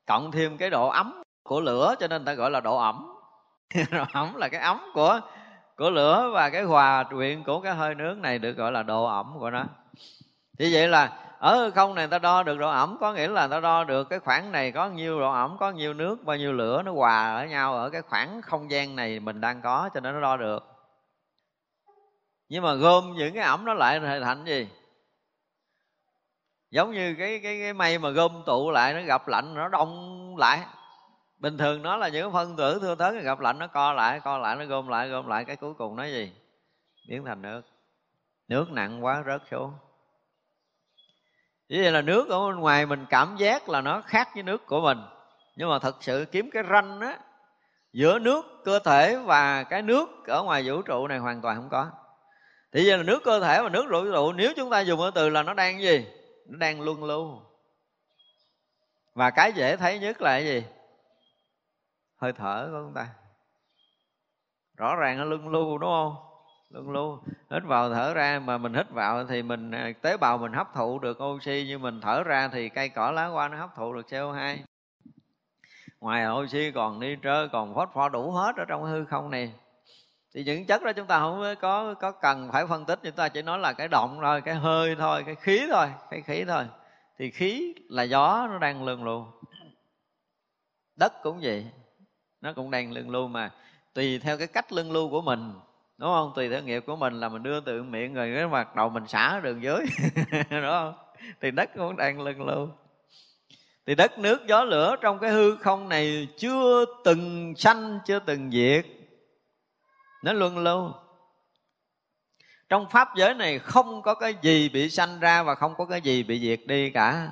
Cộng 0.06 0.32
thêm 0.32 0.56
cái 0.56 0.70
độ 0.70 0.88
ấm 0.88 1.22
của 1.42 1.60
lửa 1.60 1.94
cho 2.00 2.08
nên 2.08 2.24
ta 2.24 2.32
gọi 2.32 2.50
là 2.50 2.60
độ 2.60 2.76
ẩm. 2.76 3.06
Độ 3.90 4.04
ẩm 4.12 4.34
là 4.36 4.48
cái 4.48 4.60
ấm 4.60 4.80
của 4.94 5.20
của 5.76 5.90
lửa 5.90 6.30
và 6.34 6.50
cái 6.50 6.62
hòa 6.62 7.04
quyện 7.04 7.44
của 7.44 7.60
cái 7.60 7.74
hơi 7.74 7.94
nước 7.94 8.18
này 8.18 8.38
được 8.38 8.52
gọi 8.52 8.72
là 8.72 8.82
độ 8.82 9.04
ẩm 9.04 9.36
của 9.38 9.50
nó 9.50 9.64
như 10.60 10.70
vậy 10.72 10.88
là, 10.88 11.12
ở 11.38 11.70
không 11.74 11.94
này 11.94 12.08
ta 12.08 12.18
đo 12.18 12.42
được 12.42 12.58
độ 12.58 12.70
ẩm, 12.70 12.96
có 13.00 13.12
nghĩa 13.12 13.28
là 13.28 13.48
ta 13.48 13.60
đo 13.60 13.84
được 13.84 14.08
cái 14.08 14.18
khoảng 14.18 14.52
này 14.52 14.72
có 14.72 14.88
nhiêu 14.88 15.20
độ 15.20 15.32
ẩm, 15.32 15.56
có 15.60 15.70
nhiêu 15.70 15.94
nước, 15.94 16.24
bao 16.24 16.36
nhiêu 16.36 16.52
lửa 16.52 16.82
nó 16.82 16.92
hòa 16.92 17.36
ở 17.36 17.44
nhau 17.46 17.74
ở 17.74 17.90
cái 17.90 18.02
khoảng 18.02 18.42
không 18.42 18.70
gian 18.70 18.96
này 18.96 19.20
mình 19.20 19.40
đang 19.40 19.62
có 19.62 19.90
cho 19.94 20.00
nên 20.00 20.14
nó 20.14 20.20
đo 20.20 20.36
được. 20.36 20.64
Nhưng 22.48 22.62
mà 22.62 22.74
gom 22.74 23.14
những 23.14 23.34
cái 23.34 23.42
ẩm 23.42 23.64
nó 23.64 23.74
lại 23.74 24.00
thành 24.00 24.44
gì? 24.44 24.68
Giống 26.70 26.92
như 26.92 27.14
cái 27.18 27.40
cái 27.42 27.60
cái 27.60 27.72
mây 27.72 27.98
mà 27.98 28.10
gom 28.10 28.42
tụ 28.46 28.70
lại 28.70 28.94
nó 28.94 29.00
gặp 29.02 29.28
lạnh, 29.28 29.54
nó 29.54 29.68
đông 29.68 30.36
lại. 30.36 30.60
Bình 31.38 31.58
thường 31.58 31.82
nó 31.82 31.96
là 31.96 32.08
những 32.08 32.32
phân 32.32 32.56
tử 32.56 32.78
thưa 32.80 32.94
thớt 32.94 33.14
gặp 33.22 33.40
lạnh, 33.40 33.58
nó 33.58 33.66
co 33.66 33.92
lại 33.92 34.20
co 34.20 34.38
lại, 34.38 34.56
nó 34.56 34.64
gom 34.64 34.88
lại 34.88 35.08
gom 35.08 35.26
lại, 35.26 35.44
cái 35.44 35.56
cuối 35.56 35.74
cùng 35.74 35.96
nó 35.96 36.04
gì? 36.04 36.32
Biến 37.08 37.24
thành 37.24 37.42
nước. 37.42 37.62
Nước 38.48 38.70
nặng 38.70 39.04
quá, 39.04 39.22
rớt 39.26 39.42
xuống. 39.50 39.72
Vì 41.70 41.82
vậy 41.82 41.92
là 41.92 42.02
nước 42.02 42.28
ở 42.28 42.46
bên 42.46 42.56
ngoài 42.56 42.86
mình 42.86 43.06
cảm 43.10 43.36
giác 43.36 43.68
là 43.68 43.80
nó 43.80 44.00
khác 44.00 44.28
với 44.34 44.42
nước 44.42 44.66
của 44.66 44.80
mình 44.80 44.98
Nhưng 45.56 45.68
mà 45.68 45.78
thật 45.78 45.96
sự 46.00 46.26
kiếm 46.32 46.50
cái 46.50 46.62
ranh 46.70 47.00
á, 47.00 47.18
Giữa 47.92 48.18
nước, 48.18 48.46
cơ 48.64 48.78
thể 48.78 49.16
và 49.16 49.62
cái 49.62 49.82
nước 49.82 50.08
ở 50.26 50.42
ngoài 50.42 50.62
vũ 50.66 50.82
trụ 50.82 51.06
này 51.06 51.18
hoàn 51.18 51.40
toàn 51.40 51.56
không 51.56 51.68
có 51.68 51.90
Thì 52.72 52.84
giờ 52.84 52.96
là 52.96 53.02
nước, 53.02 53.22
cơ 53.24 53.40
thể 53.40 53.62
và 53.62 53.68
nước 53.68 53.86
vũ 53.90 54.04
trụ, 54.12 54.32
Nếu 54.32 54.52
chúng 54.56 54.70
ta 54.70 54.80
dùng 54.80 55.00
cái 55.00 55.10
từ 55.14 55.28
là 55.28 55.42
nó 55.42 55.54
đang 55.54 55.80
gì? 55.80 56.06
Nó 56.46 56.58
đang 56.58 56.80
luân 56.80 57.04
lưu 57.04 57.40
Và 59.14 59.30
cái 59.30 59.52
dễ 59.52 59.76
thấy 59.76 59.98
nhất 59.98 60.22
là 60.22 60.30
cái 60.30 60.44
gì? 60.44 60.64
Hơi 62.16 62.32
thở 62.32 62.68
của 62.72 62.78
chúng 62.84 62.94
ta 62.94 63.08
Rõ 64.76 64.96
ràng 64.96 65.18
nó 65.18 65.24
luân 65.24 65.48
lưu, 65.48 65.78
đúng 65.78 65.90
không? 65.90 66.29
Luôn 66.70 66.90
luôn 66.90 67.18
hít 67.50 67.62
vào 67.64 67.94
thở 67.94 68.14
ra 68.14 68.40
mà 68.44 68.58
mình 68.58 68.74
hít 68.74 68.90
vào 68.90 69.26
thì 69.26 69.42
mình 69.42 69.70
à, 69.70 69.92
tế 70.02 70.16
bào 70.16 70.38
mình 70.38 70.52
hấp 70.52 70.74
thụ 70.74 70.98
được 70.98 71.22
oxy, 71.22 71.64
nhưng 71.68 71.82
mình 71.82 72.00
thở 72.00 72.22
ra 72.22 72.48
thì 72.48 72.68
cây 72.68 72.88
cỏ 72.88 73.10
lá 73.10 73.26
hoa 73.26 73.48
nó 73.48 73.56
hấp 73.56 73.74
thụ 73.76 73.92
được 73.92 74.06
CO2 74.06 74.56
ngoài 76.00 76.26
oxy 76.28 76.70
còn 76.70 77.00
nitơ 77.00 77.48
còn 77.52 77.74
phosphor 77.74 78.12
đủ 78.12 78.30
hết 78.30 78.56
ở 78.56 78.64
trong 78.68 78.84
hư 78.84 79.04
không 79.04 79.30
này. 79.30 79.52
Thì 80.34 80.44
những 80.44 80.66
chất 80.66 80.82
đó 80.82 80.92
chúng 80.92 81.06
ta 81.06 81.18
không 81.18 81.54
có 81.60 81.94
có 81.94 82.12
cần 82.12 82.48
phải 82.52 82.66
phân 82.66 82.84
tích, 82.84 82.98
chúng 83.02 83.12
ta 83.12 83.28
chỉ 83.28 83.42
nói 83.42 83.58
là 83.58 83.72
cái 83.72 83.88
động 83.88 84.18
thôi, 84.22 84.40
cái 84.40 84.54
hơi 84.54 84.96
thôi, 84.96 85.22
cái 85.26 85.34
khí 85.34 85.66
thôi, 85.70 85.88
cái 86.10 86.22
khí 86.22 86.44
thôi. 86.48 86.64
Thì 87.18 87.30
khí 87.30 87.74
là 87.88 88.02
gió, 88.02 88.46
nó 88.50 88.58
đang 88.58 88.84
lưng 88.84 89.04
luôn 89.04 89.30
đất 90.96 91.12
cũng 91.22 91.38
vậy, 91.42 91.66
nó 92.40 92.52
cũng 92.52 92.70
đang 92.70 92.92
lưng 92.92 93.10
lưu 93.10 93.28
mà 93.28 93.50
tùy 93.94 94.18
theo 94.18 94.38
cái 94.38 94.46
cách 94.46 94.72
lưng 94.72 94.92
lưu 94.92 95.10
của 95.10 95.22
mình 95.22 95.52
đúng 96.00 96.10
không? 96.10 96.32
Tùy 96.36 96.48
theo 96.48 96.62
nghiệp 96.62 96.82
của 96.86 96.96
mình 96.96 97.20
là 97.20 97.28
mình 97.28 97.42
đưa 97.42 97.60
từ 97.60 97.82
miệng 97.82 98.14
rồi 98.14 98.32
cái 98.34 98.46
mặt 98.46 98.76
đầu 98.76 98.88
mình 98.88 99.06
xả 99.06 99.40
đường 99.40 99.62
dưới. 99.62 99.80
Đúng 100.50 100.70
không? 100.70 100.94
Thì 101.40 101.50
đất 101.50 101.70
cũng 101.76 101.96
đang 101.96 102.20
lưng 102.20 102.46
lưu 102.46 102.68
thì 103.86 103.94
đất, 103.94 104.18
nước, 104.18 104.46
gió, 104.46 104.64
lửa 104.64 104.96
trong 105.00 105.18
cái 105.18 105.30
hư 105.30 105.56
không 105.56 105.88
này 105.88 106.28
chưa 106.36 106.84
từng 107.04 107.54
sanh, 107.56 107.98
chưa 108.06 108.18
từng 108.18 108.50
diệt. 108.50 108.86
Nó 110.24 110.32
luân 110.32 110.58
lưu 110.58 110.92
trong 112.68 112.88
pháp 112.90 113.08
giới 113.16 113.34
này 113.34 113.58
không 113.58 114.02
có 114.02 114.14
cái 114.14 114.34
gì 114.42 114.68
bị 114.68 114.90
sanh 114.90 115.20
ra 115.20 115.42
và 115.42 115.54
không 115.54 115.74
có 115.74 115.84
cái 115.84 116.00
gì 116.00 116.22
bị 116.22 116.40
diệt 116.40 116.60
đi 116.66 116.90
cả. 116.90 117.30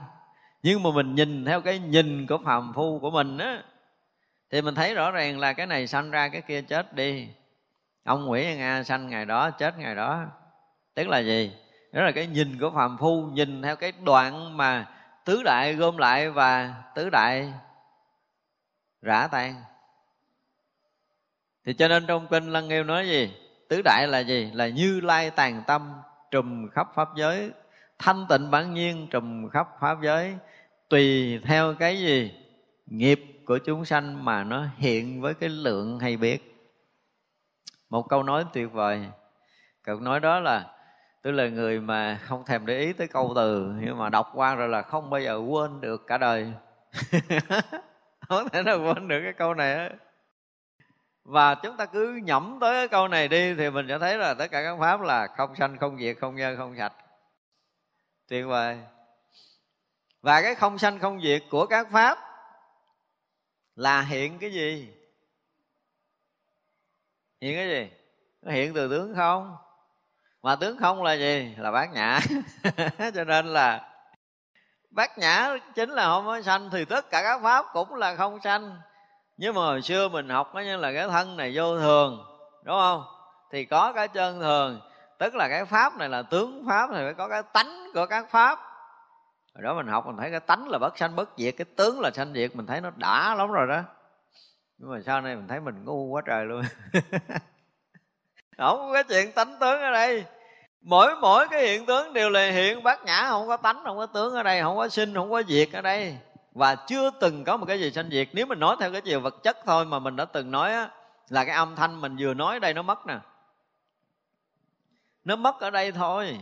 Nhưng 0.63 0.83
mà 0.83 0.91
mình 0.95 1.15
nhìn 1.15 1.45
theo 1.45 1.61
cái 1.61 1.79
nhìn 1.79 2.27
của 2.27 2.39
phàm 2.45 2.73
phu 2.75 2.99
của 2.99 3.11
mình 3.11 3.39
á, 3.39 3.63
thì 4.51 4.63
mình 4.63 4.75
thấy 4.75 4.95
rõ 4.95 5.11
ràng 5.11 5.39
là 5.39 5.53
cái 5.53 5.67
này 5.67 5.87
sanh 5.87 6.11
ra, 6.11 6.29
cái 6.29 6.43
kia 6.43 6.63
chết 6.63 6.95
đi 6.95 7.29
ông 8.09 8.25
nguyễn 8.27 8.59
nga 8.59 8.83
sanh 8.83 9.09
ngày 9.09 9.25
đó, 9.25 9.51
chết 9.51 9.79
ngày 9.79 9.95
đó. 9.95 10.27
Tức 10.95 11.09
là 11.09 11.19
gì? 11.19 11.53
Đó 11.93 12.03
là 12.03 12.13
cái 12.13 12.27
nhìn 12.27 12.59
của 12.59 12.71
phàm 12.75 12.99
phu, 12.99 13.23
nhìn 13.23 13.63
theo 13.63 13.77
cái 13.77 13.93
đoạn 14.05 14.57
mà 14.57 14.87
tứ 15.25 15.43
đại 15.43 15.75
gom 15.75 15.97
lại 15.97 16.31
và 16.31 16.75
tứ 16.95 17.11
đại 17.11 17.53
rã 19.03 19.27
tan. 19.27 19.55
Thì 21.65 21.75
cho 21.75 21.89
nên 21.89 22.07
trong 22.07 22.27
kinh 22.27 22.53
lăng 22.53 22.69
nghiêm 22.69 22.87
nói 22.87 23.09
gì? 23.09 23.35
Tứ 23.69 23.83
đại 23.85 24.07
là 24.09 24.19
gì? 24.19 24.51
Là 24.55 24.69
như 24.69 25.01
lai 25.01 25.31
tàn 25.31 25.63
tâm, 25.67 25.93
trùm 26.31 26.69
khắp 26.69 26.89
pháp 26.95 27.09
giới. 27.17 27.51
Thanh 27.99 28.27
tịnh 28.29 28.51
bản 28.51 28.75
nhiên, 28.75 29.07
trùm 29.11 29.49
khắp 29.49 29.69
pháp 29.81 29.99
giới. 30.03 30.35
Tùy 30.89 31.39
theo 31.45 31.75
cái 31.75 31.99
gì? 31.99 32.33
Nghiệp 32.87 33.21
của 33.47 33.59
chúng 33.59 33.85
sanh 33.85 34.25
mà 34.25 34.45
nó 34.45 34.67
hiện 34.77 35.21
với 35.21 35.35
cái 35.35 35.49
lượng 35.49 35.99
hay 35.99 36.17
biết 36.17 36.48
một 37.91 38.09
câu 38.09 38.23
nói 38.23 38.45
tuyệt 38.53 38.73
vời. 38.73 39.07
Câu 39.83 40.01
nói 40.01 40.21
đó 40.21 40.41
là, 40.41 40.75
tôi 41.23 41.33
là 41.33 41.49
người 41.49 41.81
mà 41.81 42.21
không 42.23 42.45
thèm 42.45 42.67
để 42.67 42.79
ý 42.79 42.93
tới 42.93 43.09
câu 43.09 43.33
từ, 43.37 43.73
nhưng 43.81 43.99
mà 43.99 44.09
đọc 44.09 44.31
qua 44.35 44.55
rồi 44.55 44.69
là 44.69 44.83
không 44.83 45.11
bao 45.11 45.21
giờ 45.21 45.37
quên 45.49 45.81
được 45.81 46.07
cả 46.07 46.19
đời. 46.19 46.53
Không 48.29 48.49
thể 48.49 48.63
nào 48.63 48.79
quên 48.83 49.09
được 49.09 49.21
cái 49.25 49.33
câu 49.33 49.55
này 49.55 49.75
á. 49.75 49.91
Và 51.25 51.55
chúng 51.55 51.77
ta 51.77 51.87
cứ 51.87 52.21
nhẩm 52.25 52.59
tới 52.61 52.75
cái 52.75 52.89
câu 52.89 53.09
này 53.09 53.29
đi 53.29 53.55
thì 53.55 53.71
mình 53.71 53.87
sẽ 53.89 53.99
thấy 53.99 54.19
là 54.19 54.35
tất 54.35 54.47
cả 54.51 54.63
các 54.63 54.77
pháp 54.81 55.01
là 55.01 55.27
không 55.37 55.57
sanh, 55.57 55.79
không 55.79 55.99
diệt, 55.99 56.17
không 56.21 56.37
nhân 56.37 56.57
không 56.57 56.77
sạch. 56.79 56.93
Tuyệt 58.29 58.47
vời. 58.47 58.79
Và 60.23 60.43
cái 60.43 60.55
không 60.55 60.79
sanh, 60.79 60.99
không 60.99 61.23
diệt 61.23 61.43
của 61.51 61.67
các 61.67 61.87
pháp 61.91 62.19
là 63.75 64.01
hiện 64.03 64.39
cái 64.39 64.53
gì? 64.53 64.98
Hiện 67.41 67.57
cái 67.57 67.69
gì? 67.69 67.91
Nó 68.43 68.53
hiện 68.53 68.75
từ 68.75 68.89
tướng 68.89 69.15
không? 69.17 69.57
Mà 70.43 70.57
tướng 70.57 70.79
không 70.79 71.03
là 71.03 71.13
gì? 71.13 71.55
Là 71.59 71.71
bát 71.71 71.93
nhã. 71.93 72.21
Cho 73.15 73.25
nên 73.25 73.47
là 73.47 73.89
bát 74.91 75.19
nhã 75.19 75.57
chính 75.75 75.91
là 75.91 76.05
không 76.05 76.27
có 76.27 76.43
sanh, 76.43 76.71
thì 76.71 76.85
tất 76.85 77.11
cả 77.11 77.23
các 77.23 77.41
pháp 77.43 77.67
cũng 77.73 77.95
là 77.95 78.15
không 78.15 78.41
sanh. 78.41 78.79
Nhưng 79.37 79.55
mà 79.55 79.61
hồi 79.61 79.83
xưa 79.83 80.09
mình 80.09 80.29
học 80.29 80.55
nó 80.55 80.61
như 80.61 80.77
là 80.77 80.93
cái 80.93 81.09
thân 81.09 81.37
này 81.37 81.53
vô 81.55 81.79
thường, 81.79 82.25
đúng 82.65 82.77
không? 82.81 83.05
Thì 83.53 83.65
có 83.65 83.93
cái 83.93 84.09
chân 84.09 84.41
thường, 84.41 84.81
tức 85.19 85.35
là 85.35 85.49
cái 85.49 85.65
pháp 85.65 85.97
này 85.97 86.09
là 86.09 86.23
tướng 86.23 86.65
pháp, 86.69 86.91
thì 86.93 86.97
phải 87.05 87.15
có 87.15 87.29
cái 87.29 87.43
tánh 87.53 87.91
của 87.95 88.07
các 88.07 88.31
pháp. 88.31 88.59
Rồi 89.55 89.63
đó 89.63 89.75
mình 89.75 89.87
học 89.87 90.07
mình 90.07 90.17
thấy 90.17 90.31
cái 90.31 90.41
tánh 90.41 90.69
là 90.69 90.79
bất 90.79 90.99
sanh 90.99 91.17
bất 91.17 91.31
diệt, 91.37 91.55
cái 91.59 91.65
tướng 91.77 92.01
là 92.01 92.11
sanh 92.11 92.33
diệt, 92.35 92.57
mình 92.57 92.67
thấy 92.67 92.81
nó 92.81 92.91
đã 92.97 93.35
lắm 93.35 93.51
rồi 93.51 93.67
đó 93.67 93.83
nhưng 94.79 94.91
mà 94.91 95.01
sau 95.07 95.21
này 95.21 95.37
mình 95.37 95.49
thấy 95.49 95.61
mình 95.61 95.85
ngu 95.85 96.05
quá 96.05 96.23
trời 96.27 96.45
luôn. 96.45 96.63
Không 98.59 98.93
có 98.93 99.03
chuyện 99.03 99.33
tánh 99.33 99.57
tướng 99.61 99.81
ở 99.81 99.91
đây. 99.91 100.25
Mỗi 100.81 101.17
mỗi 101.21 101.49
cái 101.49 101.63
hiện 101.63 101.87
tướng 101.87 102.13
đều 102.13 102.31
là 102.31 102.51
hiện 102.51 102.83
bát 102.83 103.05
nhã 103.05 103.27
không 103.29 103.49
có 103.49 103.57
tánh 103.57 103.83
không 103.85 103.97
có 103.97 104.07
tướng 104.07 104.35
ở 104.35 104.43
đây 104.43 104.61
không 104.61 104.77
có 104.77 104.89
sinh 104.89 105.15
không 105.15 105.31
có 105.31 105.43
diệt 105.49 105.69
ở 105.73 105.83
đây. 105.83 106.19
Và 106.53 106.75
chưa 106.75 107.11
từng 107.21 107.45
có 107.45 107.57
một 107.57 107.67
cái 107.67 107.81
gì 107.81 107.91
sanh 107.91 108.11
diệt. 108.11 108.29
Nếu 108.33 108.47
mình 108.47 108.59
nói 108.59 108.77
theo 108.81 108.93
cái 108.93 109.01
chiều 109.01 109.21
vật 109.21 109.35
chất 109.43 109.57
thôi 109.67 109.85
mà 109.85 109.99
mình 109.99 110.17
đã 110.17 110.25
từng 110.25 110.51
nói 110.51 110.73
á, 110.73 110.91
là 111.29 111.45
cái 111.45 111.55
âm 111.55 111.77
thanh 111.77 112.01
mình 112.01 112.17
vừa 112.19 112.35
nói 112.35 112.57
ở 112.57 112.59
đây 112.59 112.75
nó 112.75 112.83
mất 112.83 113.07
nè. 113.07 113.19
Nó 115.25 115.37
mất 115.37 115.61
ở 115.61 115.71
đây 115.71 115.93
thôi. 115.93 116.41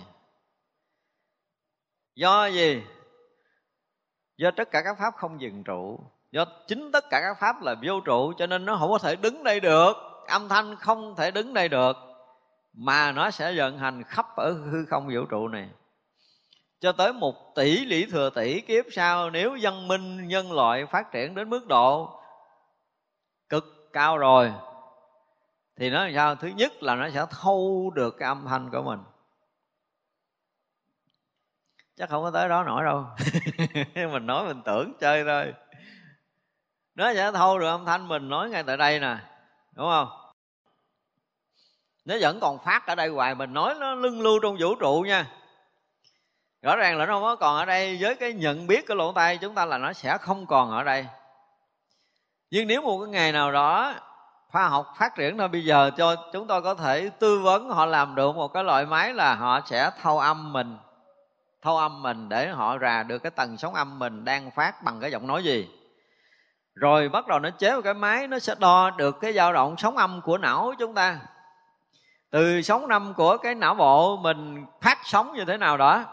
Do 2.14 2.47
gì? 2.47 2.82
Do 4.37 4.51
tất 4.57 4.70
cả 4.70 4.82
các 4.82 4.97
pháp 4.99 5.14
không 5.16 5.41
dừng 5.41 5.64
trụ 5.64 6.01
do 6.31 6.45
chính 6.66 6.93
tất 6.93 7.05
cả 7.11 7.20
các 7.20 7.37
pháp 7.41 7.62
là 7.62 7.74
vô 7.83 8.01
trụ, 8.01 8.33
cho 8.39 8.47
nên 8.47 8.64
nó 8.64 8.77
không 8.77 8.91
có 8.91 8.99
thể 8.99 9.16
đứng 9.16 9.45
đây 9.45 9.61
được. 9.61 9.93
Âm 10.29 10.49
thanh 10.49 10.77
không 10.77 11.14
thể 11.16 11.31
đứng 11.31 11.55
đây 11.55 11.68
được. 11.68 11.97
Mà 12.72 13.12
nó 13.12 13.31
sẽ 13.31 13.55
vận 13.57 13.79
hành 13.79 14.03
khắp 14.03 14.27
ở 14.37 14.53
hư 14.53 14.85
không 14.85 15.09
vũ 15.14 15.24
trụ 15.24 15.49
này. 15.49 15.68
Cho 16.81 16.93
tới 16.93 17.12
một 17.12 17.55
tỷ 17.55 17.85
lý 17.85 18.07
thừa 18.07 18.31
tỷ 18.31 18.61
kiếp 18.61 18.85
sau, 18.93 19.31
nếu 19.31 19.57
dân 19.57 19.89
minh, 19.89 20.29
nhân 20.29 20.53
loại 20.53 20.87
phát 20.87 21.12
triển 21.12 21.35
đến 21.35 21.51
mức 21.51 21.66
độ 21.66 22.20
cực 23.49 23.64
cao 23.93 24.18
rồi, 24.18 24.53
thì 25.77 25.91
nó 25.91 26.05
làm 26.05 26.14
sao? 26.14 26.35
Thứ 26.35 26.49
nhất 26.49 26.83
là 26.83 26.95
nó 26.95 27.11
sẽ 27.11 27.27
thâu 27.31 27.93
được 27.95 28.16
cái 28.18 28.29
âm 28.29 28.45
thanh 28.49 28.70
của 28.70 28.83
mình. 28.83 29.01
Chắc 31.97 32.11
không 32.11 32.22
có 32.22 32.31
tới 32.31 32.49
đó 32.49 32.64
nổi 32.64 32.85
đâu. 32.85 33.07
Mình 34.12 34.27
nói 34.27 34.47
mình 34.47 34.62
tưởng 34.64 34.93
chơi 35.01 35.24
thôi 35.24 35.55
nó 36.97 37.14
sẽ 37.14 37.32
thâu 37.32 37.59
được 37.59 37.66
âm 37.66 37.84
thanh 37.84 38.09
mình 38.09 38.28
nói 38.28 38.51
ngay 38.51 38.62
tại 38.62 38.76
đây 38.76 39.01
nè, 39.01 39.16
đúng 39.72 39.86
không? 39.86 40.09
Nó 42.05 42.14
vẫn 42.20 42.40
còn 42.40 42.59
phát 42.59 42.86
ở 42.86 42.94
đây 42.94 43.09
hoài, 43.09 43.34
mình 43.34 43.53
nói 43.53 43.74
nó 43.80 43.94
lưng 43.94 44.20
lưu 44.20 44.38
trong 44.42 44.57
vũ 44.61 44.74
trụ 44.74 45.05
nha. 45.07 45.26
Rõ 46.62 46.76
ràng 46.76 46.99
là 46.99 47.07
nó 47.07 47.12
không 47.12 47.22
có 47.22 47.36
còn 47.36 47.57
ở 47.57 47.64
đây, 47.64 47.99
với 48.01 48.14
cái 48.14 48.32
nhận 48.32 48.66
biết 48.66 48.86
cái 48.86 48.97
lỗ 48.97 49.12
tay 49.12 49.38
chúng 49.38 49.55
ta 49.55 49.64
là 49.64 49.78
nó 49.78 49.92
sẽ 49.92 50.18
không 50.18 50.47
còn 50.47 50.70
ở 50.70 50.84
đây. 50.84 51.07
Nhưng 52.51 52.66
nếu 52.66 52.82
một 52.82 52.99
cái 53.05 53.09
ngày 53.09 53.32
nào 53.32 53.53
đó 53.53 53.94
khoa 54.49 54.68
học 54.68 54.94
phát 54.99 55.14
triển 55.16 55.38
thôi 55.38 55.49
bây 55.49 55.64
giờ 55.64 55.90
cho 55.97 56.16
chúng 56.32 56.47
tôi 56.47 56.62
có 56.62 56.74
thể 56.74 57.11
tư 57.18 57.38
vấn, 57.38 57.68
họ 57.68 57.86
làm 57.86 58.14
được 58.14 58.36
một 58.36 58.49
cái 58.49 58.64
loại 58.64 58.86
máy 58.86 59.14
là 59.14 59.34
họ 59.34 59.61
sẽ 59.66 59.90
thâu 60.03 60.18
âm 60.18 60.53
mình, 60.53 60.78
thâu 61.62 61.76
âm 61.76 62.03
mình 62.03 62.28
để 62.28 62.49
họ 62.49 62.78
rà 62.78 63.03
được 63.03 63.18
cái 63.18 63.30
tầng 63.30 63.57
sóng 63.57 63.74
âm 63.74 63.99
mình 63.99 64.24
đang 64.24 64.51
phát 64.51 64.82
bằng 64.82 65.01
cái 65.01 65.11
giọng 65.11 65.26
nói 65.26 65.44
gì 65.44 65.68
rồi 66.77 67.09
bắt 67.09 67.27
đầu 67.27 67.39
nó 67.39 67.51
chế 67.51 67.74
một 67.74 67.81
cái 67.85 67.95
máy, 67.95 68.29
nó 68.29 68.39
sẽ 68.39 68.55
đo 68.59 68.91
được 68.91 69.20
cái 69.20 69.33
dao 69.33 69.53
động 69.53 69.74
sóng 69.79 69.97
âm 69.97 70.20
của 70.20 70.39
não 70.39 70.62
của 70.62 70.74
chúng 70.79 70.95
ta. 70.95 71.18
Từ 72.31 72.62
sóng 72.62 72.87
âm 72.87 73.14
của 73.14 73.37
cái 73.37 73.55
não 73.55 73.74
bộ 73.74 74.16
mình 74.16 74.66
phát 74.81 74.99
sóng 75.05 75.33
như 75.35 75.45
thế 75.45 75.57
nào 75.57 75.77
đó, 75.77 76.05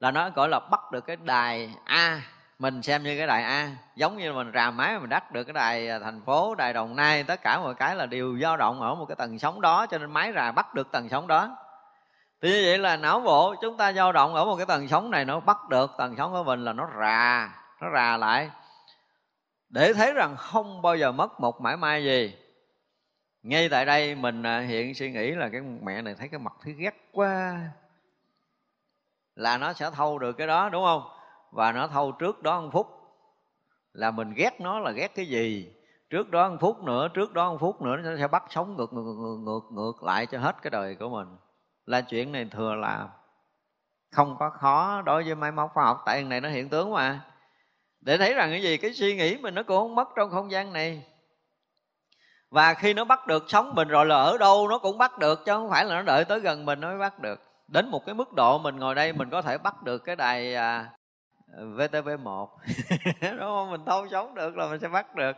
là 0.00 0.10
nó 0.10 0.30
gọi 0.30 0.48
là 0.48 0.60
bắt 0.60 0.80
được 0.92 1.06
cái 1.06 1.16
đài 1.16 1.74
a. 1.84 2.22
Mình 2.58 2.82
xem 2.82 3.02
như 3.02 3.18
cái 3.18 3.26
đài 3.26 3.42
a, 3.42 3.70
giống 3.96 4.16
như 4.16 4.32
mình 4.32 4.50
rà 4.54 4.70
máy 4.70 4.98
mình 4.98 5.10
đắt 5.10 5.32
được 5.32 5.44
cái 5.44 5.52
đài 5.52 5.88
à, 5.88 5.98
thành 5.98 6.20
phố, 6.26 6.54
đài 6.54 6.72
đồng 6.72 6.96
nai, 6.96 7.22
tất 7.22 7.42
cả 7.42 7.58
mọi 7.58 7.74
cái 7.74 7.96
là 7.96 8.06
đều 8.06 8.38
dao 8.38 8.56
động 8.56 8.80
ở 8.80 8.94
một 8.94 9.06
cái 9.06 9.16
tầng 9.16 9.38
sóng 9.38 9.60
đó, 9.60 9.86
cho 9.86 9.98
nên 9.98 10.12
máy 10.12 10.32
rà 10.34 10.52
bắt 10.52 10.74
được 10.74 10.92
tầng 10.92 11.08
sóng 11.08 11.26
đó. 11.26 11.56
Thì 12.42 12.50
như 12.50 12.62
vậy 12.64 12.78
là 12.78 12.96
não 12.96 13.20
bộ 13.20 13.54
chúng 13.62 13.76
ta 13.76 13.92
dao 13.92 14.12
động 14.12 14.34
ở 14.34 14.44
một 14.44 14.56
cái 14.56 14.66
tầng 14.66 14.88
sóng 14.88 15.10
này, 15.10 15.24
nó 15.24 15.40
bắt 15.40 15.68
được 15.68 15.90
tầng 15.98 16.14
sóng 16.16 16.32
của 16.32 16.44
mình 16.44 16.64
là 16.64 16.72
nó 16.72 16.88
rà 17.00 17.48
nó 17.80 17.90
rà 17.94 18.16
lại. 18.16 18.50
Để 19.68 19.92
thấy 19.92 20.12
rằng 20.12 20.36
không 20.36 20.82
bao 20.82 20.96
giờ 20.96 21.12
mất 21.12 21.40
một 21.40 21.60
mãi 21.60 21.76
may 21.76 22.04
gì. 22.04 22.36
Ngay 23.42 23.68
tại 23.68 23.86
đây 23.86 24.14
mình 24.14 24.42
à, 24.42 24.60
hiện 24.60 24.94
suy 24.94 25.12
nghĩ 25.12 25.30
là 25.30 25.48
cái 25.48 25.60
mẹ 25.60 26.02
này 26.02 26.14
thấy 26.14 26.28
cái 26.28 26.40
mặt 26.40 26.52
thứ 26.62 26.72
ghét 26.72 26.94
quá. 27.12 27.60
Là 29.34 29.58
nó 29.58 29.72
sẽ 29.72 29.90
thâu 29.90 30.18
được 30.18 30.32
cái 30.32 30.46
đó 30.46 30.68
đúng 30.68 30.84
không? 30.84 31.02
Và 31.50 31.72
nó 31.72 31.88
thâu 31.88 32.12
trước 32.12 32.42
đó 32.42 32.60
một 32.60 32.68
phút. 32.72 32.86
Là 33.92 34.10
mình 34.10 34.32
ghét 34.36 34.60
nó 34.60 34.80
là 34.80 34.90
ghét 34.90 35.14
cái 35.14 35.26
gì? 35.26 35.74
Trước 36.10 36.30
đó 36.30 36.48
một 36.48 36.56
phút 36.60 36.82
nữa 36.82 37.08
trước 37.08 37.32
đó 37.32 37.50
một 37.50 37.58
phút 37.60 37.82
nữa 37.82 37.96
nó 37.96 38.16
sẽ 38.18 38.28
bắt 38.28 38.44
sống 38.50 38.76
ngược 38.76 38.92
ngược 38.92 39.02
ngược 39.02 39.36
ngược, 39.40 39.60
ngược 39.72 40.02
lại 40.02 40.26
cho 40.26 40.38
hết 40.38 40.56
cái 40.62 40.70
đời 40.70 40.96
của 40.96 41.08
mình. 41.08 41.36
Là 41.86 42.00
chuyện 42.00 42.32
này 42.32 42.48
thừa 42.50 42.74
là 42.74 43.08
không 44.12 44.36
có 44.38 44.50
khó 44.50 45.02
đối 45.02 45.24
với 45.24 45.34
máy 45.34 45.52
móc 45.52 45.70
khoa 45.74 45.84
học 45.84 46.02
tại 46.06 46.22
này 46.22 46.40
nó 46.40 46.48
hiện 46.48 46.68
tướng 46.68 46.92
mà 46.92 47.20
để 48.04 48.18
thấy 48.18 48.34
rằng 48.34 48.50
cái 48.50 48.62
gì? 48.62 48.76
Cái 48.76 48.92
suy 48.92 49.16
nghĩ 49.16 49.36
mình 49.36 49.54
nó 49.54 49.62
cũng 49.62 49.78
không 49.78 49.94
mất 49.94 50.08
trong 50.16 50.30
không 50.30 50.50
gian 50.50 50.72
này. 50.72 51.02
Và 52.50 52.74
khi 52.74 52.94
nó 52.94 53.04
bắt 53.04 53.26
được 53.26 53.44
sống 53.48 53.74
mình 53.74 53.88
rồi 53.88 54.06
là 54.06 54.16
ở 54.16 54.38
đâu 54.38 54.68
nó 54.68 54.78
cũng 54.78 54.98
bắt 54.98 55.18
được 55.18 55.44
chứ 55.44 55.52
không 55.52 55.70
phải 55.70 55.84
là 55.84 55.94
nó 55.94 56.02
đợi 56.02 56.24
tới 56.24 56.40
gần 56.40 56.64
mình 56.64 56.80
nó 56.80 56.88
mới 56.88 56.98
bắt 56.98 57.18
được. 57.18 57.40
Đến 57.68 57.88
một 57.88 58.06
cái 58.06 58.14
mức 58.14 58.32
độ 58.32 58.58
mình 58.58 58.76
ngồi 58.76 58.94
đây 58.94 59.12
mình 59.12 59.30
có 59.30 59.42
thể 59.42 59.58
bắt 59.58 59.82
được 59.82 59.98
cái 59.98 60.16
đài 60.16 60.54
à, 60.54 60.90
VTV1 61.58 62.48
đúng 63.20 63.38
không? 63.38 63.70
Mình 63.70 63.84
thâu 63.86 64.08
sống 64.10 64.34
được 64.34 64.56
là 64.56 64.66
mình 64.66 64.80
sẽ 64.80 64.88
bắt 64.88 65.14
được. 65.14 65.36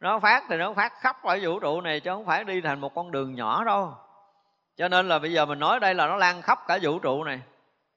Nó 0.00 0.20
phát 0.20 0.44
thì 0.48 0.56
nó 0.56 0.72
phát 0.72 0.92
khắp 1.00 1.16
ở 1.22 1.38
vũ 1.42 1.60
trụ 1.60 1.80
này 1.80 2.00
chứ 2.00 2.10
không 2.10 2.26
phải 2.26 2.44
đi 2.44 2.60
thành 2.60 2.80
một 2.80 2.94
con 2.94 3.10
đường 3.10 3.34
nhỏ 3.34 3.64
đâu. 3.64 3.94
Cho 4.76 4.88
nên 4.88 5.08
là 5.08 5.18
bây 5.18 5.32
giờ 5.32 5.46
mình 5.46 5.58
nói 5.58 5.80
đây 5.80 5.94
là 5.94 6.06
nó 6.06 6.16
lan 6.16 6.42
khắp 6.42 6.58
cả 6.68 6.78
vũ 6.82 6.98
trụ 6.98 7.24
này 7.24 7.40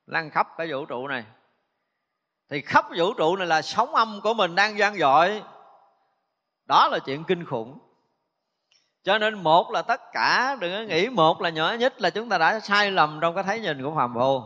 lan 0.06 0.30
khắp 0.30 0.48
cả 0.58 0.66
vũ 0.70 0.86
trụ 0.86 1.08
này 1.08 1.24
thì 2.52 2.62
khắp 2.62 2.86
vũ 2.98 3.14
trụ 3.14 3.36
này 3.36 3.48
là 3.48 3.62
sóng 3.62 3.96
âm 3.96 4.22
của 4.24 4.34
mình 4.34 4.56
đang 4.56 4.78
gian 4.78 4.98
dội. 4.98 5.44
Đó 6.66 6.88
là 6.88 7.00
chuyện 7.00 7.24
kinh 7.24 7.46
khủng. 7.46 7.80
Cho 9.04 9.18
nên 9.18 9.44
một 9.44 9.72
là 9.72 9.82
tất 9.82 10.02
cả, 10.14 10.56
đừng 10.60 10.74
có 10.74 10.80
nghĩ 10.80 11.10
một 11.10 11.42
là 11.42 11.50
nhỏ 11.50 11.74
nhất 11.80 12.02
là 12.02 12.10
chúng 12.10 12.30
ta 12.30 12.38
đã 12.38 12.60
sai 12.60 12.92
lầm 12.92 13.20
trong 13.22 13.36
cái 13.36 13.44
thấy 13.44 13.60
nhìn 13.60 13.84
của 13.84 13.94
phàm 13.96 14.14
phu. 14.14 14.42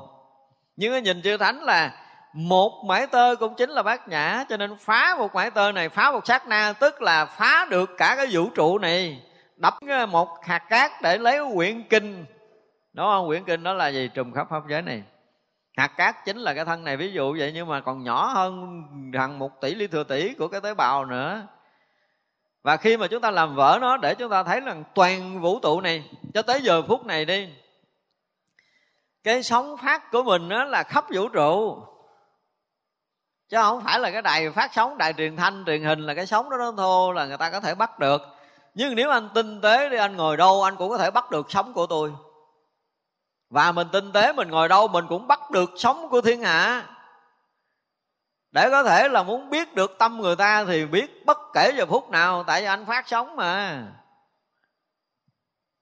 Nhưng 0.76 0.92
cái 0.92 1.02
nhìn 1.02 1.22
chư 1.22 1.38
thánh 1.38 1.64
là 1.64 1.92
một 2.34 2.84
mãi 2.86 3.08
tơ 3.08 3.36
cũng 3.40 3.56
chính 3.56 3.70
là 3.70 3.84
bát 3.84 4.08
nhã, 4.08 4.46
cho 4.50 4.58
nên 4.58 4.78
phá 4.78 5.16
một 5.18 5.36
mãi 5.36 5.52
tơ 5.52 5.72
này, 5.72 5.90
phá 5.90 6.12
một 6.12 6.28
sát 6.28 6.48
na, 6.48 6.74
tức 6.74 7.02
là 7.02 7.26
phá 7.26 7.68
được 7.70 7.90
cả 7.98 8.16
cái 8.18 8.28
vũ 8.32 8.50
trụ 8.56 8.78
này. 8.78 9.22
Đập 9.56 9.74
một 10.10 10.30
hạt 10.44 10.60
cát 10.70 10.92
để 11.02 11.18
lấy 11.18 11.40
quyển 11.56 11.84
kinh. 11.90 12.26
Đúng 12.94 13.06
không? 13.06 13.28
Quyển 13.28 13.44
kinh 13.44 13.64
đó 13.64 13.74
là 13.74 13.88
gì? 13.88 14.10
Trùm 14.14 14.34
khắp 14.34 14.48
pháp 14.50 14.64
giới 14.70 14.82
này 14.82 15.04
hạt 15.78 15.88
cát 15.88 16.26
chính 16.26 16.38
là 16.38 16.54
cái 16.54 16.66
thân 16.66 16.84
này, 16.84 16.98
ví 16.98 17.12
dụ 17.12 17.36
vậy, 17.40 17.52
nhưng 17.54 17.68
mà 17.68 17.82
còn 17.82 18.04
nhỏ 18.04 18.26
hơn 18.28 18.84
hàng 19.14 19.40
một 19.40 19.62
tỷ 19.62 19.76
ly 19.76 19.88
thừa 19.88 20.04
tỷ 20.04 20.34
của 20.34 20.48
cái 20.48 20.62
tế 20.62 20.74
bào 20.74 21.06
nữa. 21.06 21.48
Và 22.64 22.78
khi 22.78 22.98
mà 22.98 23.08
chúng 23.08 23.22
ta 23.22 23.32
làm 23.32 23.56
vỡ 23.56 23.78
nó 23.82 23.98
để 23.98 24.16
chúng 24.16 24.32
ta 24.32 24.44
thấy 24.44 24.60
rằng 24.60 24.84
toàn 24.96 25.42
vũ 25.42 25.60
trụ 25.60 25.82
này, 25.82 26.10
cho 26.34 26.42
tới 26.42 26.62
giờ 26.62 26.82
phút 26.82 27.06
này 27.06 27.26
đi, 27.26 27.50
cái 29.24 29.44
sóng 29.44 29.78
phát 29.78 30.12
của 30.12 30.24
mình 30.24 30.50
đó 30.50 30.64
là 30.64 30.84
khắp 30.84 31.06
vũ 31.14 31.28
trụ. 31.28 31.84
Chứ 33.50 33.58
không 33.58 33.82
phải 33.84 34.00
là 34.00 34.12
cái 34.12 34.22
đài 34.22 34.52
phát 34.52 34.74
sóng, 34.74 34.98
đài 34.98 35.14
truyền 35.14 35.36
thanh, 35.36 35.64
truyền 35.66 35.84
hình 35.84 36.00
là 36.00 36.14
cái 36.14 36.26
sóng 36.26 36.50
đó 36.50 36.58
nó 36.58 36.72
thô 36.78 37.12
là 37.12 37.26
người 37.26 37.38
ta 37.38 37.50
có 37.50 37.60
thể 37.60 37.76
bắt 37.76 38.00
được. 38.00 38.22
Nhưng 38.74 38.96
nếu 38.96 39.10
anh 39.10 39.30
tinh 39.34 39.62
tế 39.62 39.90
đi, 39.90 39.98
anh 39.98 40.16
ngồi 40.16 40.38
đâu, 40.38 40.64
anh 40.64 40.76
cũng 40.76 40.90
có 40.90 40.98
thể 40.98 41.12
bắt 41.12 41.32
được 41.32 41.52
sóng 41.52 41.74
của 41.74 41.88
tôi 41.88 42.14
và 43.56 43.72
mình 43.72 43.88
tinh 43.92 44.12
tế, 44.12 44.34
mình 44.34 44.50
ngồi 44.50 44.68
đâu, 44.68 44.88
mình 44.88 45.06
cũng 45.10 45.28
bắt 45.28 45.52
được 45.52 45.72
sóng 45.76 46.10
của 46.10 46.22
thiên 46.22 46.42
hạ. 46.42 46.84
Để 48.52 48.70
có 48.70 48.84
thể 48.84 49.10
là 49.10 49.24
muốn 49.24 49.50
biết 49.50 49.76
được 49.76 49.96
tâm 50.00 50.18
người 50.18 50.36
ta 50.36 50.66
thì 50.66 50.86
biết 50.86 51.26
bất 51.26 51.38
kể 51.54 51.72
giờ 51.78 51.86
phút 51.86 52.10
nào, 52.10 52.44
tại 52.44 52.62
vì 52.62 52.68
anh 52.68 52.86
phát 52.86 53.08
sóng 53.08 53.36
mà. 53.36 53.84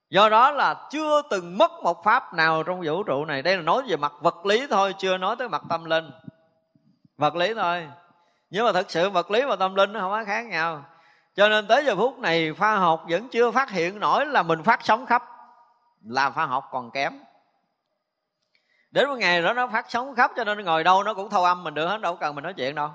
Do 0.09 0.29
đó 0.29 0.51
là 0.51 0.87
chưa 0.91 1.21
từng 1.29 1.57
mất 1.57 1.71
một 1.83 2.03
pháp 2.03 2.33
nào 2.33 2.63
trong 2.63 2.81
vũ 2.85 3.03
trụ 3.03 3.25
này. 3.25 3.41
Đây 3.41 3.57
là 3.57 3.63
nói 3.63 3.83
về 3.87 3.95
mặt 3.95 4.13
vật 4.21 4.45
lý 4.45 4.67
thôi, 4.67 4.95
chưa 4.97 5.17
nói 5.17 5.35
tới 5.35 5.49
mặt 5.49 5.61
tâm 5.69 5.85
linh. 5.85 6.11
Vật 7.17 7.35
lý 7.35 7.53
thôi. 7.53 7.87
Nhưng 8.49 8.65
mà 8.65 8.71
thật 8.71 8.91
sự 8.91 9.09
vật 9.09 9.31
lý 9.31 9.43
và 9.45 9.55
tâm 9.55 9.75
linh 9.75 9.93
nó 9.93 9.99
không 9.99 10.11
có 10.11 10.23
khác 10.25 10.45
nhau. 10.45 10.85
Cho 11.35 11.49
nên 11.49 11.67
tới 11.67 11.85
giờ 11.85 11.95
phút 11.95 12.19
này, 12.19 12.53
khoa 12.53 12.75
học 12.75 13.05
vẫn 13.09 13.29
chưa 13.29 13.51
phát 13.51 13.69
hiện 13.69 13.99
nổi 13.99 14.25
là 14.25 14.43
mình 14.43 14.63
phát 14.63 14.79
sóng 14.83 15.05
khắp 15.05 15.23
là 16.03 16.29
khoa 16.29 16.45
học 16.45 16.69
còn 16.71 16.91
kém 16.91 17.22
đến 18.93 19.07
một 19.07 19.15
ngày 19.15 19.41
đó 19.41 19.53
nó 19.53 19.67
phát 19.67 19.85
sóng 19.89 20.15
khắp 20.15 20.31
cho 20.35 20.43
nên 20.43 20.65
ngồi 20.65 20.83
đâu 20.83 21.03
nó 21.03 21.13
cũng 21.13 21.29
thâu 21.29 21.43
âm 21.43 21.63
mình 21.63 21.73
được 21.73 21.87
hết, 21.87 22.01
đâu 22.01 22.15
cần 22.15 22.35
mình 22.35 22.43
nói 22.43 22.53
chuyện 22.53 22.75
đâu. 22.75 22.89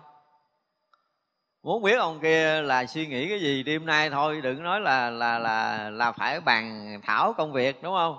Muốn 1.62 1.82
biết 1.82 1.98
ông 1.98 2.20
kia 2.20 2.62
là 2.62 2.86
suy 2.86 3.06
nghĩ 3.06 3.28
cái 3.28 3.40
gì, 3.40 3.62
đêm 3.62 3.86
nay 3.86 4.10
thôi, 4.10 4.40
đừng 4.40 4.62
nói 4.62 4.80
là 4.80 5.10
là 5.10 5.38
là 5.38 5.90
là 5.90 6.12
phải 6.12 6.40
bàn 6.40 7.00
thảo 7.04 7.32
công 7.32 7.52
việc, 7.52 7.82
đúng 7.82 7.94
không? 7.94 8.18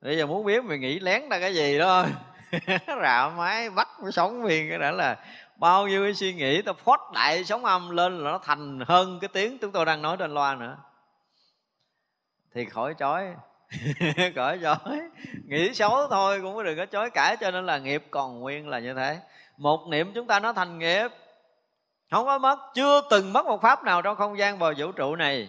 Bây 0.00 0.16
giờ 0.16 0.26
muốn 0.26 0.44
biết 0.46 0.64
mình 0.64 0.80
nghĩ 0.80 0.98
lén 0.98 1.28
ra 1.28 1.40
cái 1.40 1.54
gì 1.54 1.78
đó. 1.78 2.06
Rạo 3.02 3.30
máy 3.30 3.70
bắt 3.70 3.88
sống 4.12 4.42
miền 4.42 4.68
cái 4.68 4.78
đó 4.78 4.90
là 4.90 5.16
bao 5.56 5.88
nhiêu 5.88 6.04
cái 6.04 6.14
suy 6.14 6.34
nghĩ 6.34 6.62
ta 6.62 6.72
phót 6.72 7.00
đại 7.14 7.44
sóng 7.44 7.64
âm 7.64 7.90
lên 7.90 8.18
là 8.18 8.30
nó 8.30 8.38
thành 8.38 8.80
hơn 8.86 9.18
cái 9.20 9.28
tiếng 9.32 9.58
chúng 9.58 9.72
tôi 9.72 9.84
đang 9.84 10.02
nói 10.02 10.16
trên 10.16 10.34
loa 10.34 10.54
nữa. 10.54 10.76
Thì 12.54 12.64
khỏi 12.64 12.94
chói 12.98 13.34
cõi 14.34 14.58
chói. 14.62 15.00
Nghĩ 15.44 15.74
xấu 15.74 16.08
thôi, 16.10 16.40
cũng 16.42 16.64
đừng 16.64 16.76
có 16.76 16.86
chối 16.86 17.10
cãi, 17.10 17.36
cho 17.36 17.50
nên 17.50 17.66
là 17.66 17.78
nghiệp 17.78 18.04
còn 18.10 18.40
nguyên 18.40 18.68
là 18.68 18.78
như 18.78 18.94
thế. 18.94 19.18
Một 19.56 19.86
niệm 19.88 20.12
chúng 20.14 20.26
ta 20.26 20.40
nó 20.40 20.52
thành 20.52 20.78
nghiệp. 20.78 21.08
Không 22.10 22.26
có 22.26 22.38
mất, 22.38 22.58
chưa 22.74 23.00
từng 23.10 23.32
mất 23.32 23.46
một 23.46 23.62
pháp 23.62 23.84
nào 23.84 24.02
trong 24.02 24.16
không 24.16 24.38
gian 24.38 24.58
và 24.58 24.72
vũ 24.78 24.92
trụ 24.92 25.16
này. 25.16 25.48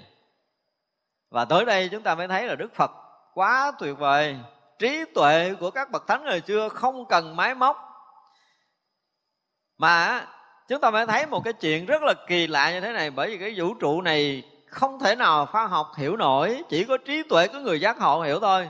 Và 1.30 1.46
tới 1.46 1.66
đây 1.66 1.90
chúng 1.90 2.04
ta 2.04 2.16
mới 2.16 2.28
thấy 2.28 2.48
là 2.48 2.56
đức 2.56 2.76
phật 2.76 2.92
quá 3.34 3.72
tuyệt 3.80 3.98
vời. 3.98 4.38
Trí 4.80 5.06
tuệ 5.16 5.54
của 5.60 5.72
các 5.72 5.92
bậc 5.92 6.08
thánh 6.08 6.26
ngày 6.26 6.42
xưa 6.48 6.70
không 6.70 7.06
cần 7.06 7.36
máy 7.36 7.56
móc. 7.56 7.78
Mà 9.78 10.28
chúng 10.68 10.82
ta 10.82 10.92
mới 10.92 11.06
thấy 11.06 11.26
một 11.26 11.44
cái 11.44 11.54
chuyện 11.54 11.86
rất 11.86 12.02
là 12.04 12.14
kỳ 12.28 12.48
lạ 12.48 12.72
như 12.72 12.82
thế 12.82 12.92
này, 12.94 13.12
bởi 13.12 13.30
vì 13.30 13.38
cái 13.38 13.54
vũ 13.58 13.74
trụ 13.74 14.02
này 14.02 14.44
không 14.72 15.00
thể 15.00 15.16
nào 15.16 15.46
khoa 15.46 15.68
học 15.68 15.92
hiểu 15.98 16.18
nổi, 16.18 16.64
chỉ 16.70 16.86
có 16.86 16.98
trí 16.98 17.24
tuệ 17.24 17.48
của 17.48 17.60
người 17.60 17.82
giác 17.82 17.98
ngộ 18.00 18.22
hiểu 18.22 18.40
thôi. 18.40 18.70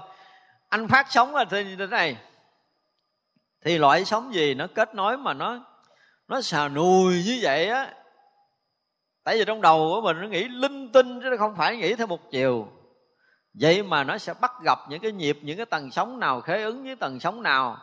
Anh 0.69 0.87
phát 0.87 1.11
sóng 1.11 1.35
là 1.35 1.45
như 1.51 1.75
thế 1.79 1.87
này. 1.87 2.17
Thì 3.65 3.77
loại 3.77 4.05
sóng 4.05 4.33
gì 4.33 4.53
nó 4.53 4.67
kết 4.75 4.95
nối 4.95 5.17
mà 5.17 5.33
nó 5.33 5.59
nó 6.27 6.41
xà 6.41 6.67
nùi 6.67 7.23
như 7.25 7.39
vậy 7.41 7.69
á. 7.69 7.93
Tại 9.23 9.37
vì 9.37 9.45
trong 9.45 9.61
đầu 9.61 9.77
của 9.77 10.01
mình 10.01 10.21
nó 10.21 10.27
nghĩ 10.27 10.43
linh 10.43 10.91
tinh 10.91 11.19
chứ 11.21 11.37
không 11.37 11.55
phải 11.55 11.77
nghĩ 11.77 11.95
theo 11.95 12.07
một 12.07 12.31
chiều. 12.31 12.67
Vậy 13.53 13.83
mà 13.83 14.03
nó 14.03 14.17
sẽ 14.17 14.33
bắt 14.41 14.51
gặp 14.63 14.79
những 14.89 14.99
cái 14.99 15.11
nhịp, 15.11 15.39
những 15.41 15.57
cái 15.57 15.65
tầng 15.65 15.91
sóng 15.91 16.19
nào 16.19 16.41
khế 16.41 16.63
ứng 16.63 16.83
với 16.83 16.95
tầng 16.95 17.19
sóng 17.19 17.43
nào. 17.43 17.77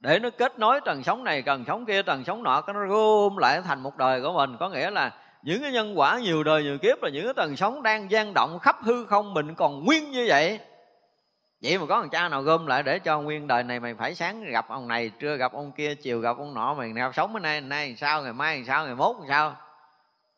Để 0.00 0.18
nó 0.18 0.30
kết 0.38 0.58
nối 0.58 0.80
tầng 0.80 1.02
sóng 1.04 1.24
này 1.24 1.42
tầng 1.42 1.64
sóng 1.66 1.86
kia 1.86 2.02
tầng 2.02 2.24
sóng 2.24 2.42
nọ, 2.42 2.60
cái 2.60 2.74
nó 2.74 2.86
gom 2.86 3.36
lại 3.36 3.62
thành 3.62 3.82
một 3.82 3.96
đời 3.96 4.22
của 4.22 4.32
mình. 4.32 4.56
Có 4.60 4.68
nghĩa 4.68 4.90
là 4.90 5.12
những 5.46 5.62
cái 5.62 5.72
nhân 5.72 5.98
quả 5.98 6.18
nhiều 6.18 6.42
đời 6.44 6.62
nhiều 6.62 6.78
kiếp 6.78 7.02
là 7.02 7.10
những 7.10 7.24
cái 7.24 7.34
tầng 7.34 7.56
sống 7.56 7.82
đang 7.82 8.10
gian 8.10 8.32
động, 8.34 8.58
khắp 8.62 8.76
hư 8.82 9.06
không, 9.06 9.34
mình 9.34 9.54
còn 9.54 9.84
nguyên 9.84 10.10
như 10.10 10.24
vậy. 10.28 10.60
Vậy 11.62 11.78
mà 11.78 11.86
có 11.86 12.00
thằng 12.00 12.10
cha 12.10 12.28
nào 12.28 12.42
gom 12.42 12.66
lại 12.66 12.82
để 12.82 12.98
cho 12.98 13.20
nguyên 13.20 13.46
đời 13.46 13.62
này 13.62 13.80
mày 13.80 13.94
phải 13.94 14.14
sáng 14.14 14.44
gặp 14.44 14.68
ông 14.68 14.88
này, 14.88 15.10
trưa 15.18 15.36
gặp 15.36 15.52
ông 15.52 15.72
kia, 15.72 15.94
chiều 15.94 16.20
gặp 16.20 16.38
ông 16.38 16.54
nọ, 16.54 16.74
mày 16.74 16.92
nào 16.92 17.12
sống 17.12 17.32
bữa 17.32 17.38
nay 17.38 17.60
nay 17.60 17.96
sao, 18.00 18.22
ngày 18.22 18.32
mai 18.32 18.64
sao, 18.66 18.86
ngày 18.86 18.94
mốt 18.94 19.16
sao? 19.28 19.56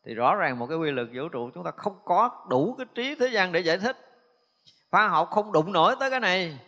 Thì 0.05 0.13
rõ 0.13 0.35
ràng 0.35 0.59
một 0.59 0.67
cái 0.67 0.77
quy 0.77 0.91
luật 0.91 1.07
vũ 1.13 1.29
trụ 1.29 1.49
chúng 1.53 1.63
ta 1.63 1.71
không 1.77 1.95
có 2.05 2.29
đủ 2.49 2.75
cái 2.77 2.85
trí 2.95 3.15
thế 3.15 3.27
gian 3.27 3.51
để 3.51 3.59
giải 3.59 3.77
thích. 3.77 3.97
Khoa 4.91 5.07
học 5.07 5.29
không 5.31 5.51
đụng 5.51 5.71
nổi 5.71 5.95
tới 5.99 6.09
cái 6.09 6.19
này. 6.19 6.59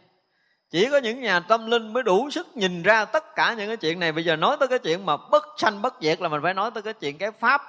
Chỉ 0.70 0.90
có 0.92 0.98
những 0.98 1.22
nhà 1.22 1.40
tâm 1.40 1.72
linh 1.72 1.94
mới 1.94 2.04
đủ 2.04 2.30
sức 2.30 2.48
nhìn 2.58 2.84
ra 2.84 3.06
tất 3.06 3.36
cả 3.36 3.54
những 3.58 3.68
cái 3.68 3.78
chuyện 3.78 4.00
này. 4.00 4.12
Bây 4.12 4.26
giờ 4.26 4.36
nói 4.36 4.58
tới 4.60 4.68
cái 4.68 4.80
chuyện 4.80 5.06
mà 5.06 5.18
bất 5.32 5.46
sanh 5.58 5.82
bất 5.82 5.96
diệt 6.02 6.22
là 6.22 6.30
mình 6.30 6.42
phải 6.44 6.54
nói 6.54 6.72
tới 6.72 6.84
cái 6.84 6.94
chuyện 6.94 7.18
cái 7.18 7.32
pháp 7.32 7.62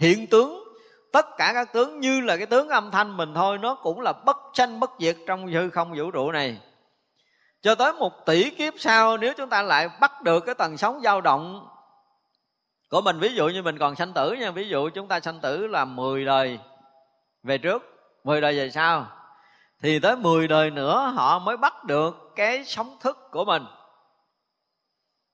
hiện 0.00 0.26
tướng, 0.26 0.64
tất 1.12 1.26
cả 1.38 1.50
các 1.54 1.72
tướng 1.72 2.00
như 2.00 2.20
là 2.20 2.36
cái 2.36 2.46
tướng 2.46 2.68
âm 2.68 2.90
thanh 2.90 3.16
mình 3.16 3.34
thôi, 3.34 3.58
nó 3.58 3.74
cũng 3.74 4.00
là 4.00 4.12
bất 4.12 4.36
sanh 4.54 4.80
bất 4.80 4.90
diệt 4.98 5.16
trong 5.26 5.46
hư 5.46 5.70
không 5.70 5.94
vũ 5.96 6.10
trụ 6.10 6.30
này. 6.30 6.60
Cho 7.62 7.74
tới 7.74 7.92
một 7.92 8.26
tỷ 8.26 8.50
kiếp 8.50 8.74
sau, 8.78 9.16
nếu 9.16 9.32
chúng 9.36 9.48
ta 9.48 9.62
lại 9.62 9.88
bắt 10.00 10.22
được 10.22 10.40
cái 10.40 10.54
tần 10.54 10.76
sóng 10.76 11.00
dao 11.04 11.20
động 11.20 11.68
của 12.90 13.00
mình, 13.00 13.20
ví 13.20 13.34
dụ 13.34 13.48
như 13.48 13.62
mình 13.62 13.78
còn 13.78 13.96
sanh 13.96 14.12
tử 14.12 14.32
nha, 14.32 14.50
ví 14.50 14.68
dụ 14.68 14.90
chúng 14.90 15.08
ta 15.08 15.20
sanh 15.20 15.40
tử 15.40 15.66
là 15.66 15.84
10 15.84 16.24
đời 16.24 16.58
về 17.42 17.58
trước 17.58 17.82
10 18.24 18.40
đời 18.40 18.56
về 18.56 18.70
sau, 18.70 19.06
thì 19.82 19.98
tới 19.98 20.16
10 20.16 20.48
đời 20.48 20.70
nữa 20.70 21.12
họ 21.16 21.38
mới 21.38 21.56
bắt 21.56 21.84
được 21.84 22.32
cái 22.36 22.64
sóng 22.64 22.96
thức 23.00 23.18
của 23.30 23.44
mình. 23.44 23.64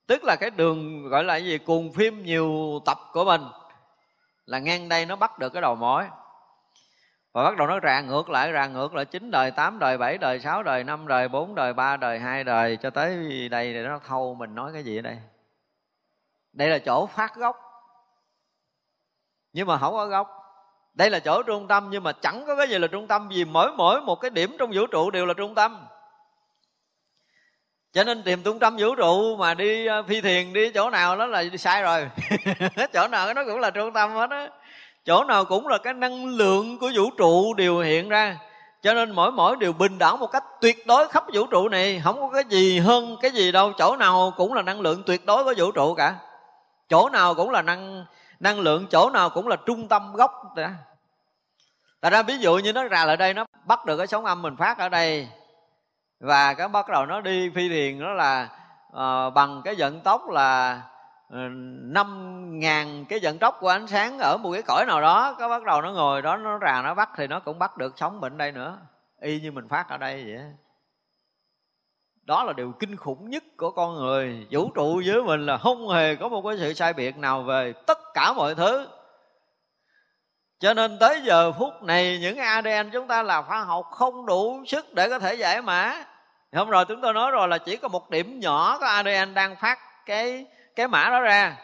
Tức 0.06 0.24
là 0.24 0.36
cái 0.36 0.50
đường 0.50 1.08
gọi 1.08 1.24
là 1.24 1.34
cái 1.34 1.44
gì? 1.44 1.58
Cuồng 1.58 1.92
phim 1.92 2.24
nhiều 2.24 2.80
tập 2.86 2.98
của 3.12 3.24
mình 3.24 3.42
là 4.46 4.58
ngang 4.58 4.88
đây 4.88 5.06
nó 5.06 5.16
bắt 5.16 5.38
được 5.38 5.52
cái 5.52 5.62
đầu 5.62 5.74
mối. 5.74 6.04
Và 7.32 7.42
bắt 7.42 7.56
đầu 7.56 7.66
nó 7.66 7.80
rà 7.82 8.00
ngược 8.00 8.30
lại 8.30 8.52
rà 8.52 8.66
ngược 8.66 8.94
lại 8.94 9.04
chín 9.04 9.30
đời, 9.30 9.50
tám 9.50 9.78
đời, 9.78 9.98
bảy 9.98 10.18
đời, 10.18 10.40
sáu 10.40 10.62
đời, 10.62 10.84
năm 10.84 11.08
đời, 11.08 11.28
bốn 11.28 11.54
đời, 11.54 11.72
ba 11.72 11.96
đời, 11.96 12.18
hai 12.18 12.44
đời, 12.44 12.76
cho 12.76 12.90
tới 12.90 13.48
đây 13.48 13.74
để 13.74 13.82
nó 13.82 13.98
thâu 13.98 14.34
mình 14.34 14.54
nói 14.54 14.72
cái 14.72 14.84
gì 14.84 14.98
ở 14.98 15.02
đây. 15.02 15.18
Đây 16.52 16.68
là 16.68 16.78
chỗ 16.78 17.06
phát 17.06 17.34
gốc. 17.34 17.56
Nhưng 19.52 19.66
mà 19.66 19.78
không 19.78 19.94
có 19.94 20.06
gốc. 20.06 20.28
Đây 20.94 21.10
là 21.10 21.18
chỗ 21.18 21.42
trung 21.42 21.68
tâm, 21.68 21.88
nhưng 21.90 22.02
mà 22.02 22.12
chẳng 22.12 22.44
có 22.46 22.56
cái 22.56 22.68
gì 22.68 22.78
là 22.78 22.86
trung 22.86 23.06
tâm, 23.06 23.28
vì 23.28 23.44
mỗi 23.44 23.72
mỗi 23.72 24.00
một 24.00 24.16
cái 24.16 24.30
điểm 24.30 24.56
trong 24.58 24.70
vũ 24.74 24.86
trụ 24.86 25.10
đều 25.10 25.26
là 25.26 25.34
trung 25.34 25.54
tâm 25.54 25.86
cho 27.96 28.04
nên 28.04 28.22
tìm 28.22 28.42
trung 28.42 28.58
tâm 28.58 28.76
vũ 28.78 28.94
trụ 28.94 29.36
mà 29.36 29.54
đi 29.54 29.86
ờ, 29.86 30.02
phi 30.02 30.20
thiền 30.20 30.52
đi 30.52 30.70
chỗ 30.70 30.90
nào 30.90 31.16
đó 31.16 31.26
là 31.26 31.42
đi 31.42 31.58
sai 31.58 31.82
rồi. 31.82 32.08
Chỗ 32.92 33.08
nào 33.08 33.34
nó 33.34 33.44
cũng 33.44 33.58
là 33.58 33.70
trung 33.70 33.92
tâm 33.92 34.10
hết 34.10 34.30
á. 34.30 34.48
Chỗ 35.04 35.24
nào 35.24 35.44
cũng 35.44 35.66
là 35.66 35.78
cái 35.78 35.94
năng 35.94 36.26
lượng 36.26 36.78
của 36.78 36.90
vũ 36.94 37.10
trụ 37.10 37.54
đều 37.54 37.78
hiện 37.78 38.08
ra. 38.08 38.36
Cho 38.82 38.94
nên 38.94 39.10
mỗi 39.10 39.32
mỗi 39.32 39.56
đều 39.56 39.72
bình 39.72 39.98
đẳng 39.98 40.18
một 40.18 40.26
cách 40.26 40.44
tuyệt 40.60 40.86
đối 40.86 41.08
khắp 41.08 41.24
vũ 41.34 41.46
trụ 41.46 41.68
này. 41.68 42.00
Không 42.04 42.20
có 42.20 42.30
cái 42.34 42.44
gì 42.48 42.78
hơn, 42.78 43.16
cái 43.22 43.30
gì 43.30 43.52
đâu. 43.52 43.72
Chỗ 43.78 43.96
nào 43.96 44.32
cũng 44.36 44.54
là 44.54 44.62
năng 44.62 44.80
lượng 44.80 45.02
tuyệt 45.06 45.26
đối 45.26 45.44
của 45.44 45.54
vũ 45.56 45.72
trụ 45.72 45.94
cả. 45.94 46.14
Chỗ 46.88 47.08
nào 47.08 47.34
cũng 47.34 47.50
là 47.50 47.62
năng 47.62 48.04
năng 48.40 48.60
lượng, 48.60 48.86
chỗ 48.90 49.10
nào 49.10 49.30
cũng 49.30 49.48
là 49.48 49.56
trung 49.66 49.88
tâm 49.88 50.12
gốc 50.12 50.54
Tại 52.00 52.10
ra 52.10 52.22
ví 52.22 52.38
dụ 52.38 52.56
như 52.56 52.72
nó 52.72 52.84
ra 52.84 53.04
lại 53.04 53.16
đây, 53.16 53.34
nó 53.34 53.44
bắt 53.64 53.84
được 53.84 53.96
cái 53.96 54.06
sóng 54.06 54.24
âm 54.24 54.42
mình 54.42 54.56
phát 54.56 54.78
ở 54.78 54.88
đây 54.88 55.28
và 56.20 56.54
cái 56.54 56.68
bắt 56.68 56.88
đầu 56.88 57.06
nó 57.06 57.20
đi 57.20 57.50
phi 57.54 57.68
thiền 57.68 58.00
đó 58.00 58.12
là 58.12 58.48
uh, 58.88 59.34
bằng 59.34 59.62
cái 59.64 59.74
vận 59.78 60.00
tốc 60.00 60.28
là 60.28 60.82
năm 61.30 61.92
năm 61.92 62.58
ngàn 62.58 63.04
cái 63.08 63.18
vận 63.22 63.38
tốc 63.38 63.56
của 63.60 63.68
ánh 63.68 63.86
sáng 63.86 64.18
ở 64.18 64.36
một 64.36 64.52
cái 64.52 64.62
cõi 64.62 64.84
nào 64.86 65.00
đó. 65.00 65.34
Có 65.38 65.48
bắt 65.48 65.64
đầu 65.64 65.82
nó 65.82 65.92
ngồi 65.92 66.22
đó 66.22 66.36
nó 66.36 66.58
rà 66.58 66.82
nó 66.82 66.94
bắt 66.94 67.10
thì 67.16 67.26
nó 67.26 67.40
cũng 67.40 67.58
bắt 67.58 67.76
được 67.76 67.98
sống 67.98 68.20
bệnh 68.20 68.38
đây 68.38 68.52
nữa. 68.52 68.78
Y 69.20 69.40
như 69.40 69.52
mình 69.52 69.68
phát 69.68 69.88
ở 69.88 69.96
đây 69.96 70.24
vậy 70.24 70.44
đó 72.22 72.44
là 72.44 72.52
điều 72.52 72.72
kinh 72.72 72.96
khủng 72.96 73.30
nhất 73.30 73.44
của 73.56 73.70
con 73.70 73.94
người. 73.94 74.46
Vũ 74.50 74.70
trụ 74.74 75.02
với 75.06 75.22
mình 75.22 75.46
là 75.46 75.58
không 75.58 75.88
hề 75.88 76.16
có 76.16 76.28
một 76.28 76.42
cái 76.42 76.56
sự 76.58 76.72
sai 76.72 76.92
biệt 76.92 77.16
nào 77.16 77.42
về 77.42 77.72
tất 77.86 77.98
cả 78.14 78.32
mọi 78.32 78.54
thứ 78.54 78.86
cho 80.60 80.74
nên 80.74 80.98
tới 80.98 81.20
giờ 81.24 81.52
phút 81.52 81.82
này 81.82 82.18
những 82.18 82.38
ADN 82.38 82.90
chúng 82.92 83.06
ta 83.06 83.22
là 83.22 83.42
khoa 83.42 83.64
học 83.64 83.86
không 83.90 84.26
đủ 84.26 84.64
sức 84.66 84.94
để 84.94 85.08
có 85.08 85.18
thể 85.18 85.34
giải 85.34 85.62
mã. 85.62 86.04
Hôm 86.52 86.68
rồi 86.68 86.84
chúng 86.84 87.00
tôi 87.00 87.12
nói 87.12 87.30
rồi 87.30 87.48
là 87.48 87.58
chỉ 87.58 87.76
có 87.76 87.88
một 87.88 88.10
điểm 88.10 88.40
nhỏ 88.40 88.78
có 88.80 88.86
ADN 88.86 89.34
đang 89.34 89.56
phát 89.56 89.78
cái 90.06 90.46
cái 90.76 90.88
mã 90.88 91.08
đó 91.10 91.20
ra. 91.20 91.56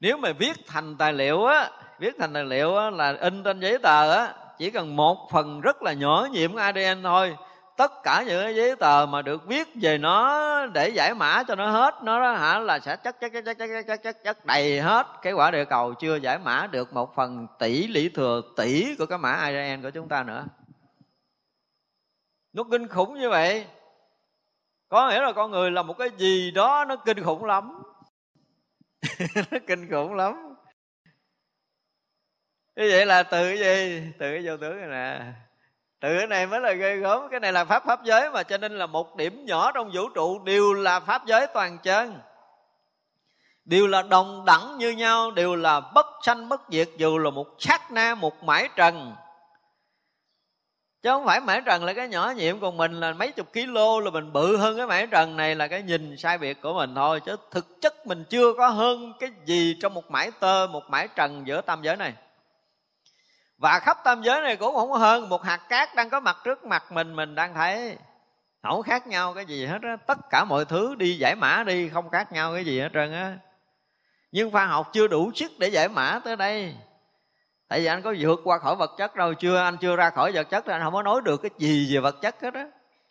Nếu 0.00 0.16
mà 0.16 0.32
viết 0.38 0.56
thành 0.66 0.96
tài 0.96 1.12
liệu 1.12 1.44
á 1.44 1.70
viết 1.98 2.14
thành 2.18 2.34
tài 2.34 2.44
liệu 2.44 2.76
á, 2.76 2.90
là 2.90 3.14
in 3.20 3.42
trên 3.42 3.60
giấy 3.60 3.78
tờ 3.78 4.12
á 4.12 4.32
chỉ 4.58 4.70
cần 4.70 4.96
một 4.96 5.28
phần 5.32 5.60
rất 5.60 5.82
là 5.82 5.92
nhỏ 5.92 6.28
nhiễm 6.30 6.56
ADN 6.56 7.02
thôi 7.02 7.36
tất 7.76 7.92
cả 8.02 8.24
những 8.26 8.42
cái 8.42 8.54
giấy 8.54 8.76
tờ 8.76 9.06
mà 9.06 9.22
được 9.22 9.46
viết 9.46 9.68
về 9.74 9.98
nó 9.98 10.66
để 10.66 10.88
giải 10.88 11.14
mã 11.14 11.42
cho 11.48 11.54
nó 11.54 11.70
hết 11.70 11.94
nó 12.02 12.20
đó 12.20 12.32
hả 12.32 12.58
là 12.58 12.78
sẽ 12.78 12.96
chắc 12.96 13.20
chắc 13.20 13.32
chắc 13.32 13.44
chắc 13.44 13.56
chắc 13.58 13.84
chắc 13.86 14.02
chắc, 14.02 14.16
chắc 14.24 14.46
đầy 14.46 14.80
hết 14.80 15.06
cái 15.22 15.32
quả 15.32 15.50
địa 15.50 15.64
cầu 15.64 15.94
chưa 15.94 16.16
giải 16.16 16.38
mã 16.38 16.66
được 16.66 16.92
một 16.92 17.14
phần 17.14 17.46
tỷ 17.58 17.86
lý 17.86 18.08
thừa 18.08 18.42
tỷ 18.56 18.96
của 18.96 19.06
cái 19.06 19.18
mã 19.18 19.32
ADN 19.32 19.82
của 19.82 19.90
chúng 19.90 20.08
ta 20.08 20.22
nữa. 20.22 20.44
Nó 22.52 22.64
kinh 22.70 22.88
khủng 22.88 23.14
như 23.14 23.30
vậy 23.30 23.66
có 24.88 25.08
nghĩa 25.08 25.20
là 25.20 25.32
con 25.32 25.50
người 25.50 25.70
là 25.70 25.82
một 25.82 25.98
cái 25.98 26.10
gì 26.16 26.50
đó 26.50 26.84
nó 26.88 26.96
kinh 26.96 27.22
khủng 27.24 27.44
lắm. 27.44 27.82
Nó 29.50 29.58
kinh 29.66 29.90
khủng 29.90 30.14
lắm. 30.14 30.54
Như 32.76 32.88
vậy 32.90 33.06
là 33.06 33.22
từ 33.22 33.48
cái 33.48 33.58
gì? 33.58 34.02
Từ 34.18 34.32
cái 34.32 34.46
vô 34.46 34.56
tướng 34.56 34.76
này 34.76 34.88
nè 34.88 35.32
từ 36.00 36.18
cái 36.18 36.26
này 36.26 36.46
mới 36.46 36.60
là 36.60 36.72
ghê 36.72 36.96
gớm. 36.96 37.28
Cái 37.30 37.40
này 37.40 37.52
là 37.52 37.64
pháp 37.64 37.84
pháp 37.86 38.04
giới 38.04 38.30
mà, 38.30 38.42
cho 38.42 38.58
nên 38.58 38.78
là 38.78 38.86
một 38.86 39.16
điểm 39.16 39.44
nhỏ 39.46 39.72
trong 39.72 39.90
vũ 39.94 40.08
trụ 40.08 40.38
đều 40.38 40.72
là 40.72 41.00
pháp 41.00 41.26
giới 41.26 41.46
toàn 41.46 41.78
chân. 41.78 42.18
Đều 43.64 43.86
là 43.86 44.02
đồng 44.02 44.44
đẳng 44.44 44.78
như 44.78 44.90
nhau, 44.90 45.30
đều 45.30 45.56
là 45.56 45.80
bất 45.80 46.06
sanh 46.22 46.48
bất 46.48 46.62
diệt, 46.68 46.88
dù 46.96 47.18
là 47.18 47.30
một 47.30 47.46
sát 47.58 47.92
na, 47.92 48.14
một 48.14 48.44
mãi 48.44 48.68
trần. 48.76 49.14
Chứ 51.02 51.10
không 51.10 51.26
phải 51.26 51.40
mãi 51.40 51.60
trần 51.66 51.84
là 51.84 51.92
cái 51.92 52.08
nhỏ 52.08 52.32
nhiệm 52.36 52.60
còn 52.60 52.76
mình, 52.76 53.00
là 53.00 53.12
mấy 53.12 53.32
chục 53.32 53.52
kg 53.52 54.04
là 54.04 54.10
mình 54.12 54.32
bự 54.32 54.56
hơn 54.56 54.76
cái 54.76 54.86
mãi 54.86 55.06
trần 55.06 55.36
này 55.36 55.54
là 55.54 55.68
cái 55.68 55.82
nhìn 55.82 56.16
sai 56.16 56.38
biệt 56.38 56.62
của 56.62 56.72
mình 56.72 56.94
thôi. 56.94 57.20
Chứ 57.26 57.36
thực 57.50 57.80
chất 57.80 58.06
mình 58.06 58.24
chưa 58.30 58.52
có 58.54 58.68
hơn 58.68 59.12
cái 59.20 59.30
gì 59.44 59.76
trong 59.82 59.94
một 59.94 60.10
mãi 60.10 60.30
tơ, 60.40 60.66
một 60.66 60.90
mãi 60.90 61.08
trần 61.16 61.46
giữa 61.46 61.60
tam 61.60 61.82
giới 61.82 61.96
này 61.96 62.12
và 63.58 63.80
khắp 63.80 63.98
tam 64.04 64.22
giới 64.22 64.40
này 64.40 64.56
cũng 64.56 64.74
không 64.74 64.92
hơn. 64.92 65.28
Một 65.28 65.42
hạt 65.42 65.60
cát 65.68 65.94
đang 65.94 66.10
có 66.10 66.20
mặt 66.20 66.36
trước 66.44 66.64
mặt 66.64 66.92
mình 66.92 67.16
mình 67.16 67.34
đang 67.34 67.54
thấy 67.54 67.96
không 68.62 68.82
khác 68.82 69.06
nhau 69.06 69.34
cái 69.34 69.44
gì 69.44 69.66
hết 69.66 69.82
á. 69.82 69.96
Tất 70.06 70.18
cả 70.30 70.44
mọi 70.44 70.64
thứ 70.64 70.94
đi 70.94 71.18
giải 71.18 71.34
mã 71.34 71.64
đi, 71.66 71.88
không 71.88 72.10
khác 72.10 72.32
nhau 72.32 72.52
cái 72.54 72.64
gì 72.64 72.80
hết 72.80 72.88
trơn 72.94 73.12
á. 73.12 73.38
Nhưng 74.32 74.50
khoa 74.50 74.66
học 74.66 74.90
chưa 74.92 75.08
đủ 75.08 75.30
sức 75.34 75.52
để 75.58 75.68
giải 75.68 75.88
mã 75.88 76.20
tới 76.24 76.36
đây. 76.36 76.74
Tại 77.68 77.80
vì 77.80 77.86
anh 77.86 78.02
có 78.02 78.14
vượt 78.18 78.40
qua 78.44 78.58
khỏi 78.58 78.76
vật 78.76 78.90
chất 78.98 79.16
đâu, 79.16 79.34
chưa, 79.34 79.58
anh 79.58 79.76
chưa 79.76 79.96
ra 79.96 80.10
khỏi 80.10 80.32
vật 80.32 80.50
chất 80.50 80.64
thì 80.66 80.72
anh 80.72 80.82
không 80.82 80.94
có 80.94 81.02
nói 81.02 81.20
được 81.24 81.42
cái 81.42 81.50
gì 81.58 81.94
về 81.94 82.00
vật 82.00 82.16
chất 82.22 82.36
hết 82.42 82.54
á. 82.54 82.66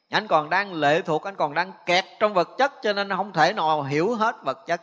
Anh 0.10 0.28
còn 0.28 0.50
đang 0.50 0.74
lệ 0.74 1.02
thuộc, 1.02 1.24
anh 1.24 1.36
còn 1.36 1.54
đang 1.54 1.72
kẹt 1.86 2.06
trong 2.20 2.34
vật 2.34 2.50
chất 2.58 2.72
cho 2.82 2.94
nên 2.94 3.10
không 3.10 3.34
thể 3.34 3.54
nào 3.54 3.84
hiểu 3.84 4.16
hết 4.16 4.36
vật 4.44 4.66
chất. 4.68 4.82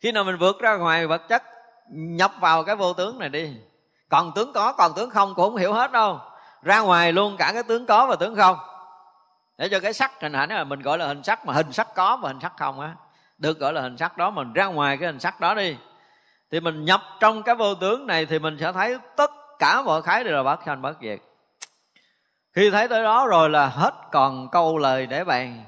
Khi 0.00 0.12
nào 0.12 0.24
mình 0.24 0.36
vượt 0.36 0.58
ra 0.60 0.76
ngoài 0.76 1.06
vật 1.06 1.28
chất, 1.28 1.42
nhập 1.90 2.32
vào 2.40 2.64
cái 2.64 2.76
vô 2.76 2.92
tướng 2.92 3.18
này 3.18 3.28
đi 3.28 3.56
còn 4.08 4.32
tướng 4.34 4.52
có, 4.52 4.72
còn 4.72 4.92
tướng 4.96 5.10
không 5.10 5.34
cũng 5.34 5.44
không 5.44 5.56
hiểu 5.56 5.72
hết 5.72 5.92
đâu. 5.92 6.20
Ra 6.62 6.80
ngoài 6.80 7.12
luôn 7.12 7.36
cả 7.36 7.50
cái 7.52 7.62
tướng 7.62 7.86
có 7.86 8.06
và 8.06 8.16
tướng 8.16 8.36
không. 8.36 8.56
Để 9.58 9.68
cho 9.68 9.80
cái 9.80 9.92
sắc 9.92 10.12
hình 10.20 10.32
ảnh 10.32 10.48
là 10.48 10.64
mình 10.64 10.82
gọi 10.82 10.98
là 10.98 11.06
hình 11.06 11.22
sắc, 11.22 11.46
mà 11.46 11.52
hình 11.52 11.72
sắc 11.72 11.94
có 11.94 12.16
và 12.16 12.28
hình 12.28 12.40
sắc 12.40 12.52
không 12.56 12.80
á. 12.80 12.94
Được 13.38 13.58
gọi 13.58 13.72
là 13.72 13.80
hình 13.80 13.96
sắc 13.96 14.16
đó, 14.16 14.30
mình 14.30 14.52
ra 14.52 14.66
ngoài 14.66 14.96
cái 14.96 15.06
hình 15.06 15.20
sắc 15.20 15.40
đó 15.40 15.54
đi. 15.54 15.76
Thì 16.50 16.60
mình 16.60 16.84
nhập 16.84 17.02
trong 17.20 17.42
cái 17.42 17.54
vô 17.54 17.74
tướng 17.74 18.06
này 18.06 18.26
thì 18.26 18.38
mình 18.38 18.56
sẽ 18.60 18.72
thấy 18.72 18.98
tất 19.16 19.30
cả 19.58 19.82
mọi 19.82 20.02
khái 20.02 20.24
đều 20.24 20.36
là 20.36 20.42
bất 20.42 20.60
sanh 20.66 20.82
bất 20.82 20.96
diệt. 21.00 21.18
Khi 22.52 22.70
thấy 22.70 22.88
tới 22.88 23.02
đó 23.02 23.26
rồi 23.26 23.50
là 23.50 23.66
hết 23.66 23.94
còn 24.12 24.48
câu 24.50 24.78
lời 24.78 25.06
để 25.06 25.24
bàn. 25.24 25.64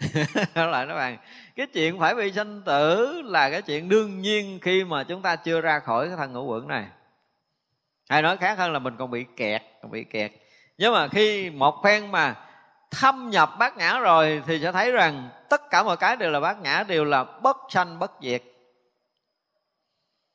Lại 0.54 0.86
nó 0.86 0.94
bàn, 0.94 1.18
cái 1.56 1.66
chuyện 1.66 2.00
phải 2.00 2.14
bị 2.14 2.32
sanh 2.32 2.62
tử 2.62 3.22
là 3.24 3.50
cái 3.50 3.62
chuyện 3.62 3.88
đương 3.88 4.20
nhiên 4.20 4.58
khi 4.62 4.84
mà 4.84 5.04
chúng 5.04 5.22
ta 5.22 5.36
chưa 5.36 5.60
ra 5.60 5.78
khỏi 5.78 6.08
cái 6.08 6.16
thân 6.16 6.32
ngũ 6.32 6.44
quẩn 6.44 6.68
này 6.68 6.84
hay 8.10 8.22
nói 8.22 8.36
khác 8.36 8.58
hơn 8.58 8.72
là 8.72 8.78
mình 8.78 8.96
còn 8.98 9.10
bị 9.10 9.26
kẹt, 9.36 9.62
còn 9.82 9.90
bị 9.90 10.04
kẹt. 10.04 10.32
Nhưng 10.78 10.92
mà 10.92 11.08
khi 11.08 11.50
một 11.50 11.80
phen 11.84 12.10
mà 12.12 12.46
thâm 12.90 13.30
nhập 13.30 13.50
bát 13.58 13.76
nhã 13.76 13.98
rồi 13.98 14.42
thì 14.46 14.60
sẽ 14.62 14.72
thấy 14.72 14.92
rằng 14.92 15.30
tất 15.48 15.70
cả 15.70 15.82
mọi 15.82 15.96
cái 15.96 16.16
đều 16.16 16.30
là 16.30 16.40
bát 16.40 16.60
nhã 16.60 16.84
đều 16.88 17.04
là 17.04 17.24
bất 17.24 17.56
sanh 17.68 17.98
bất 17.98 18.12
diệt. 18.22 18.42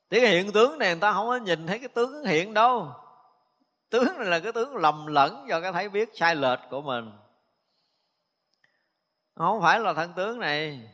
Thì 0.09 0.19
cái 0.19 0.29
hiện 0.29 0.51
tướng 0.51 0.79
này 0.79 0.89
người 0.89 1.01
ta 1.01 1.13
không 1.13 1.27
có 1.27 1.35
nhìn 1.35 1.67
thấy 1.67 1.79
cái 1.79 1.87
tướng 1.87 2.25
hiện 2.25 2.53
đâu. 2.53 2.91
Tướng 3.89 4.17
này 4.17 4.25
là 4.25 4.39
cái 4.39 4.51
tướng 4.51 4.75
lầm 4.75 5.05
lẫn 5.07 5.45
do 5.47 5.61
cái 5.61 5.71
thấy 5.71 5.89
biết 5.89 6.09
sai 6.13 6.35
lệch 6.35 6.59
của 6.69 6.81
mình. 6.81 7.11
Không 9.35 9.61
phải 9.61 9.79
là 9.79 9.93
thân 9.93 10.13
tướng 10.15 10.39
này 10.39 10.89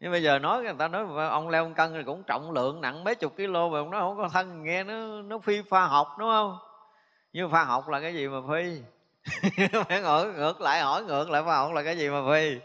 nhưng 0.00 0.12
bây 0.12 0.22
giờ 0.22 0.38
nói 0.38 0.62
người 0.62 0.74
ta 0.78 0.88
nói 0.88 1.28
ông 1.28 1.48
leo 1.48 1.72
cân 1.76 1.92
thì 1.92 2.02
cũng 2.06 2.22
trọng 2.22 2.50
lượng 2.52 2.80
nặng 2.80 3.04
mấy 3.04 3.14
chục 3.14 3.36
kg 3.36 3.52
mà 3.52 3.78
ông 3.78 3.90
nói 3.90 4.00
không 4.00 4.16
có 4.16 4.28
thân, 4.32 4.62
nghe 4.62 4.84
nó 4.84 5.22
nó 5.22 5.38
phi 5.38 5.62
pha 5.62 5.86
học, 5.86 6.08
đúng 6.18 6.28
không? 6.28 6.58
Nhưng 7.32 7.50
pha 7.50 7.64
học 7.64 7.88
là 7.88 8.00
cái 8.00 8.14
gì 8.14 8.28
mà 8.28 8.38
phi? 8.48 8.80
Phải 9.88 10.02
ngồi 10.02 10.32
ngược 10.32 10.60
lại 10.60 10.80
hỏi 10.80 11.04
ngược 11.04 11.30
lại 11.30 11.42
pha 11.46 11.56
học 11.56 11.72
là 11.72 11.82
cái 11.82 11.98
gì 11.98 12.08
mà 12.08 12.20
phi? 12.32 12.60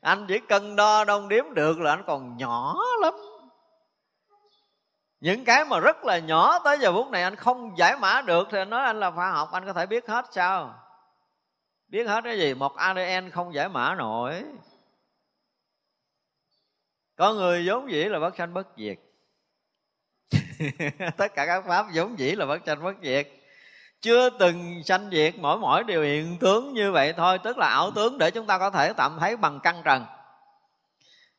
Anh 0.00 0.26
chỉ 0.28 0.38
cân 0.38 0.76
đo 0.76 1.04
đong 1.04 1.28
đếm 1.28 1.44
được 1.54 1.80
là 1.80 1.90
anh 1.90 2.02
còn 2.06 2.36
nhỏ 2.36 2.74
lắm. 3.00 3.14
Những 5.20 5.44
cái 5.44 5.64
mà 5.64 5.80
rất 5.80 6.04
là 6.04 6.18
nhỏ 6.18 6.58
tới 6.58 6.78
giờ 6.78 6.92
phút 6.92 7.10
này 7.10 7.22
anh 7.22 7.36
không 7.36 7.78
giải 7.78 7.96
mã 7.96 8.22
được 8.22 8.48
thì 8.50 8.58
anh 8.58 8.70
nói 8.70 8.84
anh 8.84 9.00
là 9.00 9.10
pha 9.10 9.30
học, 9.30 9.48
anh 9.52 9.66
có 9.66 9.72
thể 9.72 9.86
biết 9.86 10.08
hết 10.08 10.24
sao? 10.30 10.74
Biết 11.88 12.04
hết 12.04 12.24
cái 12.24 12.38
gì? 12.38 12.54
Một 12.54 12.76
adn 12.76 13.30
không 13.30 13.54
giải 13.54 13.68
mã 13.68 13.94
nổi 13.94 14.44
có 17.16 17.34
người 17.34 17.62
vốn 17.66 17.90
dĩ 17.90 18.04
là 18.04 18.18
bất 18.18 18.36
sanh 18.36 18.54
bất 18.54 18.68
diệt. 18.76 18.98
Tất 21.16 21.34
cả 21.34 21.46
các 21.46 21.64
pháp 21.66 21.86
vốn 21.94 22.18
dĩ 22.18 22.32
là 22.32 22.46
bất 22.46 22.58
sanh 22.66 22.82
bất 22.82 22.94
diệt. 23.02 23.28
Chưa 24.00 24.30
từng 24.30 24.82
sanh 24.84 25.10
diệt, 25.12 25.34
mỗi 25.38 25.58
mỗi 25.58 25.84
điều 25.84 26.02
hiện 26.02 26.36
tướng 26.40 26.72
như 26.72 26.92
vậy 26.92 27.12
thôi, 27.12 27.38
tức 27.44 27.58
là 27.58 27.68
ảo 27.68 27.90
tướng 27.90 28.18
để 28.18 28.30
chúng 28.30 28.46
ta 28.46 28.58
có 28.58 28.70
thể 28.70 28.92
tạm 28.92 29.16
thấy 29.20 29.36
bằng 29.36 29.60
căn 29.62 29.82
trần. 29.84 30.04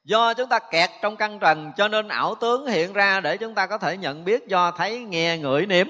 Do 0.04 0.34
chúng 0.34 0.50
ta 0.50 0.60
kẹt 0.60 0.90
trong 1.02 1.18
căn 1.18 1.40
trần, 1.40 1.72
cho 1.78 1.88
nên 1.88 2.08
ảo 2.08 2.36
tướng 2.36 2.68
hiện 2.68 2.94
ra 2.94 3.20
để 3.20 3.38
chúng 3.38 3.56
ta 3.56 3.68
có 3.68 3.78
thể 3.78 3.98
nhận 3.98 4.24
biết, 4.24 4.48
do 4.48 4.72
thấy, 4.72 5.00
nghe, 5.00 5.38
ngửi, 5.38 5.66
nếm. 5.66 5.88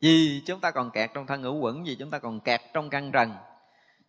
Vì 0.00 0.42
chúng 0.46 0.60
ta 0.60 0.70
còn 0.70 0.90
kẹt 0.90 1.10
trong 1.14 1.26
thân 1.26 1.42
ngũ 1.42 1.58
quẩn, 1.58 1.84
vì 1.84 1.96
chúng 1.98 2.10
ta 2.10 2.18
còn 2.18 2.40
kẹt 2.40 2.60
trong 2.72 2.90
căn 2.90 3.12
trần 3.12 3.32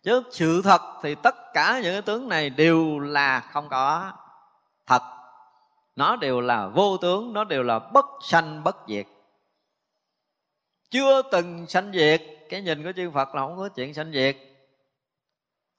chứ 0.06 0.22
sự 0.30 0.62
thật 0.62 0.80
thì 1.02 1.14
tất 1.14 1.34
cả 1.52 1.80
những 1.82 1.92
cái 1.92 2.02
tướng 2.02 2.28
này 2.28 2.50
đều 2.50 2.98
là 2.98 3.40
không 3.40 3.68
có 3.68 4.12
thật. 4.86 5.02
Nó 5.96 6.16
đều 6.16 6.40
là 6.40 6.68
vô 6.68 6.96
tướng, 6.96 7.32
nó 7.32 7.44
đều 7.44 7.62
là 7.62 7.78
bất 7.78 8.06
sanh 8.22 8.64
bất 8.64 8.76
diệt. 8.88 9.06
Chưa 10.90 11.22
từng 11.22 11.66
sanh 11.66 11.92
diệt, 11.92 12.22
cái 12.48 12.62
nhìn 12.62 12.84
của 12.84 12.92
chư 12.92 13.10
phật 13.10 13.34
là 13.34 13.42
không 13.42 13.56
có 13.56 13.68
chuyện 13.68 13.94
sanh 13.94 14.12
diệt. 14.12 14.36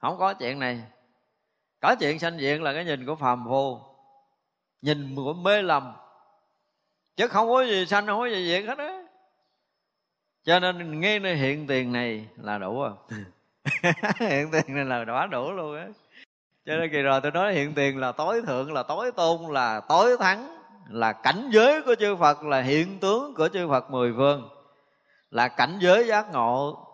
Không 0.01 0.17
có 0.17 0.33
chuyện 0.33 0.59
này. 0.59 0.81
Có 1.79 1.95
chuyện 1.99 2.19
sanh 2.19 2.39
diệt 2.39 2.59
là 2.59 2.73
cái 2.73 2.85
nhìn 2.85 3.05
của 3.05 3.15
phàm 3.15 3.45
phu. 3.47 3.79
Nhìn 4.81 5.15
của 5.15 5.33
mê 5.33 5.61
lầm. 5.61 5.93
Chứ 7.15 7.27
không 7.27 7.49
có 7.49 7.65
gì 7.65 7.85
sanh, 7.85 8.07
không 8.07 8.19
có 8.19 8.25
gì 8.25 8.47
diệt 8.47 8.67
hết 8.67 8.77
á. 8.77 9.03
Cho 10.43 10.59
nên 10.59 10.99
nghe 10.99 11.19
nơi 11.19 11.35
hiện 11.35 11.67
tiền 11.67 11.91
này 11.91 12.27
là 12.37 12.57
đủ 12.57 12.81
rồi. 12.81 12.93
hiện 14.19 14.51
tiền 14.51 14.75
này 14.75 14.85
là 14.85 15.05
quá 15.07 15.27
đủ 15.27 15.51
luôn 15.51 15.77
á. 15.77 15.87
Cho 16.65 16.75
nên 16.77 16.91
kỳ 16.91 17.01
rồi 17.01 17.21
tôi 17.21 17.31
nói 17.31 17.53
hiện 17.53 17.73
tiền 17.73 17.97
là 17.97 18.11
tối 18.11 18.41
thượng, 18.47 18.73
là 18.73 18.83
tối 18.83 19.11
tôn, 19.11 19.53
là 19.53 19.81
tối 19.89 20.17
thắng, 20.19 20.57
là 20.89 21.13
cảnh 21.13 21.49
giới 21.51 21.81
của 21.81 21.95
chư 21.95 22.15
Phật, 22.15 22.43
là 22.43 22.61
hiện 22.61 22.99
tướng 22.99 23.33
của 23.35 23.49
chư 23.53 23.67
Phật 23.67 23.91
mười 23.91 24.13
phương, 24.17 24.49
là 25.31 25.47
cảnh 25.47 25.77
giới 25.81 26.07
giác 26.07 26.25
ngộ 26.31 26.87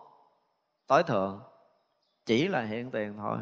tối 0.86 1.02
thượng. 1.02 1.42
Chỉ 2.26 2.48
là 2.48 2.62
hiện 2.62 2.90
tiền 2.90 3.14
thôi. 3.18 3.38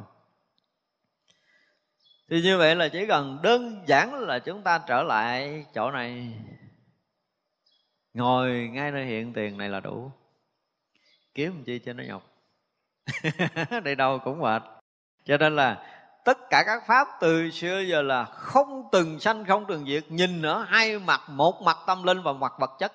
Thì 2.31 2.43
như 2.43 2.59
vậy 2.59 2.77
là 2.77 2.89
chỉ 2.89 3.07
cần 3.07 3.39
đơn 3.43 3.85
giản 3.87 4.15
là 4.15 4.39
chúng 4.39 4.63
ta 4.63 4.81
trở 4.89 5.03
lại 5.03 5.67
chỗ 5.75 5.91
này. 5.91 6.35
Ngồi 8.15 8.71
ngay 8.73 8.91
nơi 8.91 9.05
hiện 9.05 9.33
tiền 9.33 9.59
này 9.59 9.69
là 9.69 9.81
đủ. 9.81 10.13
Kiếm 11.35 11.65
chi 11.65 11.79
cho 11.79 11.93
nó 11.93 12.05
nhọc. 12.05 12.32
đi 13.85 13.95
đâu 13.95 14.19
cũng 14.19 14.39
mệt. 14.39 14.63
Cho 15.25 15.37
nên 15.37 15.57
là 15.57 15.83
tất 16.25 16.39
cả 16.51 16.63
các 16.67 16.83
pháp 16.87 17.09
từ 17.21 17.51
xưa 17.51 17.81
giờ 17.81 18.03
là 18.03 18.25
không 18.25 18.89
từng 18.93 19.21
sanh, 19.21 19.45
không 19.45 19.65
từng 19.69 19.87
diệt. 19.87 20.05
Nhìn 20.09 20.43
ở 20.43 20.63
hai 20.69 20.99
mặt, 20.99 21.21
một 21.29 21.63
mặt 21.63 21.77
tâm 21.87 22.03
linh 22.03 22.23
và 22.23 22.33
mặt 22.33 22.53
vật 22.59 22.71
chất. 22.79 22.93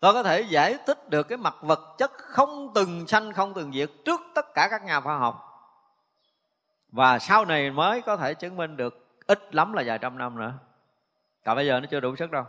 Tôi 0.00 0.12
có 0.12 0.22
thể 0.22 0.40
giải 0.40 0.78
thích 0.86 1.08
được 1.08 1.28
cái 1.28 1.38
mặt 1.38 1.54
vật 1.60 1.80
chất 1.98 2.12
không 2.16 2.72
từng 2.74 3.06
sanh, 3.06 3.32
không 3.32 3.54
từng 3.54 3.72
diệt 3.72 3.90
trước 4.04 4.20
tất 4.34 4.54
cả 4.54 4.68
các 4.70 4.84
nhà 4.84 5.00
khoa 5.00 5.18
học. 5.18 5.50
Và 6.88 7.18
sau 7.18 7.44
này 7.44 7.70
mới 7.70 8.02
có 8.02 8.16
thể 8.16 8.34
chứng 8.34 8.56
minh 8.56 8.76
được 8.76 9.18
ít 9.26 9.54
lắm 9.54 9.72
là 9.72 9.82
vài 9.86 9.98
trăm 9.98 10.18
năm 10.18 10.38
nữa. 10.38 10.52
Cả 11.44 11.54
bây 11.54 11.66
giờ 11.66 11.80
nó 11.80 11.86
chưa 11.90 12.00
đủ 12.00 12.16
sức 12.16 12.30
đâu. 12.30 12.44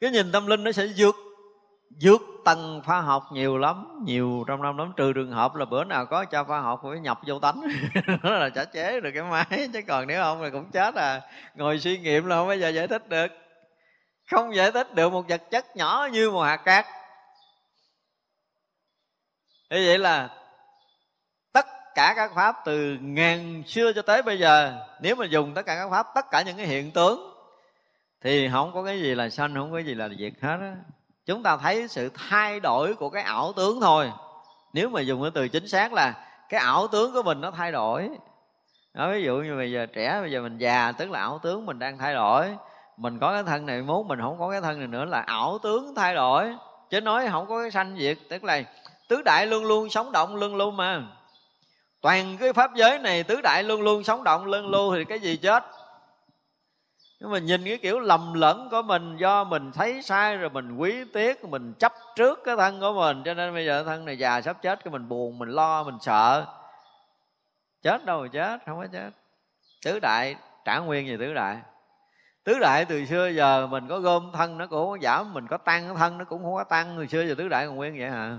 Cái 0.00 0.10
nhìn 0.10 0.32
tâm 0.32 0.46
linh 0.46 0.64
nó 0.64 0.72
sẽ 0.72 0.86
vượt 0.96 1.14
dước 1.98 2.22
tăng 2.44 2.80
khoa 2.84 3.00
học 3.00 3.24
nhiều 3.32 3.58
lắm, 3.58 4.00
nhiều 4.04 4.44
trong 4.46 4.62
năm, 4.62 4.78
lắm. 4.78 4.92
Trừ 4.96 5.12
trường 5.12 5.32
hợp 5.32 5.54
là 5.54 5.64
bữa 5.64 5.84
nào 5.84 6.06
có 6.06 6.24
cho 6.24 6.44
khoa 6.44 6.60
học 6.60 6.80
phải 6.82 7.00
nhập 7.00 7.20
vô 7.26 7.38
tánh. 7.38 7.62
Đó 8.22 8.30
là 8.30 8.48
trả 8.48 8.64
chế 8.64 9.00
được 9.00 9.10
cái 9.14 9.22
máy, 9.22 9.68
chứ 9.72 9.80
còn 9.88 10.06
nếu 10.06 10.22
không 10.22 10.40
thì 10.42 10.50
cũng 10.50 10.70
chết 10.70 10.94
à. 10.94 11.20
Ngồi 11.54 11.78
suy 11.78 11.98
nghiệm 11.98 12.26
là 12.26 12.36
không 12.36 12.48
bao 12.48 12.56
giờ 12.56 12.68
giải 12.68 12.88
thích 12.88 13.08
được. 13.08 13.32
Không 14.30 14.54
giải 14.54 14.72
thích 14.72 14.94
được 14.94 15.12
một 15.12 15.28
vật 15.28 15.42
chất 15.50 15.76
nhỏ 15.76 16.08
như 16.12 16.30
một 16.30 16.42
hạt 16.42 16.56
cát. 16.56 16.86
Như 19.70 19.84
vậy 19.86 19.98
là 19.98 20.28
tất 21.52 21.66
cả 21.94 22.12
các 22.16 22.30
pháp 22.34 22.56
từ 22.64 22.96
ngàn 23.00 23.62
xưa 23.66 23.92
cho 23.92 24.02
tới 24.02 24.22
bây 24.22 24.38
giờ, 24.38 24.86
nếu 25.00 25.16
mà 25.16 25.26
dùng 25.26 25.54
tất 25.54 25.66
cả 25.66 25.74
các 25.76 25.90
pháp, 25.90 26.06
tất 26.14 26.30
cả 26.30 26.42
những 26.42 26.56
cái 26.56 26.66
hiện 26.66 26.90
tướng 26.90 27.34
thì 28.20 28.48
không 28.52 28.70
có 28.74 28.84
cái 28.84 29.00
gì 29.00 29.14
là 29.14 29.30
sanh, 29.30 29.54
không 29.54 29.70
có 29.70 29.76
cái 29.76 29.86
gì 29.86 29.94
là 29.94 30.08
diệt 30.18 30.32
hết 30.40 30.56
á 30.60 30.74
chúng 31.26 31.42
ta 31.42 31.56
thấy 31.56 31.88
sự 31.88 32.10
thay 32.14 32.60
đổi 32.60 32.94
của 32.94 33.10
cái 33.10 33.22
ảo 33.22 33.52
tướng 33.52 33.80
thôi. 33.80 34.12
Nếu 34.72 34.88
mà 34.88 35.00
dùng 35.00 35.22
cái 35.22 35.30
từ 35.34 35.48
chính 35.48 35.68
xác 35.68 35.92
là 35.92 36.14
cái 36.48 36.60
ảo 36.60 36.88
tướng 36.88 37.12
của 37.12 37.22
mình 37.22 37.40
nó 37.40 37.50
thay 37.50 37.72
đổi. 37.72 38.10
Đó, 38.94 39.10
ví 39.12 39.22
dụ 39.24 39.36
như 39.36 39.56
bây 39.56 39.72
giờ 39.72 39.86
trẻ 39.86 40.18
bây 40.20 40.30
giờ 40.30 40.42
mình 40.42 40.58
già 40.58 40.92
tức 40.92 41.10
là 41.10 41.20
ảo 41.20 41.38
tướng 41.42 41.66
mình 41.66 41.78
đang 41.78 41.98
thay 41.98 42.14
đổi. 42.14 42.56
Mình 42.96 43.18
có 43.18 43.32
cái 43.32 43.42
thân 43.42 43.66
này 43.66 43.82
muốn 43.82 44.08
mình 44.08 44.20
không 44.20 44.38
có 44.38 44.50
cái 44.50 44.60
thân 44.60 44.78
này 44.78 44.88
nữa 44.88 45.04
là 45.04 45.20
ảo 45.20 45.58
tướng 45.62 45.94
thay 45.94 46.14
đổi. 46.14 46.54
Chứ 46.90 47.00
nói 47.00 47.28
không 47.30 47.46
có 47.46 47.60
cái 47.62 47.70
sanh 47.70 47.96
diệt 47.98 48.18
tức 48.28 48.44
là 48.44 48.62
tứ 49.08 49.22
đại 49.22 49.46
luôn 49.46 49.64
luôn 49.64 49.90
sống 49.90 50.12
động 50.12 50.36
luôn 50.36 50.56
luôn 50.56 50.76
mà. 50.76 51.02
Toàn 52.00 52.36
cái 52.40 52.52
pháp 52.52 52.74
giới 52.74 52.98
này 52.98 53.22
tứ 53.22 53.40
đại 53.40 53.62
luôn 53.62 53.82
luôn 53.82 54.04
sống 54.04 54.24
động 54.24 54.46
luôn 54.46 54.66
luôn 54.66 54.94
thì 54.94 55.04
cái 55.04 55.20
gì 55.20 55.36
chết? 55.36 55.64
Nhưng 57.24 57.32
mà 57.32 57.38
nhìn 57.38 57.64
cái 57.64 57.78
kiểu 57.78 58.00
lầm 58.00 58.34
lẫn 58.34 58.68
của 58.70 58.82
mình, 58.82 59.16
do 59.16 59.44
mình 59.44 59.72
thấy 59.72 60.02
sai 60.02 60.36
rồi 60.36 60.50
mình 60.50 60.76
quý 60.76 61.04
tiếc, 61.12 61.44
mình 61.44 61.74
chấp 61.78 61.92
trước 62.16 62.38
cái 62.44 62.56
thân 62.56 62.80
của 62.80 62.92
mình, 62.92 63.22
cho 63.24 63.34
nên 63.34 63.54
bây 63.54 63.66
giờ 63.66 63.84
thân 63.84 64.04
này 64.04 64.18
già 64.18 64.40
sắp 64.40 64.62
chết, 64.62 64.84
cái 64.84 64.92
mình 64.92 65.08
buồn, 65.08 65.38
mình 65.38 65.48
lo, 65.48 65.82
mình 65.82 65.98
sợ. 66.00 66.46
Chết 67.82 68.04
đâu 68.04 68.22
mà 68.22 68.28
chết, 68.32 68.60
không 68.66 68.78
có 68.78 68.86
chết. 68.92 69.10
Tứ 69.84 69.98
đại, 70.02 70.36
trả 70.64 70.78
nguyên 70.78 71.06
gì 71.06 71.16
tứ 71.16 71.34
đại. 71.34 71.56
Tứ 72.44 72.58
đại 72.60 72.84
từ 72.84 73.04
xưa 73.04 73.28
giờ 73.28 73.66
mình 73.66 73.88
có 73.88 74.00
gom 74.00 74.30
thân 74.32 74.58
nó 74.58 74.66
cũng 74.66 74.78
không 74.78 74.90
có 74.90 74.98
giảm, 75.02 75.34
mình 75.34 75.46
có 75.46 75.56
tăng 75.56 75.96
thân 75.96 76.18
nó 76.18 76.24
cũng 76.24 76.42
không 76.42 76.54
có 76.54 76.64
tăng. 76.64 76.94
Từ 76.98 77.06
xưa 77.06 77.22
giờ 77.22 77.34
tứ 77.38 77.48
đại 77.48 77.66
còn 77.66 77.76
nguyên 77.76 77.98
vậy 77.98 78.10
hả? 78.10 78.38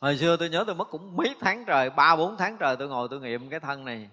Hồi 0.00 0.18
xưa 0.18 0.36
tôi 0.36 0.48
nhớ 0.48 0.64
tôi 0.66 0.74
mất 0.74 0.88
cũng 0.90 1.16
mấy 1.16 1.34
tháng 1.40 1.64
trời, 1.64 1.90
ba 1.90 2.16
bốn 2.16 2.36
tháng 2.36 2.56
trời 2.56 2.76
tôi 2.76 2.88
ngồi 2.88 3.08
tôi 3.10 3.20
nghiệm 3.20 3.50
cái 3.50 3.60
thân 3.60 3.84
này 3.84 4.10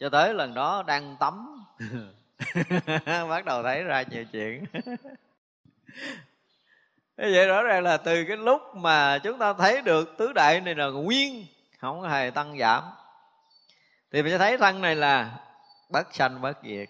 cho 0.00 0.08
tới 0.08 0.34
lần 0.34 0.54
đó 0.54 0.82
đang 0.86 1.16
tắm. 1.20 1.64
Bắt 3.28 3.44
đầu 3.44 3.62
thấy 3.62 3.82
ra 3.82 4.02
nhiều 4.02 4.24
chuyện. 4.32 4.64
Thế 7.16 7.30
vậy 7.32 7.46
rõ 7.46 7.62
ràng 7.62 7.82
là 7.82 7.96
từ 7.96 8.24
cái 8.28 8.36
lúc 8.36 8.62
mà 8.74 9.18
chúng 9.18 9.38
ta 9.38 9.52
thấy 9.52 9.82
được 9.82 10.14
tứ 10.18 10.32
đại 10.32 10.60
này 10.60 10.74
là 10.74 10.86
nguyên, 10.86 11.46
không 11.78 12.02
hề 12.02 12.30
tăng 12.30 12.58
giảm. 12.58 12.82
Thì 14.12 14.22
mình 14.22 14.32
sẽ 14.32 14.38
thấy 14.38 14.58
thân 14.58 14.80
này 14.80 14.96
là 14.96 15.30
bất 15.90 16.14
sanh 16.14 16.40
bất 16.40 16.58
diệt. 16.62 16.88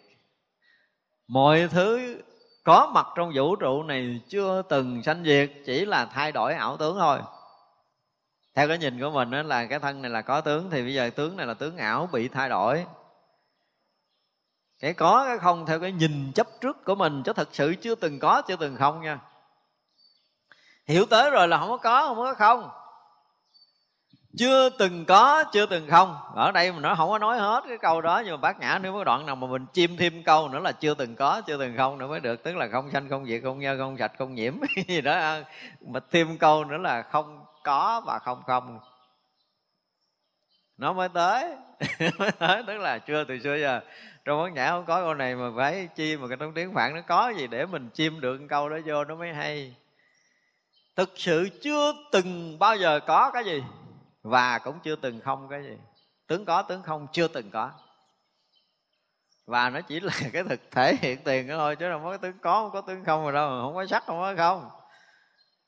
Mọi 1.29 1.69
thứ 1.71 2.17
có 2.65 2.91
mặt 2.95 3.07
trong 3.17 3.33
vũ 3.35 3.57
trụ 3.57 3.83
này 3.83 4.21
chưa 4.29 4.63
từng 4.69 5.03
sanh 5.03 5.25
diệt, 5.25 5.51
chỉ 5.67 5.85
là 5.87 6.07
thay 6.07 6.33
đổi 6.33 6.55
ảo 6.55 6.77
tướng 6.77 6.97
thôi 6.99 7.19
theo 8.55 8.69
cái 8.69 8.79
nhìn 8.79 9.01
của 9.01 9.11
mình 9.11 9.31
đó 9.31 9.43
là 9.43 9.67
cái 9.67 9.79
thân 9.79 10.03
này 10.03 10.11
là 10.11 10.23
có 10.23 10.41
tướng, 10.41 10.71
thì 10.71 10.83
bây 10.83 10.95
giờ 10.95 11.11
tướng 11.17 11.37
này 11.37 11.47
là 11.47 11.55
tướng 11.55 11.77
ảo, 11.77 12.09
bị 12.13 12.29
thay 12.29 12.49
đổi. 12.49 12.87
Cái 14.81 14.95
có, 14.95 15.25
cái 15.29 15.39
không, 15.39 15.67
theo 15.67 15.81
cái 15.81 15.93
nhìn 15.93 16.33
chấp 16.35 16.47
trước 16.61 16.85
của 16.85 16.95
mình, 16.95 17.23
chứ 17.23 17.33
thật 17.33 17.49
sự 17.53 17.75
chưa 17.81 17.95
từng 17.95 18.19
có, 18.19 18.43
chưa 18.43 18.57
từng 18.57 18.77
không 18.77 19.03
nha. 19.03 19.19
Hiểu 20.87 21.07
tới 21.07 21.31
rồi 21.31 21.49
là 21.49 21.59
không 21.59 21.69
có 21.69 21.77
có, 21.77 22.07
không 22.07 22.17
có 22.17 22.35
không. 22.35 22.71
Chưa 24.39 24.69
từng 24.69 25.05
có, 25.05 25.45
chưa 25.53 25.67
từng 25.67 25.91
không. 25.91 26.17
Ở 26.35 26.53
đây 26.53 26.73
mình 26.73 26.83
nói 26.83 26.95
không 26.97 27.11
có 27.11 27.19
nói 27.19 27.39
hết 27.39 27.65
cái 27.69 27.79
câu 27.79 28.01
đó, 28.01 28.23
nhưng 28.25 28.35
mà 28.35 28.37
bác 28.37 28.61
nhã 28.61 28.79
nếu 28.83 28.93
có 28.93 29.05
đoạn 29.05 29.27
nào 29.27 29.37
mà 29.37 29.47
mình 29.47 29.67
chim 29.73 29.97
thêm 29.97 30.23
câu 30.25 30.49
nữa 30.49 30.59
là 30.59 30.73
chưa 30.73 30.95
từng 30.95 31.17
có, 31.17 31.41
chưa 31.47 31.59
từng 31.59 31.77
không 31.77 31.99
nữa 31.99 32.07
mới 32.07 32.21
được. 32.21 32.43
Tức 32.43 32.57
là 32.57 32.69
không 32.73 32.91
sanh, 32.91 33.09
không 33.09 33.27
diệt, 33.27 33.41
không 33.45 33.59
nhơ, 33.59 33.77
không 33.79 33.97
sạch, 33.99 34.13
không 34.19 34.35
nhiễm, 34.35 34.55
gì 34.89 35.01
đó. 35.01 35.37
Mà 35.81 36.01
thêm 36.11 36.39
câu 36.39 36.65
nữa 36.65 36.79
là 36.79 37.03
không 37.03 37.44
có 37.65 38.03
và 38.07 38.19
không 38.19 38.43
không. 38.47 38.81
Nó 40.77 40.93
mới 40.93 41.09
tới. 41.09 41.57
Mới 42.19 42.31
tới, 42.31 42.62
tức 42.66 42.78
là 42.78 42.99
chưa, 42.99 43.24
từ 43.24 43.39
xưa 43.39 43.57
giờ. 43.57 43.81
Trong 44.24 44.43
bát 44.43 44.53
nhã 44.53 44.70
không 44.70 44.85
có 44.85 45.01
câu 45.01 45.15
này 45.15 45.36
mà 45.36 45.51
phải 45.57 45.89
chi 45.95 46.16
mà 46.16 46.28
cái 46.28 46.36
trong 46.41 46.55
tiếng 46.55 46.74
phạn, 46.74 46.95
nó 46.95 47.01
có 47.01 47.32
gì 47.36 47.47
để 47.47 47.66
mình 47.66 47.89
chim 47.95 48.20
được 48.20 48.41
câu 48.49 48.69
đó 48.69 48.78
vô, 48.86 49.05
nó 49.05 49.15
mới 49.15 49.32
hay. 49.32 49.77
Thực 50.97 51.12
sự 51.16 51.49
chưa 51.62 51.93
từng 52.12 52.59
bao 52.59 52.77
giờ 52.77 53.01
có 53.01 53.31
cái 53.35 53.45
gì, 53.45 53.62
và 54.23 54.59
cũng 54.59 54.81
chưa 54.81 54.97
từng 54.97 55.20
không 55.20 55.49
cái 55.51 55.62
gì. 55.62 55.78
Tướng 56.27 56.45
có, 56.45 56.62
tướng 56.62 56.82
không, 56.82 57.07
chưa 57.12 57.28
từng 57.28 57.51
có. 57.51 57.70
Và 59.47 59.70
nó 59.70 59.81
chỉ 59.81 60.01
là 60.01 60.12
cái 60.32 60.43
thực 60.43 60.61
thể 60.70 60.97
hiện 61.01 61.19
tiền 61.24 61.49
đó 61.49 61.57
thôi, 61.57 61.77
chứ 61.77 61.86
không 61.93 62.05
có 62.05 62.16
tướng 62.16 62.39
có, 62.39 62.62
không 62.62 62.70
có 62.73 62.81
tướng 62.81 63.05
không 63.05 63.23
rồi 63.23 63.32
đâu, 63.32 63.49
không 63.62 63.74
có 63.74 63.86
sắc, 63.86 64.05
không 64.07 64.20
có 64.20 64.35
không. 64.36 64.70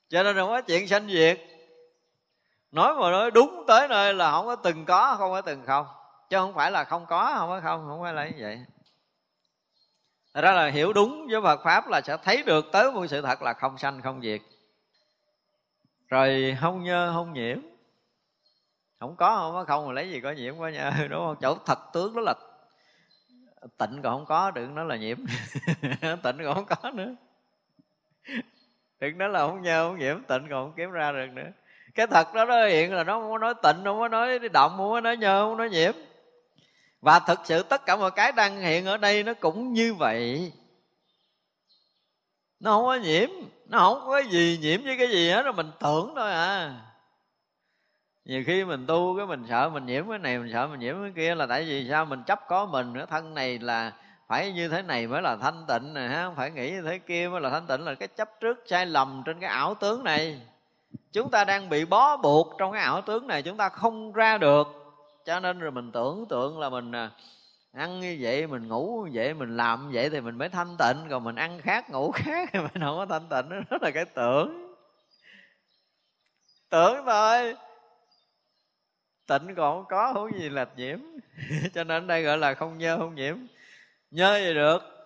Cho 0.09 0.23
nên 0.23 0.35
không 0.35 0.49
có 0.49 0.61
chuyện 0.61 0.87
sanh 0.87 1.07
diệt 1.07 1.56
nói 2.77 2.95
mà 2.95 3.11
nói 3.11 3.31
đúng 3.31 3.63
tới 3.67 3.87
nơi 3.87 4.13
là 4.13 4.31
không 4.31 4.45
có 4.45 4.55
từng 4.55 4.85
có, 4.85 5.15
không 5.17 5.31
có 5.31 5.41
từng 5.41 5.63
không. 5.65 5.85
Chứ 6.29 6.37
không 6.37 6.53
phải 6.53 6.71
là 6.71 6.83
không 6.83 7.05
có 7.05 7.35
không 7.37 7.49
có 7.49 7.61
không 7.63 7.87
không 7.87 8.01
phải 8.01 8.13
là 8.13 8.27
như 8.27 8.35
vậy. 8.39 8.59
Thật 10.33 10.41
ra 10.41 10.51
là 10.51 10.67
hiểu 10.67 10.93
đúng 10.93 11.27
với 11.31 11.41
Phật 11.41 11.63
Pháp 11.63 11.87
là 11.87 12.01
sẽ 12.01 12.17
thấy 12.23 12.43
được 12.43 12.65
tới 12.71 12.91
một 12.91 13.07
sự 13.07 13.21
thật 13.21 13.41
là 13.41 13.53
không 13.53 13.77
sanh, 13.77 14.01
không 14.01 14.21
diệt. 14.21 14.41
Rồi 16.07 16.57
không 16.61 16.83
nhơ, 16.83 17.11
không 17.13 17.33
nhiễm. 17.33 17.57
Không 18.99 19.15
có 19.15 19.37
không 19.37 19.53
có 19.53 19.65
không, 19.67 19.87
mà 19.87 19.93
lấy 19.93 20.09
gì 20.09 20.21
có 20.21 20.31
nhiễm 20.31 20.59
có 20.59 20.67
nhơ 20.67 20.91
đúng 21.09 21.19
không? 21.19 21.35
Chỗ 21.41 21.57
thật 21.65 21.79
tướng 21.93 22.15
đó 22.15 22.21
là 22.21 22.33
tịnh 23.77 24.01
còn 24.01 24.13
không 24.13 24.25
có, 24.25 24.51
đừng 24.51 24.75
nói 24.75 24.85
là 24.85 24.95
nhiễm. 24.95 25.17
Tịnh 26.01 26.37
còn 26.43 26.55
không 26.55 26.65
có 26.65 26.91
nữa. 26.91 27.15
Đừng 28.99 29.17
nói 29.17 29.29
là 29.29 29.39
không 29.39 29.61
nhơ, 29.61 29.89
không 29.89 29.99
nhiễm, 29.99 30.23
tịnh 30.23 30.47
còn 30.49 30.49
không 30.49 30.73
kiếm 30.75 30.91
ra 30.91 31.11
được 31.11 31.27
nữa 31.33 31.51
cái 31.97 32.07
thật 32.07 32.33
đó 32.33 32.45
nó 32.45 32.65
hiện 32.65 32.93
là 32.93 33.03
nó 33.03 33.19
không 33.19 33.31
có 33.31 33.37
nói 33.37 33.53
tịnh, 33.63 33.83
không 33.83 33.99
có 33.99 34.07
nói 34.07 34.39
động, 34.39 34.73
không 34.77 34.91
có 34.91 35.01
nói 35.01 35.17
nhơ, 35.17 35.41
không 35.41 35.51
có 35.51 35.57
nói 35.57 35.69
nhiễm. 35.69 35.93
Và 37.01 37.19
thực 37.19 37.39
sự 37.43 37.63
tất 37.63 37.85
cả 37.85 37.95
mọi 37.95 38.11
cái 38.11 38.31
đang 38.31 38.59
hiện 38.59 38.85
ở 38.85 38.97
đây 38.97 39.23
nó 39.23 39.33
cũng 39.33 39.73
như 39.73 39.93
vậy. 39.93 40.51
Nó 42.59 42.71
không 42.71 42.85
có 42.85 42.95
nhiễm, 42.95 43.29
nó 43.65 43.79
không 43.79 44.01
có 44.05 44.13
cái 44.21 44.31
gì 44.31 44.59
nhiễm 44.61 44.83
với 44.83 44.97
cái 44.97 45.07
gì 45.07 45.29
hết 45.29 45.41
rồi 45.41 45.53
mình 45.53 45.71
tưởng 45.79 46.13
thôi 46.15 46.31
à. 46.31 46.75
Nhiều 48.25 48.43
khi 48.47 48.65
mình 48.65 48.87
tu 48.87 49.17
cái 49.17 49.25
mình 49.25 49.45
sợ 49.49 49.69
mình 49.69 49.85
nhiễm 49.85 50.09
cái 50.09 50.19
này, 50.19 50.39
mình 50.39 50.49
sợ 50.53 50.67
mình 50.67 50.79
nhiễm 50.79 50.95
cái 51.01 51.11
kia 51.15 51.35
là 51.35 51.45
tại 51.45 51.63
vì 51.63 51.87
sao? 51.89 52.05
Mình 52.05 52.23
chấp 52.23 52.39
có 52.47 52.65
mình 52.65 52.93
nữa 52.93 53.05
thân 53.09 53.33
này 53.33 53.59
là 53.59 53.93
phải 54.27 54.51
như 54.51 54.67
thế 54.67 54.81
này 54.81 55.07
mới 55.07 55.21
là 55.21 55.35
thanh 55.41 55.65
tịnh 55.67 55.93
nè, 55.93 56.01
ha? 56.01 56.31
Phải 56.35 56.51
nghĩ 56.51 56.71
như 56.71 56.81
thế 56.81 56.99
kia 56.99 57.29
mới 57.31 57.41
là 57.41 57.49
thanh 57.49 57.67
tịnh, 57.67 57.85
là 57.85 57.95
cái 57.95 58.07
chấp 58.07 58.29
trước 58.39 58.63
sai 58.65 58.85
lầm 58.85 59.23
trên 59.25 59.39
cái 59.39 59.49
ảo 59.49 59.75
tướng 59.75 60.03
này 60.03 60.41
chúng 61.17 61.29
ta 61.31 61.43
đang 61.43 61.69
bị 61.69 61.85
bó 61.85 62.17
buộc 62.17 62.55
trong 62.57 62.71
cái 62.71 62.81
ảo 62.81 63.01
tướng 63.01 63.27
này, 63.27 63.41
chúng 63.41 63.57
ta 63.57 63.69
không 63.69 64.13
ra 64.13 64.37
được. 64.37 64.67
Cho 65.25 65.39
nên 65.39 65.59
rồi 65.59 65.71
mình 65.71 65.91
tưởng 65.91 66.25
tượng 66.29 66.59
là 66.59 66.69
mình 66.69 66.91
à, 66.91 67.11
ăn 67.73 67.99
như 67.99 68.17
vậy, 68.21 68.47
mình 68.47 68.67
ngủ 68.67 69.05
như 69.05 69.11
vậy, 69.13 69.33
mình 69.33 69.57
làm 69.57 69.85
như 69.85 69.91
vậy 69.93 70.09
thì 70.09 70.21
mình 70.21 70.37
mới 70.37 70.49
thanh 70.49 70.77
tịnh, 70.79 70.97
còn 71.09 71.23
mình 71.23 71.35
ăn 71.35 71.61
khác, 71.61 71.89
ngủ 71.89 72.11
khác 72.15 72.49
thì 72.53 72.59
mình 72.59 72.81
không 72.81 72.97
có 72.97 73.05
thanh 73.05 73.27
tịnh. 73.29 73.63
Đó 73.69 73.77
là 73.81 73.91
cái 73.91 74.05
tưởng. 74.05 74.75
Tưởng 76.69 77.05
thôi. 77.05 77.55
Tịnh 79.27 79.55
còn 79.55 79.77
không 79.77 79.85
có 79.89 80.11
hữu 80.11 80.29
gì 80.39 80.49
là 80.49 80.65
nhiễm. 80.75 80.99
Cho 81.73 81.83
nên 81.83 82.07
đây 82.07 82.23
gọi 82.23 82.37
là 82.37 82.53
không 82.53 82.77
nhơ, 82.77 82.97
không 82.97 83.15
nhiễm. 83.15 83.37
Nhơ 84.11 84.39
gì 84.39 84.53
được? 84.53 84.96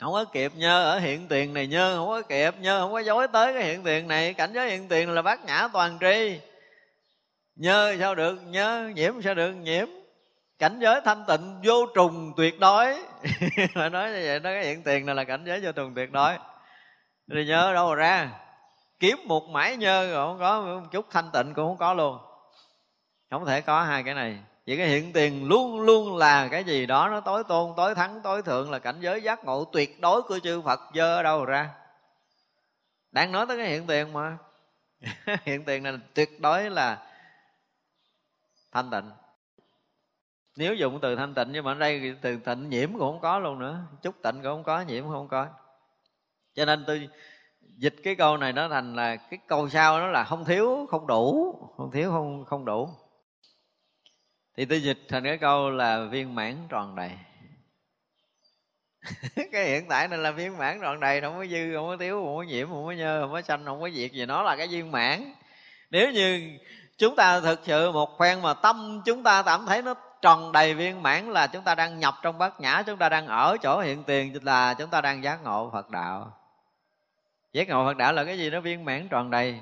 Không 0.00 0.12
có 0.12 0.24
kịp 0.24 0.52
nhơ 0.56 0.84
ở 0.84 0.98
hiện 0.98 1.28
tiền 1.28 1.54
này 1.54 1.66
nhơ, 1.66 1.96
không 1.96 2.08
có 2.08 2.22
kịp 2.22 2.54
nhơ, 2.60 2.80
không 2.80 2.92
có 2.92 2.98
dối 2.98 3.28
tới 3.28 3.54
cái 3.54 3.64
hiện 3.64 3.84
tiền 3.84 4.08
này. 4.08 4.34
Cảnh 4.34 4.52
giới 4.54 4.70
hiện 4.70 4.88
tiền 4.88 5.10
là 5.10 5.22
bát 5.22 5.44
nhã 5.44 5.68
toàn 5.72 5.98
tri. 6.00 6.40
Nhơ 7.54 7.96
sao 8.00 8.14
được 8.14 8.38
nhơ, 8.46 8.90
nhiễm 8.94 9.22
sao 9.22 9.34
được 9.34 9.52
nhiễm? 9.52 9.88
Cảnh 10.58 10.78
giới 10.80 11.00
thanh 11.04 11.24
tịnh 11.28 11.60
vô 11.64 11.86
trùng 11.94 12.32
tuyệt 12.36 12.60
đối. 12.60 12.86
Mà 13.74 13.88
nói 13.88 14.10
như 14.10 14.22
vậy 14.26 14.40
nó 14.40 14.50
cái 14.50 14.64
hiện 14.64 14.82
tiền 14.82 15.06
này 15.06 15.14
là 15.14 15.24
cảnh 15.24 15.44
giới 15.46 15.60
vô 15.60 15.72
trùng 15.72 15.94
tuyệt 15.94 16.12
đối. 16.12 16.32
Thì 17.32 17.44
nhớ 17.44 17.72
đâu 17.74 17.88
mà 17.88 17.94
ra? 17.94 18.30
Kiếm 19.00 19.18
một 19.26 19.48
mãi 19.48 19.76
nhơ 19.76 20.06
rồi 20.06 20.26
không 20.26 20.38
có, 20.38 20.60
một 20.60 20.88
chút 20.92 21.06
thanh 21.10 21.30
tịnh 21.32 21.54
cũng 21.54 21.68
không 21.68 21.76
có 21.76 21.94
luôn. 21.94 22.18
Không 23.30 23.46
thể 23.46 23.60
có 23.60 23.82
hai 23.82 24.02
cái 24.02 24.14
này 24.14 24.38
vậy 24.66 24.76
cái 24.76 24.88
hiện 24.88 25.12
tiền 25.12 25.48
luôn 25.48 25.80
luôn 25.80 26.16
là 26.16 26.48
cái 26.48 26.64
gì 26.64 26.86
đó 26.86 27.08
nó 27.08 27.20
tối 27.20 27.44
tôn, 27.44 27.72
tối 27.76 27.94
thắng, 27.94 28.20
tối 28.22 28.42
thượng 28.42 28.70
là 28.70 28.78
cảnh 28.78 28.96
giới 29.00 29.22
giác 29.22 29.44
ngộ 29.44 29.64
tuyệt 29.64 30.00
đối 30.00 30.22
của 30.22 30.38
chư 30.38 30.62
phật 30.62 30.80
dơ 30.94 31.16
ở 31.16 31.22
đâu 31.22 31.44
ra. 31.44 31.70
Đang 33.12 33.32
nói 33.32 33.46
tới 33.48 33.56
cái 33.56 33.66
hiện 33.66 33.86
tiền 33.86 34.12
mà. 34.12 34.38
Hiện 35.44 35.64
tiền 35.64 35.82
này 35.82 35.98
tuyệt 36.14 36.40
đối 36.40 36.70
là 36.70 37.06
thanh 38.72 38.90
tịnh. 38.90 39.10
Nếu 40.56 40.74
dùng 40.74 40.98
từ 41.02 41.16
thanh 41.16 41.34
tịnh 41.34 41.48
nhưng 41.52 41.64
mà 41.64 41.72
ở 41.72 41.74
đây 41.74 42.16
từ 42.22 42.36
tịnh 42.36 42.68
nhiễm 42.68 42.92
cũng 42.92 43.00
không 43.00 43.20
có 43.20 43.38
luôn 43.38 43.58
nữa. 43.58 43.80
Chút 44.02 44.14
tịnh 44.22 44.34
cũng 44.34 44.42
không 44.42 44.64
có, 44.64 44.80
nhiễm 44.80 45.02
cũng 45.02 45.12
không 45.12 45.28
có. 45.28 45.46
Cho 46.54 46.64
nên 46.64 46.84
tôi 46.86 47.08
dịch 47.76 47.94
cái 48.02 48.14
câu 48.14 48.36
này 48.36 48.52
nó 48.52 48.68
thành 48.68 48.96
là 48.96 49.16
cái 49.16 49.38
câu 49.46 49.68
sau 49.68 50.00
nó 50.00 50.06
là 50.06 50.24
không 50.24 50.44
thiếu, 50.44 50.86
không 50.90 51.06
đủ, 51.06 51.54
không 51.76 51.90
thiếu, 51.90 52.10
không 52.10 52.44
không 52.44 52.64
đủ 52.64 52.88
thì 54.56 54.64
tôi 54.64 54.82
dịch 54.82 54.98
thành 55.08 55.24
cái 55.24 55.38
câu 55.38 55.70
là 55.70 56.04
viên 56.10 56.34
mãn 56.34 56.56
tròn 56.68 56.96
đầy. 56.96 57.10
Cái 59.52 59.64
hiện 59.64 59.88
tại 59.88 60.08
này 60.08 60.18
là 60.18 60.30
viên 60.30 60.58
mãn 60.58 60.80
tròn 60.80 61.00
đầy, 61.00 61.20
không 61.20 61.36
có 61.38 61.46
dư, 61.46 61.74
không 61.76 61.86
có 61.86 61.96
thiếu, 61.96 62.22
không 62.24 62.36
có 62.36 62.42
nhiễm, 62.42 62.68
không 62.68 62.86
có 62.86 62.92
nhơ, 62.92 63.20
không 63.22 63.32
có 63.32 63.42
xanh 63.42 63.64
không 63.64 63.80
có 63.80 63.90
diệt 63.90 64.12
gì. 64.12 64.26
Nó 64.26 64.42
là 64.42 64.56
cái 64.56 64.66
viên 64.66 64.92
mãn. 64.92 65.34
Nếu 65.90 66.10
như 66.10 66.58
chúng 66.98 67.16
ta 67.16 67.40
thực 67.40 67.60
sự 67.64 67.92
một 67.92 68.18
phen 68.18 68.42
mà 68.42 68.54
tâm 68.54 69.02
chúng 69.04 69.22
ta 69.22 69.42
cảm 69.42 69.66
thấy 69.66 69.82
nó 69.82 69.94
tròn 70.22 70.52
đầy 70.52 70.74
viên 70.74 71.02
mãn 71.02 71.30
là 71.32 71.46
chúng 71.46 71.62
ta 71.62 71.74
đang 71.74 71.98
nhập 71.98 72.14
trong 72.22 72.38
bát 72.38 72.60
nhã, 72.60 72.82
chúng 72.86 72.98
ta 72.98 73.08
đang 73.08 73.26
ở 73.26 73.56
chỗ 73.62 73.80
hiện 73.80 74.04
tiền 74.04 74.44
là 74.44 74.74
chúng 74.74 74.90
ta 74.90 75.00
đang 75.00 75.24
giác 75.24 75.42
ngộ 75.42 75.70
phật 75.72 75.90
đạo. 75.90 76.32
Giác 77.52 77.68
ngộ 77.68 77.86
phật 77.86 77.96
đạo 77.96 78.12
là 78.12 78.24
cái 78.24 78.38
gì? 78.38 78.50
Nó 78.50 78.60
viên 78.60 78.84
mãn 78.84 79.08
tròn 79.08 79.30
đầy 79.30 79.60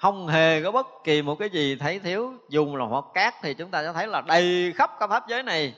không 0.00 0.28
hề 0.28 0.62
có 0.62 0.70
bất 0.70 0.86
kỳ 1.04 1.22
một 1.22 1.34
cái 1.34 1.50
gì 1.50 1.76
thấy 1.76 1.98
thiếu. 1.98 2.32
Dùng 2.48 2.76
là 2.76 2.84
hoặc 2.84 3.04
cát 3.14 3.34
thì 3.42 3.54
chúng 3.54 3.70
ta 3.70 3.82
sẽ 3.82 3.92
thấy 3.92 4.06
là 4.06 4.20
đầy 4.20 4.72
khắp 4.76 4.90
cả 5.00 5.06
pháp 5.06 5.28
giới 5.28 5.42
này. 5.42 5.74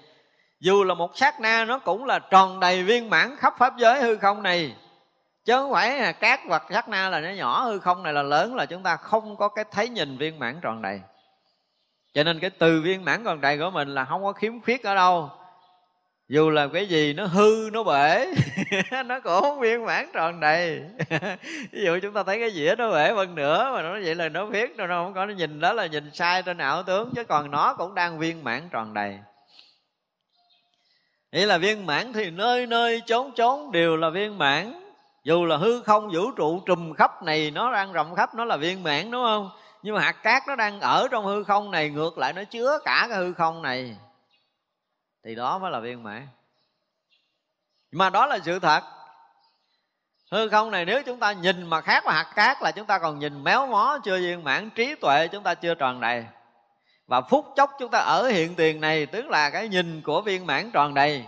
Dù 0.60 0.84
là 0.84 0.94
một 0.94 1.16
sát 1.16 1.40
na, 1.40 1.64
nó 1.64 1.78
cũng 1.78 2.04
là 2.04 2.18
tròn 2.18 2.60
đầy 2.60 2.82
viên 2.82 3.10
mãn 3.10 3.36
khắp 3.36 3.54
pháp 3.58 3.76
giới 3.76 4.02
hư 4.02 4.16
không 4.16 4.42
này. 4.42 4.76
Chứ 5.44 5.52
không 5.52 5.72
phải 5.72 5.98
là 5.98 6.12
cát 6.12 6.40
hoặc 6.48 6.62
sát 6.70 6.88
na 6.88 7.08
là 7.08 7.20
nó 7.20 7.30
nhỏ, 7.30 7.64
hư 7.64 7.78
không 7.78 8.02
này 8.02 8.12
là 8.12 8.22
lớn, 8.22 8.54
là 8.54 8.66
chúng 8.66 8.82
ta 8.82 8.96
không 8.96 9.36
có 9.36 9.48
cái 9.48 9.64
thấy 9.70 9.88
nhìn 9.88 10.18
viên 10.18 10.38
mãn 10.38 10.60
tròn 10.62 10.82
đầy. 10.82 11.00
Cho 12.14 12.24
nên 12.24 12.40
cái 12.40 12.50
từ 12.50 12.80
viên 12.80 13.04
mãn 13.04 13.24
tròn 13.24 13.40
đầy 13.40 13.58
của 13.58 13.70
mình 13.70 13.94
là 13.94 14.04
không 14.04 14.24
có 14.24 14.32
khiếm 14.32 14.60
khuyết 14.60 14.82
ở 14.82 14.94
đâu 14.94 15.30
dù 16.28 16.50
là 16.50 16.66
cái 16.72 16.86
gì 16.86 17.12
nó 17.12 17.26
hư, 17.26 17.70
nó 17.72 17.82
bể. 17.82 18.26
Nó 19.06 19.20
cũng 19.20 19.40
không 19.40 19.60
viên 19.60 19.84
mãn 19.84 20.10
tròn 20.12 20.40
đầy. 20.40 20.82
Ví 21.72 21.84
dụ 21.84 21.98
chúng 22.02 22.14
ta 22.14 22.22
thấy 22.22 22.40
cái 22.40 22.50
dĩa 22.50 22.74
nó 22.78 22.90
bể 22.90 23.14
phân 23.14 23.34
nữa, 23.34 23.70
mà 23.74 23.82
nó 23.82 23.92
vậy 24.04 24.14
là 24.14 24.28
nó 24.28 24.46
biết 24.46 24.76
đâu 24.76 24.86
nó 24.86 25.04
không 25.04 25.14
có, 25.14 25.26
nó 25.26 25.34
nhìn 25.34 25.60
đó 25.60 25.72
là 25.72 25.86
nhìn 25.86 26.10
sai 26.14 26.42
trên 26.42 26.58
ảo 26.58 26.82
tướng 26.82 27.12
chứ 27.16 27.24
còn 27.24 27.50
nó 27.50 27.74
cũng 27.74 27.94
đang 27.94 28.18
viên 28.18 28.44
mãn 28.44 28.68
tròn 28.70 28.94
đầy. 28.94 29.18
Nghĩa 31.32 31.46
là 31.46 31.58
viên 31.58 31.86
mãn 31.86 32.12
thì 32.12 32.30
nơi 32.30 32.66
nơi 32.66 33.02
chốn 33.06 33.32
chốn 33.32 33.72
đều 33.72 33.96
là 33.96 34.10
viên 34.10 34.38
mãn. 34.38 34.72
Dù 35.24 35.44
là 35.44 35.56
hư 35.56 35.82
không, 35.82 36.10
vũ 36.12 36.30
trụ, 36.30 36.60
trùm 36.66 36.94
khắp 36.94 37.22
này 37.22 37.50
Nó 37.50 37.72
đang 37.72 37.92
rộng 37.92 38.14
khắp, 38.14 38.34
nó 38.34 38.44
là 38.44 38.56
viên 38.56 38.82
mãn, 38.82 39.10
đúng 39.10 39.24
không? 39.24 39.50
Nhưng 39.82 39.94
mà 39.94 40.00
hạt 40.00 40.22
cát 40.22 40.42
nó 40.48 40.56
đang 40.56 40.80
ở 40.80 41.08
trong 41.10 41.24
hư 41.24 41.44
không 41.44 41.70
này, 41.70 41.90
Ngược 41.90 42.18
lại 42.18 42.32
nó 42.32 42.44
chứa 42.44 42.78
cả 42.84 43.06
cái 43.10 43.18
hư 43.18 43.32
không 43.32 43.62
này 43.62 43.96
thì 45.24 45.34
đó 45.34 45.58
mới 45.58 45.70
là 45.70 45.80
viên 45.80 46.02
mãn. 46.02 46.28
Mà 47.92 48.10
đó 48.10 48.26
là 48.26 48.38
sự 48.44 48.58
thật. 48.58 48.82
Hư 50.32 50.48
không 50.48 50.70
này 50.70 50.84
nếu 50.84 51.02
chúng 51.02 51.18
ta 51.18 51.32
nhìn 51.32 51.70
mà 51.70 51.80
khác 51.80 52.04
mà 52.06 52.12
hạt 52.12 52.32
cát 52.34 52.62
là 52.62 52.72
chúng 52.72 52.86
ta 52.86 52.98
còn 52.98 53.18
nhìn 53.18 53.44
méo 53.44 53.66
mó 53.66 53.98
chưa 54.04 54.18
viên 54.18 54.44
mãn, 54.44 54.70
trí 54.70 54.94
tuệ 54.94 55.28
chúng 55.28 55.42
ta 55.42 55.54
chưa 55.54 55.74
tròn 55.74 56.00
đầy. 56.00 56.24
Và 57.06 57.20
phút 57.20 57.46
chốc 57.56 57.70
chúng 57.78 57.90
ta 57.90 57.98
ở 57.98 58.28
hiện 58.28 58.54
tiền 58.54 58.80
này, 58.80 59.06
tức 59.06 59.26
là 59.26 59.50
cái 59.50 59.68
nhìn 59.68 60.02
của 60.02 60.20
viên 60.20 60.46
mãn 60.46 60.70
tròn 60.70 60.94
đầy. 60.94 61.24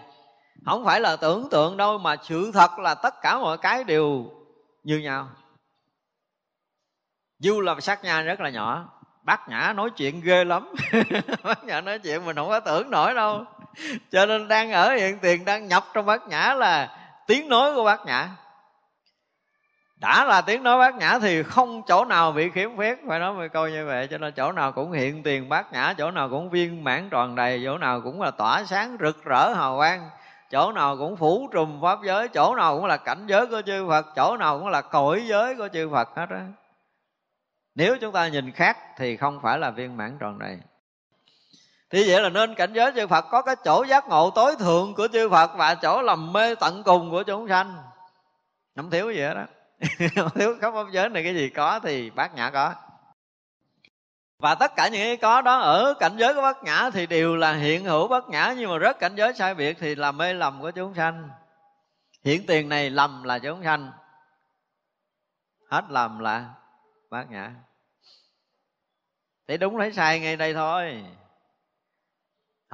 Không 0.67 0.85
phải 0.85 1.01
là 1.01 1.17
tưởng 1.17 1.49
tượng 1.51 1.77
đâu, 1.77 1.99
mà 1.99 2.17
sự 2.23 2.51
thật 2.55 2.79
là 2.79 2.95
tất 2.95 3.15
cả 3.23 3.39
mọi 3.39 3.59
cái 3.59 3.85
đều 3.85 4.31
như 4.83 4.99
nhau. 4.99 5.29
Dù 7.39 7.61
là 7.61 7.81
sắc 7.81 8.05
nha 8.05 8.23
rất 8.23 8.41
là 8.41 8.51
nhỏ, 8.51 8.89
bác 9.23 9.49
nhã 9.49 9.73
nói 9.77 9.91
chuyện 9.91 10.21
ghê 10.21 10.45
lắm. 10.45 10.75
Bác 11.43 11.65
nhã 11.65 11.81
nói 11.81 11.99
chuyện 11.99 12.25
mình 12.25 12.37
không 12.37 12.49
có 12.49 12.61
tưởng 12.61 12.91
nổi 12.91 13.15
đâu. 13.15 13.45
cho 14.13 14.27
nên 14.27 14.49
đang 14.49 14.73
ở 14.73 14.95
hiện 14.95 15.19
tiền, 15.19 15.45
đang 15.45 15.69
nhập 15.69 15.85
trong 15.95 16.07
bát 16.07 16.29
nhã 16.29 16.55
là 16.55 16.97
tiếng 17.27 17.49
nói 17.49 17.75
của 17.75 17.85
bát 17.85 18.07
nhã. 18.07 18.29
Đã 19.97 20.25
là 20.25 20.41
tiếng 20.41 20.63
nói 20.63 20.79
bát 20.79 20.95
nhã 20.95 21.19
thì 21.19 21.43
không 21.43 21.83
chỗ 21.87 22.05
nào 22.05 22.33
bị 22.33 22.51
khiếm 22.51 22.77
khuyết, 22.77 22.99
phải 23.09 23.19
nói 23.19 23.33
một 23.33 23.47
câu 23.53 23.69
như 23.69 23.87
vậy, 23.87 24.09
cho 24.11 24.19
nên 24.19 24.33
chỗ 24.33 24.53
nào 24.53 24.73
cũng 24.73 24.93
hiện 24.93 25.23
tiền 25.23 25.49
bát 25.49 25.73
nhã, 25.73 25.95
chỗ 25.99 26.11
nào 26.11 26.29
cũng 26.29 26.51
viên 26.51 26.85
mãn 26.85 27.11
tròn 27.11 27.35
đầy, 27.35 27.63
chỗ 27.65 27.79
nào 27.79 28.01
cũng 28.01 28.23
là 28.23 28.31
tỏa 28.31 28.65
sáng 28.65 28.97
rực 29.01 29.25
rỡ 29.25 29.55
hào 29.55 29.77
quang, 29.77 30.11
chỗ 30.51 30.73
nào 30.73 30.97
cũng 30.97 31.17
phủ 31.17 31.49
trùm 31.53 31.81
pháp 31.83 31.99
giới, 32.05 32.29
chỗ 32.29 32.55
nào 32.55 32.77
cũng 32.77 32.87
là 32.87 32.97
cảnh 32.97 33.27
giới 33.27 33.47
của 33.47 33.63
chư 33.67 33.89
phật, 33.89 34.07
chỗ 34.17 34.37
nào 34.37 34.59
cũng 34.59 34.69
là 34.69 34.81
cõi 34.81 35.23
giới 35.27 35.55
của 35.55 35.69
chư 35.73 35.89
phật 35.93 36.09
hết 36.17 36.27
á. 36.31 36.47
Nếu 37.75 37.97
chúng 38.01 38.13
ta 38.13 38.29
nhìn 38.29 38.53
khác 38.53 38.79
thì 38.97 39.17
không 39.17 39.41
phải 39.43 39.59
là 39.59 39.71
viên 39.71 39.97
mãn 39.97 40.17
tròn 40.21 40.39
đầy 40.39 40.59
thì 41.95 42.05
vậy 42.09 42.23
là 42.23 42.29
nên 42.29 42.55
cảnh 42.55 42.73
giới 42.73 42.93
chư 42.97 43.07
Phật 43.07 43.25
có 43.31 43.43
cái 43.43 43.57
chỗ 43.65 43.85
giác 43.89 44.09
ngộ 44.09 44.31
tối 44.31 44.57
thượng 44.59 44.95
của 44.95 45.09
chư 45.13 45.29
Phật 45.31 45.51
và 45.57 45.75
chỗ 45.75 46.03
lầm 46.03 46.33
mê 46.33 46.55
tận 46.55 46.83
cùng 46.85 47.11
của 47.11 47.23
chúng 47.23 47.49
sanh. 47.49 47.77
Không 48.77 48.91
thiếu 48.91 49.11
gì 49.11 49.21
hết 49.21 49.35
đó 49.35 49.47
không 50.17 50.31
thiếu 50.35 50.57
khắp 50.61 50.71
pháp 50.75 50.87
giới 50.93 51.09
này 51.09 51.23
cái 51.23 51.35
gì 51.35 51.49
có 51.49 51.81
thì 51.81 52.11
bát 52.11 52.35
nhã 52.35 52.51
có. 52.51 52.75
Và 54.39 54.55
tất 54.55 54.73
cả 54.77 54.89
những 54.89 55.03
cái 55.03 55.17
có 55.17 55.43
đó 55.43 55.59
ở 55.59 55.95
cảnh 56.01 56.17
giới 56.17 56.35
của 56.35 56.43
bát 56.43 56.65
nhã 56.65 56.91
thì 56.93 57.07
đều 57.07 57.37
là 57.37 57.53
hiện 57.53 57.85
hữu 57.85 58.09
bát 58.09 58.25
nhã, 58.29 58.55
nhưng 58.57 58.71
mà 58.71 58.79
rất 58.79 58.99
cảnh 58.99 59.15
giới 59.15 59.35
sai 59.35 59.55
biệt 59.55 59.77
thì 59.81 59.95
là 59.95 60.13
mê 60.13 60.33
lầm 60.33 60.61
của 60.61 60.71
chúng 60.71 60.95
sanh. 60.95 61.31
Hiện 62.25 62.47
tiền 62.47 62.69
này 62.69 62.91
lầm 62.91 63.23
là 63.23 63.39
chúng 63.39 63.65
sanh. 63.65 63.93
Hết 65.71 65.85
lầm 65.89 66.19
là 66.19 66.45
bát 67.11 67.31
nhã. 67.31 67.51
Thì 69.49 69.57
đúng 69.57 69.79
thấy 69.79 69.93
sai 69.93 70.21
ngay 70.21 70.37
đây 70.37 70.55
thôi 70.55 71.05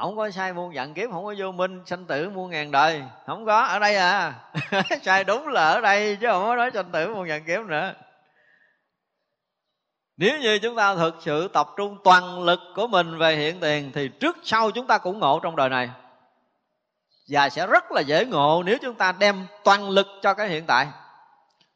không 0.01 0.17
có 0.17 0.31
sai 0.31 0.53
muôn 0.53 0.75
dặn 0.75 0.95
kiếp, 0.95 1.11
không 1.11 1.25
có 1.25 1.35
vô 1.39 1.53
minh, 1.53 1.83
sanh 1.87 2.05
tử 2.05 2.31
muôn 2.31 2.51
ngàn 2.51 2.71
đời. 2.71 3.03
Không 3.27 3.47
có, 3.47 3.63
ở 3.63 3.79
đây 3.79 3.97
à. 3.97 4.35
Sai 5.03 5.25
đúng 5.25 5.49
là 5.49 5.69
ở 5.69 5.81
đây, 5.81 6.17
chứ 6.21 6.27
không 6.31 6.43
có 6.43 6.57
nói 6.57 6.71
sanh 6.75 6.91
tử 6.93 7.15
muôn 7.15 7.29
ngàn 7.29 7.45
kiếp 7.45 7.61
nữa. 7.67 7.95
Nếu 10.17 10.39
như 10.39 10.59
chúng 10.59 10.77
ta 10.77 10.95
thực 10.95 11.17
sự 11.21 11.49
tập 11.49 11.69
trung 11.77 11.99
toàn 12.05 12.43
lực 12.43 12.61
của 12.77 12.87
mình 12.87 13.19
về 13.19 13.37
hiện 13.37 13.61
tiền, 13.61 13.91
thì 13.95 14.09
trước 14.09 14.37
sau 14.43 14.71
chúng 14.71 14.87
ta 14.87 14.99
cũng 14.99 15.19
ngộ 15.19 15.41
trong 15.43 15.57
đời 15.57 15.69
này. 15.69 15.91
Và 17.29 17.49
sẽ 17.49 17.67
rất 17.67 17.93
là 17.93 18.01
dễ 18.01 18.25
ngộ 18.25 18.63
nếu 18.67 18.79
chúng 18.83 18.95
ta 18.95 19.13
đem 19.13 19.47
toàn 19.65 19.91
lực 19.91 20.07
cho 20.23 20.35
cái 20.35 20.49
hiện 20.49 20.65
tại. 20.67 20.87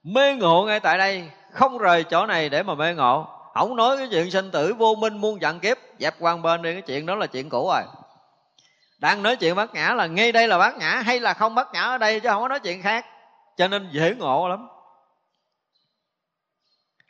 Mê 0.03 0.35
ngộ 0.35 0.65
ngay 0.67 0.81
tại 0.81 0.99
đây, 0.99 1.31
không 1.51 1.79
rời 1.79 2.05
chỗ 2.05 2.27
này 2.27 2.49
để 2.49 2.63
mà 2.63 2.75
mê 2.75 2.95
ngộ. 2.95 3.27
Không 3.55 3.77
nói 3.77 3.97
cái 3.97 4.09
chuyện 4.11 4.31
sinh 4.31 4.51
tử 4.51 4.75
vô 4.75 4.95
minh 4.95 5.17
muôn 5.17 5.41
dặn 5.41 5.61
kiếp, 5.61 5.79
dẹp 5.99 6.15
quan 6.21 6.43
bên 6.43 6.63
đi, 6.63 6.73
cái 6.73 6.83
chuyện 6.83 7.07
đó 7.07 7.15
là 7.15 7.27
chuyện 7.27 7.49
cũ 7.49 7.71
rồi 7.73 7.83
đang 9.05 9.22
nói 9.22 9.36
chuyện 9.36 9.55
bát 9.55 9.74
nhã 9.74 9.94
là 9.94 10.06
ngay 10.06 10.32
đây 10.32 10.48
là 10.48 10.59
bát 10.59 10.76
nhã 10.76 11.02
hay 11.06 11.20
là 11.20 11.35
không 11.35 11.55
bát 11.55 11.68
nhã 11.72 11.81
ở 11.81 11.98
đây 11.98 12.20
chứ 12.20 12.28
không 12.28 12.43
có 12.43 12.48
nói 12.48 12.60
chuyện 12.60 12.82
khác. 12.82 13.06
Cho 13.56 13.68
nên 13.68 13.89
dễ 13.93 14.14
ngộ 14.14 14.48
lắm. 14.48 14.68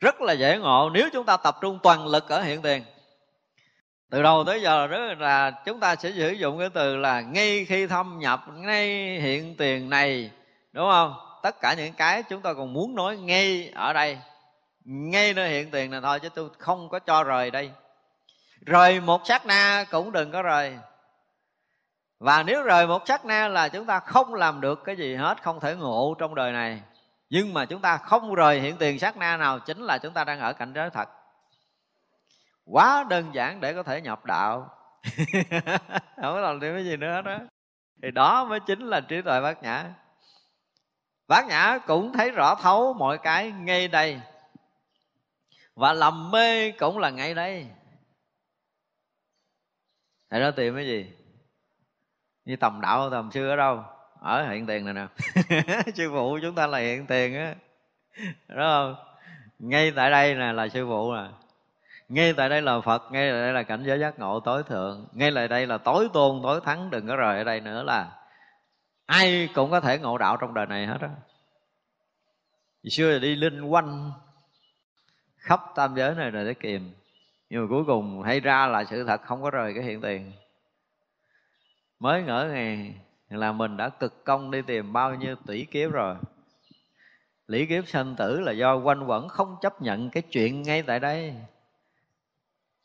Rất 0.00 0.20
là 0.20 0.32
dễ 0.32 0.58
ngộ 0.58 0.90
nếu 0.94 1.08
chúng 1.12 1.26
ta 1.26 1.36
tập 1.36 1.56
trung 1.60 1.78
toàn 1.82 2.06
lực 2.06 2.28
ở 2.28 2.42
hiện 2.42 2.62
tiền. 2.62 2.84
Từ 4.10 4.22
đầu 4.22 4.44
tới 4.44 4.62
giờ 4.62 4.86
rất 4.86 5.18
là 5.18 5.50
chúng 5.50 5.80
ta 5.80 5.96
sẽ 5.96 6.12
sử 6.16 6.30
dụng 6.30 6.58
cái 6.58 6.68
từ 6.74 6.96
là 6.96 7.20
ngay 7.20 7.64
khi 7.64 7.86
thâm 7.86 8.18
nhập 8.18 8.44
ngay 8.54 8.86
hiện 9.20 9.56
tiền 9.56 9.90
này, 9.90 10.30
đúng 10.72 10.90
không? 10.90 11.14
Tất 11.42 11.60
cả 11.60 11.74
những 11.74 11.92
cái 11.92 12.22
chúng 12.22 12.42
ta 12.42 12.52
còn 12.52 12.72
muốn 12.72 12.94
nói 12.94 13.16
ngay 13.16 13.72
ở 13.74 13.92
đây. 13.92 14.18
Ngay 14.84 15.34
nơi 15.34 15.48
hiện 15.48 15.70
tiền 15.70 15.90
này 15.90 16.00
thôi 16.00 16.20
chứ 16.20 16.28
tôi 16.28 16.48
không 16.58 16.88
có 16.88 16.98
cho 16.98 17.24
rời 17.24 17.50
đây. 17.50 17.70
Rời 18.60 19.00
một 19.00 19.20
sát 19.24 19.46
na 19.46 19.84
cũng 19.90 20.12
đừng 20.12 20.32
có 20.32 20.42
rời 20.42 20.78
và 22.24 22.42
nếu 22.42 22.62
rời 22.62 22.86
một 22.86 23.02
sát 23.06 23.24
na 23.24 23.48
là 23.48 23.68
chúng 23.68 23.86
ta 23.86 24.01
không 24.01 24.34
làm 24.34 24.60
được 24.60 24.84
cái 24.84 24.96
gì 24.96 25.14
hết, 25.14 25.42
không 25.42 25.60
thể 25.60 25.74
ngộ 25.76 26.14
trong 26.18 26.34
đời 26.34 26.52
này. 26.52 26.82
Nhưng 27.30 27.55
mà 27.55 27.64
chúng 27.64 27.80
ta 27.80 27.96
không 27.96 28.34
rời 28.34 28.60
hiện 28.60 28.76
tiền 28.78 28.98
sát 28.98 29.16
na 29.16 29.36
nào, 29.36 29.59
chính 29.59 29.82
là 29.82 29.98
chúng 29.98 30.14
ta 30.14 30.24
đang 30.24 30.40
ở 30.40 30.52
cảnh 30.52 30.72
giới 30.74 30.90
thật. 30.90 31.09
Quá 32.64 33.05
đơn 33.09 33.34
giản 33.34 33.60
để 33.60 33.74
có 33.74 33.82
thể 33.82 34.01
nhập 34.01 34.24
đạo. 34.24 34.70
Không 36.16 36.34
có 36.34 36.40
làm 36.40 36.60
thêm 36.60 36.74
cái 36.74 36.84
gì 36.84 36.96
nữa 36.96 37.22
đó. 37.22 37.38
Thì 38.02 38.10
đó 38.10 38.44
mới 38.44 38.60
chính 38.60 38.80
là 38.80 39.01
trí 39.01 39.22
tuệ 39.22 39.40
bát 39.40 39.62
nhã. 39.62 39.84
Bát 41.28 41.46
nhã 41.46 41.78
cũng 41.86 42.12
thấy 42.12 42.30
rõ 42.30 42.55
thấu 42.55 42.94
mọi 42.94 43.18
cái 43.18 43.52
ngay 43.52 43.88
đây. 43.88 44.20
Và 45.74 45.92
lầm 45.92 46.30
mê 46.30 46.70
cũng 46.70 46.98
là 46.98 47.10
ngay 47.10 47.34
đây. 47.34 47.66
Thầy 50.30 50.40
đó 50.40 50.51
tìm 50.51 50.74
cái 50.74 50.86
gì? 50.86 51.23
Như 52.44 52.56
tầm 52.56 52.80
đạo 52.80 53.10
tầm 53.10 53.30
sư 53.32 53.48
ở 53.48 53.56
đâu? 53.56 53.84
Ở 54.20 54.50
hiện 54.50 54.66
tiền 54.66 54.84
này 54.84 54.94
nè. 54.94 55.06
Sư 55.94 56.10
phụ 56.12 56.38
chúng 56.42 56.54
ta 56.54 56.66
là 56.66 56.78
hiện 56.78 57.06
tiền 57.06 57.36
á. 57.36 57.54
Đúng 58.48 58.58
không? 58.58 58.94
Ngay 59.58 59.90
tại 59.96 60.10
đây 60.10 60.34
nè 60.34 60.52
là 60.52 60.68
sư 60.68 60.86
phụ 60.86 61.14
nè. 61.14 61.28
Ngay 62.08 62.32
tại 62.32 62.48
đây 62.48 62.62
là 62.62 62.80
phật, 62.80 63.02
ngay 63.10 63.30
tại 63.30 63.40
đây 63.40 63.52
là 63.52 63.62
cảnh 63.62 63.82
giới 63.86 63.98
giác 63.98 64.18
ngộ 64.18 64.40
tối 64.40 64.62
thượng. 64.62 65.08
Ngay 65.12 65.32
tại 65.34 65.48
đây 65.48 65.66
là 65.66 65.78
tối 65.78 66.08
tôn, 66.12 66.40
tối 66.42 66.60
thắng, 66.64 66.90
đừng 66.90 67.06
có 67.06 67.16
rời 67.16 67.38
ở 67.38 67.44
đây 67.44 67.60
nữa 67.60 67.82
là 67.82 68.10
ai 69.06 69.48
cũng 69.54 69.70
có 69.70 69.80
thể 69.80 69.98
ngộ 69.98 70.18
đạo 70.18 70.36
trong 70.36 70.54
đời 70.54 70.66
này 70.66 70.86
hết 70.86 71.00
á. 71.00 71.08
Xưa 72.90 73.12
là 73.12 73.18
đi 73.18 73.34
linh 73.34 73.62
quanh 73.62 74.12
khắp 75.36 75.60
tam 75.74 75.94
giới 75.96 76.14
này 76.14 76.30
rồi 76.30 76.44
để 76.44 76.54
kìm 76.54 76.94
nhưng 77.50 77.62
mà 77.62 77.66
cuối 77.70 77.84
cùng 77.86 78.22
hay 78.22 78.40
ra 78.40 78.66
là 78.66 78.84
sự 78.84 79.04
thật 79.04 79.22
không 79.22 79.42
có 79.42 79.50
rời 79.50 79.74
cái 79.74 79.84
hiện 79.84 80.00
tiền 80.00 80.32
mới 82.05 82.22
ngỡ 82.22 82.48
ngày 82.52 82.94
là 83.28 83.52
mình 83.52 83.76
đã 83.76 83.89
cực 83.89 84.24
công 84.24 84.51
đi 84.51 84.62
tìm 84.62 84.93
bao 84.93 85.14
nhiêu 85.14 85.36
tỷ 85.47 85.64
kiếp 85.64 85.90
rồi. 85.90 86.16
Lý 87.47 87.66
kiếp 87.66 87.89
sanh 87.89 88.16
tử 88.16 88.40
là 88.40 88.52
do 88.52 88.76
quanh 88.76 89.05
quẩn 89.06 89.28
không 89.28 89.56
chấp 89.62 89.82
nhận 89.82 90.10
cái 90.10 90.22
chuyện 90.22 90.62
ngay 90.62 90.82
tại 90.82 91.01
đây. 91.01 91.35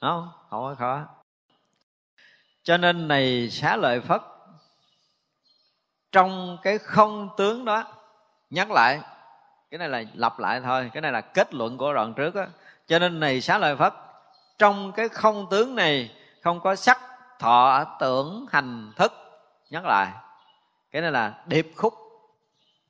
Không 0.01 0.29
không 0.49 0.63
có 0.63 0.75
khó. 0.79 1.05
Cho 2.63 2.77
nên 2.77 3.07
này 3.07 3.49
xá 3.49 3.75
lợi 3.75 4.01
phất, 4.01 4.21
trong 6.11 6.57
cái 6.61 6.77
không 6.77 7.29
tướng 7.37 7.65
đó, 7.65 7.83
nhắc 8.49 8.71
lại, 8.71 9.01
cái 9.71 9.77
này 9.77 9.89
là 9.89 10.03
lặp 10.13 10.39
lại 10.39 10.61
thôi, 10.61 10.89
cái 10.93 11.01
này 11.01 11.11
là 11.11 11.21
kết 11.21 11.53
luận 11.53 11.77
của 11.77 11.93
đoạn 11.93 12.13
trước 12.13 12.35
á. 12.35 12.47
Cho 12.87 12.99
nên 12.99 13.19
này 13.19 13.41
xá 13.41 13.57
lợi 13.57 13.75
phất, 13.75 13.93
trong 14.57 14.91
cái 14.91 15.09
không 15.09 15.47
tướng 15.51 15.75
này 15.75 16.11
không 16.41 16.59
có 16.59 16.75
sắc 16.75 17.08
thọ 17.39 17.85
tưởng 17.99 18.45
hành 18.51 18.91
thức. 18.95 19.13
Nhắc 19.69 19.85
lại. 19.85 20.13
Cái 20.91 21.01
này 21.01 21.11
là 21.11 21.43
điệp 21.45 21.71
khúc. 21.75 21.93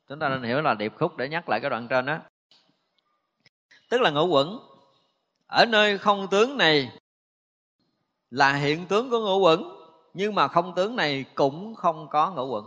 Chúng 0.07 0.19
ta 0.19 0.29
nên 0.29 0.43
hiểu 0.43 0.61
là 0.61 0.73
điệp 0.73 0.93
khúc 0.99 1.17
để 1.17 1.29
nhắc 1.29 1.49
lại 1.49 1.59
cái 1.59 1.69
đoạn 1.69 1.87
trên 1.87 2.05
đó 2.05 2.17
tức 3.89 4.01
là 4.01 4.09
ngũ 4.09 4.27
quẩn. 4.27 4.59
Ở 5.47 5.65
nơi 5.65 5.97
không 5.97 6.27
tướng 6.27 6.57
này 6.57 6.91
là 8.29 8.53
hiện 8.53 8.85
tướng 8.85 9.09
của 9.09 9.19
ngũ 9.19 9.39
quẩn, 9.39 9.63
nhưng 10.13 10.35
mà 10.35 10.47
không 10.47 10.75
tướng 10.75 10.95
này 10.95 11.25
cũng 11.35 11.75
không 11.75 12.07
có 12.09 12.31
ngũ 12.31 12.47
quẩn. 12.47 12.65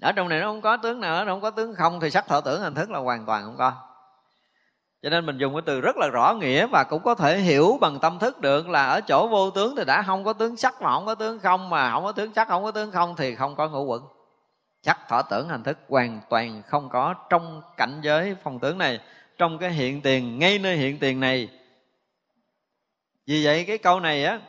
Ở 0.00 0.12
trong 0.12 0.28
này 0.28 0.40
nó 0.40 0.46
không 0.46 0.60
có 0.60 0.76
tướng 0.76 1.00
nào, 1.00 1.24
nó 1.24 1.32
không 1.32 1.40
có 1.40 1.50
tướng 1.50 1.74
không 1.74 2.00
thì 2.00 2.10
sắc 2.10 2.26
thọ 2.26 2.40
tưởng 2.40 2.60
hình 2.60 2.74
thức 2.74 2.90
là 2.90 2.98
hoàn 2.98 3.26
toàn 3.26 3.44
không 3.44 3.56
có 3.56 3.72
cho 5.02 5.10
nên 5.10 5.26
mình 5.26 5.38
dùng 5.38 5.54
cái 5.54 5.62
từ 5.66 5.80
rất 5.80 5.96
là 5.96 6.08
rõ 6.08 6.34
nghĩa 6.34 6.66
và 6.66 6.84
cũng 6.84 7.02
có 7.02 7.14
thể 7.14 7.38
hiểu 7.38 7.78
bằng 7.80 7.98
tâm 8.00 8.18
thức 8.18 8.40
được 8.40 8.68
là 8.68 8.86
ở 8.86 9.00
chỗ 9.00 9.28
vô 9.28 9.50
tướng 9.50 9.76
thì 9.76 9.84
đã 9.84 10.02
không 10.02 10.24
có 10.24 10.32
tướng 10.32 10.56
sắc 10.56 10.82
mà 10.82 10.90
không 10.90 11.06
có 11.06 11.14
tướng 11.14 11.38
không 11.38 11.70
mà 11.70 11.90
không 11.90 12.04
có 12.04 12.12
tướng 12.12 12.34
sắc, 12.34 12.48
không 12.48 12.62
có 12.62 12.70
tướng 12.70 12.90
không 12.90 13.16
thì 13.16 13.34
không 13.34 13.56
có 13.56 13.68
ngũ 13.68 13.84
quẩn. 13.84 14.02
Sắc 14.82 15.08
thọ 15.08 15.22
tưởng 15.22 15.48
hành 15.48 15.62
thức 15.62 15.78
hoàn 15.88 16.20
toàn 16.30 16.62
không 16.66 16.88
có 16.88 17.14
trong 17.30 17.62
cảnh 17.76 18.00
giới 18.02 18.36
phong 18.42 18.58
tướng 18.58 18.78
này, 18.78 19.00
trong 19.38 19.58
cái 19.58 19.70
hiện 19.70 20.02
tiền, 20.02 20.38
ngay 20.38 20.58
nơi 20.58 20.76
hiện 20.76 20.98
tiền 20.98 21.20
này. 21.20 21.48
Vì 23.26 23.44
vậy 23.44 23.64
cái 23.64 23.78
câu 23.78 24.00
này 24.00 24.24
á, 24.24 24.40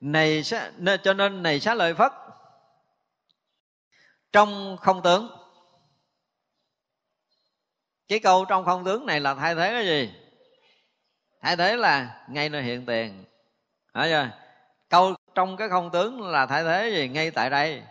này 0.00 0.42
cho 1.02 1.14
nên 1.14 1.42
này 1.42 1.60
xá 1.60 1.74
lợi 1.74 1.94
phất. 1.94 2.12
Trong 4.32 4.76
không 4.80 5.02
tướng 5.02 5.28
cái 8.08 8.18
câu 8.18 8.44
trong 8.44 8.64
không 8.64 8.84
tướng 8.84 9.06
này 9.06 9.20
là 9.20 9.34
thay 9.34 9.54
thế 9.54 9.70
cái 9.72 9.86
gì? 9.86 10.12
Thay 11.42 11.56
thế 11.56 11.76
là 11.76 12.24
ngay 12.28 12.48
nơi 12.48 12.62
hiện 12.62 12.86
tiền. 12.86 13.24
Hả 13.94 14.06
chưa? 14.08 14.30
câu 14.90 15.14
trong 15.34 15.56
cái 15.56 15.68
không 15.68 15.90
tướng 15.90 16.28
là 16.28 16.46
thay 16.46 16.64
thế 16.64 16.90
gì? 16.90 17.08
Ngay 17.08 17.30
tại 17.30 17.50
đây. 17.50 17.82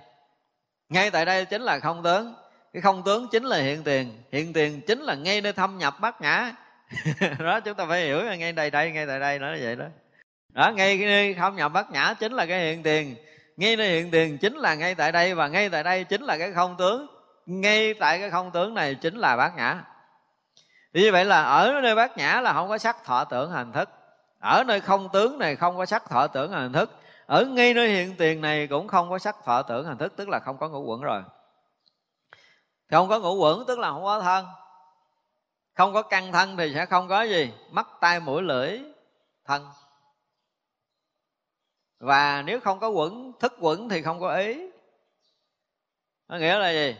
Ngay 0.90 1.12
tại 1.12 1.26
đây 1.26 1.46
chính 1.46 1.62
là 1.62 1.80
không 1.80 2.04
tướng. 2.04 2.36
Cái 2.74 2.82
không 2.82 3.04
tướng 3.04 3.28
chính 3.32 3.44
là 3.44 3.58
hiện 3.58 3.84
tiền. 3.84 4.24
Hiện 4.32 4.54
tiền 4.54 4.82
chính 4.88 5.02
là 5.02 5.16
ngay 5.16 5.42
nơi 5.42 5.54
thâm 5.54 5.78
nhập 5.78 5.96
bát 6.00 6.22
nhã 6.22 6.54
đó, 7.40 7.60
chúng 7.60 7.76
ta 7.76 7.86
phải 7.90 8.06
hiểu 8.06 8.24
là 8.24 8.36
ngay 8.36 8.52
đây 8.52 8.70
đây, 8.70 8.92
ngay 8.92 9.08
tại 9.08 9.20
đây 9.20 9.40
nó 9.40 9.48
vậy 9.62 9.76
đó. 9.76 9.86
Đó, 10.54 10.72
ngay 10.72 10.98
nơi 10.98 11.34
thâm 11.34 11.56
nhập 11.56 11.72
bát 11.74 11.92
nhã 11.92 12.14
chính 12.20 12.32
là 12.32 12.46
cái 12.46 12.60
hiện 12.60 12.84
tiền. 12.84 13.16
Ngay 13.58 13.76
nơi 13.76 13.90
hiện 13.90 14.12
tiền 14.12 14.38
chính 14.38 14.56
là 14.56 14.76
ngay 14.76 14.96
tại 14.96 15.12
đây 15.12 15.36
và 15.36 15.48
ngay 15.48 15.70
tại 15.70 15.84
đây 15.84 16.04
chính 16.04 16.22
là 16.22 16.38
cái 16.38 16.52
không 16.52 16.76
tướng. 16.78 17.08
Ngay 17.46 17.94
tại 17.94 18.20
cái 18.20 18.30
không 18.30 18.52
tướng 18.52 18.74
này 18.74 18.96
chính 18.96 19.16
là 19.16 19.38
bát 19.38 19.52
nhã 19.58 19.82
thì 20.96 21.02
như 21.02 21.12
vậy 21.12 21.26
là 21.26 21.44
ở 21.44 21.82
nơi 21.84 21.96
bát 21.96 22.18
nhã 22.18 22.42
là 22.42 22.54
không 22.54 22.70
có 22.70 22.78
sắc 22.78 23.04
thọ 23.04 23.24
tưởng 23.24 23.52
hành 23.52 23.72
thức. 23.72 23.90
Ở 24.40 24.64
nơi 24.68 24.82
không 24.82 25.10
tướng 25.14 25.40
này 25.40 25.56
không 25.56 25.78
có 25.78 25.86
sắc 25.86 26.10
thọ 26.10 26.28
tưởng 26.28 26.52
hành 26.52 26.74
thức. 26.74 26.90
Ở 27.26 27.46
ngay 27.46 27.74
nơi 27.74 27.90
hiện 27.90 28.16
tiền 28.18 28.42
này 28.42 28.68
cũng 28.68 28.88
không 28.88 29.10
có 29.10 29.20
sắc 29.20 29.36
thọ 29.46 29.62
tưởng 29.62 29.86
hành 29.86 29.98
thức, 29.98 30.14
tức 30.16 30.30
là 30.30 30.40
không 30.40 30.58
có 30.58 30.70
ngũ 30.70 30.84
quẩn 30.84 31.02
rồi. 31.02 31.24
Thì 32.90 32.96
không 32.96 33.10
có 33.10 33.20
ngũ 33.20 33.36
quẩn 33.36 33.66
tức 33.66 33.80
là 33.80 33.90
không 33.90 34.04
có 34.04 34.22
thân. 34.22 34.46
Không 35.74 35.94
có 35.94 36.02
căn 36.02 36.32
thân 36.32 36.58
thì 36.58 36.74
sẽ 36.74 36.86
không 36.86 37.08
có 37.08 37.22
gì. 37.22 37.54
Mắt, 37.72 37.88
tai, 38.02 38.20
mũi, 38.20 38.42
lưỡi, 38.42 38.80
thân. 39.46 39.68
Và 42.00 42.42
nếu 42.42 42.60
không 42.60 42.80
có 42.80 42.90
quẩn, 42.90 43.32
thức 43.40 43.54
quẩn 43.60 43.90
thì 43.90 44.02
không 44.02 44.20
có 44.20 44.36
ý. 44.36 44.70
Nó 46.28 46.38
nghĩa 46.38 46.60
là 46.60 46.70
gì? 46.72 46.98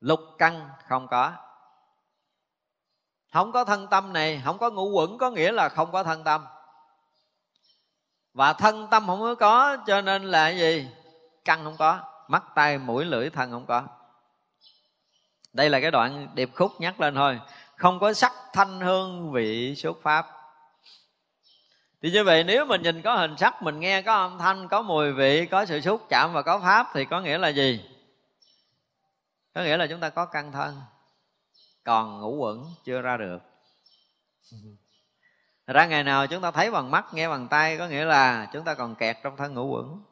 Lục 0.00 0.20
căn 0.38 0.68
không 0.88 1.08
có 1.08 1.43
không 3.34 3.52
có 3.52 3.64
thân 3.64 3.86
tâm 3.86 4.12
này, 4.12 4.42
không 4.44 4.58
có 4.58 4.70
ngũ 4.70 4.90
quẩn, 4.90 5.18
có 5.18 5.30
nghĩa 5.30 5.52
là 5.52 5.68
không 5.68 5.92
có 5.92 6.02
thân 6.02 6.24
tâm. 6.24 6.44
Và 8.34 8.52
thân 8.52 8.86
tâm 8.90 9.06
không 9.06 9.20
có 9.20 9.34
có, 9.34 9.76
cho 9.86 10.00
nên 10.00 10.24
là 10.24 10.48
gì? 10.48 10.88
Căn 11.44 11.64
không 11.64 11.76
có, 11.78 12.00
mắt 12.28 12.42
tay 12.54 12.78
mũi, 12.78 13.04
lưỡi, 13.04 13.30
thân 13.30 13.50
không 13.50 13.66
có. 13.66 13.82
Đây 15.52 15.70
là 15.70 15.80
cái 15.80 15.90
đoạn 15.90 16.28
điệp 16.34 16.50
khúc 16.54 16.72
nhắc 16.78 17.00
lên 17.00 17.14
thôi. 17.14 17.40
Không 17.76 18.00
có 18.00 18.12
sắc 18.12 18.32
thanh 18.52 18.80
hương 18.80 19.32
vị 19.32 19.74
xuất 19.76 19.96
pháp. 20.02 20.26
Thì 22.02 22.10
như 22.10 22.24
vậy, 22.24 22.44
nếu 22.44 22.66
mình 22.66 22.82
nhìn 22.82 23.02
có 23.02 23.14
hình 23.14 23.36
sắc, 23.36 23.62
mình 23.62 23.80
nghe 23.80 24.02
có 24.02 24.14
âm 24.14 24.38
thanh, 24.38 24.68
có 24.68 24.82
mùi 24.82 25.12
vị, 25.12 25.46
có 25.46 25.66
sự 25.66 25.80
xúc 25.80 26.06
chạm 26.08 26.32
và 26.32 26.42
có 26.42 26.58
pháp, 26.58 26.86
thì 26.94 27.04
có 27.04 27.20
nghĩa 27.20 27.38
là 27.38 27.48
gì? 27.48 27.84
Có 29.54 29.62
nghĩa 29.62 29.76
là 29.76 29.86
chúng 29.86 30.00
ta 30.00 30.08
có 30.08 30.26
căn 30.26 30.52
thân 30.52 30.80
còn 31.84 32.20
ngũ 32.20 32.36
quẩn 32.36 32.64
chưa 32.84 33.00
ra 33.00 33.16
được. 33.16 33.38
Thật 35.66 35.72
ra 35.72 35.86
ngày 35.86 36.04
nào 36.04 36.26
chúng 36.26 36.42
ta 36.42 36.50
thấy 36.50 36.70
bằng 36.70 36.90
mắt 36.90 37.06
nghe 37.12 37.28
bằng 37.28 37.48
tay 37.48 37.78
có 37.78 37.88
nghĩa 37.88 38.04
là 38.04 38.48
chúng 38.52 38.64
ta 38.64 38.74
còn 38.74 38.94
kẹt 38.94 39.16
trong 39.22 39.36
thân 39.36 39.54
ngũ 39.54 39.66
quẩn. 39.66 40.02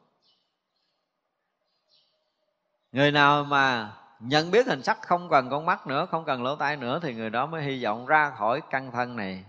Người 2.91 3.11
nào 3.11 3.43
mà 3.43 3.93
nhận 4.19 4.51
biết 4.51 4.67
hình 4.67 4.83
sắc 4.83 5.01
không 5.01 5.29
cần 5.29 5.49
con 5.49 5.65
mắt 5.65 5.87
nữa 5.87 6.05
không 6.11 6.25
cần 6.25 6.43
lỗ 6.43 6.55
tai 6.55 6.77
nữa 6.77 6.99
thì 7.03 7.13
người 7.13 7.29
đó 7.29 7.45
mới 7.45 7.63
hy 7.63 7.83
vọng 7.83 8.05
ra 8.05 8.29
khỏi 8.37 8.61
căn 8.69 8.91
thân 8.91 9.15
này. 9.15 9.45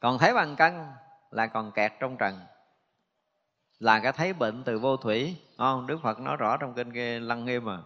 Còn 0.00 0.18
thấy 0.18 0.34
bằng 0.34 0.56
căn 0.56 0.92
là 1.30 1.46
còn 1.46 1.72
kẹt 1.72 1.92
trong 2.00 2.16
trần 2.16 2.40
là 3.78 4.00
cái 4.00 4.12
thấy 4.12 4.32
bệnh 4.32 4.64
từ 4.64 4.78
vô 4.78 4.96
thủy. 4.96 5.36
Không 5.56 5.86
đức 5.86 5.98
phật 6.02 6.18
nói 6.20 6.36
rõ 6.36 6.56
trong 6.56 6.74
kinh 6.74 6.92
kia 6.92 7.20
lăng 7.20 7.44
nghiêm 7.44 7.64
mà 7.64 7.78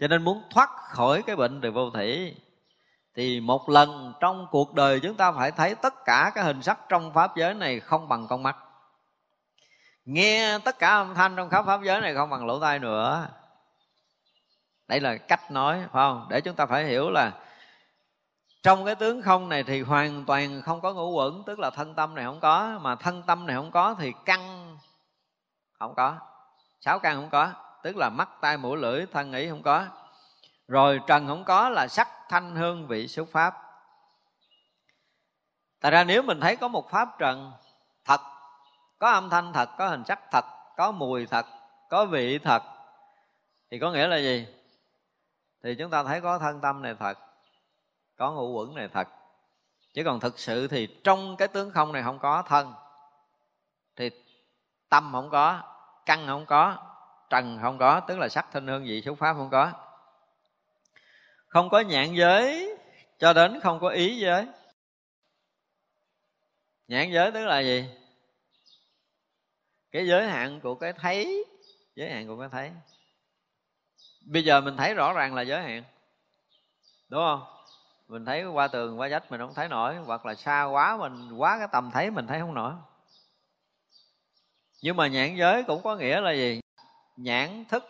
cho 0.00 0.08
nên 0.08 0.24
muốn 0.24 0.42
thoát 0.50 0.70
khỏi 0.76 1.22
cái 1.22 1.36
bệnh 1.36 1.60
từ 1.60 1.70
vô 1.70 1.90
thủy, 1.90 2.36
thì 3.14 3.40
một 3.40 3.68
lần 3.68 4.12
trong 4.20 4.46
cuộc 4.50 4.74
đời 4.74 5.00
chúng 5.00 5.14
ta 5.14 5.32
phải 5.32 5.50
thấy 5.50 5.74
tất 5.74 5.94
cả 6.04 6.32
cái 6.34 6.44
hình 6.44 6.62
sắc 6.62 6.78
trong 6.88 7.12
pháp 7.12 7.36
giới 7.36 7.54
này 7.54 7.80
không 7.80 8.08
bằng 8.08 8.26
con 8.28 8.42
mắt. 8.42 8.56
Nghe 10.04 10.58
tất 10.58 10.78
cả 10.78 10.88
âm 10.88 11.14
thanh 11.14 11.36
trong 11.36 11.50
khắp 11.50 11.66
pháp 11.66 11.80
giới 11.82 12.00
này 12.00 12.14
không 12.14 12.30
bằng 12.30 12.46
lỗ 12.46 12.60
tai 12.60 12.78
nữa. 12.78 13.28
Đây 14.88 15.00
là 15.00 15.16
cách 15.16 15.50
nói, 15.50 15.78
phải 15.78 15.88
không? 15.92 16.26
Để 16.30 16.40
chúng 16.40 16.56
ta 16.56 16.66
phải 16.66 16.84
hiểu 16.84 17.10
là 17.10 17.32
trong 18.62 18.84
cái 18.84 18.94
tướng 18.94 19.22
không 19.22 19.48
này 19.48 19.62
thì 19.62 19.82
hoàn 19.82 20.24
toàn 20.24 20.62
không 20.62 20.80
có 20.80 20.92
ngũ 20.92 21.10
quẩn 21.10 21.42
tức 21.46 21.58
là 21.58 21.70
thân 21.70 21.94
tâm 21.94 22.14
này 22.14 22.24
không 22.24 22.40
có, 22.40 22.78
mà 22.82 22.94
thân 22.94 23.22
tâm 23.22 23.46
này 23.46 23.56
không 23.56 23.70
có 23.70 23.94
thì 23.98 24.12
căn 24.24 24.76
không 25.78 25.94
có, 25.94 26.16
sáu 26.80 26.98
căn 26.98 27.16
không 27.16 27.30
có 27.30 27.52
tức 27.82 27.96
là 27.96 28.10
mắt, 28.10 28.28
tai, 28.40 28.56
mũi, 28.56 28.78
lưỡi, 28.78 29.06
thân, 29.06 29.32
ý 29.32 29.48
không 29.48 29.62
có. 29.62 29.86
Rồi 30.68 31.00
trần 31.06 31.26
không 31.26 31.44
có 31.44 31.68
là 31.68 31.88
sắc, 31.88 32.08
thanh, 32.28 32.56
hương, 32.56 32.86
vị, 32.86 33.08
xúc 33.08 33.28
pháp. 33.32 33.54
Tại 35.80 35.92
ra 35.92 36.04
nếu 36.04 36.22
mình 36.22 36.40
thấy 36.40 36.56
có 36.56 36.68
một 36.68 36.90
pháp 36.90 37.18
trần 37.18 37.52
thật, 38.04 38.20
có 38.98 39.10
âm 39.10 39.30
thanh 39.30 39.52
thật, 39.52 39.68
có 39.78 39.88
hình 39.88 40.04
sắc 40.04 40.20
thật, 40.30 40.44
có 40.76 40.92
mùi 40.92 41.26
thật, 41.26 41.46
có 41.90 42.06
vị 42.06 42.38
thật, 42.38 42.62
thì 43.70 43.78
có 43.78 43.92
nghĩa 43.92 44.06
là 44.06 44.16
gì? 44.16 44.46
Thì 45.62 45.74
chúng 45.74 45.90
ta 45.90 46.02
thấy 46.04 46.20
có 46.20 46.38
thân 46.38 46.60
tâm 46.60 46.82
này 46.82 46.94
thật, 46.94 47.18
có 48.16 48.32
ngũ 48.32 48.52
quẩn 48.52 48.74
này 48.74 48.88
thật. 48.88 49.08
Chứ 49.94 50.02
còn 50.04 50.20
thực 50.20 50.38
sự 50.38 50.68
thì 50.68 51.00
trong 51.04 51.36
cái 51.36 51.48
tướng 51.48 51.70
không 51.70 51.92
này 51.92 52.02
không 52.02 52.18
có 52.18 52.42
thân, 52.42 52.74
thì 53.96 54.10
tâm 54.88 55.12
không 55.12 55.30
có, 55.30 55.60
căn 56.06 56.26
không 56.26 56.46
có 56.46 56.76
trần 57.30 57.58
không 57.62 57.78
có, 57.78 58.00
tức 58.00 58.18
là 58.18 58.28
sắc 58.28 58.46
thanh 58.52 58.66
hương 58.66 58.84
vị 58.84 59.02
xúc 59.02 59.18
pháp 59.18 59.34
không 59.34 59.50
có. 59.50 59.72
Không 61.48 61.70
có 61.70 61.80
nhãn 61.80 62.14
giới, 62.14 62.76
cho 63.18 63.32
đến 63.32 63.60
không 63.60 63.80
có 63.80 63.88
ý 63.88 64.18
giới. 64.18 64.46
Nhãn 66.88 67.12
giới 67.12 67.32
tức 67.32 67.46
là 67.46 67.60
gì? 67.60 67.84
Cái 69.92 70.06
giới 70.06 70.28
hạn 70.28 70.60
của 70.60 70.74
cái 70.74 70.92
thấy, 70.92 71.44
giới 71.96 72.10
hạn 72.10 72.26
của 72.26 72.38
cái 72.38 72.48
thấy. 72.52 72.70
Bây 74.26 74.44
giờ 74.44 74.60
mình 74.60 74.76
thấy 74.76 74.94
rõ 74.94 75.12
ràng 75.12 75.34
là 75.34 75.42
giới 75.42 75.62
hạn, 75.62 75.84
đúng 77.08 77.20
không? 77.20 77.42
Mình 78.08 78.24
thấy 78.24 78.44
qua 78.44 78.68
tường, 78.68 79.00
qua 79.00 79.08
vách 79.10 79.30
mình 79.30 79.40
không 79.40 79.54
thấy 79.54 79.68
nổi, 79.68 79.96
hoặc 79.96 80.26
là 80.26 80.34
xa 80.34 80.64
quá 80.64 80.96
mình, 80.96 81.32
quá 81.32 81.58
cái 81.58 81.68
tầm 81.72 81.90
thấy 81.90 82.10
mình 82.10 82.26
thấy 82.26 82.40
không 82.40 82.54
nổi. 82.54 82.72
Nhưng 84.82 84.96
mà 84.96 85.06
nhãn 85.06 85.36
giới 85.36 85.62
cũng 85.62 85.82
có 85.82 85.96
nghĩa 85.96 86.20
là 86.20 86.32
gì? 86.32 86.59
Nhãn 87.22 87.64
thức. 87.68 87.84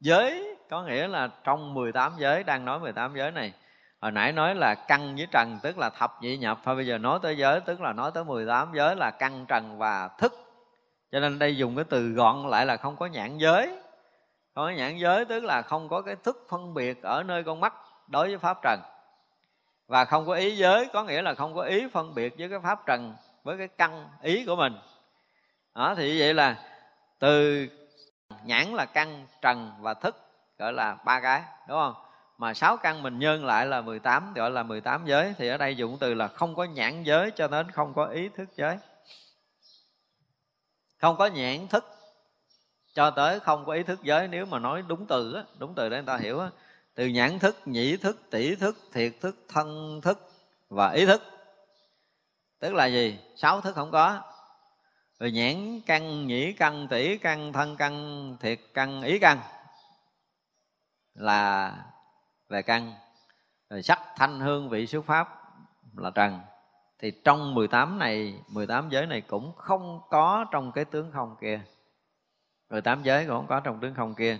Giới, 0.00 0.56
có 0.70 0.82
nghĩa 0.82 1.08
là 1.08 1.28
trong 1.44 1.74
18 1.74 2.12
giới, 2.18 2.44
đang 2.44 2.64
nói 2.64 2.80
18 2.80 3.14
giới 3.16 3.30
này, 3.30 3.52
hồi 4.00 4.10
nãy 4.10 4.32
nói 4.32 4.54
là 4.54 4.74
căn 4.74 5.16
với 5.16 5.26
trần, 5.30 5.58
tức 5.62 5.78
là 5.78 5.90
thập 5.90 6.22
nhị 6.22 6.36
nhập, 6.36 6.58
thôi 6.64 6.76
bây 6.76 6.86
giờ 6.86 6.98
nói 6.98 7.18
tới 7.22 7.36
giới, 7.36 7.60
tức 7.60 7.80
là 7.80 7.92
nói 7.92 8.10
tới 8.14 8.24
18 8.24 8.68
giới 8.74 8.96
là 8.96 9.10
căn, 9.10 9.44
trần 9.48 9.78
và 9.78 10.08
thức. 10.18 10.32
Cho 11.12 11.20
nên 11.20 11.38
đây 11.38 11.56
dùng 11.56 11.76
cái 11.76 11.84
từ 11.84 12.08
gọn 12.08 12.50
lại 12.50 12.66
là 12.66 12.76
không 12.76 12.96
có 12.96 13.06
nhãn 13.06 13.38
giới. 13.38 13.66
Không 14.54 14.64
có 14.64 14.70
nhãn 14.70 14.96
giới 14.98 15.24
tức 15.24 15.44
là 15.44 15.62
không 15.62 15.88
có 15.88 16.02
cái 16.02 16.16
thức 16.16 16.46
phân 16.50 16.74
biệt 16.74 17.02
ở 17.02 17.22
nơi 17.22 17.44
con 17.44 17.60
mắt 17.60 17.74
đối 18.06 18.28
với 18.28 18.38
pháp 18.38 18.58
trần. 18.62 18.80
Và 19.86 20.04
không 20.04 20.26
có 20.26 20.34
ý 20.34 20.56
giới, 20.56 20.88
có 20.92 21.04
nghĩa 21.04 21.22
là 21.22 21.34
không 21.34 21.54
có 21.54 21.62
ý 21.62 21.86
phân 21.92 22.14
biệt 22.14 22.34
với 22.38 22.48
cái 22.48 22.58
pháp 22.62 22.86
trần 22.86 23.14
với 23.42 23.58
cái 23.58 23.68
căn, 23.68 24.08
ý 24.22 24.44
của 24.46 24.56
mình. 24.56 24.72
Đó, 25.74 25.94
thì 25.96 26.20
vậy 26.20 26.34
là 26.34 26.56
từ 27.18 27.66
nhãn 28.44 28.74
là 28.74 28.86
căn, 28.86 29.26
trần 29.42 29.72
và 29.80 29.94
thức, 29.94 30.16
gọi 30.58 30.72
là 30.72 30.96
ba 31.04 31.20
cái, 31.20 31.42
đúng 31.68 31.78
không? 31.78 31.94
Mà 32.38 32.54
sáu 32.54 32.76
căn 32.76 33.02
mình 33.02 33.18
nhân 33.18 33.44
lại 33.44 33.66
là 33.66 33.80
18 33.80 34.32
gọi 34.34 34.50
là 34.50 34.62
18 34.62 35.06
giới. 35.06 35.34
Thì 35.38 35.48
ở 35.48 35.56
đây 35.56 35.76
dụng 35.76 35.96
từ 36.00 36.14
là 36.14 36.28
không 36.28 36.54
có 36.54 36.64
nhãn 36.64 37.02
giới 37.04 37.30
cho 37.30 37.48
nên 37.48 37.70
không 37.70 37.94
có 37.94 38.06
ý 38.06 38.28
thức 38.28 38.48
giới. 38.56 38.78
Không 41.00 41.16
có 41.16 41.26
nhãn 41.26 41.68
thức 41.68 41.84
cho 42.94 43.10
tới 43.10 43.40
không 43.40 43.64
có 43.64 43.72
ý 43.72 43.82
thức 43.82 44.02
giới. 44.02 44.28
Nếu 44.28 44.46
mà 44.46 44.58
nói 44.58 44.82
đúng 44.88 45.06
từ 45.06 45.34
á, 45.34 45.44
đúng 45.58 45.74
từ 45.74 45.88
để 45.88 45.96
người 45.96 46.06
ta 46.06 46.16
hiểu 46.16 46.40
á, 46.40 46.50
từ 46.94 47.06
nhãn 47.06 47.38
thức, 47.38 47.56
nhĩ 47.64 47.96
thức, 47.96 48.30
tỷ 48.30 48.54
thức, 48.54 48.76
thiệt 48.92 49.12
thức, 49.20 49.36
thân 49.48 50.00
thức 50.00 50.30
và 50.68 50.90
ý 50.90 51.06
thức. 51.06 51.22
Tức 52.58 52.74
là 52.74 52.86
gì? 52.86 53.18
Sáu 53.36 53.60
thức 53.60 53.74
không 53.74 53.90
có 53.90 54.20
rồi 55.24 55.32
nhãn 55.32 55.80
căn, 55.86 56.26
nhĩ 56.26 56.52
căn 56.52 56.88
tỷ 56.88 57.18
căn, 57.18 57.52
thân 57.52 57.76
căn, 57.76 58.36
thiệt 58.40 58.60
căn, 58.74 59.02
ý 59.02 59.18
căn 59.18 59.38
là 61.14 61.74
về 62.48 62.62
căn. 62.62 62.92
Rồi 63.70 63.82
sắc, 63.82 64.00
thanh, 64.16 64.40
hương, 64.40 64.68
vị 64.68 64.86
xuất 64.86 65.04
pháp 65.04 65.28
là 65.96 66.10
trần. 66.10 66.40
Thì 66.98 67.12
trong 67.24 67.54
18 67.54 67.98
này 67.98 68.34
18 68.48 68.88
giới 68.90 69.06
này 69.06 69.20
cũng 69.20 69.52
không 69.56 70.00
có 70.10 70.46
trong 70.52 70.72
cái 70.72 70.84
tướng 70.84 71.10
không 71.12 71.36
kia. 71.40 71.60
18 72.70 73.02
giới 73.02 73.26
cũng 73.26 73.36
không 73.36 73.46
có 73.46 73.60
trong 73.60 73.80
tướng 73.80 73.94
không 73.94 74.14
kia. 74.14 74.38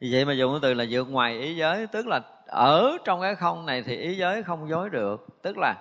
Vì 0.00 0.12
vậy 0.12 0.24
mà 0.24 0.32
dùng 0.32 0.52
cái 0.52 0.60
từ 0.62 0.74
là 0.74 0.84
vượt 0.90 1.04
ngoài 1.04 1.38
ý 1.38 1.56
giới, 1.56 1.86
tức 1.86 2.06
là 2.06 2.20
ở 2.46 2.96
trong 3.04 3.20
cái 3.20 3.34
không 3.34 3.66
này 3.66 3.82
thì 3.82 3.96
ý 3.96 4.16
giới 4.16 4.42
không 4.42 4.68
dối 4.68 4.90
được. 4.90 5.26
Tức 5.42 5.56
là 5.58 5.74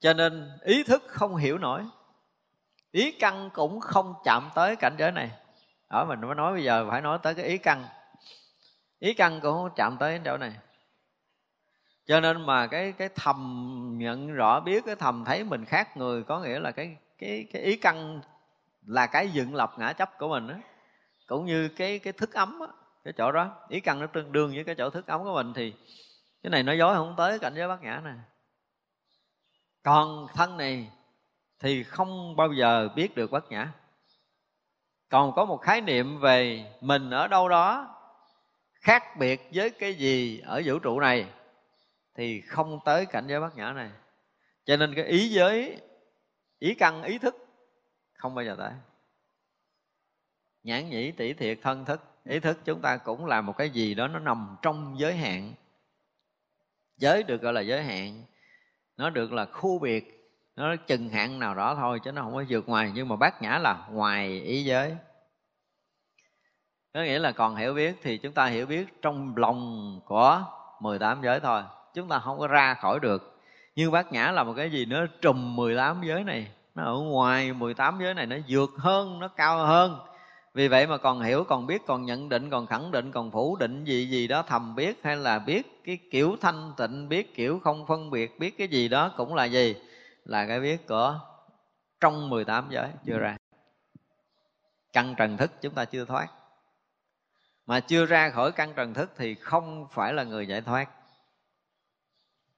cho 0.00 0.12
nên 0.12 0.50
ý 0.62 0.84
thức 0.84 1.02
không 1.06 1.36
hiểu 1.36 1.58
nổi 1.58 1.82
ý 2.96 3.12
căn 3.12 3.50
cũng 3.52 3.80
không 3.80 4.14
chạm 4.24 4.50
tới 4.54 4.76
cảnh 4.76 4.94
giới 4.98 5.12
này. 5.12 5.30
Ở 5.88 6.04
mình 6.04 6.20
mới 6.20 6.34
nói 6.34 6.52
bây 6.52 6.64
giờ 6.64 6.86
phải 6.90 7.00
nói 7.00 7.18
tới 7.22 7.34
cái 7.34 7.44
ý 7.44 7.58
căn. 7.58 7.84
Ý 8.98 9.14
căn 9.14 9.40
cũng 9.40 9.52
không 9.52 9.70
chạm 9.76 9.96
tới 10.00 10.20
chỗ 10.24 10.36
này. 10.36 10.52
Cho 12.06 12.20
nên 12.20 12.46
mà 12.46 12.66
cái 12.66 12.92
cái 12.92 13.08
thầm 13.14 13.94
nhận 13.98 14.32
rõ 14.32 14.60
biết 14.60 14.84
cái 14.86 14.96
thầm 14.96 15.24
thấy 15.24 15.44
mình 15.44 15.64
khác 15.64 15.96
người 15.96 16.22
có 16.22 16.40
nghĩa 16.40 16.58
là 16.58 16.70
cái 16.70 16.96
cái 17.18 17.46
cái 17.52 17.62
ý 17.62 17.76
căn 17.76 18.20
là 18.86 19.06
cái 19.06 19.28
dựng 19.30 19.54
lập 19.54 19.72
ngã 19.78 19.92
chấp 19.92 20.18
của 20.18 20.28
mình 20.28 20.46
đó. 20.48 20.54
cũng 21.26 21.46
như 21.46 21.68
cái 21.68 21.98
cái 21.98 22.12
thức 22.12 22.32
ấm 22.32 22.58
đó, 22.60 22.74
cái 23.04 23.12
chỗ 23.16 23.32
đó. 23.32 23.50
Ý 23.68 23.80
căn 23.80 24.00
nó 24.00 24.06
tương 24.06 24.32
đương 24.32 24.52
với 24.54 24.64
cái 24.64 24.74
chỗ 24.74 24.90
thức 24.90 25.06
ấm 25.06 25.24
của 25.24 25.34
mình 25.34 25.52
thì 25.54 25.74
cái 26.42 26.50
này 26.50 26.62
nó 26.62 26.72
dối 26.72 26.94
không 26.94 27.14
tới 27.16 27.38
cảnh 27.38 27.54
giới 27.56 27.68
bát 27.68 27.82
nhã 27.82 28.00
này. 28.04 28.16
Còn 29.82 30.26
thân 30.34 30.56
này 30.56 30.90
thì 31.60 31.82
không 31.82 32.36
bao 32.36 32.52
giờ 32.52 32.88
biết 32.96 33.14
được 33.14 33.30
bát 33.30 33.44
nhã. 33.50 33.72
Còn 35.08 35.32
có 35.36 35.44
một 35.44 35.56
khái 35.56 35.80
niệm 35.80 36.20
về 36.20 36.64
mình 36.80 37.10
ở 37.10 37.28
đâu 37.28 37.48
đó 37.48 37.96
khác 38.74 39.16
biệt 39.18 39.40
với 39.54 39.70
cái 39.70 39.94
gì 39.94 40.40
ở 40.40 40.62
vũ 40.64 40.78
trụ 40.78 41.00
này 41.00 41.26
thì 42.14 42.40
không 42.40 42.80
tới 42.84 43.06
cảnh 43.06 43.26
giới 43.28 43.40
bát 43.40 43.56
nhã 43.56 43.72
này. 43.72 43.90
Cho 44.64 44.76
nên 44.76 44.94
cái 44.94 45.04
ý 45.04 45.28
giới, 45.28 45.80
ý 46.58 46.74
căn, 46.74 47.02
ý 47.02 47.18
thức 47.18 47.36
không 48.12 48.34
bao 48.34 48.44
giờ 48.44 48.54
tới. 48.58 48.72
Nhãn 50.62 50.90
nhĩ, 50.90 51.12
tỷ 51.12 51.32
thiệt, 51.32 51.58
thân 51.62 51.84
thức, 51.84 52.00
ý 52.24 52.40
thức 52.40 52.58
chúng 52.64 52.80
ta 52.80 52.96
cũng 52.96 53.26
là 53.26 53.40
một 53.40 53.56
cái 53.56 53.70
gì 53.70 53.94
đó 53.94 54.08
nó 54.08 54.18
nằm 54.18 54.56
trong 54.62 54.94
giới 54.98 55.16
hạn. 55.16 55.54
Giới 56.96 57.22
được 57.22 57.42
gọi 57.42 57.52
là 57.52 57.60
giới 57.60 57.82
hạn, 57.82 58.22
nó 58.96 59.10
được 59.10 59.32
là 59.32 59.44
khu 59.46 59.78
biệt 59.78 60.15
nó 60.56 60.76
chừng 60.76 61.08
hạn 61.08 61.38
nào 61.38 61.54
đó 61.54 61.74
thôi 61.74 62.00
chứ 62.04 62.12
nó 62.12 62.22
không 62.22 62.34
có 62.34 62.44
vượt 62.48 62.68
ngoài. 62.68 62.92
Nhưng 62.94 63.08
mà 63.08 63.16
bát 63.16 63.42
nhã 63.42 63.58
là 63.58 63.86
ngoài 63.90 64.40
ý 64.40 64.64
giới. 64.64 64.96
Có 66.94 67.02
nghĩa 67.02 67.18
là 67.18 67.32
còn 67.32 67.56
hiểu 67.56 67.74
biết 67.74 67.96
thì 68.02 68.18
chúng 68.18 68.32
ta 68.32 68.46
hiểu 68.46 68.66
biết 68.66 69.02
trong 69.02 69.36
lòng 69.36 70.00
của 70.04 70.44
18 70.80 71.22
giới 71.22 71.40
thôi. 71.40 71.62
Chúng 71.94 72.08
ta 72.08 72.18
không 72.18 72.38
có 72.38 72.46
ra 72.46 72.74
khỏi 72.74 73.00
được. 73.00 73.40
Nhưng 73.76 73.92
bát 73.92 74.12
nhã 74.12 74.30
là 74.30 74.44
một 74.44 74.54
cái 74.56 74.70
gì 74.70 74.84
nó 74.84 75.06
trùm 75.22 75.56
18 75.56 76.00
giới 76.04 76.24
này. 76.24 76.48
Nó 76.74 76.84
ở 76.84 76.94
ngoài 76.94 77.52
18 77.52 77.98
giới 78.00 78.14
này, 78.14 78.26
nó 78.26 78.36
vượt 78.48 78.70
hơn, 78.78 79.18
nó 79.18 79.28
cao 79.28 79.66
hơn. 79.66 79.98
Vì 80.54 80.68
vậy 80.68 80.86
mà 80.86 80.96
còn 80.96 81.20
hiểu, 81.20 81.44
còn 81.44 81.66
biết, 81.66 81.82
còn 81.86 82.04
nhận 82.04 82.28
định, 82.28 82.50
còn 82.50 82.66
khẳng 82.66 82.90
định, 82.90 83.12
còn 83.12 83.30
phủ 83.30 83.56
định 83.56 83.84
gì 83.84 84.06
gì 84.06 84.26
đó, 84.26 84.42
thầm 84.42 84.74
biết 84.74 85.00
hay 85.02 85.16
là 85.16 85.38
biết 85.38 85.84
cái 85.84 85.98
kiểu 86.10 86.36
thanh 86.40 86.72
tịnh, 86.76 87.08
biết 87.08 87.34
kiểu 87.34 87.60
không 87.64 87.86
phân 87.86 88.10
biệt, 88.10 88.38
biết 88.38 88.58
cái 88.58 88.68
gì 88.68 88.88
đó 88.88 89.12
cũng 89.16 89.34
là 89.34 89.44
gì 89.44 89.74
là 90.26 90.46
cái 90.46 90.60
biết 90.60 90.86
của 90.88 91.20
trong 92.00 92.30
18 92.30 92.68
giới 92.70 92.88
chưa 93.06 93.18
ra. 93.18 93.36
Căn 94.92 95.14
trần 95.18 95.36
thức 95.36 95.52
chúng 95.60 95.74
ta 95.74 95.84
chưa 95.84 96.04
thoát. 96.04 96.28
Mà 97.66 97.80
chưa 97.80 98.06
ra 98.06 98.30
khỏi 98.30 98.52
căn 98.52 98.72
trần 98.76 98.94
thức 98.94 99.10
thì 99.16 99.34
không 99.34 99.86
phải 99.90 100.12
là 100.12 100.22
người 100.22 100.48
giải 100.48 100.60
thoát. 100.60 100.88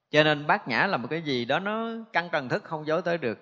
Cho 0.09 0.23
nên 0.23 0.47
bát 0.47 0.67
nhã 0.67 0.87
là 0.87 0.97
một 0.97 1.07
cái 1.09 1.21
gì 1.21 1.45
đó 1.45 1.59
nó 1.59 1.89
căn 2.13 2.29
trần 2.31 2.49
thức 2.49 2.63
không 2.63 2.87
dối 2.87 3.01
tới 3.01 3.17
được. 3.17 3.39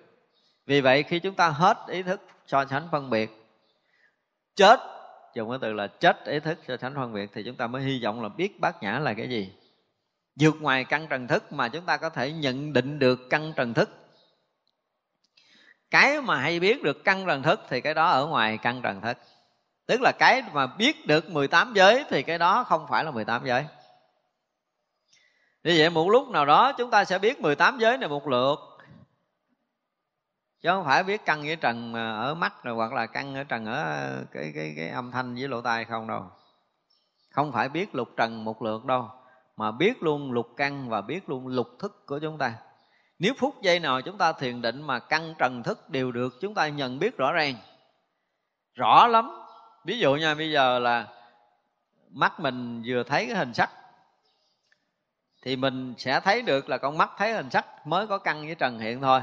Vì 0.66 0.80
vậy 0.80 1.02
khi 1.02 1.18
chúng 1.18 1.34
ta 1.34 1.48
hết 1.48 1.78
ý 1.88 2.02
thức 2.02 2.20
so 2.46 2.64
sánh 2.64 2.88
phân 2.92 3.10
biệt 3.10 3.30
chết 4.54 4.80
dùng 5.34 5.50
cái 5.50 5.58
từ 5.62 5.72
là 5.72 5.86
chết 5.86 6.24
ý 6.24 6.40
thức 6.40 6.58
so 6.68 6.76
sánh 6.76 6.94
phân 6.94 7.12
biệt 7.12 7.30
thì 7.34 7.42
chúng 7.42 7.56
ta 7.56 7.66
mới 7.66 7.82
hy 7.82 8.00
vọng 8.04 8.22
là 8.22 8.28
biết 8.28 8.60
bát 8.60 8.82
nhã 8.82 8.98
là 8.98 9.14
cái 9.14 9.28
gì. 9.28 9.52
Vượt 10.40 10.54
ngoài 10.60 10.84
căn 10.84 11.06
trần 11.08 11.26
thức 11.26 11.52
mà 11.52 11.68
chúng 11.68 11.84
ta 11.84 11.96
có 11.96 12.10
thể 12.10 12.32
nhận 12.32 12.72
định 12.72 12.98
được 12.98 13.20
căn 13.30 13.52
trần 13.56 13.74
thức 13.74 13.90
cái 15.90 16.20
mà 16.20 16.36
hay 16.40 16.60
biết 16.60 16.82
được 16.82 17.04
căn 17.04 17.26
trần 17.26 17.42
thức 17.42 17.60
thì 17.68 17.80
cái 17.80 17.94
đó 17.94 18.08
ở 18.08 18.26
ngoài 18.26 18.58
căn 18.58 18.82
trần 18.82 19.00
thức. 19.00 19.18
Tức 19.86 20.00
là 20.00 20.12
cái 20.18 20.42
mà 20.52 20.66
biết 20.66 21.06
được 21.06 21.30
18 21.30 21.72
giới 21.74 22.04
thì 22.10 22.22
cái 22.22 22.38
đó 22.38 22.64
không 22.64 22.86
phải 22.88 23.04
là 23.04 23.10
18 23.10 23.44
giới. 23.44 23.66
Như 25.64 25.74
vậy 25.78 25.90
một 25.90 26.08
lúc 26.10 26.28
nào 26.28 26.46
đó 26.46 26.72
chúng 26.72 26.90
ta 26.90 27.04
sẽ 27.04 27.18
biết 27.18 27.40
18 27.40 27.78
giới 27.78 27.98
này 27.98 28.08
một 28.08 28.28
lượt. 28.28 28.58
Chứ 30.62 30.68
không 30.68 30.84
phải 30.84 31.04
biết 31.04 31.24
căn 31.24 31.42
với 31.42 31.56
trần 31.56 31.94
à, 31.94 32.10
ở 32.10 32.34
mắt 32.34 32.64
rồi 32.64 32.74
hoặc 32.74 32.92
là 32.92 33.06
căn 33.06 33.34
ở 33.34 33.44
trần 33.44 33.66
ở 33.66 33.84
à, 33.84 34.20
cái 34.32 34.52
cái 34.54 34.74
cái 34.76 34.88
âm 34.88 35.10
thanh 35.10 35.34
với 35.34 35.48
lỗ 35.48 35.60
tai 35.60 35.84
không 35.84 36.06
đâu. 36.06 36.30
Không 37.30 37.52
phải 37.52 37.68
biết 37.68 37.94
lục 37.94 38.08
trần 38.16 38.44
một 38.44 38.62
lượt 38.62 38.84
đâu, 38.84 39.10
mà 39.56 39.70
biết 39.70 40.02
luôn 40.02 40.32
lục 40.32 40.46
căn 40.56 40.88
và 40.88 41.00
biết 41.00 41.28
luôn 41.28 41.46
lục 41.46 41.68
thức 41.78 42.06
của 42.06 42.18
chúng 42.18 42.38
ta 42.38 42.54
nếu 43.18 43.34
phút 43.38 43.62
giây 43.62 43.80
nào 43.80 44.02
chúng 44.02 44.18
ta 44.18 44.32
thiền 44.32 44.62
định 44.62 44.82
mà 44.82 44.98
căn 44.98 45.34
trần 45.38 45.62
thức 45.62 45.90
đều 45.90 46.12
được, 46.12 46.34
chúng 46.40 46.54
ta 46.54 46.68
nhận 46.68 46.98
biết 46.98 47.16
rõ 47.16 47.32
ràng. 47.32 47.54
Rõ 48.74 49.06
lắm. 49.06 49.30
Ví 49.84 49.98
dụ 49.98 50.14
nha, 50.14 50.34
bây 50.34 50.50
giờ 50.50 50.78
là 50.78 51.06
mắt 52.10 52.40
mình 52.40 52.82
vừa 52.86 53.02
thấy 53.02 53.26
cái 53.26 53.36
hình 53.36 53.54
sắc, 53.54 53.70
thì 55.42 55.56
mình 55.56 55.94
sẽ 55.98 56.20
thấy 56.20 56.42
được 56.42 56.68
là 56.68 56.78
con 56.78 56.98
mắt 56.98 57.10
thấy 57.16 57.32
hình 57.32 57.50
sắc 57.50 57.86
mới 57.86 58.06
có 58.06 58.18
căn 58.18 58.46
với 58.46 58.54
trần 58.54 58.78
hiện 58.78 59.00
thôi. 59.00 59.20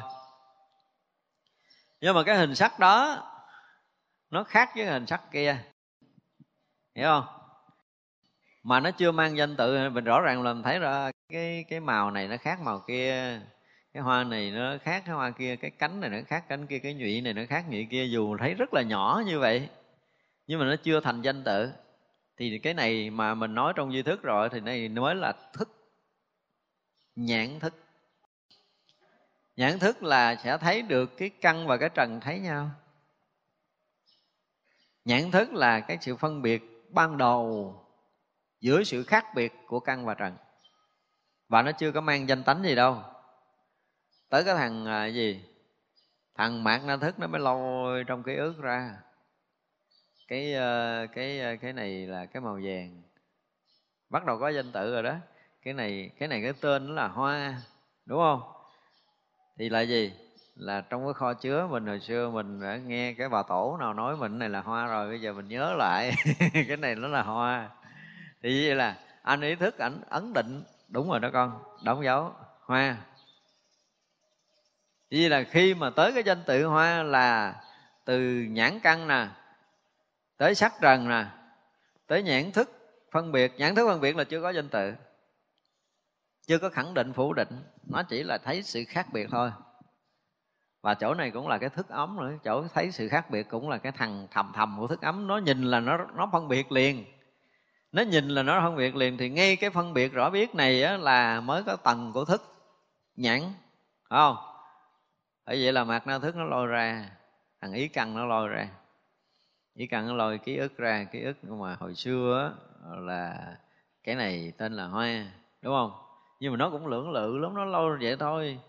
Nhưng 2.02 2.16
mà 2.16 2.24
cái 2.24 2.38
hình 2.38 2.56
sắc 2.56 2.80
đó, 2.80 3.24
nó 4.30 4.44
khác 4.44 4.70
với 4.76 4.86
hình 4.86 5.06
sắc 5.06 5.22
kia. 5.32 5.58
Hiểu 6.96 7.08
không? 7.08 7.26
Mà 8.64 8.80
nó 8.80 8.92
chưa 8.92 9.12
mang 9.12 9.38
danh 9.38 9.56
tự, 9.56 9.90
mình 9.90 10.04
rõ 10.04 10.22
ràng 10.22 10.44
là 10.44 10.54
mình 10.54 10.64
thấy 10.64 10.80
ra 10.80 11.12
cái 11.30 11.66
cái 11.70 11.80
màu 11.80 12.12
này 12.12 12.28
nó 12.28 12.36
khác 12.38 12.60
màu 12.62 12.80
kia 12.80 13.42
cái 13.96 14.04
hoa 14.04 14.24
này 14.24 14.52
nó 14.52 14.78
khác 14.84 15.04
cái 15.06 15.16
hoa 15.16 15.32
kia, 15.32 15.56
cái 15.56 15.72
cánh 15.72 16.00
này 16.00 16.10
nó 16.10 16.18
khác 16.28 16.46
cánh 16.50 16.68
kia, 16.68 16.80
cái 16.80 16.94
nhụy 16.94 17.22
này 17.22 17.34
nó 17.34 17.42
khác 17.50 17.66
nhụy 17.70 17.88
kia, 17.92 18.06
dù 18.06 18.38
thấy 18.38 18.54
rất 18.54 18.74
là 18.74 18.82
nhỏ 18.82 19.22
như 19.26 19.40
vậy, 19.40 19.70
nhưng 20.48 20.60
mà 20.60 20.66
nó 20.66 20.76
chưa 20.76 21.00
thành 21.00 21.22
danh 21.22 21.44
tự. 21.44 21.72
Thì 22.38 22.60
cái 22.60 22.74
này 22.74 23.10
mà 23.10 23.36
mình 23.36 23.54
nói 23.54 23.74
trong 23.76 23.94
duy 23.94 24.04
thức 24.04 24.24
rồi, 24.24 24.50
thì 24.50 24.60
này 24.60 24.90
mới 24.90 25.16
là 25.16 25.34
thức, 25.54 25.70
nhãn 27.16 27.60
thức. 27.60 27.74
Nhãn 29.56 29.80
thức 29.80 30.04
là 30.04 30.36
sẽ 30.36 30.58
thấy 30.58 30.82
được 30.82 31.18
cái 31.18 31.30
căn 31.30 31.68
và 31.68 31.78
cái 31.78 31.90
trần 31.90 32.20
thấy 32.20 32.40
nhau. 32.40 32.72
Nhãn 35.06 35.32
thức 35.32 35.54
là 35.54 35.80
cái 35.80 35.98
sự 36.02 36.16
phân 36.16 36.42
biệt 36.42 36.64
ban 36.90 37.18
đầu 37.18 37.76
giữa 38.62 38.84
sự 38.84 39.04
khác 39.04 39.26
biệt 39.36 39.54
của 39.68 39.80
căn 39.80 40.06
và 40.06 40.14
trần. 40.14 40.38
Và 41.50 41.62
nó 41.62 41.72
chưa 41.72 41.92
có 41.92 42.02
mang 42.02 42.30
danh 42.30 42.44
tánh 42.44 42.64
gì 42.64 42.76
đâu 42.76 43.04
tới 44.36 44.44
cái 44.44 44.56
thằng 44.56 44.86
à, 44.86 45.06
gì? 45.06 45.42
Thằng 46.38 46.64
mạc 46.64 46.82
na 46.86 46.98
thức 46.98 47.20
nó 47.20 47.28
mới 47.28 47.42
lôi 47.42 48.04
trong 48.04 48.24
ký 48.24 48.36
ức 48.36 48.62
ra. 48.62 48.98
Cái 50.28 50.54
ờ, 50.54 51.08
cái 51.14 51.40
ờ, 51.40 51.56
cái 51.62 51.74
này 51.74 52.08
là 52.08 52.26
cái 52.26 52.42
màu 52.42 52.60
vàng. 52.64 53.02
Bắt 54.10 54.26
đầu 54.26 54.40
có 54.40 54.50
danh 54.50 54.72
tự 54.72 54.94
rồi 54.94 55.04
đó. 55.04 55.16
Cái 55.64 55.74
này 55.74 56.12
cái 56.20 56.28
này 56.28 56.42
cái 56.44 56.54
tên 56.62 56.88
nó 56.88 56.94
là 56.94 57.08
hoa 57.08 57.62
đúng 58.06 58.20
không? 58.20 58.42
Thì 59.60 59.70
là 59.70 59.82
gì? 59.82 60.14
Là 60.56 60.82
trong 60.82 61.06
cái 61.06 61.14
kho 61.14 61.34
chứa 61.34 61.68
mình 61.68 61.86
hồi 61.86 62.00
xưa 62.00 62.30
mình 62.30 62.62
đã 62.62 62.78
nghe 62.78 63.14
cái 63.14 63.30
bà 63.30 63.44
tổ 63.44 63.78
nào 63.80 63.94
nói 63.94 64.18
mình 64.18 64.40
này 64.40 64.50
là 64.50 64.62
hoa 64.62 64.88
rồi 64.88 65.08
bây 65.08 65.22
giờ 65.22 65.34
mình 65.34 65.48
nhớ 65.48 65.74
lại. 65.78 66.12
Cái 66.68 66.78
này 66.78 66.96
nó 66.96 67.08
là 67.08 67.24
hoa. 67.24 67.70
Thì 68.44 68.68
vậy 68.68 68.76
là 68.76 68.98
anh 69.22 69.42
ý 69.42 69.56
thức 69.56 69.78
ảnh 69.78 70.02
ấn 70.10 70.34
định. 70.34 70.64
Đúng 70.88 71.10
rồi 71.10 71.20
đó 71.20 71.30
con. 71.34 71.64
Đóng 71.84 72.04
dấu. 72.04 72.34
Hoa 72.62 72.98
vì 75.10 75.30
là 75.30 75.44
khi 75.44 75.74
mà 75.74 75.90
tới 75.90 76.14
cái 76.14 76.24
danh 76.24 76.44
tự 76.46 76.66
hoa 76.66 77.04
là 77.04 77.56
từ 78.06 78.46
nhãn 78.50 78.80
căn 78.80 79.08
nè 79.08 79.28
tới 80.38 80.56
sắc 80.56 80.74
trần 80.82 81.10
nè 81.10 81.26
tới 82.08 82.24
nhãn 82.24 82.52
thức 82.52 82.72
phân 83.12 83.32
biệt. 83.32 83.54
Nhãn 83.58 83.76
thức 83.76 83.88
phân 83.88 84.02
biệt 84.02 84.16
là 84.16 84.24
chưa 84.24 84.42
có 84.42 84.50
danh 84.50 84.70
tự 84.70 84.94
chưa 86.48 86.58
có 86.58 86.70
khẳng 86.70 86.94
định 86.94 87.14
phủ 87.14 87.34
định. 87.34 87.64
Nó 87.84 88.04
chỉ 88.04 88.24
là 88.24 88.38
thấy 88.38 88.64
sự 88.64 88.84
khác 88.88 89.08
biệt 89.14 89.28
thôi. 89.32 89.52
Và 90.82 90.94
chỗ 90.94 91.14
này 91.14 91.32
cũng 91.32 91.48
là 91.48 91.58
cái 91.58 91.70
thức 91.70 91.90
ấm 91.90 92.18
nữa. 92.20 92.32
Chỗ 92.44 92.68
thấy 92.74 92.92
sự 92.92 93.10
khác 93.10 93.30
biệt 93.30 93.50
cũng 93.50 93.70
là 93.70 93.78
cái 93.78 93.92
thằng 93.92 94.28
thầm 94.32 94.52
thầm 94.56 94.78
của 94.80 94.88
thức 94.88 95.02
ấm. 95.02 95.28
Nó 95.28 95.38
nhìn 95.38 95.64
là 95.64 95.80
nó 95.80 95.98
nó 96.16 96.30
phân 96.32 96.48
biệt 96.48 96.72
liền. 96.72 97.06
Nó 97.92 98.02
nhìn 98.02 98.30
là 98.30 98.44
nó 98.44 98.62
phân 98.64 98.76
biệt 98.76 98.96
liền 98.96 99.18
thì 99.18 99.30
ngay 99.30 99.56
cái 99.56 99.70
phân 99.70 99.94
biệt 99.94 100.14
rõ 100.14 100.30
biết 100.30 100.56
này 100.56 100.84
á, 100.84 100.98
là 100.98 101.42
mới 101.42 101.64
có 101.64 101.76
tầng 101.76 102.12
của 102.14 102.26
thức 102.26 102.42
nhãn 103.16 103.42
phải 104.10 104.20
không? 104.20 104.55
Bởi 105.46 105.64
vậy 105.64 105.74
là 105.74 105.84
mặt 105.84 106.08
na 106.08 106.20
thức 106.20 106.36
nó 106.36 106.44
lôi 106.44 106.68
ra 106.68 107.10
thằng 107.62 107.74
ý 107.74 107.88
căn 107.88 108.16
nó 108.16 108.26
lôi 108.26 108.48
ra. 108.48 108.68
Ý 109.76 109.88
căn 109.88 110.08
nó 110.08 110.14
lôi 110.14 110.38
ký 110.38 110.58
ức 110.58 110.78
ra 110.78 111.04
ký 111.12 111.24
ức 111.24 111.44
mà 111.44 111.76
hồi 111.80 111.96
xưa 111.96 112.52
á, 112.52 112.66
là 113.00 113.56
cái 114.04 114.16
này 114.16 114.54
tên 114.58 114.74
là 114.74 114.86
hoa 114.86 115.26
đúng 115.62 115.74
không? 115.74 115.92
Nhưng 116.40 116.52
mà 116.52 116.58
nó 116.58 116.70
cũng 116.70 116.88
lưỡng 116.88 117.12
lự 117.12 117.38
lắm 117.38 117.54
nó 117.54 117.66
lôi 117.66 117.98
vậy 118.02 118.16
thôi. 118.20 118.60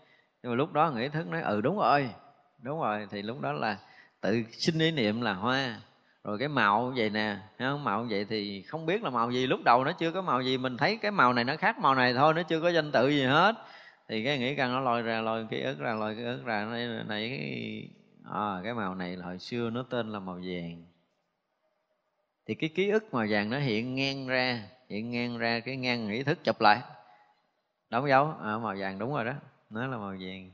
Nhưng 0.43 0.51
mà 0.51 0.55
lúc 0.55 0.73
đó 0.73 0.91
nghĩ 0.91 1.09
thức 1.09 1.27
nói 1.27 1.41
ừ 1.41 1.61
đúng 1.61 1.77
rồi 1.77 2.09
đúng 2.61 2.79
rồi. 2.79 3.07
Thì 3.11 3.21
lúc 3.21 3.41
đó 3.41 3.51
là 3.51 3.77
tự 4.21 4.43
sinh 4.51 4.79
ý 4.79 4.91
niệm 4.91 5.21
là 5.21 5.33
hoa. 5.33 5.81
Rồi 6.23 6.37
cái 6.39 6.47
màu 6.47 6.93
vậy 6.95 7.09
nè 7.09 7.37
không? 7.59 7.83
màu 7.83 8.05
vậy 8.09 8.25
thì 8.29 8.61
không 8.61 8.85
biết 8.85 9.03
là 9.03 9.09
màu 9.09 9.31
gì. 9.31 9.47
Lúc 9.47 9.59
đầu 9.65 9.83
nó 9.83 9.91
chưa 9.91 10.11
có 10.11 10.21
màu 10.21 10.41
gì 10.41 10.57
mình 10.57 10.77
thấy 10.77 10.97
cái 10.97 11.11
màu 11.11 11.33
này 11.33 11.43
nó 11.43 11.55
khác 11.57 11.79
màu 11.79 11.95
này 11.95 12.13
thôi 12.13 12.33
nó 12.33 12.43
chưa 12.43 12.61
có 12.61 12.69
danh 12.69 12.91
tự 12.91 13.09
gì 13.09 13.23
hết 13.23 13.55
thì 14.09 14.23
cái 14.23 14.39
nghĩ 14.39 14.55
căn 14.55 14.71
nó 14.71 14.79
lôi 14.79 15.01
ra 15.01 15.21
lôi 15.21 15.47
cái 15.49 15.61
ức 15.61 15.79
ra 15.79 15.93
lôi 15.93 16.15
cái 16.15 16.25
ức 16.25 16.45
ra 16.45 16.65
này, 16.65 17.03
này 17.07 17.29
cái 17.29 17.89
à, 18.23 18.61
cái 18.63 18.73
màu 18.73 18.95
này 18.95 19.15
là 19.15 19.25
hồi 19.25 19.39
xưa 19.39 19.69
nó 19.69 19.83
tên 19.89 20.09
là 20.09 20.19
màu 20.19 20.35
vàng. 20.35 20.83
Thì 22.45 22.55
cái 22.55 22.69
ký 22.69 22.89
ức 22.89 23.13
màu 23.13 23.25
vàng 23.29 23.49
nó 23.49 23.59
hiện 23.59 23.95
ngang 23.95 24.27
ra 24.27 24.63
hiện 24.89 25.11
ngang 25.11 25.37
ra 25.37 25.59
cái 25.59 25.77
ngang 25.77 26.09
ý 26.09 26.23
thức 26.23 26.43
chụp 26.43 26.61
lại. 26.61 26.81
Đóng 27.89 28.09
dấu? 28.09 28.33
À, 28.43 28.57
màu 28.57 28.75
vàng 28.79 28.99
đúng 28.99 29.13
rồi 29.13 29.25
đó 29.25 29.33
nó 29.69 29.87
là 29.87 29.97
màu 29.97 30.15
vàng. 30.19 30.51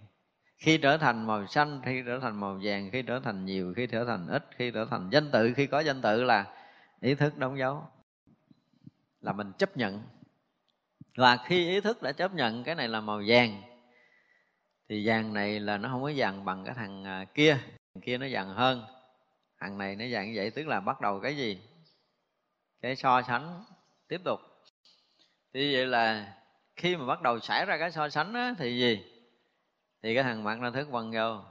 Khi 0.58 0.78
trở 0.78 0.98
thành 0.98 1.28
màu 1.28 1.48
xanh 1.48 1.82
khi 1.86 2.04
trở 2.06 2.20
thành 2.20 2.40
màu 2.40 2.60
vàng 2.64 2.90
khi 2.92 3.02
trở 3.02 3.20
thành 3.20 3.46
nhiều 3.46 3.74
khi 3.76 3.88
trở 3.88 4.06
thành 4.06 4.28
ít 4.28 4.44
khi 4.58 4.72
trở 4.72 4.86
thành 4.86 5.10
danh 5.12 5.32
tự 5.32 5.54
khi 5.54 5.68
có 5.68 5.80
danh 5.80 6.02
tự 6.02 6.24
là 6.24 6.46
ý 7.02 7.16
thức 7.16 7.38
đóng 7.38 7.58
dấu? 7.58 7.84
Là 9.22 9.34
mình 9.34 9.52
chấp 9.58 9.78
nhận 9.78 10.02
và 11.18 11.38
khi 11.46 11.70
ý 11.70 11.82
thức 11.82 12.02
đã 12.02 12.12
chấp 12.12 12.34
nhận 12.34 12.64
cái 12.64 12.76
này 12.76 12.88
là 12.88 13.02
màu 13.02 13.22
vàng 13.28 13.62
thì 14.90 15.08
vàng 15.08 15.34
này 15.34 15.60
là 15.60 15.78
nó 15.78 15.90
không 15.90 16.04
có 16.04 16.12
vàng 16.16 16.46
bằng 16.46 16.66
cái 16.66 16.74
thằng 16.74 17.04
à, 17.04 17.26
kia. 17.34 17.58
Thằng 17.94 18.02
kia 18.02 18.18
nó 18.18 18.28
vàng 18.32 18.50
hơn. 18.50 18.86
Thằng 19.60 19.78
này 19.78 19.96
nó 19.96 20.06
vàng 20.12 20.28
như 20.28 20.34
vậy 20.36 20.52
tức 20.52 20.68
là 20.68 20.80
bắt 20.80 21.02
đầu 21.02 21.20
cái 21.20 21.38
gì? 21.38 21.62
Cái 22.82 22.96
so 22.96 23.22
sánh 23.22 23.64
tiếp 24.08 24.22
tục. 24.24 24.40
Thì 25.54 25.76
vậy 25.76 25.86
là 25.86 26.34
khi 26.76 26.96
mà 26.96 27.06
bắt 27.06 27.22
đầu 27.22 27.40
xảy 27.40 27.66
ra 27.66 27.78
cái 27.78 27.92
so 27.92 28.10
sánh 28.10 28.34
á, 28.34 28.54
thì 28.58 28.80
gì? 28.80 29.06
Thì 30.04 30.16
cái 30.16 30.24
thằng 30.24 30.44
mặt 30.44 30.60
nó 30.60 30.72
thức 30.72 30.88
quăng 30.92 31.12
vô. 31.12 31.42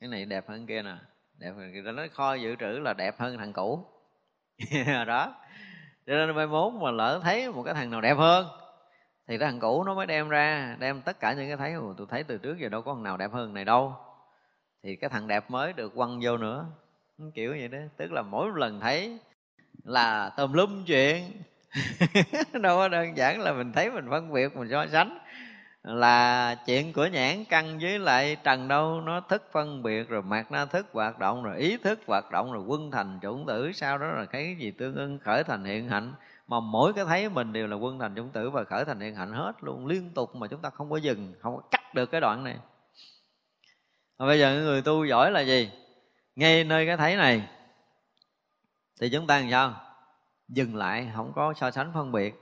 Cái 0.00 0.08
này 0.08 0.24
đẹp 0.24 0.48
hơn 0.48 0.66
kia 0.66 0.82
nè. 0.82 0.96
Đẹp 1.38 1.52
hơn 1.56 1.96
nó 1.96 2.06
kho 2.12 2.34
dự 2.34 2.56
trữ 2.56 2.66
là 2.66 2.94
đẹp 2.94 3.18
hơn 3.18 3.38
thằng 3.38 3.52
cũ. 3.52 3.86
Đó. 5.06 5.34
Cho 6.06 6.12
nên 6.12 6.36
mai 6.36 6.46
mốt 6.46 6.72
mà 6.72 6.90
lỡ 6.90 7.20
thấy 7.22 7.52
một 7.52 7.62
cái 7.62 7.74
thằng 7.74 7.90
nào 7.90 8.00
đẹp 8.00 8.14
hơn 8.18 8.59
thì 9.30 9.38
cái 9.38 9.50
thằng 9.50 9.60
cũ 9.60 9.84
nó 9.84 9.94
mới 9.94 10.06
đem 10.06 10.28
ra, 10.28 10.76
đem 10.78 11.02
tất 11.02 11.20
cả 11.20 11.32
những 11.32 11.48
cái 11.48 11.56
thấy 11.56 11.74
tôi 11.96 12.06
thấy 12.10 12.24
từ 12.24 12.38
trước 12.38 12.58
giờ 12.58 12.68
đâu 12.68 12.82
có 12.82 12.94
thằng 12.94 13.02
nào 13.02 13.16
đẹp 13.16 13.32
hơn 13.32 13.54
này 13.54 13.64
đâu. 13.64 13.94
Thì 14.82 14.96
cái 14.96 15.10
thằng 15.10 15.28
đẹp 15.28 15.50
mới 15.50 15.72
được 15.72 15.94
quăng 15.94 16.20
vô 16.22 16.36
nữa. 16.36 16.66
Kiểu 17.34 17.50
vậy 17.50 17.68
đó, 17.68 17.78
tức 17.96 18.12
là 18.12 18.22
mỗi 18.22 18.50
lần 18.54 18.80
thấy 18.80 19.18
là 19.84 20.30
tùm 20.36 20.52
lum 20.52 20.84
chuyện. 20.86 21.42
Đâu 22.62 22.76
có 22.76 22.88
đơn 22.88 23.16
giản 23.16 23.40
là 23.40 23.52
mình 23.52 23.72
thấy 23.72 23.90
mình 23.90 24.06
phân 24.10 24.32
biệt, 24.32 24.56
mình 24.56 24.68
so 24.70 24.86
sánh. 24.86 25.18
Là 25.82 26.54
chuyện 26.66 26.92
của 26.92 27.06
nhãn 27.06 27.44
căn 27.44 27.78
với 27.78 27.98
lại 27.98 28.36
trần 28.44 28.68
đâu, 28.68 29.00
nó 29.00 29.20
thức 29.20 29.48
phân 29.52 29.82
biệt 29.82 30.08
rồi 30.08 30.22
mạt 30.22 30.52
na 30.52 30.64
thức, 30.64 30.86
hoạt 30.92 31.18
động 31.18 31.42
rồi 31.42 31.58
ý 31.58 31.76
thức, 31.76 32.00
hoạt 32.06 32.30
động 32.30 32.52
rồi 32.52 32.62
quân 32.66 32.90
thành, 32.90 33.18
chủng 33.22 33.46
tử, 33.46 33.72
sau 33.72 33.98
đó 33.98 34.06
là 34.06 34.24
cái 34.24 34.56
gì 34.58 34.70
tương 34.70 34.94
ưng, 34.94 35.18
khởi 35.18 35.44
thành, 35.44 35.64
hiện 35.64 35.88
hạnh 35.88 36.12
mà 36.50 36.60
mỗi 36.60 36.92
cái 36.92 37.04
thấy 37.04 37.28
mình 37.28 37.52
đều 37.52 37.66
là 37.66 37.76
quân 37.76 37.98
thành 37.98 38.14
chúng 38.16 38.30
tử 38.30 38.50
và 38.50 38.64
khởi 38.64 38.84
thành 38.84 39.00
hiện 39.00 39.14
hạnh 39.14 39.32
hết 39.32 39.52
luôn, 39.60 39.86
liên 39.86 40.14
tục 40.14 40.36
mà 40.36 40.46
chúng 40.46 40.62
ta 40.62 40.70
không 40.70 40.90
có 40.90 40.96
dừng, 40.96 41.34
không 41.40 41.56
có 41.56 41.62
cắt 41.70 41.94
được 41.94 42.06
cái 42.06 42.20
đoạn 42.20 42.44
này. 42.44 42.56
Và 44.18 44.26
bây 44.26 44.38
giờ 44.38 44.60
người 44.60 44.82
tu 44.82 45.04
giỏi 45.04 45.30
là 45.30 45.40
gì? 45.40 45.70
Ngay 46.36 46.64
nơi 46.64 46.86
cái 46.86 46.96
thấy 46.96 47.16
này, 47.16 47.48
thì 49.00 49.10
chúng 49.10 49.26
ta 49.26 49.38
làm 49.38 49.50
sao? 49.50 49.74
Dừng 50.48 50.76
lại, 50.76 51.10
không 51.14 51.32
có 51.34 51.54
so 51.56 51.70
sánh 51.70 51.90
phân 51.94 52.12
biệt. 52.12 52.34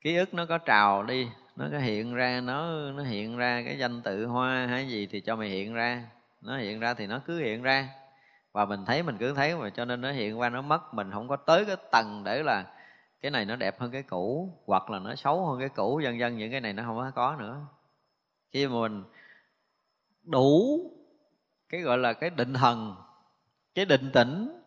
Ký 0.00 0.16
ức 0.16 0.34
nó 0.34 0.46
có 0.46 0.58
trào 0.58 1.02
đi, 1.02 1.28
nó 1.56 1.66
có 1.72 1.78
hiện 1.78 2.14
ra, 2.14 2.40
nó 2.40 2.90
nó 2.90 3.02
hiện 3.02 3.36
ra 3.36 3.62
cái 3.66 3.78
danh 3.78 4.02
tự 4.02 4.26
hoa 4.26 4.66
hay 4.66 4.88
gì 4.88 5.06
thì 5.06 5.20
cho 5.20 5.36
mày 5.36 5.48
hiện 5.48 5.74
ra. 5.74 6.04
Nó 6.40 6.58
hiện 6.58 6.80
ra 6.80 6.94
thì 6.94 7.06
nó 7.06 7.20
cứ 7.26 7.38
hiện 7.38 7.62
ra. 7.62 7.88
Và 8.52 8.64
mình 8.64 8.84
thấy, 8.86 9.02
mình 9.02 9.16
cứ 9.18 9.34
thấy 9.34 9.56
mà 9.56 9.70
cho 9.70 9.84
nên 9.84 10.00
nó 10.00 10.12
hiện 10.12 10.38
qua, 10.38 10.48
nó 10.48 10.62
mất. 10.62 10.94
Mình 10.94 11.10
không 11.12 11.28
có 11.28 11.36
tới 11.36 11.64
cái 11.64 11.76
tầng 11.92 12.22
để 12.24 12.42
là 12.42 12.64
cái 13.20 13.30
này 13.30 13.44
nó 13.44 13.56
đẹp 13.56 13.80
hơn 13.80 13.90
cái 13.90 14.02
cũ, 14.02 14.52
hoặc 14.66 14.90
là 14.90 14.98
nó 14.98 15.14
xấu 15.14 15.46
hơn 15.46 15.60
cái 15.60 15.68
cũ, 15.68 16.00
dần 16.04 16.18
dần 16.18 16.36
những 16.36 16.50
cái 16.50 16.60
này 16.60 16.72
nó 16.72 16.82
không 16.82 17.12
có 17.14 17.36
nữa. 17.38 17.66
Khi 18.52 18.66
mà 18.66 18.74
mình 18.74 19.04
đủ 20.22 20.80
cái 21.68 21.80
gọi 21.80 21.98
là 21.98 22.12
cái 22.12 22.30
định 22.30 22.54
thần, 22.54 22.96
cái 23.74 23.84
định 23.84 24.10
tĩnh, 24.12 24.62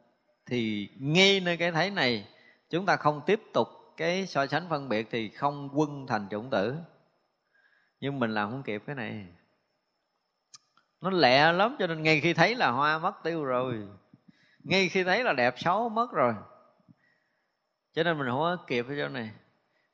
thì 0.46 0.90
ngay 1.00 1.40
nơi 1.40 1.58
cái 1.58 1.72
thấy 1.72 1.92
này, 1.92 2.28
chúng 2.70 2.86
ta 2.86 2.96
không 2.96 3.22
tiếp 3.26 3.42
tục 3.54 3.68
cái 3.98 4.28
so 4.28 4.48
sánh 4.48 4.70
phân 4.70 4.90
biệt 4.90 5.08
thì 5.12 5.30
không 5.30 5.70
quân 5.74 6.08
thành 6.08 6.28
chủng 6.32 6.50
tử. 6.50 6.76
Nhưng 8.00 8.20
mình 8.20 8.34
làm 8.34 8.52
không 8.52 8.64
kịp 8.64 8.84
cái 8.86 8.96
này. 8.96 9.26
Nó 11.02 11.10
lẹ 11.10 11.52
lắm, 11.52 11.76
cho 11.80 11.88
nên 11.88 12.04
ngay 12.04 12.20
khi 12.22 12.34
thấy 12.34 12.56
là 12.56 12.72
hoa 12.72 13.00
mất 13.00 13.24
tiêu 13.24 13.44
rồi. 13.44 13.88
Ngay 14.64 14.90
khi 14.90 15.04
thấy 15.04 15.24
là 15.24 15.34
đẹp, 15.34 15.54
xấu, 15.58 15.90
mất 15.90 16.12
rồi 16.12 16.34
cho 17.94 18.04
nên 18.04 18.18
mình 18.18 18.28
không 18.28 18.40
có 18.40 18.58
kịp 18.68 18.86
ở 18.90 18.96
chỗ 18.98 19.08
này. 19.08 19.30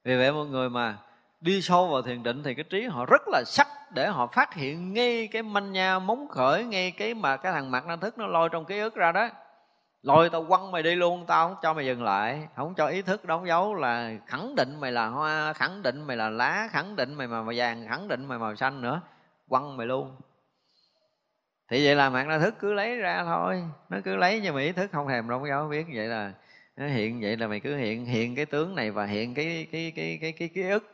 Vì 0.03 0.17
vậy 0.17 0.31
mọi 0.31 0.45
người 0.45 0.69
mà 0.69 0.97
đi 1.41 1.61
sâu 1.61 1.87
vào 1.87 2.01
thiền 2.01 2.23
định 2.23 2.43
thì 2.43 2.53
cái 2.53 2.63
trí 2.63 2.83
họ 2.83 3.05
rất 3.05 3.21
là 3.27 3.43
sắc 3.45 3.67
để 3.93 4.07
họ 4.07 4.27
phát 4.27 4.53
hiện 4.53 4.93
ngay 4.93 5.27
cái 5.27 5.43
manh 5.43 5.71
nha 5.71 5.99
móng 5.99 6.27
khởi, 6.27 6.63
ngay 6.63 6.91
cái 6.91 7.13
mà 7.13 7.37
cái 7.37 7.51
thằng 7.51 7.71
mặt 7.71 7.85
năng 7.85 7.99
thức 7.99 8.17
nó 8.17 8.27
lôi 8.27 8.49
trong 8.49 8.65
ký 8.65 8.79
ức 8.79 8.95
ra 8.95 9.11
đó. 9.11 9.29
Lôi 10.01 10.29
tao 10.29 10.45
quăng 10.45 10.71
mày 10.71 10.83
đi 10.83 10.95
luôn, 10.95 11.25
tao 11.27 11.47
không 11.47 11.57
cho 11.61 11.73
mày 11.73 11.85
dừng 11.85 12.03
lại, 12.03 12.47
không 12.55 12.75
cho 12.75 12.87
ý 12.87 13.01
thức 13.01 13.25
đóng 13.25 13.47
dấu 13.47 13.75
là 13.75 14.11
khẳng 14.25 14.55
định 14.55 14.79
mày 14.79 14.91
là 14.91 15.07
hoa, 15.07 15.53
khẳng 15.53 15.81
định 15.81 16.01
mày 16.07 16.17
là 16.17 16.29
lá, 16.29 16.69
khẳng 16.71 16.95
định 16.95 17.13
mày 17.13 17.27
màu 17.27 17.51
vàng, 17.55 17.87
khẳng 17.89 18.07
định 18.07 18.25
mày 18.25 18.37
màu 18.37 18.55
xanh 18.55 18.81
nữa, 18.81 19.01
quăng 19.49 19.77
mày 19.77 19.87
luôn. 19.87 20.15
Thì 21.71 21.85
vậy 21.85 21.95
là 21.95 22.09
mạng 22.09 22.27
năng 22.27 22.41
thức 22.41 22.55
cứ 22.59 22.73
lấy 22.73 22.97
ra 22.97 23.23
thôi, 23.23 23.63
nó 23.89 23.97
cứ 24.03 24.15
lấy 24.15 24.39
nhưng 24.43 24.55
mà 24.55 24.61
ý 24.61 24.71
thức 24.71 24.91
không 24.91 25.07
thèm 25.07 25.29
đóng 25.29 25.47
dấu, 25.47 25.67
biết 25.67 25.85
vậy 25.95 26.07
là 26.07 26.31
nó 26.77 26.87
hiện 26.87 27.21
vậy 27.21 27.37
là 27.37 27.47
mày 27.47 27.59
cứ 27.59 27.75
hiện 27.77 28.05
hiện 28.05 28.35
cái 28.35 28.45
tướng 28.45 28.75
này 28.75 28.91
và 28.91 29.05
hiện 29.05 29.33
cái 29.33 29.67
cái 29.71 29.93
cái 29.95 30.17
cái 30.21 30.31
cái 30.31 30.47
ký 30.47 30.61
ức. 30.61 30.91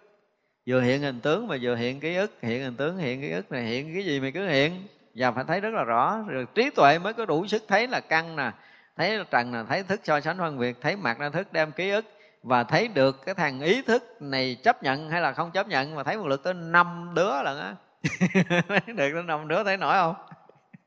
Vừa 0.67 0.81
hiện 0.81 1.01
hình 1.01 1.19
tướng 1.19 1.47
mà 1.47 1.57
vừa 1.61 1.75
hiện 1.75 1.99
ký 1.99 2.15
ức. 2.15 2.31
Hiện 2.41 2.63
hình 2.63 2.75
tướng, 2.75 2.97
hiện 2.97 3.21
ký 3.21 3.31
ức 3.31 3.51
này, 3.51 3.63
hiện 3.63 3.93
cái 3.93 4.05
gì 4.05 4.19
mày 4.19 4.31
cứ 4.31 4.47
hiện. 4.47 4.87
Và 5.15 5.31
phải 5.31 5.43
thấy 5.47 5.59
rất 5.59 5.73
là 5.73 5.83
rõ. 5.83 6.23
Rồi 6.27 6.45
trí 6.55 6.69
tuệ 6.69 6.99
mới 6.99 7.13
có 7.13 7.25
đủ 7.25 7.47
sức 7.47 7.63
thấy 7.67 7.87
là 7.87 7.99
căn 7.99 8.35
nè, 8.35 8.51
thấy 8.97 9.19
trần 9.31 9.53
là 9.53 9.63
thấy 9.63 9.83
thức 9.83 10.01
so 10.03 10.19
sánh 10.19 10.37
phân 10.37 10.59
biệt, 10.59 10.77
thấy 10.81 10.95
mặt 10.95 11.19
ra 11.19 11.29
thức 11.29 11.53
đem 11.53 11.71
ký 11.71 11.89
ức. 11.89 12.05
Và 12.43 12.63
thấy 12.63 12.87
được 12.87 13.25
cái 13.25 13.35
thằng 13.35 13.61
ý 13.61 13.81
thức 13.81 14.21
này 14.21 14.57
chấp 14.63 14.83
nhận 14.83 15.09
hay 15.09 15.21
là 15.21 15.33
không 15.33 15.51
chấp 15.51 15.67
nhận. 15.67 15.95
Mà 15.95 16.03
thấy 16.03 16.17
một 16.17 16.27
lượt 16.27 16.43
tới 16.43 16.53
năm 16.53 17.11
đứa 17.15 17.43
lần 17.43 17.59
á. 17.59 17.75
Được 18.87 19.11
tới 19.13 19.23
năm 19.23 19.47
đứa 19.47 19.63
thấy 19.63 19.77
nổi 19.77 19.93
không? 19.93 20.15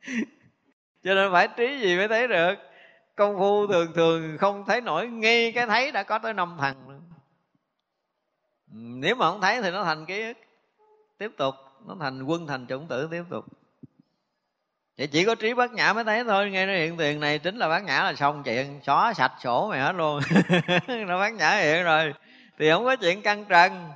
Cho 1.04 1.14
nên 1.14 1.32
phải 1.32 1.48
trí 1.56 1.80
gì 1.80 1.96
mới 1.96 2.08
thấy 2.08 2.28
được 2.28 2.54
công 3.16 3.38
phu 3.38 3.66
thường 3.66 3.92
thường 3.94 4.38
không 4.38 4.64
thấy 4.66 4.80
nổi 4.80 5.06
ngay 5.06 5.52
cái 5.52 5.66
thấy 5.66 5.92
đã 5.92 6.02
có 6.02 6.18
tới 6.18 6.34
năm 6.34 6.56
thằng 6.60 6.88
nữa. 6.88 6.98
nếu 8.72 9.14
mà 9.14 9.30
không 9.30 9.40
thấy 9.40 9.62
thì 9.62 9.70
nó 9.70 9.84
thành 9.84 10.06
ký 10.06 10.22
ức. 10.22 10.36
Tiếp 11.18 11.30
tục, 11.36 11.54
nó 11.86 11.96
thành 12.00 12.22
quân, 12.22 12.46
thành 12.46 12.66
chủng 12.66 12.86
tử, 12.86 13.08
tiếp 13.10 13.22
tục. 13.30 13.44
Vậy 14.98 15.06
chỉ 15.06 15.24
có 15.24 15.34
trí 15.34 15.54
bát 15.54 15.72
nhã 15.72 15.92
mới 15.92 16.04
thấy 16.04 16.24
thôi, 16.24 16.50
Nghe 16.50 16.66
nó 16.66 16.72
hiện 16.72 16.96
tiền 16.96 17.20
này 17.20 17.38
chính 17.38 17.56
là 17.56 17.68
bát 17.68 17.84
nhã 17.84 18.02
là 18.02 18.14
xong 18.14 18.42
chuyện, 18.42 18.80
Xóa 18.86 19.14
sạch 19.14 19.32
sổ 19.42 19.68
mày 19.70 19.80
hết 19.80 19.92
luôn. 19.92 20.20
Nó 21.06 21.18
bát 21.20 21.34
nhã 21.34 21.56
hiện 21.56 21.84
rồi, 21.84 22.14
Thì 22.58 22.70
không 22.70 22.84
có 22.84 22.96
chuyện 22.96 23.22
căng 23.22 23.44
trần. 23.44 23.90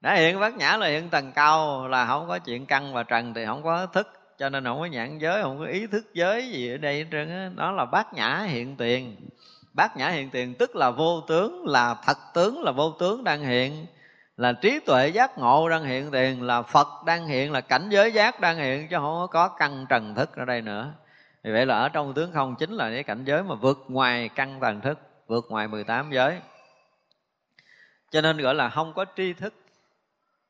Đã 0.00 0.14
hiện 0.14 0.40
bát 0.40 0.56
nhã 0.56 0.76
là 0.76 0.86
hiện 0.86 1.08
tầng 1.08 1.32
cao, 1.32 1.88
Là 1.88 2.06
không 2.06 2.28
có 2.28 2.38
chuyện 2.38 2.66
căng 2.66 2.92
và 2.92 3.02
trần 3.02 3.34
Thì 3.34 3.46
không 3.46 3.62
có 3.62 3.86
thức. 3.86 4.23
Cho 4.38 4.48
nên 4.48 4.64
không 4.64 4.80
có 4.80 4.86
nhãn 4.86 5.18
giới, 5.18 5.42
Không 5.42 5.58
có 5.58 5.66
ý 5.66 5.86
thức 5.86 6.04
giới 6.14 6.50
gì 6.50 6.70
ở 6.70 6.76
đây 6.76 6.98
hết 6.98 7.06
trơn 7.10 7.56
Đó 7.56 7.70
là 7.70 7.84
bát 7.84 8.14
nhã 8.14 8.38
hiện 8.48 8.76
tiền. 8.76 9.16
Bát 9.72 9.96
nhã 9.96 10.08
hiện 10.08 10.30
tiền 10.30 10.54
tức 10.54 10.76
là 10.76 10.90
vô 10.90 11.20
tướng, 11.20 11.66
Là 11.66 11.96
thật 12.06 12.18
tướng, 12.34 12.62
là 12.62 12.72
vô 12.72 12.90
tướng 12.90 13.24
đang 13.24 13.40
hiện. 13.40 13.86
Là 14.36 14.52
trí 14.52 14.80
tuệ 14.80 15.08
giác 15.08 15.38
ngộ 15.38 15.68
đang 15.68 15.84
hiện 15.84 16.10
tiền, 16.10 16.42
là 16.42 16.62
phật 16.62 16.88
đang 17.06 17.26
hiện, 17.26 17.52
là 17.52 17.60
cảnh 17.60 17.88
giới 17.90 18.12
giác 18.12 18.40
đang 18.40 18.56
hiện, 18.56 18.88
chứ 18.88 18.96
không 18.96 19.26
có 19.30 19.48
căn 19.48 19.86
trần 19.88 20.14
thức 20.14 20.36
ở 20.36 20.44
đây 20.44 20.62
nữa. 20.62 20.92
Vì 21.44 21.52
vậy 21.52 21.66
là 21.66 21.78
ở 21.78 21.88
trong 21.88 22.14
tướng 22.14 22.32
không 22.32 22.56
chính 22.58 22.72
là 22.72 22.90
cái 22.90 23.02
cảnh 23.02 23.24
giới 23.24 23.42
mà 23.42 23.54
vượt 23.54 23.84
ngoài 23.88 24.30
căn 24.34 24.58
trần 24.60 24.80
thức, 24.80 24.98
vượt 25.26 25.46
ngoài 25.48 25.68
18 25.68 26.10
giới. 26.10 26.38
Cho 28.10 28.20
nên 28.20 28.36
gọi 28.36 28.54
là 28.54 28.68
không 28.68 28.92
có 28.92 29.04
tri 29.16 29.32
thức, 29.32 29.54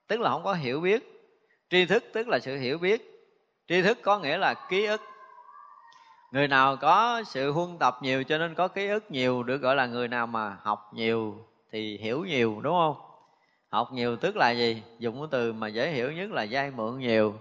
tức 0.07 0.21
là 0.21 0.31
không 0.31 0.45
có 0.45 0.53
hiểu 0.53 0.81
biết. 0.81 1.31
Tri 1.71 1.85
thức 1.87 2.05
tức 2.13 2.29
là 2.29 2.39
sự 2.39 2.57
hiểu 2.57 2.79
biết 2.79 3.14
tri 3.69 3.83
thức 3.83 3.99
có 4.03 4.19
nghĩa 4.19 4.39
là 4.39 4.55
ký 4.55 4.85
ức. 4.85 5.01
Người 6.33 6.49
nào 6.49 6.77
có 6.77 7.23
sự 7.27 7.51
huân 7.53 7.79
tập 7.79 7.99
nhiều 8.03 8.25
cho 8.25 8.39
nên 8.39 8.55
có 8.55 8.69
ký 8.69 8.89
ức 8.89 9.11
nhiều 9.11 9.43
được 9.43 9.59
gọi 9.59 9.77
là 9.77 9.87
người 9.87 10.09
nào 10.09 10.27
mà 10.27 10.57
học 10.63 10.91
nhiều 10.95 11.47
thì 11.73 11.99
hiểu 11.99 12.25
nhiều, 12.25 12.61
đúng 12.63 12.75
không? 12.75 12.97
Học 13.69 13.89
nhiều 13.93 14.17
tức 14.17 14.37
là 14.37 14.51
gì? 14.51 14.83
Dùng 14.99 15.21
cái 15.21 15.29
từ 15.31 15.53
mà 15.53 15.69
dễ 15.69 15.91
hiểu 15.91 16.13
nhất 16.13 16.31
là 16.31 16.43
giai 16.43 16.71
mượn 16.71 16.99
nhiều. 16.99 17.35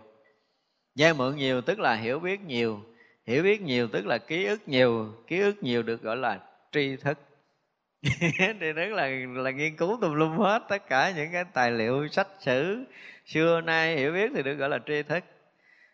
Giai 0.95 1.13
mượn 1.13 1.35
nhiều 1.35 1.61
tức 1.61 1.79
là 1.79 1.95
hiểu 1.95 2.19
biết 2.19 2.41
nhiều. 2.41 2.79
Hiểu 3.25 3.43
biết 3.43 3.61
nhiều 3.61 3.87
tức 3.87 4.05
là 4.05 4.17
ký 4.17 4.45
ức 4.45 4.67
nhiều. 4.67 5.13
Ký 5.27 5.39
ức 5.39 5.63
nhiều 5.63 5.83
được 5.83 6.01
gọi 6.01 6.17
là 6.17 6.39
tri 6.71 6.95
thức. 6.95 7.17
Thì 8.59 8.71
rất 8.71 8.91
là 8.91 9.07
là 9.33 9.51
nghiên 9.51 9.75
cứu 9.75 9.97
tùm 10.01 10.13
lum 10.13 10.37
hết 10.37 10.63
tất 10.69 10.89
cả 10.89 11.13
những 11.15 11.31
cái 11.31 11.43
tài 11.53 11.71
liệu, 11.71 12.07
sách 12.07 12.27
sử. 12.39 12.83
Xưa 13.25 13.61
nay 13.61 13.97
hiểu 13.97 14.11
biết 14.11 14.31
thì 14.35 14.43
được 14.43 14.55
gọi 14.55 14.69
là 14.69 14.79
tri 14.87 15.03
thức 15.03 15.23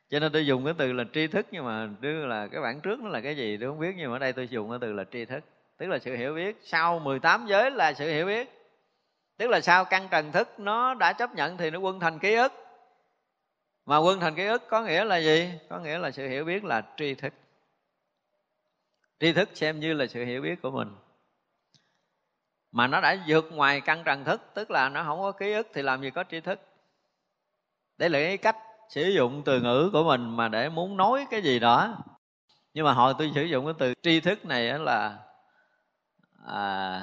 cho 0.10 0.20
nên 0.20 0.32
tôi 0.32 0.46
dùng 0.46 0.66
cái 0.66 0.74
từ 0.78 0.94
là 0.94 1.04
tri 1.14 1.28
thức 1.28 1.48
nhưng 1.52 1.66
mà 1.66 1.90
đưa 2.00 2.26
là 2.26 2.48
cái 2.48 2.62
bản 2.62 2.82
trước 2.82 3.00
nó 3.00 3.10
là 3.10 3.22
cái 3.22 3.38
gì 3.38 3.58
tôi 3.58 3.70
không 3.70 3.80
biết, 3.80 3.94
nhưng 3.98 4.12
mà 4.12 4.16
ở 4.16 4.20
đây 4.20 4.34
tôi 4.34 4.48
dùng 4.48 4.70
cái 4.70 4.80
từ 4.82 4.94
là 4.94 5.04
tri 5.12 5.26
thức. 5.26 5.44
Tức 5.78 5.88
là 5.88 6.00
sự 6.00 6.16
hiểu 6.16 6.34
biết. 6.34 6.58
Sau 6.64 7.00
18 7.00 7.46
giới 7.48 7.72
là 7.72 7.94
sự 7.94 8.10
hiểu 8.10 8.26
biết. 8.26 8.50
Tức 9.38 9.48
là 9.48 9.62
sau 9.62 9.86
căn 9.86 10.08
trần 10.12 10.32
thức 10.32 10.60
nó 10.60 10.94
đã 10.94 11.14
chấp 11.14 11.36
nhận 11.36 11.58
thì 11.58 11.70
nó 11.70 11.80
quân 11.80 12.00
thành 12.00 12.20
ký 12.20 12.34
ức. 12.34 12.54
Mà 13.86 13.98
quân 13.98 14.20
thành 14.20 14.36
ký 14.36 14.46
ức 14.46 14.64
có 14.68 14.82
nghĩa 14.82 15.06
là 15.06 15.18
gì? 15.18 15.52
Có 15.70 15.80
nghĩa 15.80 15.98
là 15.98 16.12
sự 16.12 16.28
hiểu 16.28 16.46
biết 16.46 16.64
là 16.64 16.82
tri 16.98 17.16
thức. 17.16 17.34
Tri 19.20 19.34
thức 19.34 19.50
xem 19.54 19.80
như 19.80 19.94
là 19.94 20.08
sự 20.08 20.26
hiểu 20.26 20.42
biết 20.42 20.62
của 20.62 20.72
mình. 20.72 20.96
Mà 22.72 22.88
nó 22.88 23.02
đã 23.02 23.18
vượt 23.28 23.52
ngoài 23.52 23.82
căn 23.82 24.04
trần 24.06 24.24
thức, 24.24 24.42
tức 24.54 24.72
là 24.72 24.90
nó 24.90 25.04
không 25.04 25.20
có 25.20 25.32
ký 25.32 25.54
ức 25.54 25.68
thì 25.74 25.82
làm 25.82 26.02
gì 26.02 26.10
có 26.10 26.24
tri 26.24 26.40
thức? 26.40 26.60
Để 27.98 28.10
lấy 28.10 28.38
cách 28.38 28.58
sử 28.90 29.10
dụng 29.10 29.42
từ 29.46 29.62
ngữ 29.62 29.90
của 29.94 30.04
mình 30.04 30.36
mà 30.36 30.48
để 30.48 30.70
muốn 30.70 30.98
nói 30.98 31.28
cái 31.32 31.42
gì 31.42 31.60
đó. 31.60 31.98
Nhưng 32.74 32.86
mà 32.86 32.94
hồi 32.94 33.14
tôi 33.18 33.32
sử 33.36 33.44
dụng 33.44 33.66
cái 33.66 33.74
từ 33.80 33.94
tri 34.02 34.20
thức 34.20 34.46
này 34.46 34.80
là 34.80 35.18
à, 36.46 37.02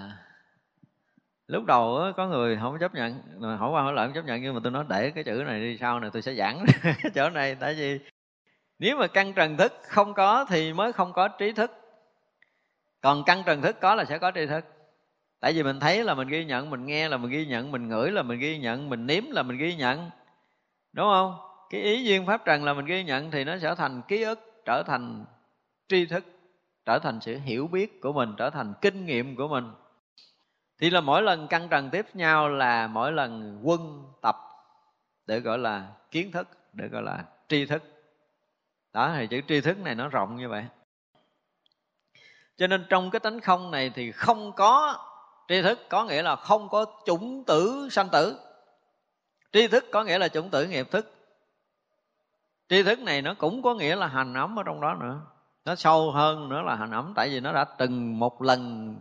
lúc 1.47 1.65
đầu 1.65 2.13
có 2.17 2.27
người 2.27 2.59
không 2.61 2.79
chấp 2.79 2.95
nhận 2.95 3.41
hỏi 3.41 3.71
qua 3.71 3.83
hỏi 3.83 3.93
lại 3.93 4.07
không 4.07 4.15
chấp 4.15 4.25
nhận 4.25 4.43
nhưng 4.43 4.55
mà 4.55 4.61
tôi 4.63 4.73
nói 4.73 4.85
để 4.89 5.11
cái 5.11 5.25
chữ 5.25 5.43
này 5.47 5.61
đi 5.61 5.79
sau 5.81 6.01
này 6.01 6.11
tôi 6.13 6.23
sẽ 6.23 6.35
giảng 6.35 6.65
chỗ 7.15 7.31
này. 7.31 7.55
Tại 7.55 7.75
vì 7.75 7.99
nếu 8.79 8.97
mà 8.97 9.07
căn 9.07 9.33
trần 9.33 9.57
thức 9.57 9.73
không 9.89 10.15
có 10.15 10.45
thì 10.49 10.73
mới 10.73 10.93
không 10.93 11.13
có 11.13 11.29
trí 11.29 11.53
thức. 11.53 11.71
Còn 13.01 13.23
căn 13.27 13.43
trần 13.47 13.63
thức 13.63 13.77
có 13.81 13.95
là 13.95 14.05
sẽ 14.05 14.19
có 14.19 14.33
tri 14.35 14.47
thức. 14.47 14.65
Tại 15.41 15.53
vì 15.53 15.63
mình 15.63 15.81
thấy 15.81 16.05
là 16.05 16.15
mình 16.15 16.29
ghi 16.29 16.45
nhận 16.45 16.71
mình 16.71 16.87
nghe 16.87 17.09
là 17.09 17.17
mình 17.17 17.31
ghi 17.31 17.47
nhận 17.47 17.73
mình 17.73 17.89
ngửi 17.89 18.11
là 18.11 18.23
mình 18.23 18.39
ghi 18.39 18.59
nhận 18.59 18.89
mình 18.89 19.07
nếm 19.07 19.25
là 19.31 19.43
mình 19.43 19.59
ghi 19.59 19.75
nhận. 19.75 20.11
Đúng 20.93 21.07
không? 21.07 21.46
Cái 21.71 21.83
ý 21.83 22.05
duyên 22.05 22.27
pháp 22.27 22.45
trần 22.45 22.65
là 22.65 22.75
mình 22.75 22.85
ghi 22.85 23.05
nhận 23.05 23.31
thì 23.31 23.45
nó 23.45 23.59
sẽ 23.59 23.75
thành 23.75 24.03
ký 24.09 24.23
ức, 24.23 24.63
trở 24.65 24.83
thành 24.87 25.25
tri 25.89 26.07
thức, 26.07 26.25
trở 26.87 26.99
thành 26.99 27.21
sự 27.21 27.39
hiểu 27.39 27.67
biết 27.67 28.01
của 28.01 28.13
mình, 28.13 28.35
trở 28.37 28.51
thành 28.51 28.75
kinh 28.81 29.07
nghiệm 29.07 29.37
của 29.37 29.49
mình. 29.49 29.73
Thì 30.81 30.91
là 30.91 31.01
mỗi 31.01 31.23
lần 31.23 31.49
căng 31.49 31.69
trần 31.69 31.91
tiếp 31.91 32.07
nhau 32.15 32.49
là 32.49 32.87
mỗi 32.87 33.13
lần 33.13 33.61
quân 33.63 34.05
tập, 34.23 34.37
để 35.27 35.41
gọi 35.41 35.59
là 35.59 35.89
kiến 36.11 36.33
thức, 36.33 36.49
để 36.73 36.89
gọi 36.89 37.03
là 37.03 37.25
tri 37.49 37.67
thức. 37.67 37.83
Đó, 38.93 39.15
thì 39.17 39.27
chữ 39.27 39.41
tri 39.49 39.61
thức 39.61 39.79
này 39.79 39.95
nó 39.95 40.09
rộng 40.09 40.37
như 40.37 40.49
vậy. 40.49 40.65
Cho 42.57 42.67
nên 42.67 42.87
trong 42.89 43.11
cái 43.11 43.21
tánh 43.21 43.41
không 43.41 43.71
này 43.71 43.91
thì 43.95 44.13
không 44.13 44.53
có 44.53 44.99
tri 45.49 45.63
thức, 45.63 45.79
có 45.89 46.05
nghĩa 46.05 46.23
là 46.23 46.37
không 46.37 46.69
có 46.69 46.87
chủng 47.07 47.45
tử 47.45 47.89
sanh 47.91 48.09
tử. 48.13 48.39
Tri 49.53 49.69
thức 49.69 49.85
có 49.93 50.05
nghĩa 50.05 50.19
là 50.19 50.29
chủng 50.29 50.51
tử 50.51 50.67
nghiệp 50.67 50.91
thức 50.91 51.16
tri 52.69 52.83
thức 52.83 52.99
này 52.99 53.23
nó 53.23 53.35
cũng 53.35 53.63
có 53.63 53.75
nghĩa 53.75 53.97
là 53.97 54.07
hành 54.07 54.35
ấm 54.35 54.59
ở 54.59 54.63
trong 54.63 54.81
đó 54.81 54.95
nữa. 54.95 55.21
Nó 55.65 55.75
sâu 55.75 56.11
hơn 56.11 56.49
nữa 56.49 56.63
là 56.63 56.75
hành 56.75 56.91
ấm 56.91 57.13
tại 57.17 57.29
vì 57.29 57.41
nó 57.41 57.53
đã 57.53 57.65
từng 57.65 58.19
một 58.19 58.43
lần 58.43 58.95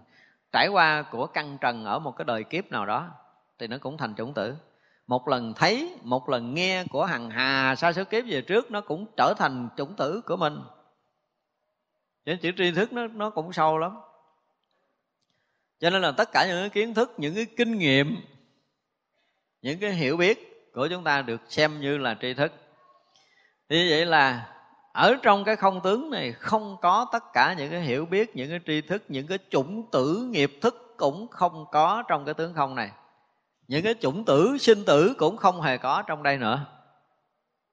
trải 0.51 0.67
qua 0.67 1.01
của 1.01 1.27
căn 1.27 1.57
trần 1.61 1.85
ở 1.85 1.99
một 1.99 2.17
cái 2.17 2.25
đời 2.25 2.43
kiếp 2.43 2.71
nào 2.71 2.85
đó, 2.85 3.09
thì 3.59 3.67
nó 3.67 3.77
cũng 3.77 3.97
thành 3.97 4.15
chủng 4.15 4.33
tử. 4.33 4.55
Một 5.07 5.27
lần 5.27 5.53
thấy, 5.53 5.95
một 6.01 6.29
lần 6.29 6.53
nghe 6.53 6.83
của 6.89 7.05
hằng 7.05 7.29
hà 7.29 7.75
xa 7.75 7.93
số 7.93 8.03
kiếp 8.03 8.23
về 8.27 8.41
trước, 8.41 8.71
nó 8.71 8.81
cũng 8.81 9.05
trở 9.17 9.33
thành 9.37 9.69
chủng 9.77 9.95
tử 9.95 10.21
của 10.25 10.35
mình. 10.35 10.59
Những 12.25 12.37
chữ 12.37 12.51
tri 12.57 12.71
thức 12.71 12.93
nó 12.93 13.07
nó 13.07 13.29
cũng 13.29 13.53
sâu 13.53 13.77
lắm. 13.77 13.97
Cho 15.79 15.89
nên 15.89 16.01
là 16.01 16.11
tất 16.11 16.31
cả 16.31 16.45
những 16.47 16.61
cái 16.61 16.69
kiến 16.69 16.93
thức, 16.93 17.13
những 17.17 17.35
cái 17.35 17.45
kinh 17.57 17.77
nghiệm, 17.77 18.15
những 19.61 19.79
cái 19.79 19.91
hiểu 19.91 20.17
biết 20.17 20.71
của 20.73 20.87
chúng 20.87 21.03
ta 21.03 21.21
được 21.21 21.41
xem 21.47 21.81
như 21.81 21.97
là 21.97 22.17
tri 22.21 22.33
thức 22.33 22.51
thì 23.69 23.89
vậy 23.89 24.05
là 24.05 24.47
ở 24.93 25.15
trong 25.21 25.43
cái 25.43 25.55
không 25.55 25.81
tướng 25.81 26.09
này 26.09 26.31
không 26.31 26.77
có 26.81 27.05
tất 27.11 27.23
cả 27.33 27.53
những 27.57 27.71
cái 27.71 27.81
hiểu 27.81 28.05
biết, 28.05 28.35
những 28.35 28.49
cái 28.49 28.59
tri 28.65 28.81
thức, 28.81 29.03
những 29.07 29.27
cái 29.27 29.37
chủng 29.49 29.91
tử 29.91 30.27
nghiệp 30.31 30.59
thức 30.61 30.93
cũng 30.97 31.27
không 31.27 31.65
có 31.71 32.03
trong 32.07 32.25
cái 32.25 32.33
tướng 32.33 32.53
không 32.53 32.75
này. 32.75 32.91
Những 33.67 33.83
cái 33.83 33.95
chủng 34.01 34.25
tử, 34.25 34.57
sinh 34.59 34.85
tử 34.85 35.13
cũng 35.17 35.37
không 35.37 35.61
hề 35.61 35.77
có 35.77 36.03
trong 36.07 36.23
đây 36.23 36.37
nữa. 36.37 36.65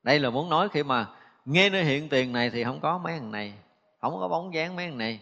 Đây 0.02 0.18
là 0.18 0.30
muốn 0.30 0.50
nói 0.50 0.68
khi 0.68 0.82
mà 0.82 1.06
nghe 1.44 1.70
nơi 1.70 1.84
hiện 1.84 2.08
tiền 2.08 2.32
này 2.32 2.50
thì 2.50 2.64
không 2.64 2.80
có 2.80 2.98
mấy 2.98 3.18
thằng 3.18 3.30
này, 3.30 3.54
không 4.00 4.20
có 4.20 4.28
bóng 4.28 4.54
dáng 4.54 4.76
mấy 4.76 4.88
thằng 4.88 4.98
này. 4.98 5.20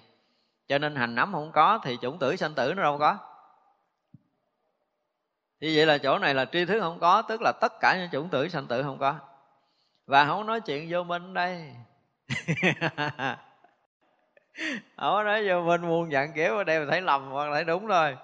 Cho 0.68 0.78
nên 0.78 0.96
hành 0.96 1.14
nắm 1.14 1.32
không 1.32 1.52
có 1.52 1.80
thì 1.84 1.98
chủng 2.02 2.18
tử 2.18 2.36
sanh 2.36 2.54
tử 2.54 2.74
nó 2.76 2.82
đâu 2.82 2.98
có. 2.98 3.18
Thì 5.60 5.76
vậy 5.76 5.86
là 5.86 5.98
chỗ 5.98 6.18
này 6.18 6.34
là 6.34 6.44
tri 6.44 6.64
thức 6.64 6.80
không 6.80 6.98
có, 7.00 7.22
tức 7.22 7.40
là 7.42 7.52
tất 7.60 7.72
cả 7.80 7.96
những 7.98 8.10
chủng 8.12 8.28
tử 8.28 8.48
sanh 8.48 8.66
tử 8.66 8.82
không 8.82 8.98
có 8.98 9.14
và 10.10 10.26
không 10.26 10.46
nói 10.46 10.60
chuyện 10.60 10.86
vô 10.90 11.02
minh 11.02 11.34
đây. 11.34 11.72
Không 14.96 15.24
nói 15.24 15.48
vô 15.48 15.62
minh, 15.62 15.80
muôn 15.80 16.10
dạng 16.10 16.32
kiểu 16.32 16.56
ở 16.56 16.64
đây 16.64 16.80
mà 16.80 16.86
thấy 16.90 17.00
lầm, 17.00 17.30
hoặc 17.30 17.48
thấy 17.52 17.64
đúng 17.64 17.86
rồi 17.86 18.16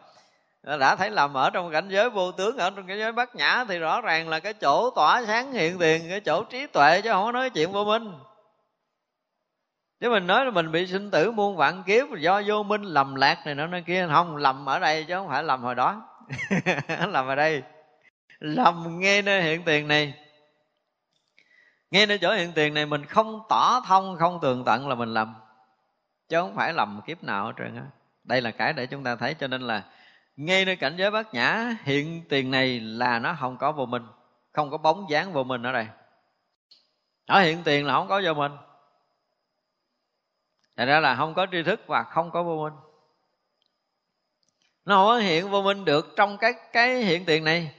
đã 0.62 0.96
thấy 0.96 1.10
lầm 1.10 1.34
ở 1.34 1.50
trong 1.50 1.72
cảnh 1.72 1.88
giới 1.88 2.10
vô 2.10 2.32
tướng, 2.32 2.56
ở 2.56 2.70
trong 2.70 2.86
cảnh 2.86 2.98
giới 2.98 3.12
bát 3.12 3.36
nhã 3.36 3.64
thì 3.68 3.78
rõ 3.78 4.00
ràng 4.00 4.28
là 4.28 4.40
cái 4.40 4.54
chỗ 4.54 4.90
tỏa 4.90 5.24
sáng 5.26 5.52
hiện 5.52 5.78
tiền, 5.78 6.06
cái 6.10 6.20
chỗ 6.20 6.44
trí 6.44 6.66
tuệ, 6.66 7.00
chứ 7.00 7.10
không 7.10 7.24
có 7.24 7.32
nói 7.32 7.50
chuyện 7.50 7.72
vô 7.72 7.84
minh. 7.84 8.12
Chứ 10.00 10.10
mình 10.10 10.26
nói 10.26 10.44
là 10.44 10.50
mình 10.50 10.72
bị 10.72 10.86
sinh 10.86 11.10
tử 11.10 11.30
muôn 11.30 11.56
vạn 11.56 11.82
kiếp, 11.86 12.06
do 12.18 12.42
vô 12.46 12.62
minh 12.62 12.82
lầm 12.82 13.14
lạc 13.14 13.38
này 13.46 13.54
nó 13.54 13.66
nơi 13.66 13.82
kia. 13.86 14.08
Không, 14.12 14.36
lầm 14.36 14.68
ở 14.68 14.78
đây 14.78 15.04
chứ 15.04 15.14
không 15.14 15.28
phải 15.28 15.42
lầm 15.42 15.62
hồi 15.62 15.74
đó. 15.74 16.08
Lầm 17.08 17.26
ở 17.26 17.34
đây. 17.34 17.62
Lầm 18.38 18.98
nghe 18.98 19.22
nơi 19.22 19.42
hiện 19.42 19.62
tiền 19.62 19.88
này 19.88 20.14
nghe 21.96 22.06
nơi 22.06 22.18
chỗ 22.18 22.32
hiện 22.32 22.52
tiền 22.52 22.74
này, 22.74 22.86
mình 22.86 23.04
không 23.04 23.42
tỏ 23.48 23.80
thông, 23.86 24.16
không 24.18 24.38
tường 24.42 24.62
tận 24.66 24.88
là 24.88 24.94
mình 24.94 25.14
lầm. 25.14 25.34
Chứ 26.28 26.40
không 26.40 26.54
phải 26.54 26.72
lầm 26.72 27.00
kiếp 27.06 27.24
nào 27.24 27.46
hết 27.46 27.52
trơn 27.58 27.76
á. 27.76 27.82
Đây 28.24 28.42
là 28.42 28.50
cái 28.50 28.72
để 28.72 28.86
chúng 28.86 29.04
ta 29.04 29.16
thấy, 29.16 29.34
cho 29.34 29.46
nên 29.46 29.62
là 29.62 29.84
ngay 30.36 30.64
nơi 30.64 30.76
cảnh 30.76 30.96
giới 30.96 31.10
bát 31.10 31.34
nhã, 31.34 31.76
hiện 31.82 32.22
tiền 32.28 32.50
này 32.50 32.80
là 32.80 33.18
nó 33.18 33.36
không 33.40 33.58
có 33.58 33.72
vô 33.72 33.86
minh, 33.86 34.06
không 34.52 34.70
có 34.70 34.78
bóng 34.78 35.10
dáng 35.10 35.32
vô 35.32 35.44
minh 35.44 35.62
ở 35.62 35.72
đây. 35.72 35.86
Ở 37.26 37.40
hiện 37.40 37.62
tiền 37.64 37.86
là 37.86 37.94
không 37.94 38.08
có 38.08 38.22
vô 38.24 38.34
minh. 38.34 38.52
Thành 40.76 40.88
ra 40.88 41.00
là 41.00 41.16
không 41.16 41.34
có 41.34 41.46
tri 41.52 41.62
thức 41.62 41.80
và 41.86 42.02
không 42.02 42.30
có 42.30 42.42
vô 42.42 42.62
minh. 42.62 42.78
Nó 44.84 44.94
không 44.94 45.06
có 45.06 45.16
hiện 45.16 45.50
vô 45.50 45.62
minh 45.62 45.84
được 45.84 46.14
trong 46.16 46.38
cái 46.38 46.52
cái 46.72 46.96
hiện 46.96 47.24
tiền 47.24 47.44
này. 47.44 47.74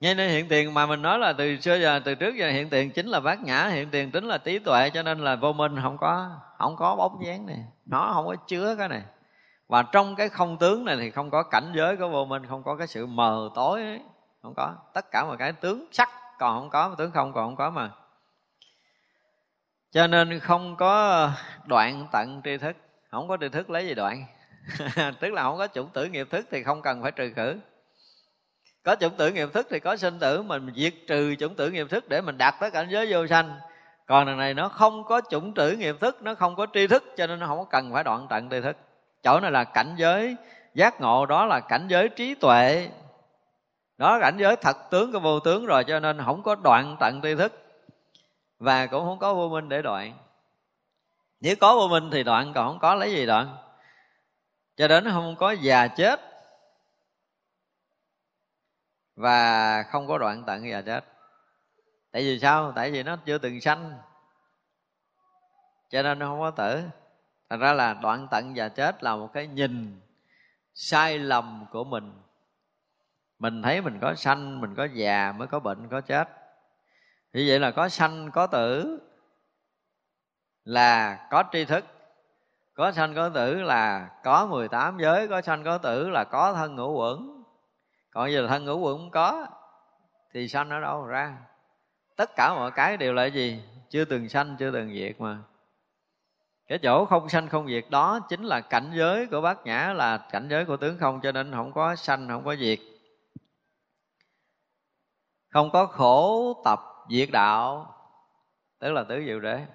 Ngay 0.00 0.14
nên 0.14 0.30
hiện 0.30 0.48
tiền 0.48 0.74
mà 0.74 0.86
mình 0.86 1.02
nói 1.02 1.18
là 1.18 1.32
từ 1.32 1.60
xưa 1.60 1.78
giờ, 1.78 2.00
từ 2.04 2.14
trước 2.14 2.34
giờ 2.36 2.50
hiện 2.50 2.70
tiền 2.70 2.90
chính 2.90 3.06
là 3.06 3.20
bát 3.20 3.40
nhã, 3.42 3.66
hiện 3.66 3.90
tiền 3.90 4.10
tính 4.10 4.24
là 4.24 4.38
trí 4.38 4.58
tuệ, 4.58 4.90
cho 4.90 5.02
nên 5.02 5.18
là 5.18 5.36
vô 5.36 5.52
minh 5.52 5.76
không 5.82 5.98
có 5.98 6.30
không 6.58 6.76
có 6.76 6.96
bóng 6.96 7.24
dáng 7.24 7.46
này, 7.46 7.64
nó 7.86 8.10
không 8.14 8.26
có 8.26 8.36
chứa 8.36 8.76
cái 8.78 8.88
này. 8.88 9.02
Và 9.68 9.82
trong 9.82 10.16
cái 10.16 10.28
không 10.28 10.58
tướng 10.58 10.84
này 10.84 10.96
thì 11.00 11.10
không 11.10 11.30
có 11.30 11.42
cảnh 11.42 11.72
giới 11.74 11.96
của 11.96 12.08
vô 12.08 12.24
minh, 12.24 12.46
không 12.46 12.62
có 12.62 12.76
cái 12.76 12.86
sự 12.86 13.06
mờ 13.06 13.50
tối 13.54 13.82
ấy. 13.82 14.00
không 14.42 14.54
có. 14.56 14.74
Tất 14.94 15.10
cả 15.10 15.24
mọi 15.24 15.36
cái 15.36 15.52
tướng 15.52 15.86
sắc 15.92 16.08
còn 16.38 16.60
không 16.60 16.70
có, 16.70 16.94
tướng 16.98 17.10
không 17.10 17.32
còn 17.32 17.46
không 17.46 17.56
có 17.56 17.70
mà. 17.70 17.90
Cho 19.92 20.06
nên 20.06 20.40
không 20.40 20.76
có 20.76 21.30
đoạn 21.66 22.06
tận 22.12 22.40
tri 22.44 22.56
thức. 22.56 22.76
Không 23.10 23.28
có 23.28 23.36
tri 23.40 23.48
thức 23.48 23.70
lấy 23.70 23.86
gì 23.86 23.94
đoạn? 23.94 24.24
Tức 25.20 25.32
là 25.32 25.42
không 25.42 25.58
có 25.58 25.66
chủng 25.66 25.88
tử 25.92 26.04
nghiệp 26.04 26.28
thức 26.30 26.46
thì 26.50 26.62
không 26.62 26.82
cần 26.82 27.02
phải 27.02 27.12
trừ 27.12 27.32
khử 27.36 27.58
có 28.82 28.96
chủng 29.00 29.14
tử 29.16 29.32
nghiệp 29.32 29.48
thức 29.52 29.66
thì 29.70 29.80
có 29.80 29.96
sinh 29.96 30.18
tử, 30.18 30.42
mình 30.42 30.72
diệt 30.76 30.94
trừ 31.08 31.34
chủng 31.34 31.54
tử 31.54 31.70
nghiệp 31.70 31.86
thức 31.90 32.08
để 32.08 32.20
mình 32.20 32.38
đạt 32.38 32.54
tới 32.60 32.70
cảnh 32.70 32.88
giới 32.90 33.12
vô 33.12 33.26
sanh. 33.26 33.58
Còn 34.06 34.26
đằng 34.26 34.38
này 34.38 34.54
nó 34.54 34.68
không 34.68 35.04
có 35.04 35.20
chủng 35.30 35.54
tử 35.54 35.72
nghiệp 35.72 35.96
thức, 36.00 36.22
nó 36.22 36.34
không 36.34 36.56
có 36.56 36.66
tri 36.74 36.86
thức, 36.86 37.04
cho 37.16 37.26
nên 37.26 37.38
nó 37.38 37.46
không 37.46 37.58
có 37.58 37.64
cần 37.64 37.92
phải 37.92 38.04
đoạn 38.04 38.26
tận 38.30 38.50
tri 38.50 38.60
thức. 38.60 38.76
Chỗ 39.22 39.40
này 39.40 39.50
là 39.50 39.64
cảnh 39.64 39.94
giới 39.96 40.36
giác 40.74 41.00
ngộ, 41.00 41.26
đó 41.26 41.46
là 41.46 41.60
cảnh 41.60 41.86
giới 41.88 42.08
trí 42.08 42.34
tuệ. 42.34 42.88
Đó 43.98 44.18
là 44.18 44.20
cảnh 44.20 44.36
giới 44.38 44.56
thật 44.56 44.76
tướng 44.90 45.12
của 45.12 45.20
vô 45.20 45.40
tướng 45.40 45.66
rồi, 45.66 45.84
cho 45.84 46.00
nên 46.00 46.22
không 46.24 46.42
có 46.42 46.54
đoạn 46.54 46.96
tận 47.00 47.20
tri 47.22 47.34
thức. 47.34 47.52
Và 48.58 48.86
cũng 48.86 49.04
không 49.04 49.18
có 49.18 49.34
vô 49.34 49.48
minh 49.48 49.68
để 49.68 49.82
đoạn. 49.82 50.12
Nếu 51.40 51.54
có 51.60 51.74
vô 51.74 51.88
minh 51.88 52.10
thì 52.12 52.22
đoạn, 52.22 52.52
còn 52.54 52.68
không 52.68 52.78
có 52.78 52.94
lấy 52.94 53.12
gì 53.12 53.26
đoạn. 53.26 53.56
Cho 54.76 54.88
đến 54.88 55.04
không 55.12 55.36
có 55.36 55.50
già 55.50 55.86
chết 55.86 56.29
và 59.20 59.82
không 59.82 60.08
có 60.08 60.18
đoạn 60.18 60.44
tận 60.46 60.68
già 60.68 60.80
chết. 60.80 61.04
Tại 62.12 62.22
vì 62.22 62.38
sao? 62.38 62.72
Tại 62.76 62.90
vì 62.90 63.02
nó 63.02 63.16
chưa 63.24 63.38
từng 63.38 63.60
sanh. 63.60 63.98
Cho 65.90 66.02
nên 66.02 66.18
nó 66.18 66.26
không 66.26 66.40
có 66.40 66.50
tử. 66.50 66.82
Thành 67.50 67.60
ra 67.60 67.72
là 67.72 67.94
đoạn 67.94 68.28
tận 68.30 68.56
già 68.56 68.68
chết 68.68 69.04
là 69.04 69.16
một 69.16 69.32
cái 69.32 69.46
nhìn 69.46 70.00
sai 70.74 71.18
lầm 71.18 71.66
của 71.70 71.84
mình. 71.84 72.12
Mình 73.38 73.62
thấy 73.62 73.80
mình 73.80 73.98
có 74.00 74.14
sanh, 74.14 74.60
mình 74.60 74.74
có 74.74 74.84
già, 74.84 75.32
mới 75.32 75.48
có 75.48 75.60
bệnh, 75.60 75.88
có 75.88 76.00
chết. 76.00 76.28
Như 77.32 77.44
vậy 77.48 77.58
là 77.58 77.70
có 77.70 77.88
sanh, 77.88 78.30
có 78.30 78.46
tử 78.46 79.00
là 80.64 81.26
có 81.30 81.44
tri 81.52 81.64
thức. 81.64 81.84
Có 82.74 82.92
sanh, 82.92 83.14
có 83.14 83.28
tử 83.28 83.62
là 83.62 84.10
có 84.24 84.46
18 84.46 84.98
giới, 84.98 85.28
có 85.28 85.42
sanh, 85.42 85.64
có 85.64 85.78
tử 85.78 86.08
là 86.10 86.24
có 86.24 86.52
thân 86.52 86.76
ngũ 86.76 86.92
quẩn 86.92 87.39
còn 88.10 88.32
giờ 88.32 88.46
thân 88.48 88.64
ngũ 88.64 88.78
quẩn 88.78 88.98
không 88.98 89.10
có, 89.10 89.46
thì 90.34 90.48
sanh 90.48 90.70
ở 90.70 90.80
đâu 90.80 91.06
ra? 91.06 91.38
Tất 92.16 92.30
cả 92.36 92.54
mọi 92.54 92.70
cái 92.70 92.96
đều 92.96 93.12
là 93.12 93.24
gì? 93.24 93.62
Chưa 93.90 94.04
từng 94.04 94.28
sanh, 94.28 94.56
chưa 94.58 94.70
từng 94.70 94.94
diệt 94.94 95.20
mà. 95.20 95.38
Cái 96.66 96.78
chỗ 96.82 97.04
không 97.04 97.28
sanh, 97.28 97.48
không 97.48 97.68
diệt 97.68 97.84
đó 97.90 98.20
chính 98.28 98.44
là 98.44 98.60
cảnh 98.60 98.90
giới 98.94 99.26
của 99.26 99.40
bát 99.40 99.58
nhã, 99.64 99.92
là 99.92 100.28
cảnh 100.32 100.48
giới 100.50 100.64
của 100.64 100.76
tướng 100.76 100.98
không, 100.98 101.20
cho 101.20 101.32
nên 101.32 101.52
không 101.52 101.72
có 101.72 101.96
sanh, 101.96 102.28
không 102.28 102.44
có 102.44 102.56
diệt. 102.56 102.78
Không 105.48 105.70
có 105.70 105.86
khổ 105.86 106.54
tập 106.64 106.80
diệt 107.10 107.28
đạo, 107.32 107.94
tức 108.78 108.92
là 108.92 109.04
tứ 109.04 109.24
diệu 109.26 109.40
đế. 109.40 109.66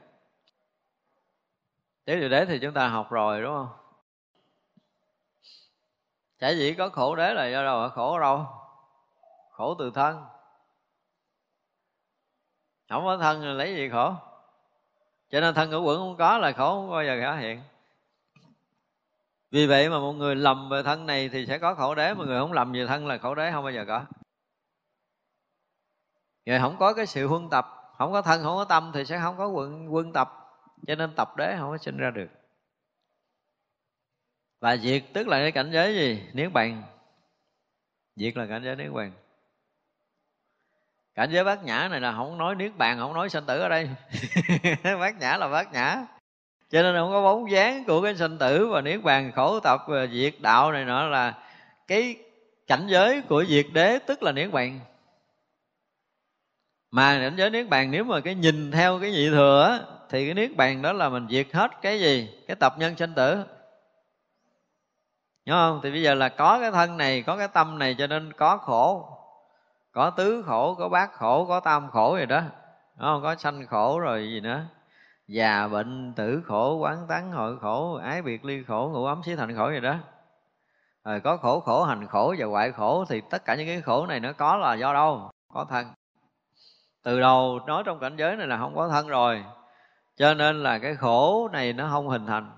Tứ 2.06 2.20
diệu 2.20 2.30
đế 2.30 2.46
thì 2.46 2.60
chúng 2.60 2.74
ta 2.74 2.88
học 2.88 3.12
rồi, 3.12 3.42
đúng 3.42 3.54
không? 3.54 3.85
Chả 6.40 6.50
dĩ 6.50 6.74
có 6.74 6.90
khổ 6.90 7.16
đế 7.16 7.34
là 7.34 7.48
do 7.48 7.64
đâu 7.64 7.90
khổ 7.90 8.14
ở 8.14 8.20
đâu. 8.20 8.46
Khổ 9.52 9.76
từ 9.80 9.92
thân. 9.92 10.26
Không 12.90 13.06
có 13.06 13.18
thân 13.18 13.42
thì 13.42 13.48
lấy 13.48 13.76
gì 13.76 13.90
khổ? 13.90 14.14
Cho 15.30 15.42
nên 15.42 15.56
thân 15.56 15.70
ngũ 15.70 15.84
quẩn 15.84 15.98
không 15.98 16.18
có 16.18 16.38
là 16.38 16.52
khổ 16.52 16.70
không 16.70 16.92
bao 16.92 17.04
giờ 17.04 17.18
khả 17.22 17.36
hiện. 17.36 17.62
Vì 19.52 19.68
vậy 19.68 19.90
mà 19.90 20.00
một 20.00 20.14
người 20.14 20.36
lầm 20.36 20.70
về 20.70 20.84
thân 20.84 21.06
này 21.06 21.30
thì 21.30 21.46
sẽ 21.46 21.58
có 21.58 21.76
khổ 21.76 21.96
đế, 21.96 22.14
mà 22.14 22.26
người 22.26 22.40
không 22.40 22.54
lầm 22.54 22.72
về 22.72 22.88
thân 22.88 23.08
là 23.08 23.18
khổ 23.18 23.36
đế 23.36 23.52
không 23.52 23.64
bao 23.64 23.74
giờ 23.74 23.86
có. 23.88 24.06
Rồi 26.46 26.60
không 26.60 26.78
có 26.80 26.94
cái 26.94 27.06
sự 27.06 27.28
huân 27.28 27.50
tập, 27.50 27.66
không 27.98 28.12
có 28.12 28.22
thân, 28.22 28.44
không 28.44 28.58
có 28.58 28.66
tâm 28.66 28.92
thì 28.94 29.06
sẽ 29.06 29.20
không 29.20 29.38
có 29.38 29.48
quân 29.48 29.94
quân 29.94 30.14
tập. 30.14 30.30
Cho 30.88 30.96
nên 30.96 31.16
tập 31.16 31.38
đế 31.38 31.56
không 31.60 31.72
có 31.72 31.78
sinh 31.78 31.98
ra 31.98 32.12
được 32.12 32.28
và 34.66 34.78
diệt 34.78 35.04
tức 35.14 35.28
là 35.28 35.40
cái 35.40 35.52
cảnh 35.52 35.72
giới 35.72 35.96
gì? 35.96 36.22
Niết 36.34 36.54
bàn. 36.54 36.84
Diệt 38.16 38.38
là 38.38 38.46
cảnh 38.46 38.64
giới 38.64 38.76
niết 38.76 38.92
bàn. 38.92 39.12
Cảnh 41.16 41.30
giới 41.32 41.44
bát 41.44 41.64
nhã 41.64 41.88
này 41.92 42.02
là 42.02 42.12
không 42.12 42.38
nói 42.38 42.56
niết 42.56 42.78
bàn 42.78 42.98
không 43.00 43.14
nói 43.14 43.30
sanh 43.30 43.46
tử 43.46 43.60
ở 43.60 43.70
đây. 43.70 43.90
Bát 45.00 45.20
nhã 45.20 45.38
là 45.38 45.48
bát 45.48 45.74
nhã. 45.74 46.06
Cho 46.70 46.82
nên 46.82 46.96
không 46.96 47.12
có 47.12 47.22
bóng 47.22 47.52
dáng 47.52 47.84
của 47.86 48.02
cái 48.02 48.16
sanh 48.16 48.38
tử 48.38 48.68
và 48.68 48.82
niết 48.82 49.04
bàn 49.04 49.32
khổ 49.36 49.60
tập 49.60 49.82
và 49.88 50.08
diệt 50.08 50.34
đạo 50.40 50.72
này 50.72 50.86
nọ 50.86 51.08
là 51.08 51.34
cái 51.88 52.16
cảnh 52.68 52.88
giới 52.88 53.22
của 53.22 53.46
diệt 53.46 53.66
đế 53.74 54.00
tức 54.00 54.24
là 54.24 54.32
niết 54.32 54.52
bàn. 54.52 54.80
Mà 56.92 57.20
cảnh 57.20 57.36
giới 57.38 57.50
niết 57.50 57.70
bàn 57.70 57.92
nếu 57.92 58.04
mà 58.04 58.20
cái 58.20 58.36
nhìn 58.36 58.72
theo 58.72 59.00
cái 59.00 59.12
nhị 59.12 59.30
thừa 59.30 59.68
á, 59.70 59.80
thì 60.10 60.26
cái 60.26 60.34
niết 60.34 60.56
bàn 60.56 60.82
đó 60.82 60.94
là 60.94 61.10
mình 61.10 61.28
diệt 61.30 61.48
hết 61.54 61.72
cái 61.82 62.00
gì? 62.00 62.30
Cái 62.48 62.56
tập 62.56 62.76
nhân 62.78 62.96
sanh 62.98 63.14
tử. 63.14 63.44
Đúng 65.46 65.56
không? 65.56 65.80
Thì 65.84 65.92
bây 65.92 66.02
giờ 66.02 66.14
là 66.14 66.30
có 66.30 66.60
cái 66.62 66.72
thân 66.72 66.98
này, 66.98 67.22
có 67.22 67.38
cái 67.38 67.48
tâm 67.48 67.80
này 67.80 67.96
cho 67.98 68.08
nên 68.08 68.34
có 68.34 68.58
khổ, 68.58 69.10
có 69.92 70.10
tứ 70.10 70.44
khổ, 70.48 70.76
có 70.76 70.90
bát 70.90 71.14
khổ, 71.14 71.46
có 71.46 71.60
tam 71.60 71.90
khổ 71.92 72.18
gì 72.18 72.26
đó. 72.26 72.42
Đúng 72.98 73.08
không? 73.08 73.24
Có 73.24 73.36
sanh 73.36 73.68
khổ 73.68 74.00
rồi 74.00 74.30
gì 74.30 74.40
nữa. 74.40 74.62
Già 75.28 75.68
bệnh, 75.68 76.14
tử 76.16 76.42
khổ, 76.46 76.78
quán 76.78 77.06
tán 77.10 77.32
hội 77.32 77.60
khổ, 77.60 77.96
ái 78.04 78.22
biệt 78.22 78.46
ly 78.46 78.64
khổ 78.64 78.92
ngủ 78.94 79.06
ấm 79.06 79.22
xí 79.24 79.36
thành 79.36 79.56
khổ 79.56 79.72
gì 79.72 79.80
đó. 79.80 79.96
Rồi 81.06 81.20
có 81.20 81.38
khổ 81.38 81.60
khổ, 81.60 81.84
hành 81.84 82.08
khổ 82.08 82.36
và 82.38 82.46
hoại 82.46 82.72
khổ 82.72 83.06
thì 83.10 83.22
tất 83.22 83.46
cả 83.46 83.56
những 83.56 83.68
cái 83.68 83.82
khổ 83.82 84.06
này 84.06 84.20
nó 84.20 84.34
có 84.34 84.58
là 84.58 84.74
do 84.74 84.94
đâu? 84.94 85.32
Có 85.54 85.66
thân. 85.70 85.88
Từ 87.04 87.20
đầu 87.20 87.60
nói 87.68 87.84
trong 87.86 88.00
cảnh 88.00 88.16
giới 88.16 88.36
này 88.36 88.48
là 88.48 88.58
không 88.58 88.76
có 88.76 88.88
thân 88.88 89.08
rồi. 89.08 89.44
Cho 90.18 90.34
nên 90.34 90.64
là 90.64 90.80
cái 90.80 90.96
khổ 90.96 91.50
này 91.54 91.74
nó 91.74 91.88
không 91.92 92.08
hình 92.08 92.26
thành 92.26 92.52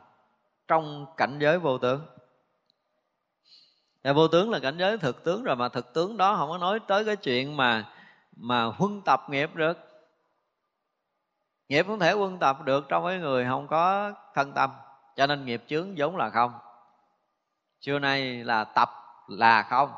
trong 0.67 1.05
cảnh 1.17 1.39
giới 1.39 1.59
vô 1.59 1.77
tướng 1.77 2.05
và 4.07 4.13
vô 4.13 4.27
tướng 4.27 4.51
là 4.51 4.59
cảnh 4.59 4.77
giới 4.77 4.97
thực 4.97 5.23
tướng 5.23 5.43
rồi 5.43 5.55
mà 5.55 5.69
thực 5.69 5.93
tướng 5.93 6.17
đó 6.17 6.35
không 6.35 6.49
có 6.49 6.57
nói 6.57 6.79
tới 6.87 7.05
cái 7.05 7.15
chuyện 7.15 7.57
mà 7.57 7.85
mà 8.35 8.63
huân 8.63 9.01
tập 9.05 9.21
nghiệp 9.29 9.55
được. 9.55 9.77
Nghiệp 11.69 11.85
không 11.87 11.99
thể 11.99 12.11
huân 12.11 12.39
tập 12.39 12.57
được 12.65 12.85
trong 12.89 13.05
cái 13.05 13.17
người 13.17 13.45
không 13.45 13.67
có 13.67 14.13
thân 14.33 14.53
tâm, 14.53 14.71
cho 15.15 15.27
nên 15.27 15.45
nghiệp 15.45 15.63
chướng 15.67 15.93
vốn 15.97 16.17
là 16.17 16.29
không. 16.29 16.53
Xưa 17.81 17.99
nay 17.99 18.43
là 18.43 18.63
tập 18.63 18.89
là 19.27 19.63
không. 19.63 19.91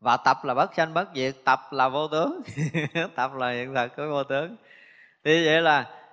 Và 0.00 0.16
tập 0.16 0.44
là 0.44 0.54
bất 0.54 0.74
sanh 0.74 0.94
bất 0.94 1.08
diệt, 1.14 1.36
tập 1.44 1.60
là 1.70 1.88
vô 1.88 2.08
tướng. 2.08 2.42
Tập 3.14 3.34
là 3.34 3.50
hiện 3.50 3.74
thật 3.74 3.88
của 3.96 4.06
vô 4.10 4.24
tướng. 4.24 4.56
Thì 5.24 5.46
vậy 5.46 5.62
là 5.62 6.04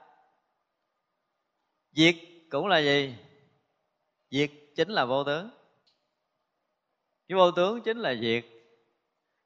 diệt 1.92 2.16
cũng 2.52 2.68
là 2.68 2.78
gì? 2.78 3.16
Diệt 4.30 4.52
chính 4.76 4.90
là 4.90 5.06
vô 5.06 5.24
tướng 5.24 5.61
vô 7.32 7.52
tướng 7.52 7.82
chính 7.82 7.98
là 7.98 8.16
diệt. 8.22 8.46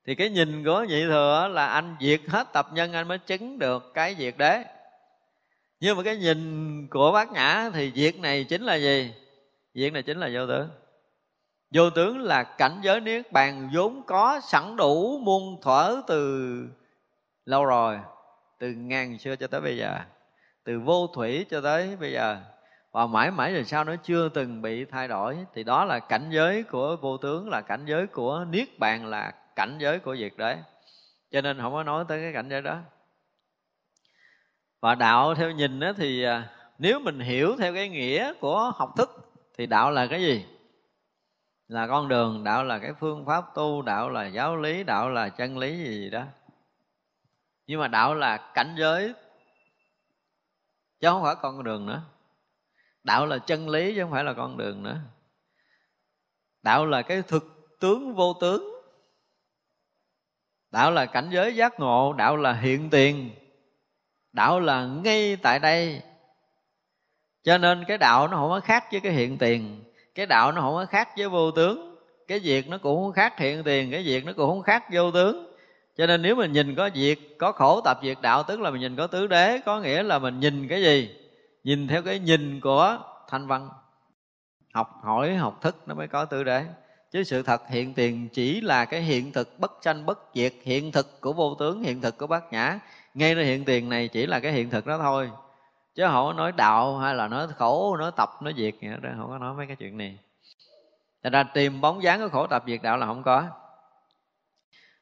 Thì 0.06 0.16
cái 0.16 0.30
nhìn 0.30 0.64
của 0.64 0.84
nhị 0.84 1.03
thừa 1.03 1.49
là 1.52 1.68
anh 1.68 1.95
diệt 2.02 2.22
hết 2.28 2.53
tập 2.53 2.68
nhân 2.74 2.94
anh 2.94 3.07
mới 3.07 3.18
chứng 3.18 3.60
được 3.60 3.94
cái 3.94 4.16
diệt 4.20 4.36
đế. 4.38 4.64
Nhưng 5.80 5.98
mà 5.98 6.03
cái 6.03 6.18
nhìn 6.18 6.88
của 6.88 7.12
bác 7.12 7.32
nhã 7.32 7.70
thì 7.74 7.91
diệt 7.95 8.20
này 8.20 8.44
chính 8.44 8.62
là 8.62 8.76
gì? 8.76 9.14
Diệt 9.74 9.94
này 9.94 10.03
chính 10.03 10.18
là 10.18 10.30
vô 10.34 10.48
tướng. 10.48 10.70
Vô 11.74 11.90
tướng 11.90 12.20
là 12.20 12.44
cảnh 12.44 12.80
giới 12.84 13.02
niết 13.02 13.32
bàn 13.32 13.70
vốn 13.74 14.03
có, 14.07 14.41
sẵn 14.44 14.76
đủ, 14.76 15.20
muôn 15.24 15.62
thuở 15.62 16.02
từ 16.07 16.48
lâu 17.45 17.66
rồi, 17.66 17.99
từ 18.60 18.68
ngàn 18.72 19.20
xưa 19.20 19.36
cho 19.36 19.48
tới 19.48 19.62
bây 19.62 19.78
giờ, 19.78 19.99
từ 20.64 20.80
vô 20.80 21.07
thủy 21.07 21.45
cho 21.49 21.62
tới 21.62 21.95
bây 21.95 22.12
giờ 22.12 22.41
và 22.96 23.08
mãi 23.08 23.32
mãi 23.32 23.54
rồi 23.54 23.64
sao 23.64 23.84
nó 23.84 23.96
chưa 23.96 24.30
từng 24.30 24.62
bị 24.62 24.86
thay 24.86 25.08
đổi. 25.08 25.38
Thì 25.54 25.64
đó 25.64 25.86
là 25.86 26.00
cảnh 26.00 26.30
giới 26.30 26.64
của 26.64 26.96
vô 27.02 27.18
tướng 27.18 27.50
là 27.50 27.62
cảnh 27.62 27.86
giới 27.86 28.08
của 28.08 28.46
niết 28.50 28.80
bàn 28.80 29.06
là 29.06 29.34
cảnh 29.56 29.78
giới 29.80 30.00
của 30.00 30.16
việc 30.20 30.38
đấy. 30.38 30.58
Cho 31.32 31.42
nên 31.42 31.60
không 31.62 31.74
có 31.74 31.84
nói 31.84 32.06
tới 32.08 32.22
cái 32.22 32.34
cảnh 32.34 32.50
giới 32.50 32.62
đó. 32.62 32.80
Và 34.82 34.96
đạo 34.96 35.36
theo 35.36 35.52
nhìn 35.52 35.80
đó 35.80 35.94
thì 35.98 36.24
à, 36.24 36.50
nếu 36.78 37.00
mình 37.00 37.20
hiểu 37.20 37.56
theo 37.60 37.74
cái 37.74 37.90
nghĩa 37.90 38.34
của 38.40 38.72
học 38.76 38.94
thức 38.98 39.10
thì 39.58 39.66
đạo 39.66 39.92
là 39.92 40.08
cái 40.08 40.22
gì? 40.22 40.46
Là 41.68 41.88
con 41.88 42.08
đường 42.08 42.44
đạo 42.44 42.64
là 42.64 42.80
cái 42.80 42.94
phương 43.00 43.26
pháp 43.26 43.46
tu 43.56 43.82
đạo 43.82 44.10
là 44.10 44.26
giáo 44.26 44.58
lý 44.58 44.84
đạo 44.84 45.10
là 45.10 45.30
chân 45.30 45.58
lý 45.58 45.78
gì, 45.78 46.02
gì 46.04 46.10
đó. 46.10 46.24
Nhưng 47.68 47.80
mà 47.80 47.88
đạo 47.88 48.16
là 48.16 48.52
cảnh 48.54 48.76
giới 48.78 49.14
chứ 51.00 51.08
không 51.08 51.24
phải 51.24 51.36
con 51.42 51.64
đường 51.64 51.86
nữa 51.86 52.02
đạo 53.06 53.26
là 53.26 53.38
chân 53.38 53.69
lý 53.69 53.95
chứ 53.95 54.02
không 54.02 54.11
phải 54.11 54.23
là 54.23 54.34
con 54.34 54.57
đường 54.57 54.84
nữa. 54.84 54.98
Đạo 56.61 56.86
là 56.86 57.02
cái 57.02 57.22
thực 57.22 57.77
tướng 57.80 58.15
vô 58.15 58.34
tướng. 58.41 58.76
Đạo 60.72 60.91
là 60.91 61.06
cảnh 61.06 61.30
giới 61.32 61.56
giác 61.56 61.80
ngộ, 61.80 62.14
đạo 62.14 62.38
là 62.38 62.53
hiện 62.53 62.90
tiền. 62.90 63.30
Đạo 64.32 64.60
là 64.60 64.86
ngay 64.86 65.36
tại 65.36 65.60
đây. 65.60 66.02
Cho 67.44 67.57
nên 67.57 67.84
cái 67.88 67.98
đạo 67.98 68.27
nó 68.27 68.38
không 68.38 68.49
có 68.49 68.60
khác 68.60 68.86
với 68.91 68.99
cái 68.99 69.11
hiện 69.11 69.38
tiền. 69.38 69.84
Cái 70.15 70.26
đạo 70.26 70.52
nó 70.52 70.61
không 70.61 70.76
có 70.76 70.86
khác 70.86 71.10
với 71.18 71.30
vô 71.30 71.52
tướng. 71.52 71.95
Cái 72.27 72.40
việc 72.40 72.69
nó 72.69 72.77
cũng 72.77 73.03
không 73.03 73.14
khác 73.14 73.40
hiện 73.40 73.64
tiền, 73.64 73.91
cái 73.91 74.03
việc 74.03 74.26
nó 74.26 74.34
cũng 74.34 74.49
không 74.49 74.61
khác 74.61 74.84
vô 74.91 75.11
tướng. 75.11 75.56
Cho 75.98 76.07
nên 76.07 76.22
nếu 76.22 76.36
mình 76.36 76.52
nhìn 76.52 76.76
có 76.76 76.90
việc, 76.94 77.38
có 77.38 77.52
khổ 77.52 77.82
tập 77.82 77.99
việc 78.02 78.22
đạo, 78.22 78.44
tức 78.44 78.60
là 78.60 78.69
mình 78.69 78.82
nhìn 78.82 78.95
có 78.95 79.07
tứ 79.07 79.27
đế, 79.27 79.60
có 79.65 79.80
nghĩa 79.80 80.03
là 80.03 80.19
mình 80.19 80.40
nhìn 80.40 80.68
cái 80.68 80.84
gì? 80.84 81.25
Nhìn 81.66 81.88
theo 81.88 82.02
cái 82.02 82.20
nhìn 82.20 82.60
của 82.60 82.98
thanh 83.28 83.48
văn, 83.48 83.70
học 84.74 84.90
hỏi, 85.04 85.36
học 85.36 85.62
thức 85.62 85.76
nó 85.86 85.96
mới 85.96 86.08
có 86.08 86.26
tư 86.26 86.44
đế 86.44 86.66
chứ 87.12 87.24
sự 87.24 87.44
thật 87.44 87.62
hiện 87.68 87.94
tiền 87.94 88.30
chỉ 88.30 88.62
là 88.62 88.86
cái 88.86 89.02
hiện 89.02 89.32
thực 89.32 89.60
bất 89.60 89.72
tranh 89.82 90.06
bất 90.06 90.20
diệt, 90.34 90.54
hiện 90.64 90.92
thực 90.92 91.22
của 91.22 91.34
vô 91.34 91.56
tướng, 91.60 91.84
hiện 91.84 92.02
thực 92.02 92.18
của 92.18 92.28
bát 92.28 92.44
nhã. 92.52 92.80
Ngay 93.14 93.36
ra 93.36 93.44
hiện 93.44 93.66
tiền 93.66 93.90
này 93.90 94.08
chỉ 94.08 94.26
là 94.26 94.40
cái 94.40 94.52
hiện 94.52 94.70
thực 94.70 94.86
đó 94.86 94.98
thôi. 94.98 95.32
Chứ 95.96 96.04
không 96.08 96.26
có 96.26 96.34
nói 96.34 96.52
đạo 96.52 96.98
hay 96.98 97.16
là 97.16 97.28
nói 97.28 97.48
khổ, 97.58 97.98
nói 97.98 98.12
tập, 98.16 98.30
nói 98.42 98.54
diệt 98.58 98.74
gì 98.82 98.88
đó 99.02 99.10
không 99.18 99.30
có 99.30 99.38
nói 99.38 99.54
mấy 99.54 99.68
cái 99.68 99.76
chuyện 99.76 99.98
này. 99.98 100.18
Thật 101.24 101.30
ra 101.34 101.44
tìm 101.44 101.82
bóng 101.82 102.04
dáng 102.04 102.20
của 102.20 102.30
khổ 102.30 102.48
tập 102.48 102.64
diệt 102.68 102.82
đạo 102.84 102.98
là 102.98 103.06
không 103.06 103.24
có. 103.24 103.44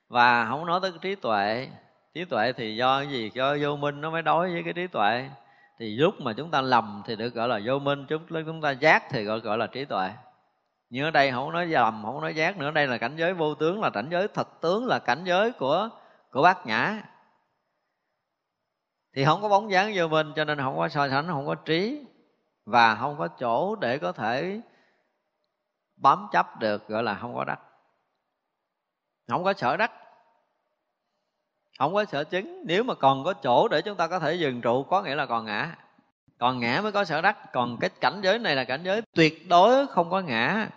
Và 0.07 0.45
không 0.45 0.65
nói 0.65 0.79
tới 0.81 0.91
trí 1.01 1.15
tuệ. 1.15 1.69
Trí 2.13 2.25
tuệ 2.25 2.53
thì 2.53 2.75
do 2.75 2.99
cái 2.99 3.07
gì? 3.07 3.31
Do 3.33 3.57
vô 3.61 3.75
minh 3.75 4.01
nó 4.01 4.09
mới 4.09 4.21
đối 4.21 4.53
với 4.53 4.63
cái 4.63 4.73
trí 4.73 4.87
tuệ 4.87 5.29
thì 5.79 5.95
lúc 5.95 6.21
mà 6.21 6.33
chúng 6.33 6.51
ta 6.51 6.61
lầm 6.61 7.03
thì 7.05 7.15
được 7.15 7.33
gọi 7.33 7.47
là 7.47 7.59
vô 7.65 7.79
minh, 7.79 8.05
chúng, 8.09 8.23
lúc 8.27 8.43
chúng 8.45 8.61
ta 8.61 8.71
giác 8.71 9.03
thì 9.09 9.23
gọi 9.23 9.39
gọi 9.39 9.57
là 9.57 9.67
trí 9.67 9.85
tuệ. 9.85 10.11
Nhưng 10.89 11.05
ở 11.05 11.11
đây 11.11 11.31
không 11.31 11.51
nói 11.51 11.65
lầm, 11.65 12.03
không 12.03 12.21
nói 12.21 12.35
giác 12.35 12.57
nữa 12.57 12.71
đây 12.71 12.87
là 12.87 12.97
cảnh 12.97 13.15
giới 13.15 13.33
vô 13.33 13.55
tướng, 13.55 13.81
là 13.81 13.89
cảnh 13.89 14.07
giới 14.11 14.27
thật 14.27 14.61
tướng, 14.61 14.85
là 14.85 14.99
cảnh 14.99 15.23
giới 15.23 15.51
của 15.51 15.89
của 16.31 16.41
bát 16.41 16.65
nhã. 16.65 17.03
Thì 19.15 19.25
không 19.25 19.41
có 19.41 19.49
bóng 19.49 19.71
dáng 19.71 19.91
vô 19.95 20.07
minh, 20.07 20.33
cho 20.35 20.43
nên 20.43 20.57
không 20.57 20.77
có 20.77 20.89
so 20.89 21.09
sánh, 21.09 21.27
không 21.27 21.47
có 21.47 21.55
trí, 21.55 22.05
và 22.65 22.95
không 22.95 23.17
có 23.17 23.27
chỗ 23.27 23.75
để 23.75 23.97
có 23.97 24.11
thể 24.11 24.61
bám 25.95 26.27
chấp 26.31 26.59
được, 26.59 26.87
gọi 26.87 27.03
là 27.03 27.15
không 27.15 27.35
có 27.35 27.43
đắc 27.43 27.59
không 29.27 29.43
có 29.43 29.53
sở 29.53 29.77
đắc 29.77 29.91
không 31.83 31.93
có 31.93 32.05
sở 32.05 32.23
chứng. 32.23 32.63
Nếu 32.65 32.83
mà 32.83 32.93
còn 32.93 33.23
có 33.23 33.33
chỗ 33.33 33.67
để 33.67 33.81
chúng 33.81 33.97
ta 33.97 34.07
có 34.07 34.19
thể 34.19 34.33
dừng 34.33 34.61
trụ, 34.61 34.83
có 34.83 35.01
nghĩa 35.01 35.15
là 35.15 35.25
còn 35.25 35.45
ngã. 35.45 35.75
Còn 36.37 36.59
ngã 36.59 36.81
mới 36.81 36.91
có 36.91 37.05
sở 37.05 37.21
đắc. 37.21 37.53
Còn 37.53 37.77
cái 37.77 37.89
cảnh 37.89 38.19
giới 38.23 38.39
này 38.39 38.55
là 38.55 38.63
cảnh 38.63 38.83
giới 38.83 39.01
tuyệt 39.13 39.49
đối 39.49 39.87
không 39.87 40.09
có 40.09 40.21
ngã. 40.21 40.69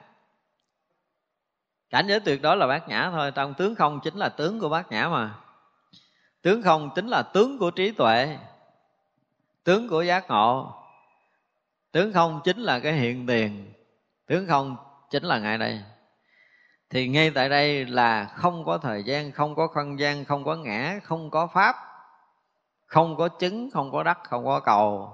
Cảnh 1.90 2.06
giới 2.08 2.20
tuyệt 2.20 2.42
đối 2.42 2.56
là 2.56 2.66
bát 2.66 2.88
nhã 2.88 3.10
thôi. 3.10 3.30
Trong 3.34 3.54
tướng 3.54 3.74
không 3.74 4.00
chính 4.00 4.16
là 4.16 4.28
tướng 4.28 4.60
của 4.60 4.68
bát 4.68 4.90
nhã 4.90 5.08
mà. 5.08 5.34
Tướng 6.42 6.62
không 6.62 6.90
chính 6.94 7.08
là 7.08 7.22
tướng 7.22 7.58
của 7.58 7.70
trí 7.70 7.90
tuệ. 7.90 8.38
Tướng 9.64 9.88
của 9.88 10.02
giác 10.02 10.28
ngộ. 10.28 10.72
Tướng 11.92 12.12
không 12.12 12.40
chính 12.44 12.58
là 12.58 12.80
cái 12.80 12.92
hiện 12.92 13.26
tiền. 13.26 13.72
Tướng 14.26 14.46
không 14.46 14.76
chính 15.10 15.24
là 15.24 15.38
ngài 15.38 15.58
đây 15.58 15.80
thì 16.90 17.08
ngay 17.08 17.30
tại 17.30 17.48
đây 17.48 17.86
là 17.86 18.24
không 18.24 18.64
có 18.64 18.78
thời 18.78 19.04
gian 19.04 19.32
không 19.32 19.54
có 19.54 19.66
không 19.66 19.98
gian 19.98 20.24
không 20.24 20.44
có 20.44 20.56
ngã 20.56 21.00
không 21.04 21.30
có 21.30 21.46
pháp 21.46 21.76
không 22.86 23.16
có 23.16 23.28
chứng 23.28 23.70
không 23.70 23.92
có 23.92 24.02
đắc 24.02 24.18
không 24.24 24.44
có 24.44 24.60
cầu 24.60 25.12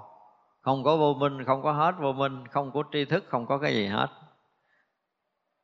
không 0.61 0.83
có 0.83 0.97
vô 0.97 1.13
minh 1.13 1.45
không 1.45 1.63
có 1.63 1.71
hết 1.71 1.95
vô 1.99 2.13
minh 2.13 2.47
không 2.47 2.71
có 2.71 2.83
tri 2.91 3.05
thức 3.05 3.23
không 3.27 3.47
có 3.47 3.57
cái 3.57 3.73
gì 3.73 3.87
hết 3.87 4.07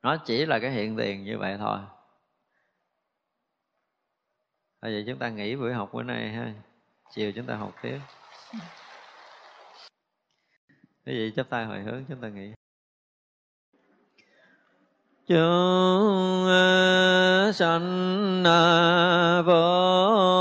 nó 0.01 0.17
chỉ 0.25 0.45
là 0.45 0.59
cái 0.59 0.71
hiện 0.71 0.97
tiền 0.97 1.23
như 1.23 1.37
vậy 1.37 1.57
thôi 1.59 1.79
Bây 4.81 4.93
giờ 4.93 5.03
chúng 5.07 5.19
ta 5.19 5.29
nghỉ 5.29 5.55
buổi 5.55 5.73
học 5.73 5.89
bữa 5.93 6.03
nay 6.03 6.29
ha 6.29 6.53
chiều 7.11 7.31
chúng 7.35 7.45
ta 7.45 7.55
học 7.55 7.73
tiếp 7.81 7.99
cái 11.05 11.15
gì 11.15 11.33
chắp 11.35 11.49
tay 11.49 11.65
hồi 11.65 11.79
hướng 11.79 12.05
chúng 12.09 12.21
ta 12.21 12.27
nghỉ 12.27 12.53
chúng 15.29 16.47
à, 16.47 17.51
sanh 17.53 18.43
à, 18.45 19.41
vô 19.45 20.38